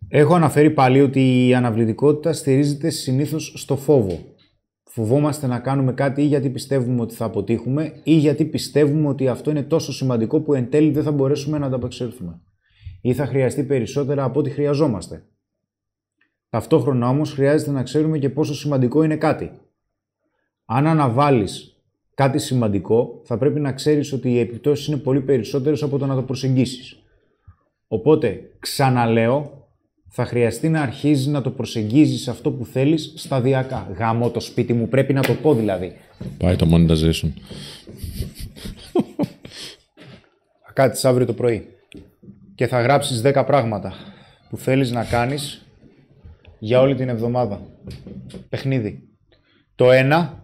[0.08, 4.18] Έχω αναφέρει πάλι ότι η αναβλητικότητα στηρίζεται συνήθως στο φόβο.
[4.84, 9.50] Φοβόμαστε να κάνουμε κάτι ή γιατί πιστεύουμε ότι θα αποτύχουμε ή γιατί πιστεύουμε ότι αυτό
[9.50, 12.40] είναι τόσο σημαντικό που εν τέλει δεν θα μπορέσουμε να ανταπεξέλθουμε
[13.00, 15.26] ή θα χρειαστεί περισσότερα από ό,τι χρειαζόμαστε.
[16.48, 19.60] Ταυτόχρονα όμως χρειάζεται να ξέρουμε και πόσο σημαντικό είναι κάτι.
[20.64, 21.71] Αν αναβάλεις
[22.22, 26.14] κάτι σημαντικό, θα πρέπει να ξέρεις ότι οι επιπτώσεις είναι πολύ περισσότερες από το να
[26.14, 26.96] το προσεγγίσεις.
[27.88, 29.66] Οπότε, ξαναλέω,
[30.08, 33.92] θα χρειαστεί να αρχίζεις να το προσεγγίζεις αυτό που θέλεις σταδιακά.
[33.98, 35.92] Γάμο το σπίτι μου, πρέπει να το πω δηλαδή.
[36.38, 37.32] Πάει το monetization.
[40.64, 41.66] Θα κάτσεις αύριο το πρωί
[42.54, 43.92] και θα γράψεις 10 πράγματα
[44.50, 45.66] που θέλεις να κάνεις
[46.58, 47.60] για όλη την εβδομάδα.
[48.48, 49.02] Παιχνίδι.
[49.74, 50.42] Το ένα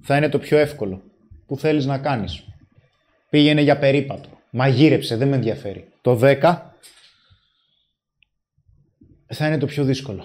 [0.00, 1.02] θα είναι το πιο εύκολο.
[1.48, 2.44] Που θέλεις να κάνεις.
[3.30, 4.28] Πήγαινε για περίπατο.
[4.50, 5.88] Μαγείρεψε, δεν με ενδιαφέρει.
[6.00, 6.74] Το 10
[9.26, 10.24] θα είναι το πιο δύσκολο.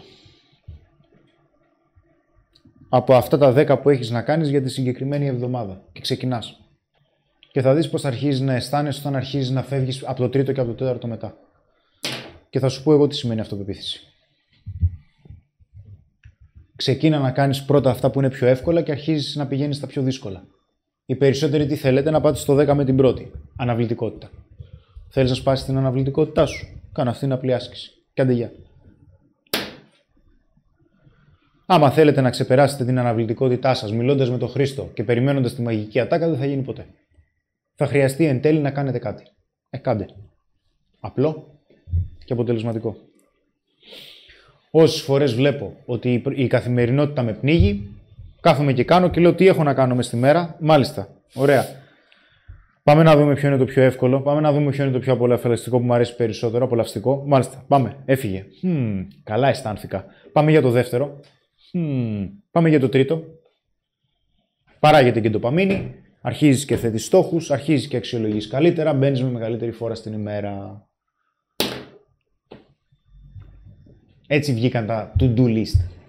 [2.90, 5.84] Από αυτά τα 10 που έχεις να κάνεις για τη συγκεκριμένη εβδομάδα.
[5.92, 6.58] Και ξεκινάς
[7.53, 10.60] και θα δεις πώς αρχίζεις να αισθάνεσαι όταν αρχίζεις να φεύγεις από το τρίτο και
[10.60, 11.38] από το τέταρτο μετά.
[12.50, 14.02] Και θα σου πω εγώ τι σημαίνει αυτοπεποίθηση.
[16.76, 20.02] Ξεκίνα να κάνεις πρώτα αυτά που είναι πιο εύκολα και αρχίζεις να πηγαίνεις στα πιο
[20.02, 20.43] δύσκολα.
[21.06, 23.32] Οι περισσότεροι τι θέλετε να πάτε στο 10 με την πρώτη.
[23.56, 24.30] Αναβλητικότητα.
[25.09, 26.82] Θέλεις να σπάσεις την αναβλητικότητά σου.
[26.93, 27.91] Κάνε αυτή την απλή άσκηση.
[28.14, 28.51] Κάντε γεια.
[31.65, 35.99] Άμα θέλετε να ξεπεράσετε την αναβλητικότητά σας μιλώντας με τον Χρήστο και περιμένοντας τη μαγική
[35.99, 36.85] ατάκα δεν θα γίνει ποτέ
[37.75, 39.23] θα χρειαστεί εν τέλει να κάνετε κάτι.
[39.69, 40.06] Ε, κάντε.
[40.99, 41.59] Απλό
[42.25, 42.98] και αποτελεσματικό.
[44.72, 47.90] Όσες φορές βλέπω ότι η καθημερινότητα με πνίγει,
[48.43, 51.07] κάθομαι και κάνω και λέω τι έχω να κάνω μες στη μέρα; Μάλιστα.
[51.33, 51.65] Ωραία.
[52.83, 54.22] Πάμε να δούμε ποιο είναι το πιο εύκολο.
[54.22, 56.65] Πάμε να δούμε ποιο είναι το πιο απολαυστικό που μου αρέσει περισσότερο.
[56.65, 57.23] Απολαυστικό.
[57.27, 57.65] Μάλιστα.
[57.67, 57.95] Πάμε.
[58.05, 58.45] Έφυγε.
[58.63, 60.05] Hm, καλά αισθάνθηκα.
[60.31, 61.19] Πάμε για το δεύτερο.
[61.73, 63.23] Hm, πάμε για το τρίτο.
[64.80, 65.95] Παράγεται και το παμίνι.
[66.22, 70.85] Αρχίζεις και θέτεις στόχους, αρχίζεις και αξιολογείς καλύτερα, μπαίνεις με μεγαλύτερη φορά στην ημέρα.
[74.27, 76.02] Έτσι βγήκαν τα to-do list.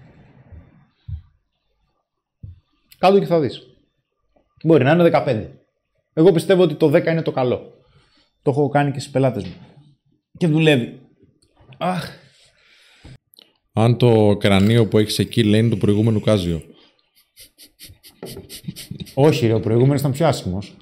[3.04, 3.62] Κάτω και θα δεις.
[4.64, 5.48] Μπορεί να είναι 15.
[6.12, 7.72] Εγώ πιστεύω ότι το 10 είναι το καλό.
[8.42, 9.54] Το έχω κάνει και στις πελάτες μου.
[10.38, 11.00] Και δουλεύει.
[11.78, 12.10] Αχ.
[13.72, 16.62] Αν το κρανίο που έχεις εκεί λέει είναι το προηγούμενο κάζιο.
[19.14, 20.76] Όχι, ρε, ο προηγούμενος ήταν πιο άσχημος.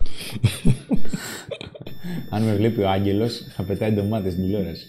[2.31, 4.87] Αν με βλέπει ο Άγγελος, θα πετάει ντομάτες στην τηλεόραση.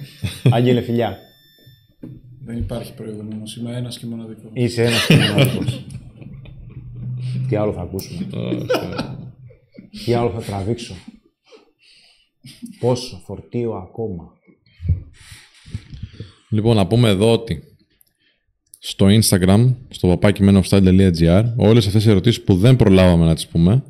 [0.51, 1.17] Άγγελε, φιλιά.
[2.45, 3.55] Δεν υπάρχει προηγούμενος.
[3.55, 4.51] Είμαι ένας και μοναδικός.
[4.53, 5.85] Είσαι ένας και μοναδικός.
[7.53, 8.27] Τι άλλο θα ακούσουμε;
[10.05, 10.93] Τι άλλο θα τραβήξω;
[12.79, 14.31] Πόσο φορτίο ακόμα;
[16.49, 17.63] Λοιπόν, να πούμε εδώ ότι
[18.79, 23.83] στο Instagram, στο papakimenoffstyle.gr, όλες αυτές οι ερωτήσεις που δεν προλάβαμε να τις πούμε,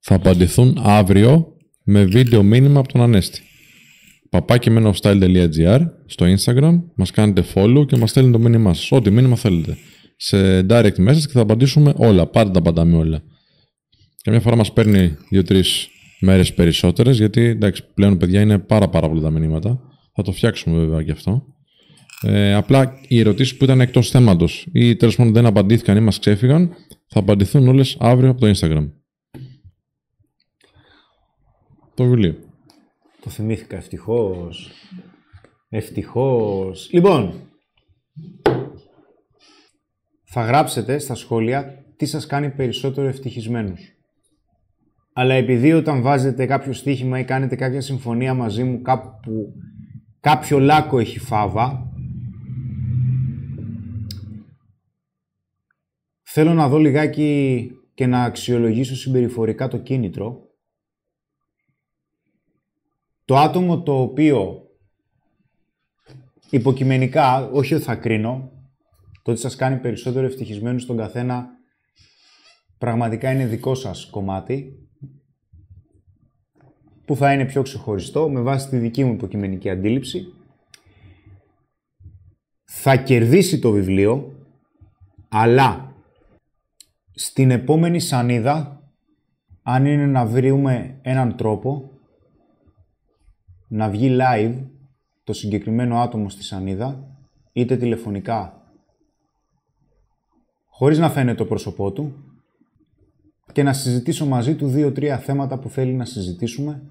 [0.00, 3.40] θα απαντηθούν αύριο με βίντεο μήνυμα από τον Ανέστη.
[4.30, 8.92] papakimenoffstyle.gr στο Instagram, μας κάνετε follow και μας στέλνετε το μήνυμά σας.
[8.92, 9.76] Ό,τι μήνυμα θέλετε.
[10.22, 12.26] Σε direct message και θα απαντήσουμε όλα.
[12.26, 13.22] Πάντα τα απαντάμε όλα.
[14.22, 15.88] Καμιά φορά μας παίρνει δύο-τρεις
[16.20, 19.80] μέρες περισσότερες, γιατί εντάξει, πλέον παιδιά είναι πάρα πάρα πολλά τα μηνύματα.
[20.14, 21.44] Θα το φτιάξουμε βέβαια και αυτό.
[22.22, 26.18] Ε, απλά οι ερωτήσεις που ήταν εκτός θέματος ή τέλος πάντων δεν απαντήθηκαν ή μας
[26.18, 26.74] ξέφυγαν,
[27.06, 28.90] θα απαντηθούν όλες αύριο από το Instagram.
[31.94, 32.36] Το βιβλίο.
[33.22, 34.70] Το θυμήθηκα ευτυχώς.
[35.68, 36.88] Ευτυχώς.
[36.92, 37.34] Λοιπόν,
[40.32, 43.80] θα γράψετε στα σχόλια τι σας κάνει περισσότερο ευτυχισμένους.
[45.12, 49.52] Αλλά επειδή όταν βάζετε κάποιο στοίχημα ή κάνετε κάποια συμφωνία μαζί μου κάπου
[50.20, 51.90] κάποιο λάκκο έχει φάβα,
[56.32, 60.48] Θέλω να δω λιγάκι και να αξιολογήσω συμπεριφορικά το κίνητρο.
[63.24, 64.62] Το άτομο το οποίο
[66.50, 68.59] υποκειμενικά, όχι ότι θα κρίνω,
[69.30, 71.48] το ότι σας κάνει περισσότερο ευτυχισμένους στον καθένα
[72.78, 74.88] πραγματικά είναι δικό σας κομμάτι
[77.04, 80.32] που θα είναι πιο ξεχωριστό με βάση τη δική μου υποκειμενική αντίληψη.
[82.64, 84.32] Θα κερδίσει το βιβλίο,
[85.28, 85.94] αλλά
[87.10, 88.82] στην επόμενη σανίδα,
[89.62, 91.90] αν είναι να βρούμε έναν τρόπο
[93.68, 94.64] να βγει live
[95.24, 97.16] το συγκεκριμένο άτομο στη σανίδα,
[97.52, 98.59] είτε τηλεφωνικά,
[100.80, 102.14] χωρίς να φαίνεται το πρόσωπό του,
[103.52, 106.82] και να συζητήσω μαζί του δύο-τρία θέματα που θέλει να συζητήσουμε.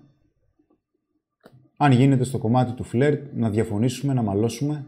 [1.77, 4.85] Αν γίνεται στο κομμάτι του φλερτ, να διαφωνήσουμε, να μαλώσουμε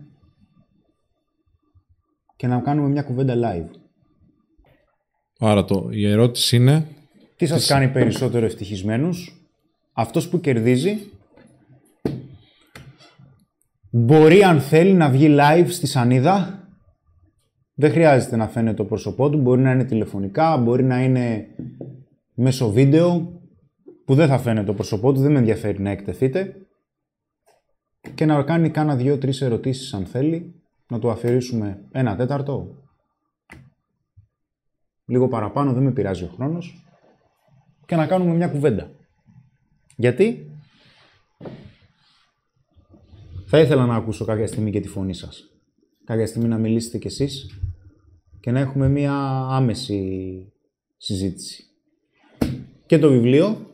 [2.36, 3.70] και να κάνουμε μια κουβέντα live.
[5.40, 6.88] Άρα το, η ερώτηση είναι...
[7.36, 9.46] Τι σας κάνει περισσότερο ευτυχισμένους;
[9.94, 10.98] Αυτός που κερδίζει;
[13.92, 16.61] Μπορεί αν θέλει να βγει live στη σανίδα;
[17.82, 19.38] Δεν χρειάζεται να φαίνεται το πρόσωπό του.
[19.38, 21.48] Μπορεί να είναι τηλεφωνικά, μπορεί να είναι
[22.34, 23.42] μέσω βίντεο
[24.06, 25.20] που δεν θα φαίνεται το πρόσωπό του.
[25.20, 26.56] Δεν με ενδιαφέρει να εκτεθείτε.
[28.16, 30.62] Και να κάνει κάνα δύο-τρεις ερωτήσεις αν θέλει.
[30.88, 32.76] Να του αφαιρήσουμε ένα τέταρτο,
[35.06, 36.86] λίγο παραπάνω, δεν με πειράζει ο χρόνος,
[37.86, 38.92] και να κάνουμε μια κουβέντα.
[39.96, 40.52] Γιατί;
[43.46, 45.44] Θα ήθελα να ακούσω κάποια στιγμή και τη φωνή σας.
[46.06, 47.61] Κάποια στιγμή να μιλήσετε κι εσείς
[48.42, 49.14] και να έχουμε μια
[49.50, 50.54] άμεση
[50.98, 51.66] συζήτηση.
[52.86, 53.66] Και το βιβλίο,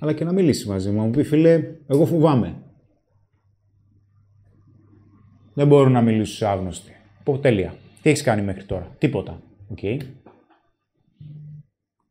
[0.00, 1.02] αλλά και να μιλήσει μαζί μου.
[1.02, 2.62] μου πει, φίλε, εγώ φοβάμαι.
[5.54, 6.92] Δεν μπορώ να μιλήσω σε άγνωστη.
[7.24, 7.74] Πω, τέλεια.
[8.02, 9.42] Τι έχεις κάνει μέχρι τώρα; Τίποτα.
[9.68, 9.78] Οκ.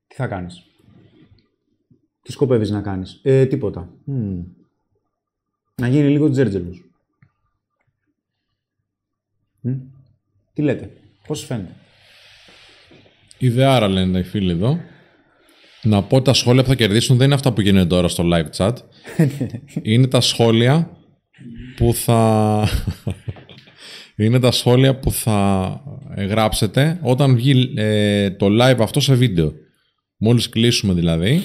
[0.07, 0.63] Τι θα κάνεις;
[2.21, 3.93] Τι σκοπεύεις να κάνεις; Ε, τίποτα.
[5.75, 6.89] Να γίνει λίγο τζέρτζελος.
[10.53, 10.89] Τι λέτε.
[11.27, 11.75] Πώς φαίνεται;
[13.38, 14.79] Ιδεάρα λένε οι φίλοι εδώ.
[15.83, 18.49] Να πω τα σχόλια που θα κερδίσουν δεν είναι αυτά που γίνονται τώρα στο live
[18.57, 18.73] chat.
[19.81, 20.97] είναι τα σχόλια
[21.75, 22.67] που θα
[24.23, 25.69] είναι τα σχόλια που θα
[26.15, 29.53] ε, γράψετε όταν βγει ε, το live αυτό σε βίντεο.
[30.17, 31.41] Μόλις κλείσουμε δηλαδή,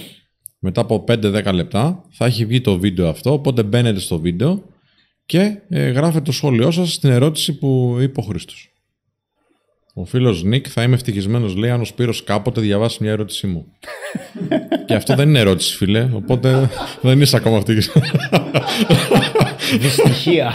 [0.59, 4.74] μετά από 5-10 λεπτά θα έχει βγει το βίντεο αυτό, οπότε μπαίνετε στο βίντεο
[5.27, 8.69] και ε, γράφετε το σχόλιο σας στην ερώτηση που είπε ο Χρήστος.
[9.95, 13.67] Ο φίλος Νίκ θα είμαι ευτυχισμένος, λέει, αν ο Σπύρος κάποτε διαβάσει μια ερώτησή μου.
[14.87, 16.11] και αυτό δεν είναι ερώτηση, φίλε.
[16.15, 16.71] Οπότε
[17.03, 18.11] δεν είσαι ακόμα ευτυχισμένος.
[19.81, 20.53] Δυστυχία.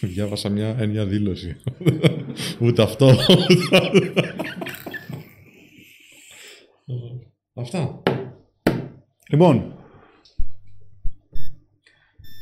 [0.00, 1.56] Διάβασα μια έννοια δήλωση.
[2.60, 3.16] Ούτε αυτό.
[7.54, 8.01] Αυτά.
[9.32, 9.74] Λοιπόν,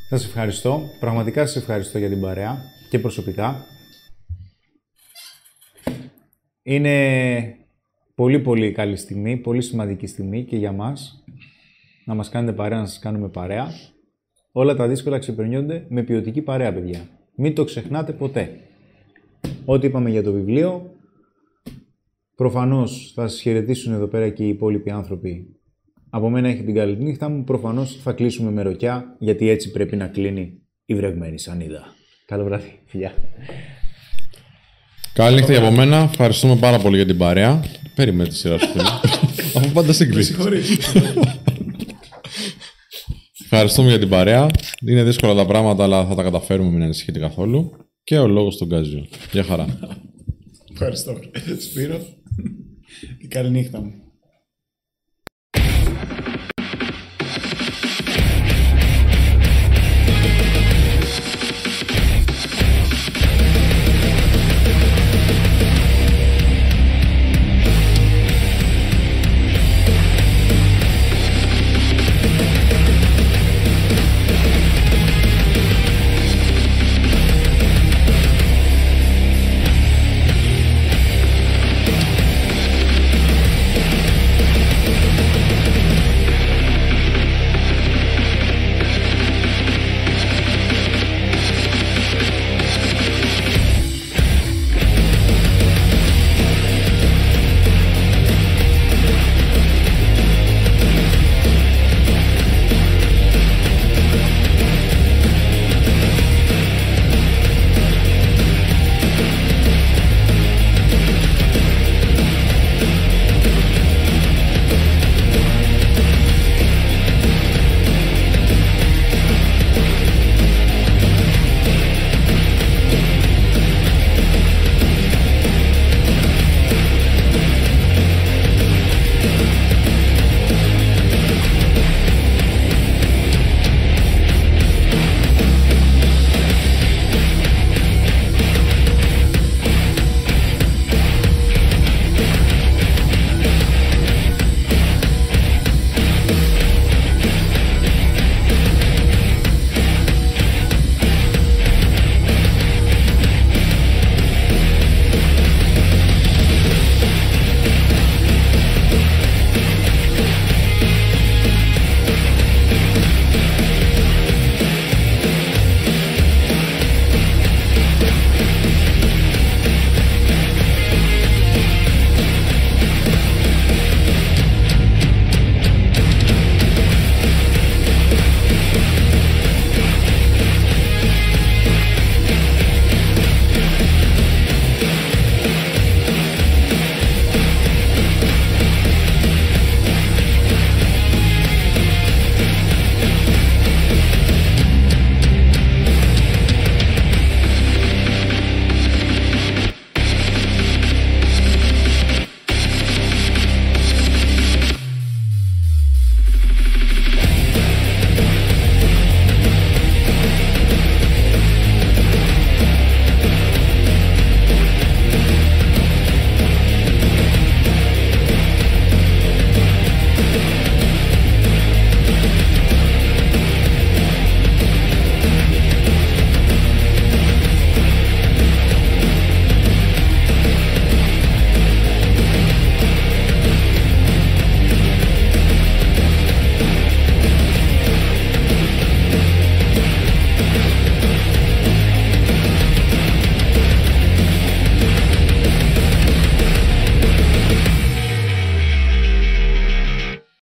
[0.09, 0.81] σας ευχαριστώ.
[0.99, 2.57] Πραγματικά σας ευχαριστώ για την παρέα
[2.89, 3.65] και προσωπικά.
[6.63, 7.55] Είναι
[8.15, 11.23] πολύ πολύ καλή στιγμή, πολύ σημαντική στιγμή και για μας
[12.05, 13.67] να μας κάνετε παρέα, να σας κάνουμε παρέα.
[14.51, 17.09] Όλα τα δύσκολα ξεπερνιόνται με ποιοτική παρέα, παιδιά.
[17.35, 18.59] Μην το ξεχνάτε ποτέ.
[19.65, 20.95] Ό,τι είπαμε για το βιβλίο,
[22.35, 25.60] προφανώς θα σας χαιρετήσουν εδώ πέρα και οι υπόλοιποι άνθρωποι.
[26.13, 29.95] Από μένα έχει την καλή νύχτα μου, προφανώς θα κλείσουμε με ροκιά, γιατί έτσι πρέπει
[29.95, 31.95] να κλείνει η βρεγμένη σανίδα.
[32.25, 33.13] Καλό βράδυ, φιλιά.
[35.13, 35.97] Καλή νύχτα για από μένα.
[35.97, 37.63] Ευχαριστούμε πάρα πολύ για την παρέα.
[37.95, 38.83] Περίμενε τη σειρά σου, φίλε.
[39.57, 40.35] Αφού πάντα συγκλήσει.
[43.43, 44.47] Ευχαριστούμε για την παρέα.
[44.87, 47.71] Είναι δύσκολα τα πράγματα, αλλά θα τα καταφέρουμε, μην ανησυχείτε καθόλου.
[48.03, 49.07] Και ο λόγος στον Κάζιο.
[49.31, 49.65] Γεια χαρά.
[50.71, 51.19] Ευχαριστώ.
[51.59, 51.99] Σπύρο.
[53.27, 54.00] Καλή νύχτα μου.